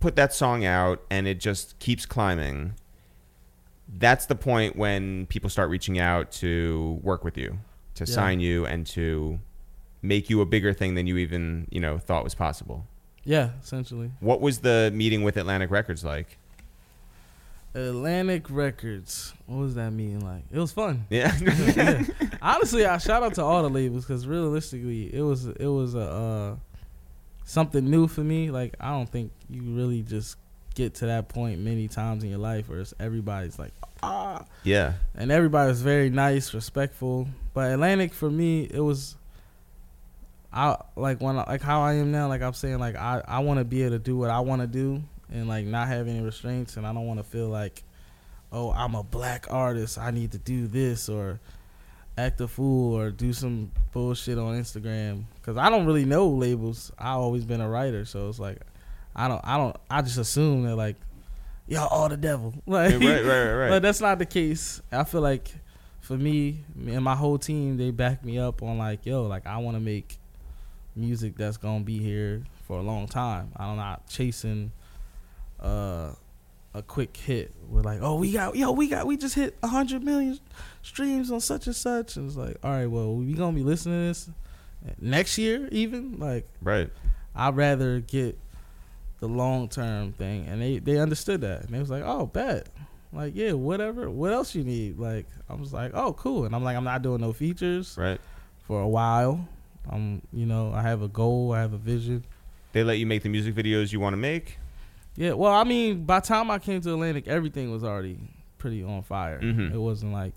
put 0.00 0.16
that 0.16 0.34
song 0.34 0.64
out 0.64 1.00
and 1.10 1.28
it 1.28 1.38
just 1.38 1.78
keeps 1.78 2.06
climbing, 2.06 2.74
that's 3.86 4.26
the 4.26 4.34
point 4.34 4.74
when 4.74 5.26
people 5.26 5.48
start 5.48 5.70
reaching 5.70 6.00
out 6.00 6.32
to 6.32 6.98
work 7.04 7.22
with 7.22 7.38
you, 7.38 7.58
to 7.94 8.04
yeah. 8.04 8.12
sign 8.12 8.40
you, 8.40 8.66
and 8.66 8.84
to 8.88 9.38
make 10.06 10.30
you 10.30 10.40
a 10.40 10.46
bigger 10.46 10.72
thing 10.72 10.94
than 10.94 11.06
you 11.06 11.16
even 11.18 11.66
you 11.70 11.80
know 11.80 11.98
thought 11.98 12.24
was 12.24 12.34
possible. 12.34 12.86
Yeah, 13.24 13.50
essentially. 13.62 14.10
What 14.20 14.40
was 14.40 14.60
the 14.60 14.90
meeting 14.94 15.22
with 15.24 15.36
Atlantic 15.36 15.70
Records 15.70 16.04
like? 16.04 16.38
Atlantic 17.74 18.48
Records. 18.48 19.34
What 19.46 19.58
was 19.58 19.74
that 19.74 19.90
meeting 19.92 20.20
like? 20.24 20.44
It 20.50 20.58
was 20.58 20.72
fun. 20.72 21.04
Yeah. 21.10 21.36
yeah. 21.40 22.02
Honestly, 22.42 22.86
I 22.86 22.96
shout 22.98 23.22
out 23.22 23.34
to 23.34 23.42
all 23.42 23.62
the 23.62 23.68
labels 23.68 24.06
because 24.06 24.26
realistically, 24.26 25.14
it 25.14 25.20
was 25.22 25.46
it 25.46 25.66
was 25.66 25.94
a 25.94 26.00
uh, 26.00 26.56
something 27.44 27.84
new 27.90 28.06
for 28.06 28.22
me. 28.22 28.50
Like 28.50 28.74
I 28.80 28.90
don't 28.90 29.08
think 29.08 29.32
you 29.50 29.62
really 29.62 30.02
just 30.02 30.36
get 30.74 30.94
to 30.94 31.06
that 31.06 31.28
point 31.28 31.60
many 31.60 31.88
times 31.88 32.22
in 32.22 32.28
your 32.30 32.38
life 32.38 32.68
where 32.68 32.80
it's 32.80 32.92
everybody's 33.00 33.58
like 33.58 33.72
ah 34.02 34.44
Yeah. 34.62 34.92
and 35.14 35.32
everybody 35.32 35.68
was 35.68 35.80
very 35.82 36.10
nice, 36.10 36.52
respectful. 36.54 37.28
But 37.54 37.72
Atlantic 37.72 38.12
for 38.14 38.30
me, 38.30 38.64
it 38.70 38.80
was 38.80 39.16
I 40.56 40.82
like 40.96 41.20
when 41.20 41.36
I, 41.36 41.44
like 41.44 41.60
how 41.60 41.82
I 41.82 41.94
am 41.94 42.10
now. 42.10 42.28
Like 42.28 42.40
I'm 42.40 42.54
saying, 42.54 42.78
like 42.78 42.96
I 42.96 43.22
I 43.28 43.40
want 43.40 43.58
to 43.58 43.64
be 43.64 43.82
able 43.82 43.96
to 43.96 43.98
do 43.98 44.16
what 44.16 44.30
I 44.30 44.40
want 44.40 44.62
to 44.62 44.66
do 44.66 45.02
and 45.30 45.46
like 45.46 45.66
not 45.66 45.86
have 45.88 46.08
any 46.08 46.22
restraints, 46.22 46.78
and 46.78 46.86
I 46.86 46.94
don't 46.94 47.06
want 47.06 47.20
to 47.20 47.24
feel 47.24 47.48
like 47.48 47.82
oh 48.52 48.72
I'm 48.72 48.94
a 48.94 49.02
black 49.02 49.48
artist, 49.50 49.98
I 49.98 50.10
need 50.12 50.32
to 50.32 50.38
do 50.38 50.66
this 50.66 51.10
or 51.10 51.40
act 52.16 52.40
a 52.40 52.48
fool 52.48 52.98
or 52.98 53.10
do 53.10 53.34
some 53.34 53.70
bullshit 53.92 54.38
on 54.38 54.58
Instagram 54.58 55.24
because 55.34 55.58
I 55.58 55.68
don't 55.68 55.84
really 55.84 56.06
know 56.06 56.28
labels. 56.28 56.90
I 56.98 57.10
always 57.10 57.44
been 57.44 57.60
a 57.60 57.68
writer, 57.68 58.06
so 58.06 58.30
it's 58.30 58.38
like 58.38 58.58
I 59.14 59.28
don't 59.28 59.42
I 59.44 59.58
don't 59.58 59.76
I 59.90 60.00
just 60.00 60.16
assume 60.16 60.62
that 60.62 60.76
like 60.76 60.96
y'all 61.68 61.88
all 61.88 62.08
the 62.08 62.16
devil 62.16 62.54
like 62.66 62.92
right, 62.92 63.02
right, 63.02 63.22
right, 63.22 63.52
right. 63.52 63.68
but 63.68 63.82
that's 63.82 64.00
not 64.00 64.18
the 64.18 64.26
case. 64.26 64.80
I 64.90 65.04
feel 65.04 65.20
like 65.20 65.50
for 66.00 66.16
me 66.16 66.64
and 66.86 67.04
my 67.04 67.14
whole 67.14 67.36
team, 67.36 67.76
they 67.76 67.90
back 67.90 68.24
me 68.24 68.38
up 68.38 68.62
on 68.62 68.78
like, 68.78 69.04
yo, 69.04 69.24
like 69.24 69.46
I 69.46 69.58
want 69.58 69.76
to 69.76 69.80
make 69.82 70.16
music 70.96 71.36
that's 71.36 71.56
gonna 71.56 71.84
be 71.84 71.98
here 71.98 72.42
for 72.66 72.78
a 72.78 72.82
long 72.82 73.06
time. 73.06 73.52
I'm 73.56 73.76
not 73.76 74.08
chasing 74.08 74.72
uh, 75.60 76.12
a 76.74 76.82
quick 76.82 77.16
hit. 77.16 77.52
We're 77.68 77.82
like, 77.82 78.00
oh, 78.02 78.16
we 78.16 78.32
got, 78.32 78.56
yo, 78.56 78.72
we 78.72 78.88
got, 78.88 79.06
we 79.06 79.16
just 79.16 79.34
hit 79.34 79.56
hundred 79.64 80.02
million 80.02 80.38
streams 80.82 81.30
on 81.30 81.40
such 81.40 81.66
and 81.66 81.76
such, 81.76 82.16
and 82.16 82.26
it's 82.26 82.36
like, 82.36 82.56
all 82.62 82.70
right, 82.70 82.86
well, 82.86 83.14
we 83.14 83.32
gonna 83.34 83.56
be 83.56 83.62
listening 83.62 84.00
to 84.00 84.06
this 84.08 84.30
next 85.00 85.38
year, 85.38 85.68
even 85.72 86.18
like, 86.18 86.46
right. 86.62 86.90
I'd 87.34 87.56
rather 87.56 88.00
get 88.00 88.38
the 89.20 89.28
long 89.28 89.68
term 89.68 90.12
thing, 90.12 90.46
and 90.46 90.60
they 90.60 90.78
they 90.78 90.98
understood 90.98 91.40
that, 91.42 91.62
and 91.64 91.70
they 91.74 91.78
was 91.78 91.90
like, 91.90 92.02
oh, 92.04 92.26
bet. 92.26 92.68
Like 93.12 93.34
yeah, 93.34 93.52
whatever. 93.52 94.10
What 94.10 94.32
else 94.32 94.54
you 94.54 94.62
need? 94.64 94.98
Like 94.98 95.26
I 95.48 95.54
was 95.54 95.72
like, 95.72 95.92
oh, 95.94 96.12
cool. 96.12 96.44
And 96.44 96.54
I'm 96.54 96.62
like, 96.64 96.76
I'm 96.76 96.84
not 96.84 97.00
doing 97.02 97.20
no 97.22 97.32
features 97.32 97.96
Right. 97.96 98.20
for 98.66 98.82
a 98.82 98.88
while. 98.88 99.46
I'm, 99.90 100.22
you 100.32 100.46
know, 100.46 100.72
I 100.72 100.82
have 100.82 101.02
a 101.02 101.08
goal, 101.08 101.52
I 101.52 101.60
have 101.60 101.72
a 101.72 101.78
vision. 101.78 102.24
They 102.72 102.82
let 102.84 102.98
you 102.98 103.06
make 103.06 103.22
the 103.22 103.28
music 103.28 103.54
videos 103.54 103.92
you 103.92 104.00
want 104.00 104.12
to 104.14 104.18
make. 104.18 104.58
Yeah, 105.16 105.32
well, 105.32 105.52
I 105.52 105.64
mean, 105.64 106.04
by 106.04 106.20
the 106.20 106.26
time 106.26 106.50
I 106.50 106.58
came 106.58 106.80
to 106.82 106.90
Atlantic, 106.92 107.26
everything 107.26 107.70
was 107.70 107.82
already 107.84 108.18
pretty 108.58 108.82
on 108.82 109.02
fire. 109.02 109.40
Mhm. 109.40 109.72
It 109.72 109.78
wasn't 109.78 110.12
like, 110.12 110.32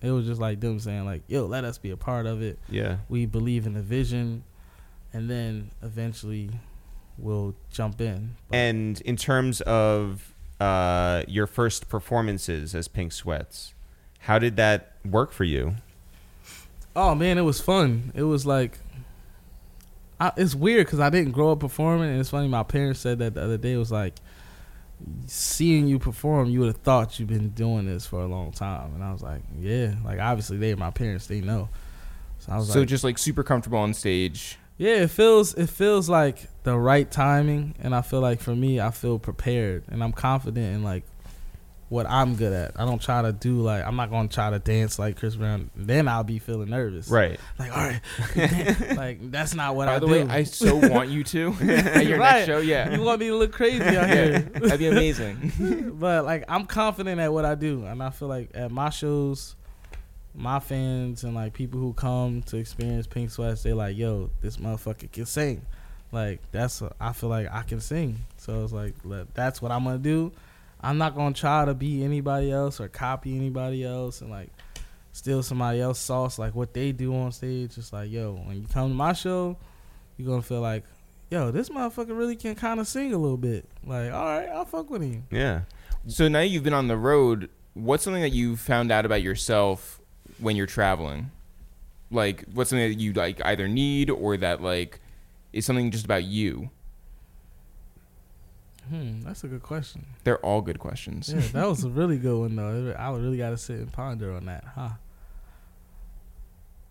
it 0.00 0.10
was 0.10 0.24
just 0.26 0.40
like 0.40 0.60
them 0.60 0.78
saying 0.78 1.04
like, 1.04 1.22
yo, 1.26 1.46
let 1.46 1.64
us 1.64 1.78
be 1.78 1.90
a 1.90 1.96
part 1.96 2.26
of 2.26 2.40
it. 2.42 2.58
Yeah. 2.68 2.98
We 3.08 3.26
believe 3.26 3.66
in 3.66 3.74
the 3.74 3.82
vision, 3.82 4.44
and 5.12 5.28
then 5.28 5.70
eventually 5.82 6.50
we'll 7.18 7.54
jump 7.72 8.00
in. 8.00 8.36
But- 8.48 8.56
And 8.56 9.00
in 9.00 9.16
terms 9.16 9.60
of 9.62 10.32
uh, 10.60 11.24
your 11.26 11.46
first 11.46 11.88
performances 11.88 12.74
as 12.74 12.86
Pink 12.86 13.12
Sweats, 13.12 13.74
how 14.20 14.38
did 14.38 14.56
that 14.56 14.92
work 15.04 15.32
for 15.32 15.44
you? 15.44 15.74
Oh 16.94 17.14
man, 17.14 17.38
it 17.38 17.42
was 17.42 17.60
fun. 17.60 18.12
It 18.14 18.24
was 18.24 18.44
like, 18.46 18.78
I, 20.20 20.32
it's 20.36 20.54
weird 20.54 20.86
because 20.86 21.00
I 21.00 21.08
didn't 21.10 21.32
grow 21.32 21.52
up 21.52 21.60
performing, 21.60 22.10
and 22.10 22.20
it's 22.20 22.30
funny. 22.30 22.46
My 22.48 22.62
parents 22.62 23.00
said 23.00 23.18
that 23.20 23.34
the 23.34 23.42
other 23.42 23.56
day. 23.56 23.72
It 23.72 23.78
was 23.78 23.90
like, 23.90 24.14
seeing 25.26 25.86
you 25.86 25.98
perform, 25.98 26.50
you 26.50 26.60
would 26.60 26.66
have 26.66 26.76
thought 26.82 27.18
you've 27.18 27.28
been 27.28 27.50
doing 27.50 27.86
this 27.86 28.06
for 28.06 28.20
a 28.20 28.26
long 28.26 28.52
time, 28.52 28.94
and 28.94 29.02
I 29.02 29.12
was 29.12 29.22
like, 29.22 29.42
yeah. 29.58 29.94
Like 30.04 30.18
obviously, 30.20 30.58
they 30.58 30.74
my 30.74 30.90
parents, 30.90 31.26
they 31.26 31.40
know. 31.40 31.68
So 32.38 32.52
I 32.52 32.56
was 32.56 32.70
So 32.70 32.80
like, 32.80 32.88
just 32.88 33.04
like 33.04 33.18
super 33.18 33.42
comfortable 33.42 33.78
on 33.78 33.94
stage. 33.94 34.58
yeah, 34.78 34.96
it 35.02 35.10
feels 35.10 35.54
it 35.54 35.68
feels 35.68 36.08
like 36.08 36.48
the 36.64 36.76
right 36.78 37.10
timing, 37.10 37.74
and 37.80 37.94
I 37.94 38.02
feel 38.02 38.20
like 38.20 38.40
for 38.40 38.54
me, 38.54 38.80
I 38.80 38.90
feel 38.90 39.18
prepared, 39.18 39.84
and 39.88 40.02
I'm 40.04 40.12
confident 40.12 40.74
in 40.74 40.82
like 40.82 41.04
what 41.90 42.06
I'm 42.08 42.36
good 42.36 42.52
at. 42.54 42.72
I 42.80 42.86
don't 42.86 43.02
try 43.02 43.20
to 43.20 43.32
do 43.32 43.60
like 43.60 43.84
I'm 43.84 43.96
not 43.96 44.10
gonna 44.10 44.28
try 44.28 44.48
to 44.48 44.58
dance 44.58 44.98
like 44.98 45.16
Chris 45.18 45.36
Brown. 45.36 45.70
Then 45.76 46.08
I'll 46.08 46.24
be 46.24 46.38
feeling 46.38 46.70
nervous. 46.70 47.08
Right. 47.08 47.38
Like, 47.58 47.76
all 47.76 47.82
right, 47.84 48.00
like 48.96 49.30
that's 49.30 49.54
not 49.54 49.74
what 49.76 49.86
By 49.86 49.96
I 49.96 49.98
the 49.98 50.06
do. 50.06 50.12
way, 50.12 50.22
I 50.22 50.44
so 50.44 50.76
want 50.88 51.10
you 51.10 51.22
to 51.24 51.48
at 51.62 52.06
your 52.06 52.18
Right. 52.18 52.32
next 52.36 52.46
show. 52.46 52.58
Yeah, 52.60 52.94
you 52.94 53.02
want 53.02 53.20
me 53.20 53.26
to 53.26 53.36
look 53.36 53.52
crazy 53.52 53.82
out 53.84 54.08
here, 54.08 54.38
that'd 54.38 54.78
be 54.78 54.86
amazing. 54.86 55.96
but 55.98 56.24
like 56.24 56.44
I'm 56.48 56.64
confident 56.66 57.20
at 57.20 57.32
what 57.32 57.44
I 57.44 57.56
do, 57.56 57.84
and 57.84 58.02
I 58.02 58.10
feel 58.10 58.28
like 58.28 58.50
at 58.54 58.70
my 58.70 58.90
shows, 58.90 59.56
my 60.32 60.60
fans 60.60 61.24
and 61.24 61.34
like 61.34 61.52
people 61.54 61.80
who 61.80 61.92
come 61.92 62.42
to 62.42 62.56
experience 62.56 63.08
Pink 63.08 63.30
Sweats, 63.32 63.64
they 63.64 63.72
like, 63.72 63.96
yo, 63.96 64.30
this 64.40 64.58
motherfucker 64.58 65.10
can 65.10 65.26
sing. 65.26 65.66
Like 66.12 66.40
that's 66.52 66.82
a, 66.82 66.92
I 67.00 67.12
feel 67.12 67.28
like 67.30 67.48
I 67.52 67.62
can 67.62 67.80
sing, 67.80 68.18
so 68.36 68.62
it's 68.62 68.72
like 68.72 68.94
that's 69.34 69.60
what 69.60 69.72
I'm 69.72 69.82
gonna 69.84 69.98
do. 69.98 70.30
I'm 70.82 70.98
not 70.98 71.14
gonna 71.14 71.34
try 71.34 71.64
to 71.64 71.74
be 71.74 72.04
anybody 72.04 72.50
else 72.50 72.80
or 72.80 72.88
copy 72.88 73.36
anybody 73.36 73.84
else 73.84 74.20
and 74.20 74.30
like 74.30 74.50
steal 75.12 75.42
somebody 75.42 75.80
else's 75.80 76.04
sauce 76.04 76.38
like 76.38 76.54
what 76.54 76.72
they 76.72 76.92
do 76.92 77.14
on 77.14 77.32
stage. 77.32 77.76
It's 77.76 77.92
like, 77.92 78.10
yo, 78.10 78.34
when 78.44 78.56
you 78.56 78.66
come 78.72 78.90
to 78.90 78.94
my 78.94 79.12
show, 79.12 79.56
you're 80.16 80.28
gonna 80.28 80.42
feel 80.42 80.60
like, 80.60 80.84
yo, 81.30 81.50
this 81.50 81.68
motherfucker 81.68 82.16
really 82.16 82.36
can 82.36 82.54
kind 82.54 82.80
of 82.80 82.88
sing 82.88 83.12
a 83.12 83.18
little 83.18 83.36
bit. 83.36 83.68
Like, 83.84 84.12
all 84.12 84.24
right, 84.24 84.48
I'll 84.48 84.64
fuck 84.64 84.90
with 84.90 85.02
him. 85.02 85.26
Yeah. 85.30 85.62
So 86.06 86.28
now 86.28 86.40
you've 86.40 86.64
been 86.64 86.74
on 86.74 86.88
the 86.88 86.96
road. 86.96 87.50
What's 87.74 88.04
something 88.04 88.22
that 88.22 88.32
you 88.32 88.56
found 88.56 88.90
out 88.90 89.04
about 89.04 89.22
yourself 89.22 90.00
when 90.38 90.56
you're 90.56 90.66
traveling? 90.66 91.30
Like, 92.10 92.44
what's 92.52 92.70
something 92.70 92.88
that 92.88 92.98
you 92.98 93.12
like 93.12 93.44
either 93.44 93.68
need 93.68 94.10
or 94.10 94.36
that 94.38 94.62
like 94.62 95.00
is 95.52 95.66
something 95.66 95.90
just 95.90 96.04
about 96.04 96.24
you? 96.24 96.70
Hmm, 98.90 99.20
that's 99.20 99.44
a 99.44 99.48
good 99.48 99.62
question. 99.62 100.04
They're 100.24 100.44
all 100.44 100.60
good 100.62 100.78
questions. 100.80 101.32
Yeah, 101.32 101.40
that 101.52 101.66
was 101.68 101.84
a 101.84 101.88
really 102.00 102.18
good 102.18 102.38
one 102.38 102.56
though. 102.56 102.94
I 102.98 103.10
really 103.12 103.38
got 103.38 103.50
to 103.50 103.56
sit 103.56 103.78
and 103.78 103.92
ponder 103.92 104.32
on 104.34 104.46
that, 104.46 104.64
huh? 104.74 104.90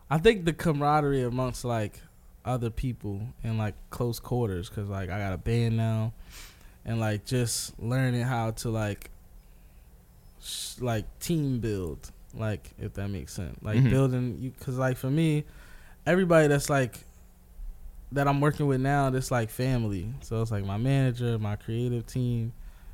I 0.10 0.18
think 0.18 0.45
the 0.45 0.54
camaraderie 0.54 1.24
amongst 1.24 1.64
like 1.66 2.00
other 2.45 2.70
people 2.70 3.22
in 3.43 3.58
like 3.58 3.76
close 3.89 4.20
quarters, 4.20 4.70
cause 4.70 4.88
like 4.88 5.10
I 5.10 5.20
got 5.20 5.34
a 5.34 5.38
band 5.38 5.78
now, 5.78 6.14
and 6.86 7.00
like 7.00 7.26
just 7.26 7.78
learning 7.80 8.22
how 8.24 8.52
to 8.52 8.70
like, 8.70 9.12
sh- 10.41 10.80
like 10.80 11.06
team 11.20 11.60
build, 11.60 12.12
like 12.34 12.72
if 12.80 12.93
that 12.93 13.10
makes 13.10 13.34
sense, 13.34 13.58
like 13.62 13.78
Mhm. 13.78 13.89
building 13.89 14.38
you, 14.39 14.52
cause 14.62 14.78
like 14.78 14.97
for 14.97 15.12
me, 15.12 15.43
everybody 16.06 16.47
that's 16.47 16.70
like 16.70 17.04
that 18.12 18.28
I'm 18.28 18.41
working 18.41 18.66
with 18.68 18.82
now, 18.82 19.10
that's 19.10 19.32
like 19.32 19.49
family. 19.49 20.12
So 20.22 20.41
it's 20.41 20.51
like 20.51 20.66
my 20.66 20.78
manager, 20.78 21.38
my 21.39 21.55
creative 21.55 22.05
team. 22.05 22.53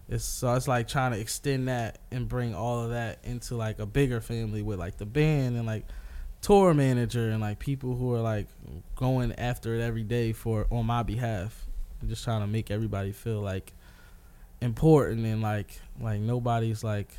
It's 0.09 0.23
so 0.25 0.53
it's 0.53 0.67
like 0.67 0.87
trying 0.87 1.13
to 1.13 1.19
extend 1.19 1.67
that 1.67 1.97
and 2.11 2.27
bring 2.27 2.53
all 2.53 2.83
of 2.83 2.91
that 2.91 3.19
into 3.23 3.55
like 3.55 3.79
a 3.79 3.85
bigger 3.85 4.21
family 4.21 4.61
with 4.61 4.77
like 4.77 4.97
the 4.97 5.05
band 5.05 5.55
and 5.57 5.65
like 5.65 5.85
tour 6.41 6.73
manager 6.75 7.31
and 7.31 7.41
like 7.41 7.57
people 7.57 7.95
who 7.95 8.13
are 8.13 8.19
like 8.21 8.47
going 8.95 9.33
after 9.33 9.73
it 9.73 9.81
every 9.81 10.03
day 10.03 10.31
for 10.31 10.67
on 10.69 10.85
my 10.85 11.01
behalf. 11.01 11.65
I'm 12.01 12.09
just 12.09 12.23
trying 12.23 12.41
to 12.41 12.47
make 12.47 12.69
everybody 12.69 13.11
feel 13.13 13.39
like 13.41 13.73
important 14.61 15.25
and 15.25 15.41
like 15.41 15.79
like 15.99 16.19
nobody's 16.19 16.83
like 16.83 17.09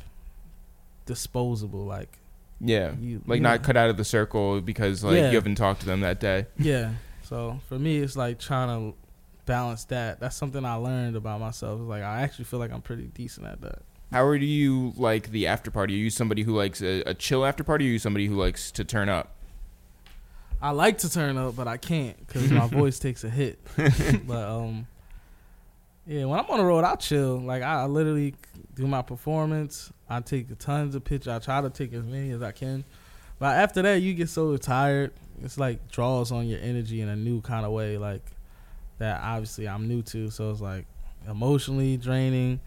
disposable 1.05 1.85
like 1.85 2.17
Yeah. 2.59 2.93
you 2.99 3.21
Like 3.25 3.37
you 3.37 3.43
not 3.43 3.61
know. 3.61 3.65
cut 3.65 3.77
out 3.77 3.89
of 3.89 3.97
the 3.97 4.05
circle 4.05 4.61
because 4.61 5.03
like 5.03 5.15
Yeah. 5.15 5.29
you 5.29 5.35
haven't 5.35 5.55
talked 5.55 5.81
to 5.81 5.85
them 5.85 6.01
that 6.01 6.19
day. 6.19 6.45
Yeah. 6.57 6.93
So 7.27 7.59
for 7.67 7.77
me, 7.77 7.97
it's 7.97 8.15
like 8.15 8.39
trying 8.39 8.69
to 8.69 8.97
balance 9.45 9.83
that. 9.85 10.21
That's 10.21 10.35
something 10.35 10.63
I 10.63 10.75
learned 10.75 11.17
about 11.17 11.41
myself. 11.41 11.81
It's 11.81 11.89
like 11.89 12.03
I 12.03 12.21
actually 12.21 12.45
feel 12.45 12.59
like 12.59 12.71
I'm 12.71 12.81
pretty 12.81 13.07
decent 13.07 13.47
at 13.47 13.59
that. 13.61 13.79
How 14.11 14.23
are 14.23 14.35
you 14.35 14.93
like 14.95 15.31
the 15.31 15.47
after 15.47 15.69
party? 15.69 15.95
Are 15.95 15.97
you 15.97 16.09
somebody 16.09 16.43
who 16.43 16.55
likes 16.55 16.81
a, 16.81 17.01
a 17.01 17.13
chill 17.13 17.45
after 17.45 17.65
party? 17.65 17.85
Or 17.85 17.89
are 17.89 17.91
you 17.91 17.99
somebody 17.99 18.27
who 18.27 18.35
likes 18.35 18.71
to 18.71 18.85
turn 18.85 19.09
up? 19.09 19.35
I 20.61 20.71
like 20.71 20.99
to 20.99 21.11
turn 21.11 21.37
up, 21.37 21.57
but 21.57 21.67
I 21.67 21.75
can't 21.75 22.17
because 22.25 22.49
my 22.49 22.67
voice 22.67 22.97
takes 22.97 23.25
a 23.25 23.29
hit. 23.29 23.59
but 24.25 24.47
um, 24.47 24.87
yeah, 26.05 26.23
when 26.23 26.39
I'm 26.39 26.49
on 26.49 26.59
the 26.59 26.65
road, 26.65 26.85
I 26.85 26.95
chill. 26.95 27.39
Like 27.39 27.61
I, 27.61 27.81
I 27.81 27.85
literally 27.87 28.35
do 28.73 28.87
my 28.87 29.01
performance. 29.01 29.91
I 30.09 30.21
take 30.21 30.57
tons 30.59 30.95
of 30.95 31.03
pictures. 31.03 31.27
I 31.27 31.39
try 31.39 31.59
to 31.59 31.69
take 31.69 31.91
as 31.91 32.05
many 32.05 32.31
as 32.31 32.41
I 32.41 32.53
can. 32.53 32.85
But 33.39 33.57
after 33.57 33.81
that, 33.81 34.01
you 34.01 34.13
get 34.13 34.29
so 34.29 34.55
tired. 34.55 35.11
It's 35.43 35.57
like 35.57 35.89
draws 35.91 36.31
on 36.31 36.47
your 36.47 36.59
energy 36.61 37.01
in 37.01 37.09
a 37.09 37.15
new 37.15 37.41
kind 37.41 37.65
of 37.65 37.71
way. 37.71 37.97
Like 37.97 38.23
that, 38.97 39.21
obviously, 39.21 39.67
I'm 39.67 39.87
new 39.87 40.01
to. 40.03 40.29
So 40.29 40.49
it's 40.51 40.61
like 40.61 40.85
emotionally 41.29 41.97
draining. 41.97 42.59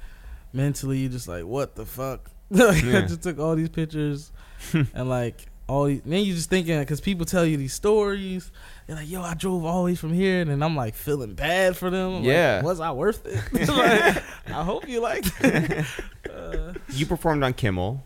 Mentally, 0.52 0.98
you 0.98 1.09
just 1.09 1.28
like, 1.28 1.44
what 1.44 1.74
the 1.76 1.86
fuck? 1.86 2.30
like, 2.51 2.82
I 2.84 3.02
just 3.02 3.22
took 3.22 3.38
all 3.38 3.55
these 3.55 3.68
pictures 3.68 4.32
and 4.72 5.09
like 5.09 5.47
all 5.68 5.84
these, 5.84 6.02
then 6.05 6.24
you 6.24 6.34
just 6.34 6.51
thinking 6.51 6.78
because 6.80 7.01
people 7.01 7.24
tell 7.24 7.44
you 7.47 7.56
these 7.56 7.72
stories. 7.72 8.51
They're 8.88 8.97
like, 8.97 9.09
"Yo, 9.09 9.22
I 9.22 9.34
drove 9.34 9.64
all 9.64 9.84
the 9.84 9.92
way 9.92 9.94
from 9.94 10.12
here," 10.12 10.40
and 10.40 10.51
then 10.51 10.60
I'm 10.64 10.74
like 10.74 10.97
feeling 10.97 11.34
bad 11.34 11.76
for 11.76 11.90
them. 11.90 12.09
I'm 12.09 12.14
like, 12.16 12.24
Yeah. 12.24 12.62
was 12.62 12.80
I 12.80 12.90
worth 12.90 13.24
it? 13.24 13.68
Like, 13.68 14.22
I 14.48 14.64
hope 14.64 14.88
you 14.88 15.01
liked 15.01 15.32
it. 15.42 15.86
Uh, 16.28 16.72
You 16.88 17.06
performed 17.06 17.44
on 17.44 17.52
Kimmel. 17.55 18.02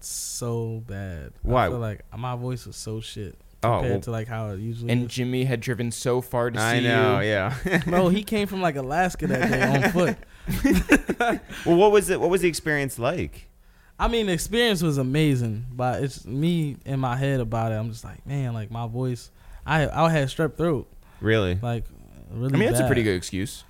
so 0.00 0.82
bad. 0.86 1.32
Why? 1.42 1.66
Like 1.66 2.00
my 2.16 2.34
voice 2.36 2.64
was 2.66 2.76
so 2.76 3.00
shit. 3.02 3.36
Oh, 3.66 3.76
compared 3.78 3.92
well- 3.92 4.00
to 4.02 4.10
like 4.10 4.28
how 4.28 4.48
it 4.50 4.60
usually 4.60 4.90
And 4.92 5.02
is. 5.06 5.08
Jimmy 5.12 5.44
had 5.44 5.60
driven 5.60 5.90
so 5.90 6.20
far 6.20 6.50
to 6.50 6.60
I 6.60 6.78
see 6.78 6.84
know, 6.86 7.20
you. 7.20 7.28
yeah. 7.28 7.82
Bro, 7.86 8.08
he 8.08 8.22
came 8.22 8.46
from 8.46 8.60
like 8.62 8.76
Alaska 8.76 9.26
that 9.26 9.50
day 9.50 9.62
on 9.86 9.90
foot. 9.92 10.16
well, 11.66 11.76
what 11.76 11.92
was 11.92 12.10
it? 12.10 12.20
What 12.20 12.30
was 12.30 12.40
the 12.42 12.48
experience 12.48 12.98
like? 12.98 13.48
I 13.98 14.08
mean, 14.08 14.26
the 14.26 14.32
experience 14.32 14.82
was 14.82 14.98
amazing, 14.98 15.66
but 15.72 16.02
it's 16.02 16.24
me 16.26 16.76
in 16.84 17.00
my 17.00 17.16
head 17.16 17.40
about 17.40 17.72
it. 17.72 17.76
I'm 17.76 17.90
just 17.90 18.04
like, 18.04 18.24
man, 18.26 18.52
like 18.54 18.70
my 18.70 18.86
voice. 18.86 19.30
I 19.64 19.88
I 19.88 20.10
had 20.10 20.28
strep 20.28 20.56
throat, 20.56 20.86
Really? 21.20 21.58
like 21.60 21.84
really. 22.30 22.54
I 22.54 22.56
mean, 22.58 22.68
that's 22.68 22.80
a 22.80 22.86
pretty 22.86 23.02
good 23.02 23.16
excuse. 23.16 23.64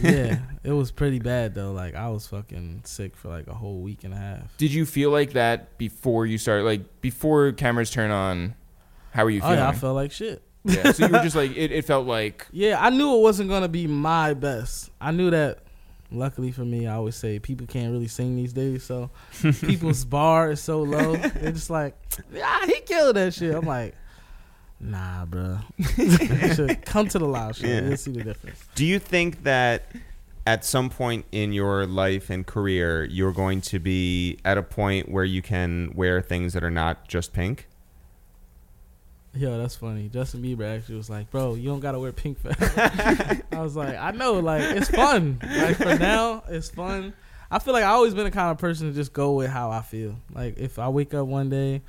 yeah, 0.00 0.38
it 0.62 0.70
was 0.70 0.92
pretty 0.92 1.18
bad 1.18 1.54
though. 1.56 1.72
Like 1.72 1.96
I 1.96 2.08
was 2.10 2.26
fucking 2.28 2.82
sick 2.84 3.16
for 3.16 3.28
like 3.28 3.48
a 3.48 3.54
whole 3.54 3.80
week 3.80 4.04
and 4.04 4.14
a 4.14 4.16
half. 4.16 4.56
Did 4.56 4.72
you 4.72 4.86
feel 4.86 5.10
like 5.10 5.32
that 5.32 5.76
before 5.76 6.24
you 6.24 6.38
started? 6.38 6.62
Like 6.64 7.00
before 7.00 7.50
cameras 7.50 7.90
turn 7.90 8.12
on, 8.12 8.54
how 9.12 9.24
were 9.24 9.30
you 9.30 9.40
Oh 9.40 9.44
feeling? 9.44 9.58
yeah, 9.58 9.68
I 9.68 9.72
felt 9.72 9.94
like 9.94 10.10
shit. 10.12 10.42
Yeah, 10.64 10.92
so 10.92 11.06
you 11.06 11.12
were 11.12 11.18
just 11.20 11.34
like 11.36 11.56
it, 11.56 11.72
it 11.72 11.84
felt 11.84 12.06
like 12.06 12.46
Yeah, 12.52 12.78
I 12.80 12.90
knew 12.90 13.16
it 13.16 13.20
wasn't 13.20 13.48
gonna 13.48 13.68
be 13.68 13.86
my 13.86 14.34
best. 14.34 14.90
I 15.00 15.10
knew 15.10 15.30
that. 15.30 15.58
Luckily 16.14 16.52
for 16.52 16.64
me, 16.64 16.86
I 16.86 16.94
always 16.96 17.16
say 17.16 17.38
people 17.38 17.66
can't 17.66 17.90
really 17.90 18.06
sing 18.06 18.36
these 18.36 18.52
days, 18.52 18.84
so 18.84 19.08
people's 19.62 20.04
bar 20.04 20.50
is 20.50 20.60
so 20.60 20.82
low. 20.82 21.16
They're 21.16 21.52
just 21.52 21.70
like, 21.70 21.96
yeah, 22.32 22.66
he 22.66 22.80
killed 22.80 23.16
that 23.16 23.32
shit. 23.32 23.54
I'm 23.54 23.64
like, 23.64 23.94
nah, 24.78 25.24
bro. 25.24 25.58
Come 26.84 27.08
to 27.08 27.18
the 27.18 27.24
live 27.26 27.56
show. 27.56 27.66
Yeah. 27.66 27.80
You'll 27.82 27.96
see 27.96 28.12
the 28.12 28.24
difference. 28.24 28.62
Do 28.74 28.84
you 28.84 28.98
think 28.98 29.42
that 29.44 29.84
at 30.46 30.64
some 30.66 30.90
point 30.90 31.24
in 31.32 31.52
your 31.54 31.86
life 31.86 32.28
and 32.28 32.46
career, 32.46 33.04
you're 33.04 33.32
going 33.32 33.60
to 33.62 33.78
be 33.78 34.38
at 34.44 34.58
a 34.58 34.62
point 34.62 35.08
where 35.08 35.24
you 35.24 35.40
can 35.40 35.92
wear 35.94 36.20
things 36.20 36.52
that 36.52 36.62
are 36.62 36.70
not 36.70 37.08
just 37.08 37.32
pink? 37.32 37.68
Yo, 39.34 39.58
that's 39.58 39.76
funny. 39.76 40.08
Justin 40.10 40.42
Bieber 40.42 40.76
actually 40.76 40.96
was 40.96 41.08
like, 41.08 41.30
"Bro, 41.30 41.54
you 41.54 41.68
don't 41.68 41.80
gotta 41.80 41.98
wear 41.98 42.12
pink 42.12 42.38
forever." 42.38 43.42
I 43.52 43.60
was 43.60 43.74
like, 43.74 43.96
"I 43.96 44.10
know, 44.10 44.34
like 44.34 44.62
it's 44.62 44.90
fun. 44.90 45.38
Like 45.42 45.76
for 45.76 45.96
now, 45.96 46.42
it's 46.48 46.68
fun." 46.68 47.14
I 47.50 47.58
feel 47.58 47.74
like 47.74 47.84
I 47.84 47.88
always 47.88 48.14
been 48.14 48.24
the 48.24 48.30
kind 48.30 48.50
of 48.50 48.58
person 48.58 48.88
to 48.88 48.94
just 48.94 49.12
go 49.12 49.32
with 49.32 49.50
how 49.50 49.70
I 49.70 49.82
feel. 49.82 50.16
Like 50.34 50.58
if 50.58 50.78
I 50.78 50.88
wake 50.88 51.12
up 51.14 51.26
one 51.26 51.50
day, 51.50 51.82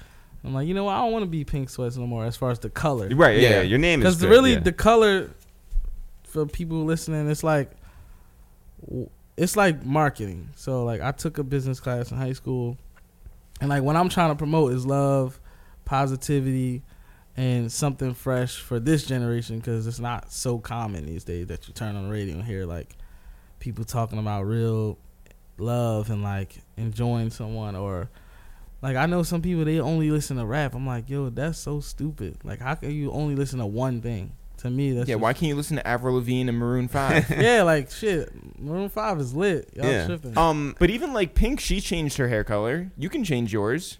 I'm 0.44 0.54
like, 0.54 0.68
you 0.68 0.74
know 0.74 0.86
what? 0.86 0.94
I 0.94 1.00
don't 1.00 1.14
want 1.14 1.24
to 1.24 1.30
be 1.30 1.46
pink 1.46 1.70
sweats 1.70 1.96
no 1.96 2.06
more. 2.06 2.26
As 2.26 2.36
far 2.36 2.52
as 2.52 2.60
the 2.60 2.70
color, 2.70 3.08
Right. 3.10 3.40
Yeah. 3.40 3.50
Yeah. 3.50 3.62
Your 3.62 3.80
name 3.80 4.02
is 4.02 4.18
because 4.18 4.30
really 4.30 4.54
yeah. 4.54 4.60
the 4.60 4.74
color 4.74 5.30
for 6.24 6.46
people 6.46 6.84
listening, 6.84 7.30
it's 7.30 7.44
like 7.44 7.72
it's 9.38 9.56
like 9.56 9.86
marketing. 9.86 10.50
So 10.56 10.84
like 10.84 11.02
I 11.02 11.12
took 11.12 11.38
a 11.38 11.44
business 11.44 11.80
class 11.80 12.12
in 12.12 12.18
high 12.18 12.34
school, 12.34 12.78
and 13.62 13.70
like 13.70 13.84
what 13.84 13.96
I'm 13.96 14.10
trying 14.10 14.32
to 14.32 14.36
promote 14.36 14.74
is 14.74 14.86
love, 14.86 15.40
positivity, 15.86 16.84
and 17.36 17.72
something 17.72 18.14
fresh 18.14 18.58
for 18.60 18.80
this 18.80 19.06
generation 19.06 19.58
because 19.58 19.88
it's 19.88 20.00
not 20.00 20.32
so 20.32 20.60
common 20.60 21.06
these 21.06 21.24
days 21.24 21.48
that 21.48 21.68
you 21.68 21.74
turn 21.74 21.96
on 21.96 22.06
the 22.06 22.12
radio 22.12 22.36
and 22.36 22.44
hear 22.44 22.66
like 22.66 22.96
people 23.60 23.84
talking 23.84 24.20
about 24.20 24.44
real 24.44 24.98
love 25.58 26.10
and 26.10 26.22
like 26.22 26.58
enjoying 26.78 27.30
someone 27.30 27.76
or 27.76 28.10
like 28.82 28.98
I 28.98 29.06
know 29.06 29.24
some 29.24 29.42
people 29.42 29.66
they 29.66 29.80
only 29.80 30.12
listen 30.12 30.38
to 30.38 30.46
rap. 30.46 30.76
I'm 30.76 30.86
like, 30.86 31.10
yo, 31.10 31.30
that's 31.30 31.58
so 31.58 31.80
stupid. 31.80 32.38
Like, 32.44 32.60
how 32.60 32.76
can 32.76 32.92
you 32.92 33.12
only 33.12 33.36
listen 33.36 33.60
to 33.60 33.66
one 33.66 34.02
thing? 34.02 34.34
To 34.58 34.70
me, 34.70 34.92
that's 34.92 35.10
yeah. 35.10 35.16
just- 35.16 35.22
Why 35.22 35.34
can't 35.34 35.48
you 35.50 35.56
listen 35.56 35.78
to 35.78 35.88
Avril 35.88 36.16
Lavigne 36.16 36.48
and 36.50 36.58
Maroon 36.58 36.88
Five? 36.88 37.30
yeah, 37.38 37.64
like 37.64 37.90
shit. 37.92 38.30
Maroon 38.60 38.90
Five 38.90 39.20
is 39.20 39.34
lit. 39.34 39.70
Y'all 39.76 39.86
yeah. 39.86 40.06
tripping. 40.06 40.38
Um. 40.38 40.76
but 40.80 40.90
even 40.90 41.14
like 41.14 41.34
Pink, 41.34 41.60
she 41.60 41.82
changed 41.82 42.18
her 42.18 42.28
hair 42.28 42.44
color. 42.44 42.92
You 42.98 43.10
can 43.10 43.24
change 43.24 43.52
yours. 43.52 43.98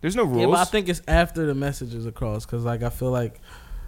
There's 0.00 0.16
no 0.16 0.24
rules. 0.24 0.40
Yeah, 0.40 0.46
but 0.46 0.58
I 0.58 0.64
think 0.64 0.88
it's 0.88 1.02
after 1.08 1.46
the 1.46 1.54
message 1.54 1.94
is 1.94 2.06
across 2.06 2.44
because, 2.46 2.64
like, 2.64 2.82
I 2.82 2.90
feel 2.90 3.10
like, 3.10 3.40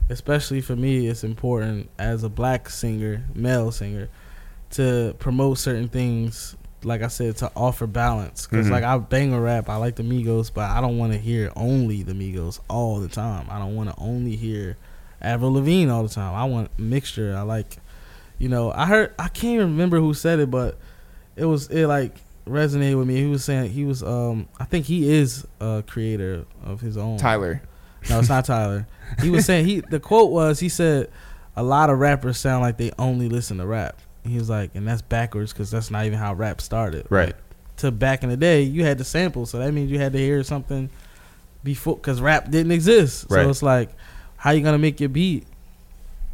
especially 0.08 0.60
for 0.60 0.74
me, 0.74 1.06
it's 1.06 1.22
important 1.24 1.90
as 1.98 2.24
a 2.24 2.28
black 2.28 2.70
singer, 2.70 3.24
male 3.34 3.70
singer, 3.70 4.08
to 4.70 5.14
promote 5.18 5.58
certain 5.58 5.88
things. 5.88 6.56
Like 6.84 7.02
I 7.02 7.08
said, 7.08 7.36
to 7.38 7.50
offer 7.56 7.86
balance. 7.86 8.46
Because, 8.46 8.68
Mhm. 8.68 8.70
like, 8.70 8.84
I 8.84 8.96
bang 8.98 9.32
a 9.32 9.40
rap, 9.40 9.68
I 9.68 9.76
like 9.76 9.96
the 9.96 10.02
Migos, 10.04 10.50
but 10.52 10.70
I 10.70 10.80
don't 10.80 10.96
want 10.96 11.12
to 11.12 11.18
hear 11.18 11.52
only 11.56 12.02
the 12.04 12.12
Migos 12.12 12.60
all 12.68 13.00
the 13.00 13.08
time. 13.08 13.46
I 13.50 13.58
don't 13.58 13.74
want 13.74 13.90
to 13.90 13.96
only 13.98 14.36
hear 14.36 14.76
Avril 15.20 15.52
Lavigne 15.54 15.90
all 15.90 16.04
the 16.04 16.08
time. 16.08 16.34
I 16.34 16.44
want 16.44 16.70
mixture. 16.78 17.36
I 17.36 17.42
like, 17.42 17.78
you 18.38 18.48
know, 18.48 18.70
I 18.72 18.86
heard, 18.86 19.12
I 19.18 19.26
can't 19.28 19.58
remember 19.60 19.98
who 19.98 20.14
said 20.14 20.38
it, 20.38 20.50
but 20.50 20.78
it 21.34 21.46
was, 21.46 21.66
it 21.68 21.86
like, 21.88 22.14
resonated 22.48 22.98
with 22.98 23.06
me. 23.06 23.16
He 23.16 23.26
was 23.26 23.44
saying 23.44 23.70
he 23.70 23.84
was 23.84 24.02
um 24.02 24.48
I 24.58 24.64
think 24.64 24.86
he 24.86 25.10
is 25.10 25.46
a 25.60 25.84
creator 25.86 26.44
of 26.64 26.80
his 26.80 26.96
own. 26.96 27.18
Tyler. 27.18 27.62
No, 28.08 28.18
it's 28.18 28.28
not 28.28 28.44
Tyler. 28.46 28.86
He 29.22 29.30
was 29.30 29.44
saying 29.44 29.66
he 29.66 29.80
the 29.80 30.00
quote 30.00 30.30
was 30.30 30.60
he 30.60 30.68
said 30.68 31.10
a 31.56 31.62
lot 31.62 31.90
of 31.90 31.98
rappers 31.98 32.38
sound 32.38 32.62
like 32.62 32.76
they 32.76 32.92
only 32.98 33.28
listen 33.28 33.58
to 33.58 33.66
rap. 33.66 34.00
He 34.24 34.36
was 34.36 34.48
like, 34.48 34.70
and 34.74 34.86
that's 34.86 35.02
backwards 35.02 35.52
because 35.52 35.70
that's 35.70 35.90
not 35.90 36.04
even 36.04 36.18
how 36.18 36.34
rap 36.34 36.60
started. 36.60 37.06
Right. 37.10 37.28
Like, 37.28 37.36
to 37.78 37.90
back 37.90 38.22
in 38.22 38.28
the 38.28 38.36
day, 38.36 38.62
you 38.62 38.84
had 38.84 38.98
to 38.98 39.04
sample, 39.04 39.46
so 39.46 39.58
that 39.58 39.72
means 39.72 39.90
you 39.90 39.98
had 39.98 40.12
to 40.12 40.18
hear 40.18 40.42
something 40.42 40.90
before 41.64 41.96
because 41.96 42.20
rap 42.20 42.50
didn't 42.50 42.72
exist. 42.72 43.26
Right. 43.28 43.42
So 43.42 43.50
it's 43.50 43.62
like, 43.62 43.90
how 44.36 44.50
you 44.50 44.62
gonna 44.62 44.78
make 44.78 45.00
your 45.00 45.08
beat 45.08 45.46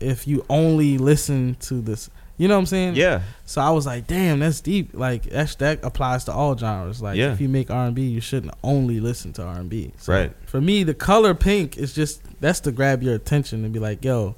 if 0.01 0.27
you 0.27 0.45
only 0.49 0.99
listen 0.99 1.57
to 1.61 1.81
this? 1.81 2.11
You 2.37 2.49
know 2.49 2.55
what 2.55 2.61
I'm 2.61 2.67
saying? 2.67 2.97
Yeah. 2.97 3.23
So 3.47 3.61
I 3.61 3.71
was 3.71 3.87
like, 3.87 4.07
damn, 4.09 4.41
that's 4.41 4.61
deep. 4.61 4.91
Like 4.93 5.23
that's, 5.25 5.55
that 5.57 5.85
applies 5.85 6.25
to 6.25 6.33
all 6.33 6.57
genres. 6.57 7.01
Like 7.01 7.17
Yeah. 7.17 7.33
if 7.33 7.41
you 7.41 7.49
make 7.49 7.71
R 7.71 7.87
and 7.87 7.95
B, 7.95 8.03
you 8.03 8.21
shouldn't 8.21 8.53
only 8.65 8.99
listen 8.99 9.33
to 9.35 9.45
R 9.45 9.55
and 9.61 9.71
B. 9.71 9.93
Right. 10.09 10.33
For 10.47 10.61
me, 10.61 10.83
the 10.83 10.95
color 10.95 11.35
pink 11.35 11.77
is 11.79 11.93
just 11.95 12.23
that's 12.41 12.59
to 12.61 12.73
grab 12.73 13.03
your 13.03 13.15
attention 13.15 13.65
and 13.65 13.73
be 13.73 13.79
like, 13.79 14.05
yo. 14.05 14.35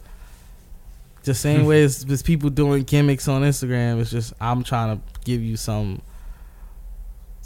Just 1.23 1.41
same 1.41 1.65
way 1.67 1.83
as, 1.85 2.05
as 2.09 2.23
people 2.23 2.51
doing 2.51 2.83
gimmicks 2.85 3.29
on 3.29 3.43
Instagram, 3.43 4.01
it's 4.01 4.11
just 4.11 4.35
I'm 4.41 4.63
trying 4.63 4.97
to 4.99 5.03
give 5.25 5.41
you 5.43 5.57
some 5.57 6.03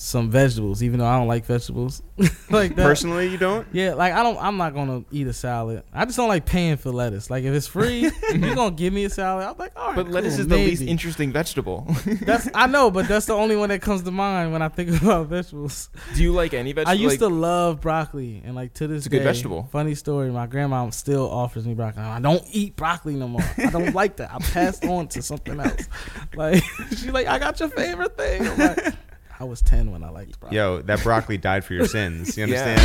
some 0.01 0.31
vegetables, 0.31 0.83
even 0.83 0.99
though 0.99 1.07
I 1.07 1.19
don't 1.19 1.29
like 1.29 1.45
vegetables. 1.45 2.03
like 2.51 2.75
that. 2.75 2.85
Personally, 2.85 3.29
you 3.29 3.37
don't. 3.37 3.67
Yeah, 3.71 3.93
like 3.93 4.15
I 4.15 4.23
don't. 4.23 4.39
I'm 4.39 4.57
not 4.57 4.73
gonna 4.73 5.05
eat 5.11 5.27
a 5.27 5.35
salad. 5.35 5.83
I 5.93 6.07
just 6.07 6.17
don't 6.17 6.29
like 6.29 6.47
paying 6.47 6.79
for 6.79 6.91
lettuce. 6.91 7.29
Like 7.29 7.45
if 7.45 7.53
it's 7.53 7.67
free, 7.67 8.11
you're 8.33 8.55
gonna 8.55 8.71
give 8.71 8.95
me 8.95 9.05
a 9.05 9.11
salad. 9.11 9.47
I'm 9.47 9.59
like, 9.59 9.73
all 9.77 9.89
right. 9.89 9.97
But 9.97 10.09
lettuce 10.09 10.37
cool, 10.37 10.41
is 10.41 10.49
the 10.49 10.57
least 10.57 10.83
interesting 10.83 11.33
vegetable. 11.33 11.87
That's 12.23 12.49
I 12.55 12.67
know, 12.67 12.91
but 12.91 13.09
that's 13.09 13.27
the 13.27 13.35
only 13.35 13.57
one 13.57 13.69
that 13.69 13.83
comes 13.83 14.03
to 14.05 14.11
mind 14.11 14.53
when 14.53 14.63
I 14.63 14.69
think 14.69 15.03
about 15.03 15.27
vegetables. 15.27 15.91
Do 16.15 16.23
you 16.23 16.33
like 16.33 16.55
any 16.55 16.73
vegetables? 16.73 16.99
I 16.99 17.03
used 17.03 17.21
like, 17.21 17.29
to 17.29 17.35
love 17.35 17.83
broccoli, 17.83 18.41
and 18.43 18.55
like 18.55 18.73
to 18.75 18.87
this 18.87 18.99
It's 18.99 19.07
a 19.07 19.11
good 19.11 19.23
vegetable. 19.23 19.69
Funny 19.71 19.95
story: 19.95 20.31
my 20.31 20.47
grandma 20.47 20.89
still 20.91 21.31
offers 21.31 21.67
me 21.67 21.75
broccoli. 21.75 22.05
I 22.05 22.21
don't 22.21 22.45
eat 22.51 22.75
broccoli 22.75 23.17
no 23.17 23.29
more. 23.29 23.45
I 23.59 23.67
don't 23.67 23.95
like 23.95 24.17
that. 24.17 24.33
I 24.33 24.39
passed 24.39 24.83
on 24.87 25.09
to 25.09 25.21
something 25.21 25.61
else. 25.61 25.89
Like 26.35 26.65
she's 26.89 27.11
like, 27.11 27.27
I 27.27 27.39
got 27.39 27.61
your 27.61 27.69
favorite 27.69 28.17
thing. 28.17 28.95
I'm 29.41 29.47
like, 29.47 29.49
I 29.49 29.51
was 29.51 29.63
ten 29.63 29.91
when 29.91 30.03
I 30.05 30.11
liked 30.11 30.39
broccoli. 30.41 30.57
Yo, 30.59 30.83
that 30.83 31.03
broccoli 31.03 31.39
died 31.39 31.65
for 31.65 31.75
your 31.75 31.87
sins. 31.97 32.37
You 32.37 32.47
Yeah. 32.47 32.77
understand? 32.77 32.81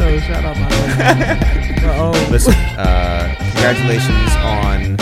Yo, 0.00 0.20
shout 0.20 0.44
out 0.44 0.56
my 0.58 0.68
grandma. 0.68 1.34
But, 1.80 1.98
oh, 1.98 2.28
Listen, 2.30 2.54
uh, 2.78 3.34
congratulations 3.52 4.32
on 4.42 4.96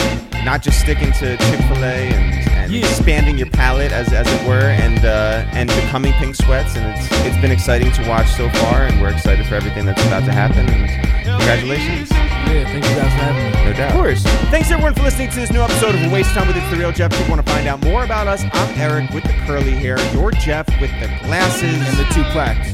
not 0.44 0.62
just 0.62 0.80
sticking 0.80 1.10
to 1.12 1.36
Chick 1.38 1.60
Fil 1.68 1.84
A 1.84 2.08
and, 2.12 2.48
and 2.50 2.72
Yeah. 2.72 2.80
expanding 2.86 3.38
your 3.38 3.48
palate, 3.50 3.92
as, 3.92 4.12
as 4.12 4.26
it 4.28 4.46
were, 4.46 4.60
and 4.70 5.04
uh, 5.04 5.44
and 5.52 5.68
becoming 5.70 6.12
Pink 6.14 6.34
Sweats. 6.36 6.76
And 6.76 6.84
it's 6.98 7.08
it's 7.26 7.36
been 7.40 7.50
exciting 7.52 7.90
to 7.92 8.08
watch 8.08 8.28
so 8.32 8.48
far, 8.50 8.82
and 8.86 9.00
we're 9.00 9.10
excited 9.12 9.46
for 9.46 9.54
everything 9.54 9.86
that's 9.86 10.02
about 10.04 10.24
to 10.26 10.32
happen. 10.32 10.68
And 10.68 10.90
congratulations, 11.24 12.10
yeah, 12.54 12.64
thank 12.64 12.84
you 12.84 12.94
guys 12.94 13.12
for 13.12 13.24
having 13.24 13.44
me. 13.44 13.50
no 13.64 13.72
doubt. 13.76 13.90
Of 13.90 13.96
course. 13.96 14.22
Thanks 14.50 14.70
everyone 14.70 14.94
for 14.94 15.02
listening 15.02 15.30
to 15.30 15.36
this 15.36 15.50
new 15.52 15.60
episode 15.60 15.94
of 15.94 16.02
A 16.02 16.10
Waste 16.12 16.30
of 16.30 16.36
Time 16.36 16.46
with 16.46 16.56
It's 16.56 16.70
the 16.70 16.76
Real 16.76 16.92
Jeff. 16.92 17.12
If 17.12 17.20
you 17.24 17.30
want 17.30 17.44
to 17.44 17.52
find 17.52 17.66
out 17.66 17.82
more 17.84 18.04
about 18.04 18.26
us, 18.28 18.44
I'm 18.52 18.78
Eric 18.78 19.10
with 19.10 19.24
the 19.24 19.32
curly 19.46 19.72
hair. 19.72 19.98
You're 20.12 20.30
Jeff 20.32 20.68
with 20.80 20.90
the 21.00 21.08
glasses 21.24 21.74
And 21.88 21.98
the 21.98 22.04
two 22.14 22.22
plaques. 22.32 22.72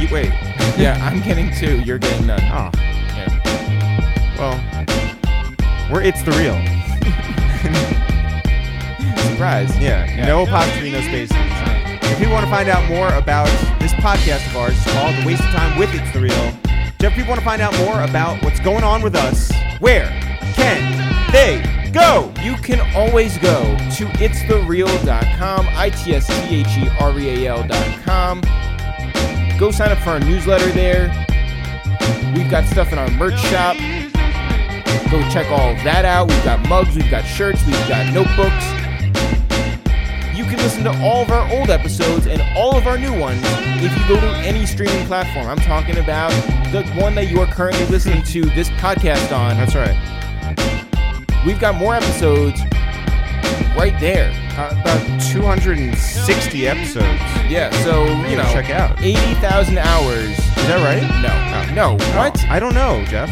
You, 0.00 0.08
wait. 0.12 0.30
Yeah, 0.78 0.98
I'm 1.02 1.20
getting 1.22 1.52
two. 1.54 1.80
You're 1.80 1.98
getting 1.98 2.26
none. 2.26 2.40
Oh, 2.44 2.70
Yeah. 3.16 4.36
well, 4.38 4.56
we're 5.92 6.02
It's 6.02 6.22
the 6.22 6.30
Real. 6.32 6.54
Surprise. 9.30 9.76
Yeah, 9.78 10.06
Yeah. 10.06 10.26
no 10.26 10.42
apostrophe, 10.44 10.90
no 10.92 11.00
spaces. 11.02 11.36
If 12.10 12.20
you 12.20 12.30
want 12.30 12.44
to 12.44 12.50
find 12.50 12.68
out 12.68 12.88
more 12.88 13.08
about 13.14 13.48
this 13.80 13.92
podcast 13.94 14.46
of 14.50 14.56
ours, 14.56 14.74
it's 14.76 14.92
called 14.92 15.14
The 15.16 15.24
Waste 15.26 15.42
of 15.42 15.50
Time 15.50 15.78
with 15.78 15.92
It's 15.94 16.10
the 16.12 16.20
Real. 16.20 16.52
Jeff, 16.98 17.14
people 17.14 17.28
want 17.28 17.38
to 17.38 17.44
find 17.44 17.62
out 17.62 17.78
more 17.78 18.02
about 18.02 18.42
what's 18.42 18.58
going 18.58 18.82
on 18.82 19.00
with 19.02 19.14
us. 19.14 19.52
Where 19.78 20.08
can 20.54 21.30
they 21.30 21.62
go? 21.92 22.32
You 22.42 22.56
can 22.56 22.80
always 22.96 23.38
go 23.38 23.62
to 23.96 24.06
itsthereal.com, 24.18 25.68
I-T-S-T-H-E-R-E-A-L.com. 25.68 28.40
Go 29.60 29.70
sign 29.70 29.92
up 29.92 29.98
for 29.98 30.10
our 30.10 30.18
newsletter 30.18 30.72
there. 30.72 31.06
We've 32.34 32.50
got 32.50 32.64
stuff 32.64 32.92
in 32.92 32.98
our 32.98 33.08
merch 33.12 33.38
shop. 33.42 33.76
Go 35.08 35.20
check 35.30 35.48
all 35.52 35.74
that 35.84 36.04
out. 36.04 36.28
We've 36.28 36.44
got 36.44 36.68
mugs, 36.68 36.96
we've 36.96 37.08
got 37.08 37.22
shirts, 37.22 37.64
we've 37.64 37.88
got 37.88 38.12
notebooks. 38.12 38.77
You 40.38 40.44
can 40.44 40.58
listen 40.58 40.84
to 40.84 40.90
all 41.02 41.22
of 41.22 41.30
our 41.32 41.50
old 41.52 41.68
episodes 41.68 42.28
and 42.28 42.40
all 42.56 42.76
of 42.76 42.86
our 42.86 42.96
new 42.96 43.12
ones 43.18 43.42
if 43.44 43.90
you 43.98 44.06
go 44.14 44.20
to 44.20 44.26
any 44.38 44.66
streaming 44.66 45.04
platform. 45.06 45.48
I'm 45.48 45.58
talking 45.58 45.98
about 45.98 46.30
the 46.70 46.84
one 46.94 47.16
that 47.16 47.26
you 47.28 47.40
are 47.40 47.46
currently 47.46 47.84
listening 47.86 48.22
to 48.22 48.42
this 48.50 48.68
podcast 48.70 49.36
on. 49.36 49.56
That's 49.56 49.74
right. 49.74 49.96
We've 51.44 51.58
got 51.58 51.74
more 51.74 51.96
episodes 51.96 52.60
right 53.76 53.96
there. 53.98 54.30
Uh, 54.56 54.78
about 54.80 55.20
260 55.22 56.68
episodes. 56.68 57.04
Yeah, 57.50 57.70
so 57.82 58.04
you 58.28 58.36
know, 58.36 58.44
check 58.52 58.70
out. 58.70 59.00
eighty 59.02 59.34
thousand 59.40 59.78
hours. 59.78 60.30
Is 60.30 60.66
that 60.68 60.84
right? 60.84 61.02
No, 61.74 61.74
no, 61.74 61.92
what? 62.16 62.38
I 62.44 62.60
don't 62.60 62.74
know, 62.74 63.04
Jeff. 63.06 63.28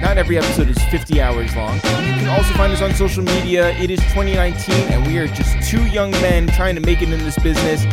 Not 0.00 0.18
every 0.18 0.36
episode 0.38 0.68
is 0.68 0.78
50 0.90 1.20
hours 1.20 1.54
long. 1.56 1.74
You 1.76 1.80
can 1.80 2.28
also 2.28 2.52
find 2.54 2.72
us 2.72 2.82
on 2.82 2.94
social 2.94 3.22
media. 3.24 3.70
It 3.78 3.90
is 3.90 3.98
2019, 4.12 4.74
and 4.92 5.06
we 5.06 5.18
are 5.18 5.26
just 5.26 5.60
two 5.68 5.84
young 5.86 6.10
men 6.12 6.46
trying 6.48 6.74
to 6.74 6.80
make 6.82 7.00
it 7.02 7.10
in 7.10 7.18
this 7.20 7.38
business. 7.38 7.84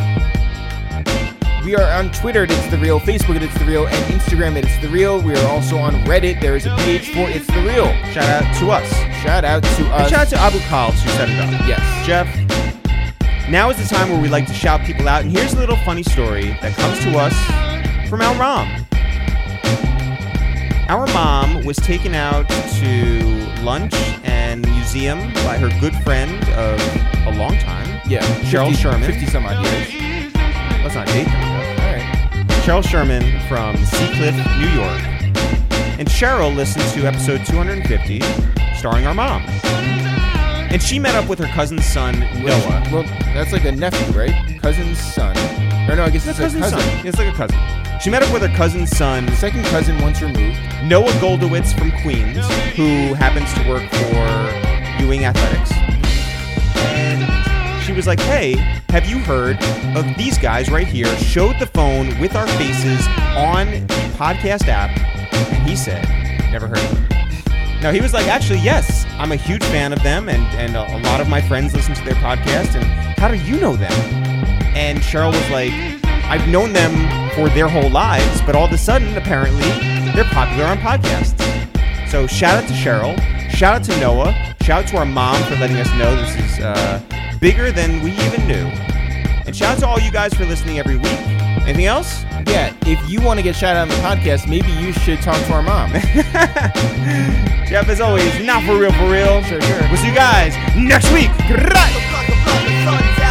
We 1.64 1.76
are 1.76 1.88
on 1.96 2.10
Twitter 2.12 2.42
at 2.42 2.50
It's 2.50 2.66
The 2.70 2.78
Real, 2.78 2.98
Facebook 3.00 3.36
at 3.36 3.42
It's 3.42 3.56
The 3.58 3.64
Real, 3.64 3.86
and 3.86 4.04
Instagram 4.12 4.58
at 4.58 4.64
It's 4.64 4.78
The 4.82 4.88
Real. 4.88 5.20
We 5.22 5.34
are 5.36 5.48
also 5.48 5.78
on 5.78 5.94
Reddit. 6.04 6.40
There 6.40 6.56
is 6.56 6.66
a 6.66 6.74
page 6.78 7.08
for 7.10 7.28
It's 7.30 7.46
The 7.46 7.62
Real. 7.62 7.86
Shout 8.12 8.24
out 8.28 8.56
to 8.58 8.70
us. 8.70 8.92
Shout 9.22 9.44
out 9.44 9.62
to 9.62 9.84
And 9.84 9.92
us. 9.92 10.10
shout 10.10 10.20
out 10.20 10.28
to 10.28 10.36
Abu 10.38 10.58
Khals 10.58 11.00
who 11.00 11.10
set 11.12 11.30
it 11.30 11.38
up. 11.38 11.50
yes. 11.66 12.06
Jeff, 12.06 13.48
now 13.48 13.70
is 13.70 13.76
the 13.78 13.94
time 13.94 14.10
where 14.10 14.20
we 14.20 14.28
like 14.28 14.46
to 14.48 14.54
shout 14.54 14.80
people 14.82 15.08
out, 15.08 15.22
and 15.22 15.30
here's 15.30 15.54
a 15.54 15.58
little 15.58 15.76
funny 15.76 16.02
story 16.02 16.48
that 16.60 16.76
comes 16.76 16.98
to 17.04 17.16
us 17.16 18.08
from 18.10 18.20
Al 18.20 18.34
mom. 18.34 18.84
Our 20.88 21.06
mom 21.08 21.64
was 21.64 21.76
taken 21.78 22.14
out 22.14 22.48
to 22.48 23.22
lunch 23.62 23.94
and 24.24 24.66
museum 24.68 25.18
by 25.34 25.56
her 25.56 25.68
good 25.80 25.94
friend 26.02 26.32
of 26.50 26.78
a 27.26 27.32
long 27.38 27.56
time. 27.58 28.00
Yeah. 28.06 28.20
Cheryl 28.42 28.68
50 28.70 28.82
Sherman. 28.82 29.10
50 29.10 29.26
some 29.26 29.46
odd 29.46 29.64
years. 29.64 30.34
Let's 30.82 30.94
not 30.94 31.06
date 31.06 31.24
them, 31.24 31.42
All 31.42 31.76
right. 31.86 32.46
Cheryl 32.64 32.84
Sherman 32.86 33.22
from 33.48 33.76
Seacliff, 33.86 34.34
New 34.58 34.68
York. 34.68 35.02
And 35.98 36.08
Cheryl 36.08 36.54
listened 36.54 36.84
to 37.00 37.06
episode 37.06 37.46
250, 37.46 38.20
starring 38.76 39.06
our 39.06 39.14
mom. 39.14 39.42
And 40.72 40.82
she 40.82 40.98
met 40.98 41.14
up 41.14 41.28
with 41.28 41.38
her 41.38 41.46
cousin's 41.54 41.86
son, 41.86 42.20
Noah. 42.20 42.82
Well, 42.92 43.02
that's 43.34 43.52
like 43.52 43.64
a 43.64 43.72
nephew, 43.72 44.18
right? 44.18 44.58
Cousin's 44.60 44.98
son. 44.98 45.36
Or 45.88 45.96
no, 45.96 46.04
I 46.04 46.10
guess 46.10 46.26
It's 46.26 46.38
it's 46.38 46.54
a 46.54 46.58
a 46.58 46.60
cousin's 46.60 46.62
cousin. 46.72 46.80
son. 46.80 47.06
It's 47.06 47.18
like 47.18 47.28
a 47.28 47.36
cousin. 47.36 47.58
She 48.02 48.10
met 48.10 48.24
up 48.24 48.32
with 48.32 48.42
her 48.42 48.56
cousin's 48.56 48.90
son, 48.90 49.32
Second 49.36 49.64
cousin 49.66 49.96
once 50.02 50.20
removed. 50.20 50.58
Noah 50.82 51.12
Goldowitz 51.20 51.72
from 51.78 51.92
Queens, 52.02 52.44
who 52.74 53.14
happens 53.14 53.54
to 53.54 53.68
work 53.68 53.88
for 53.92 55.00
Ewing 55.00 55.24
Athletics. 55.24 55.70
And 56.78 57.84
she 57.84 57.92
was 57.92 58.08
like, 58.08 58.18
hey, 58.18 58.54
have 58.88 59.06
you 59.06 59.20
heard 59.20 59.56
of 59.96 60.04
these 60.16 60.36
guys 60.36 60.68
right 60.68 60.88
here? 60.88 61.06
Showed 61.18 61.60
the 61.60 61.66
phone 61.66 62.18
with 62.18 62.34
our 62.34 62.48
faces 62.48 63.06
on 63.36 63.70
the 63.70 64.10
podcast 64.18 64.66
app. 64.66 64.90
And 65.52 65.62
he 65.62 65.76
said, 65.76 66.02
never 66.50 66.66
heard 66.66 66.78
of 66.78 66.90
them. 66.90 67.80
No, 67.82 67.92
he 67.92 68.00
was 68.00 68.12
like, 68.12 68.26
actually, 68.26 68.58
yes, 68.58 69.06
I'm 69.10 69.30
a 69.30 69.36
huge 69.36 69.62
fan 69.66 69.92
of 69.92 70.02
them, 70.02 70.28
and, 70.28 70.42
and 70.58 70.74
a, 70.74 70.96
a 70.96 70.98
lot 71.02 71.20
of 71.20 71.28
my 71.28 71.40
friends 71.40 71.72
listen 71.72 71.94
to 71.94 72.04
their 72.04 72.14
podcast. 72.14 72.74
And 72.74 72.82
how 73.20 73.28
do 73.28 73.36
you 73.36 73.60
know 73.60 73.76
them? 73.76 73.92
And 74.74 74.98
Cheryl 74.98 75.30
was 75.30 75.50
like, 75.50 76.01
I've 76.32 76.48
known 76.48 76.72
them 76.72 76.94
for 77.34 77.50
their 77.50 77.68
whole 77.68 77.90
lives, 77.90 78.40
but 78.46 78.56
all 78.56 78.64
of 78.64 78.72
a 78.72 78.78
sudden, 78.78 79.14
apparently, 79.18 79.68
they're 80.12 80.24
popular 80.24 80.64
on 80.64 80.78
podcasts. 80.78 81.38
So 82.08 82.26
shout 82.26 82.64
out 82.64 82.68
to 82.68 82.72
Cheryl, 82.72 83.20
shout 83.50 83.74
out 83.74 83.84
to 83.84 84.00
Noah, 84.00 84.32
shout 84.62 84.84
out 84.84 84.88
to 84.88 84.96
our 84.96 85.04
mom 85.04 85.42
for 85.42 85.56
letting 85.56 85.76
us 85.76 85.92
know 85.98 86.16
this 86.16 86.34
is 86.36 86.64
uh, 86.64 87.02
bigger 87.38 87.70
than 87.70 88.02
we 88.02 88.12
even 88.12 88.46
knew. 88.46 88.64
And 89.44 89.54
shout 89.54 89.76
out 89.76 89.80
to 89.80 89.86
all 89.86 90.00
you 90.00 90.10
guys 90.10 90.32
for 90.32 90.46
listening 90.46 90.78
every 90.78 90.96
week. 90.96 91.20
Anything 91.66 91.84
else? 91.84 92.22
Yeah, 92.46 92.74
if 92.86 93.10
you 93.10 93.20
want 93.20 93.38
to 93.38 93.42
get 93.42 93.54
shout 93.54 93.76
out 93.76 93.82
on 93.82 93.88
the 93.90 93.94
podcast, 93.96 94.48
maybe 94.48 94.68
you 94.68 94.94
should 94.94 95.20
talk 95.20 95.36
to 95.48 95.52
our 95.52 95.62
mom. 95.62 95.90
Jeff, 97.68 97.90
as 97.90 98.00
always, 98.00 98.42
not 98.42 98.64
for 98.64 98.78
real, 98.78 98.92
for 98.92 99.10
real. 99.10 99.42
Sure, 99.42 99.60
sure. 99.60 99.80
We'll 99.82 99.98
see 99.98 100.08
you 100.08 100.14
guys 100.14 100.56
next 100.74 101.12
week. 101.12 101.28
Right. 101.50 102.08
Like 102.10 102.28
a 102.30 102.42
private 102.42 102.84
sun 102.84 103.21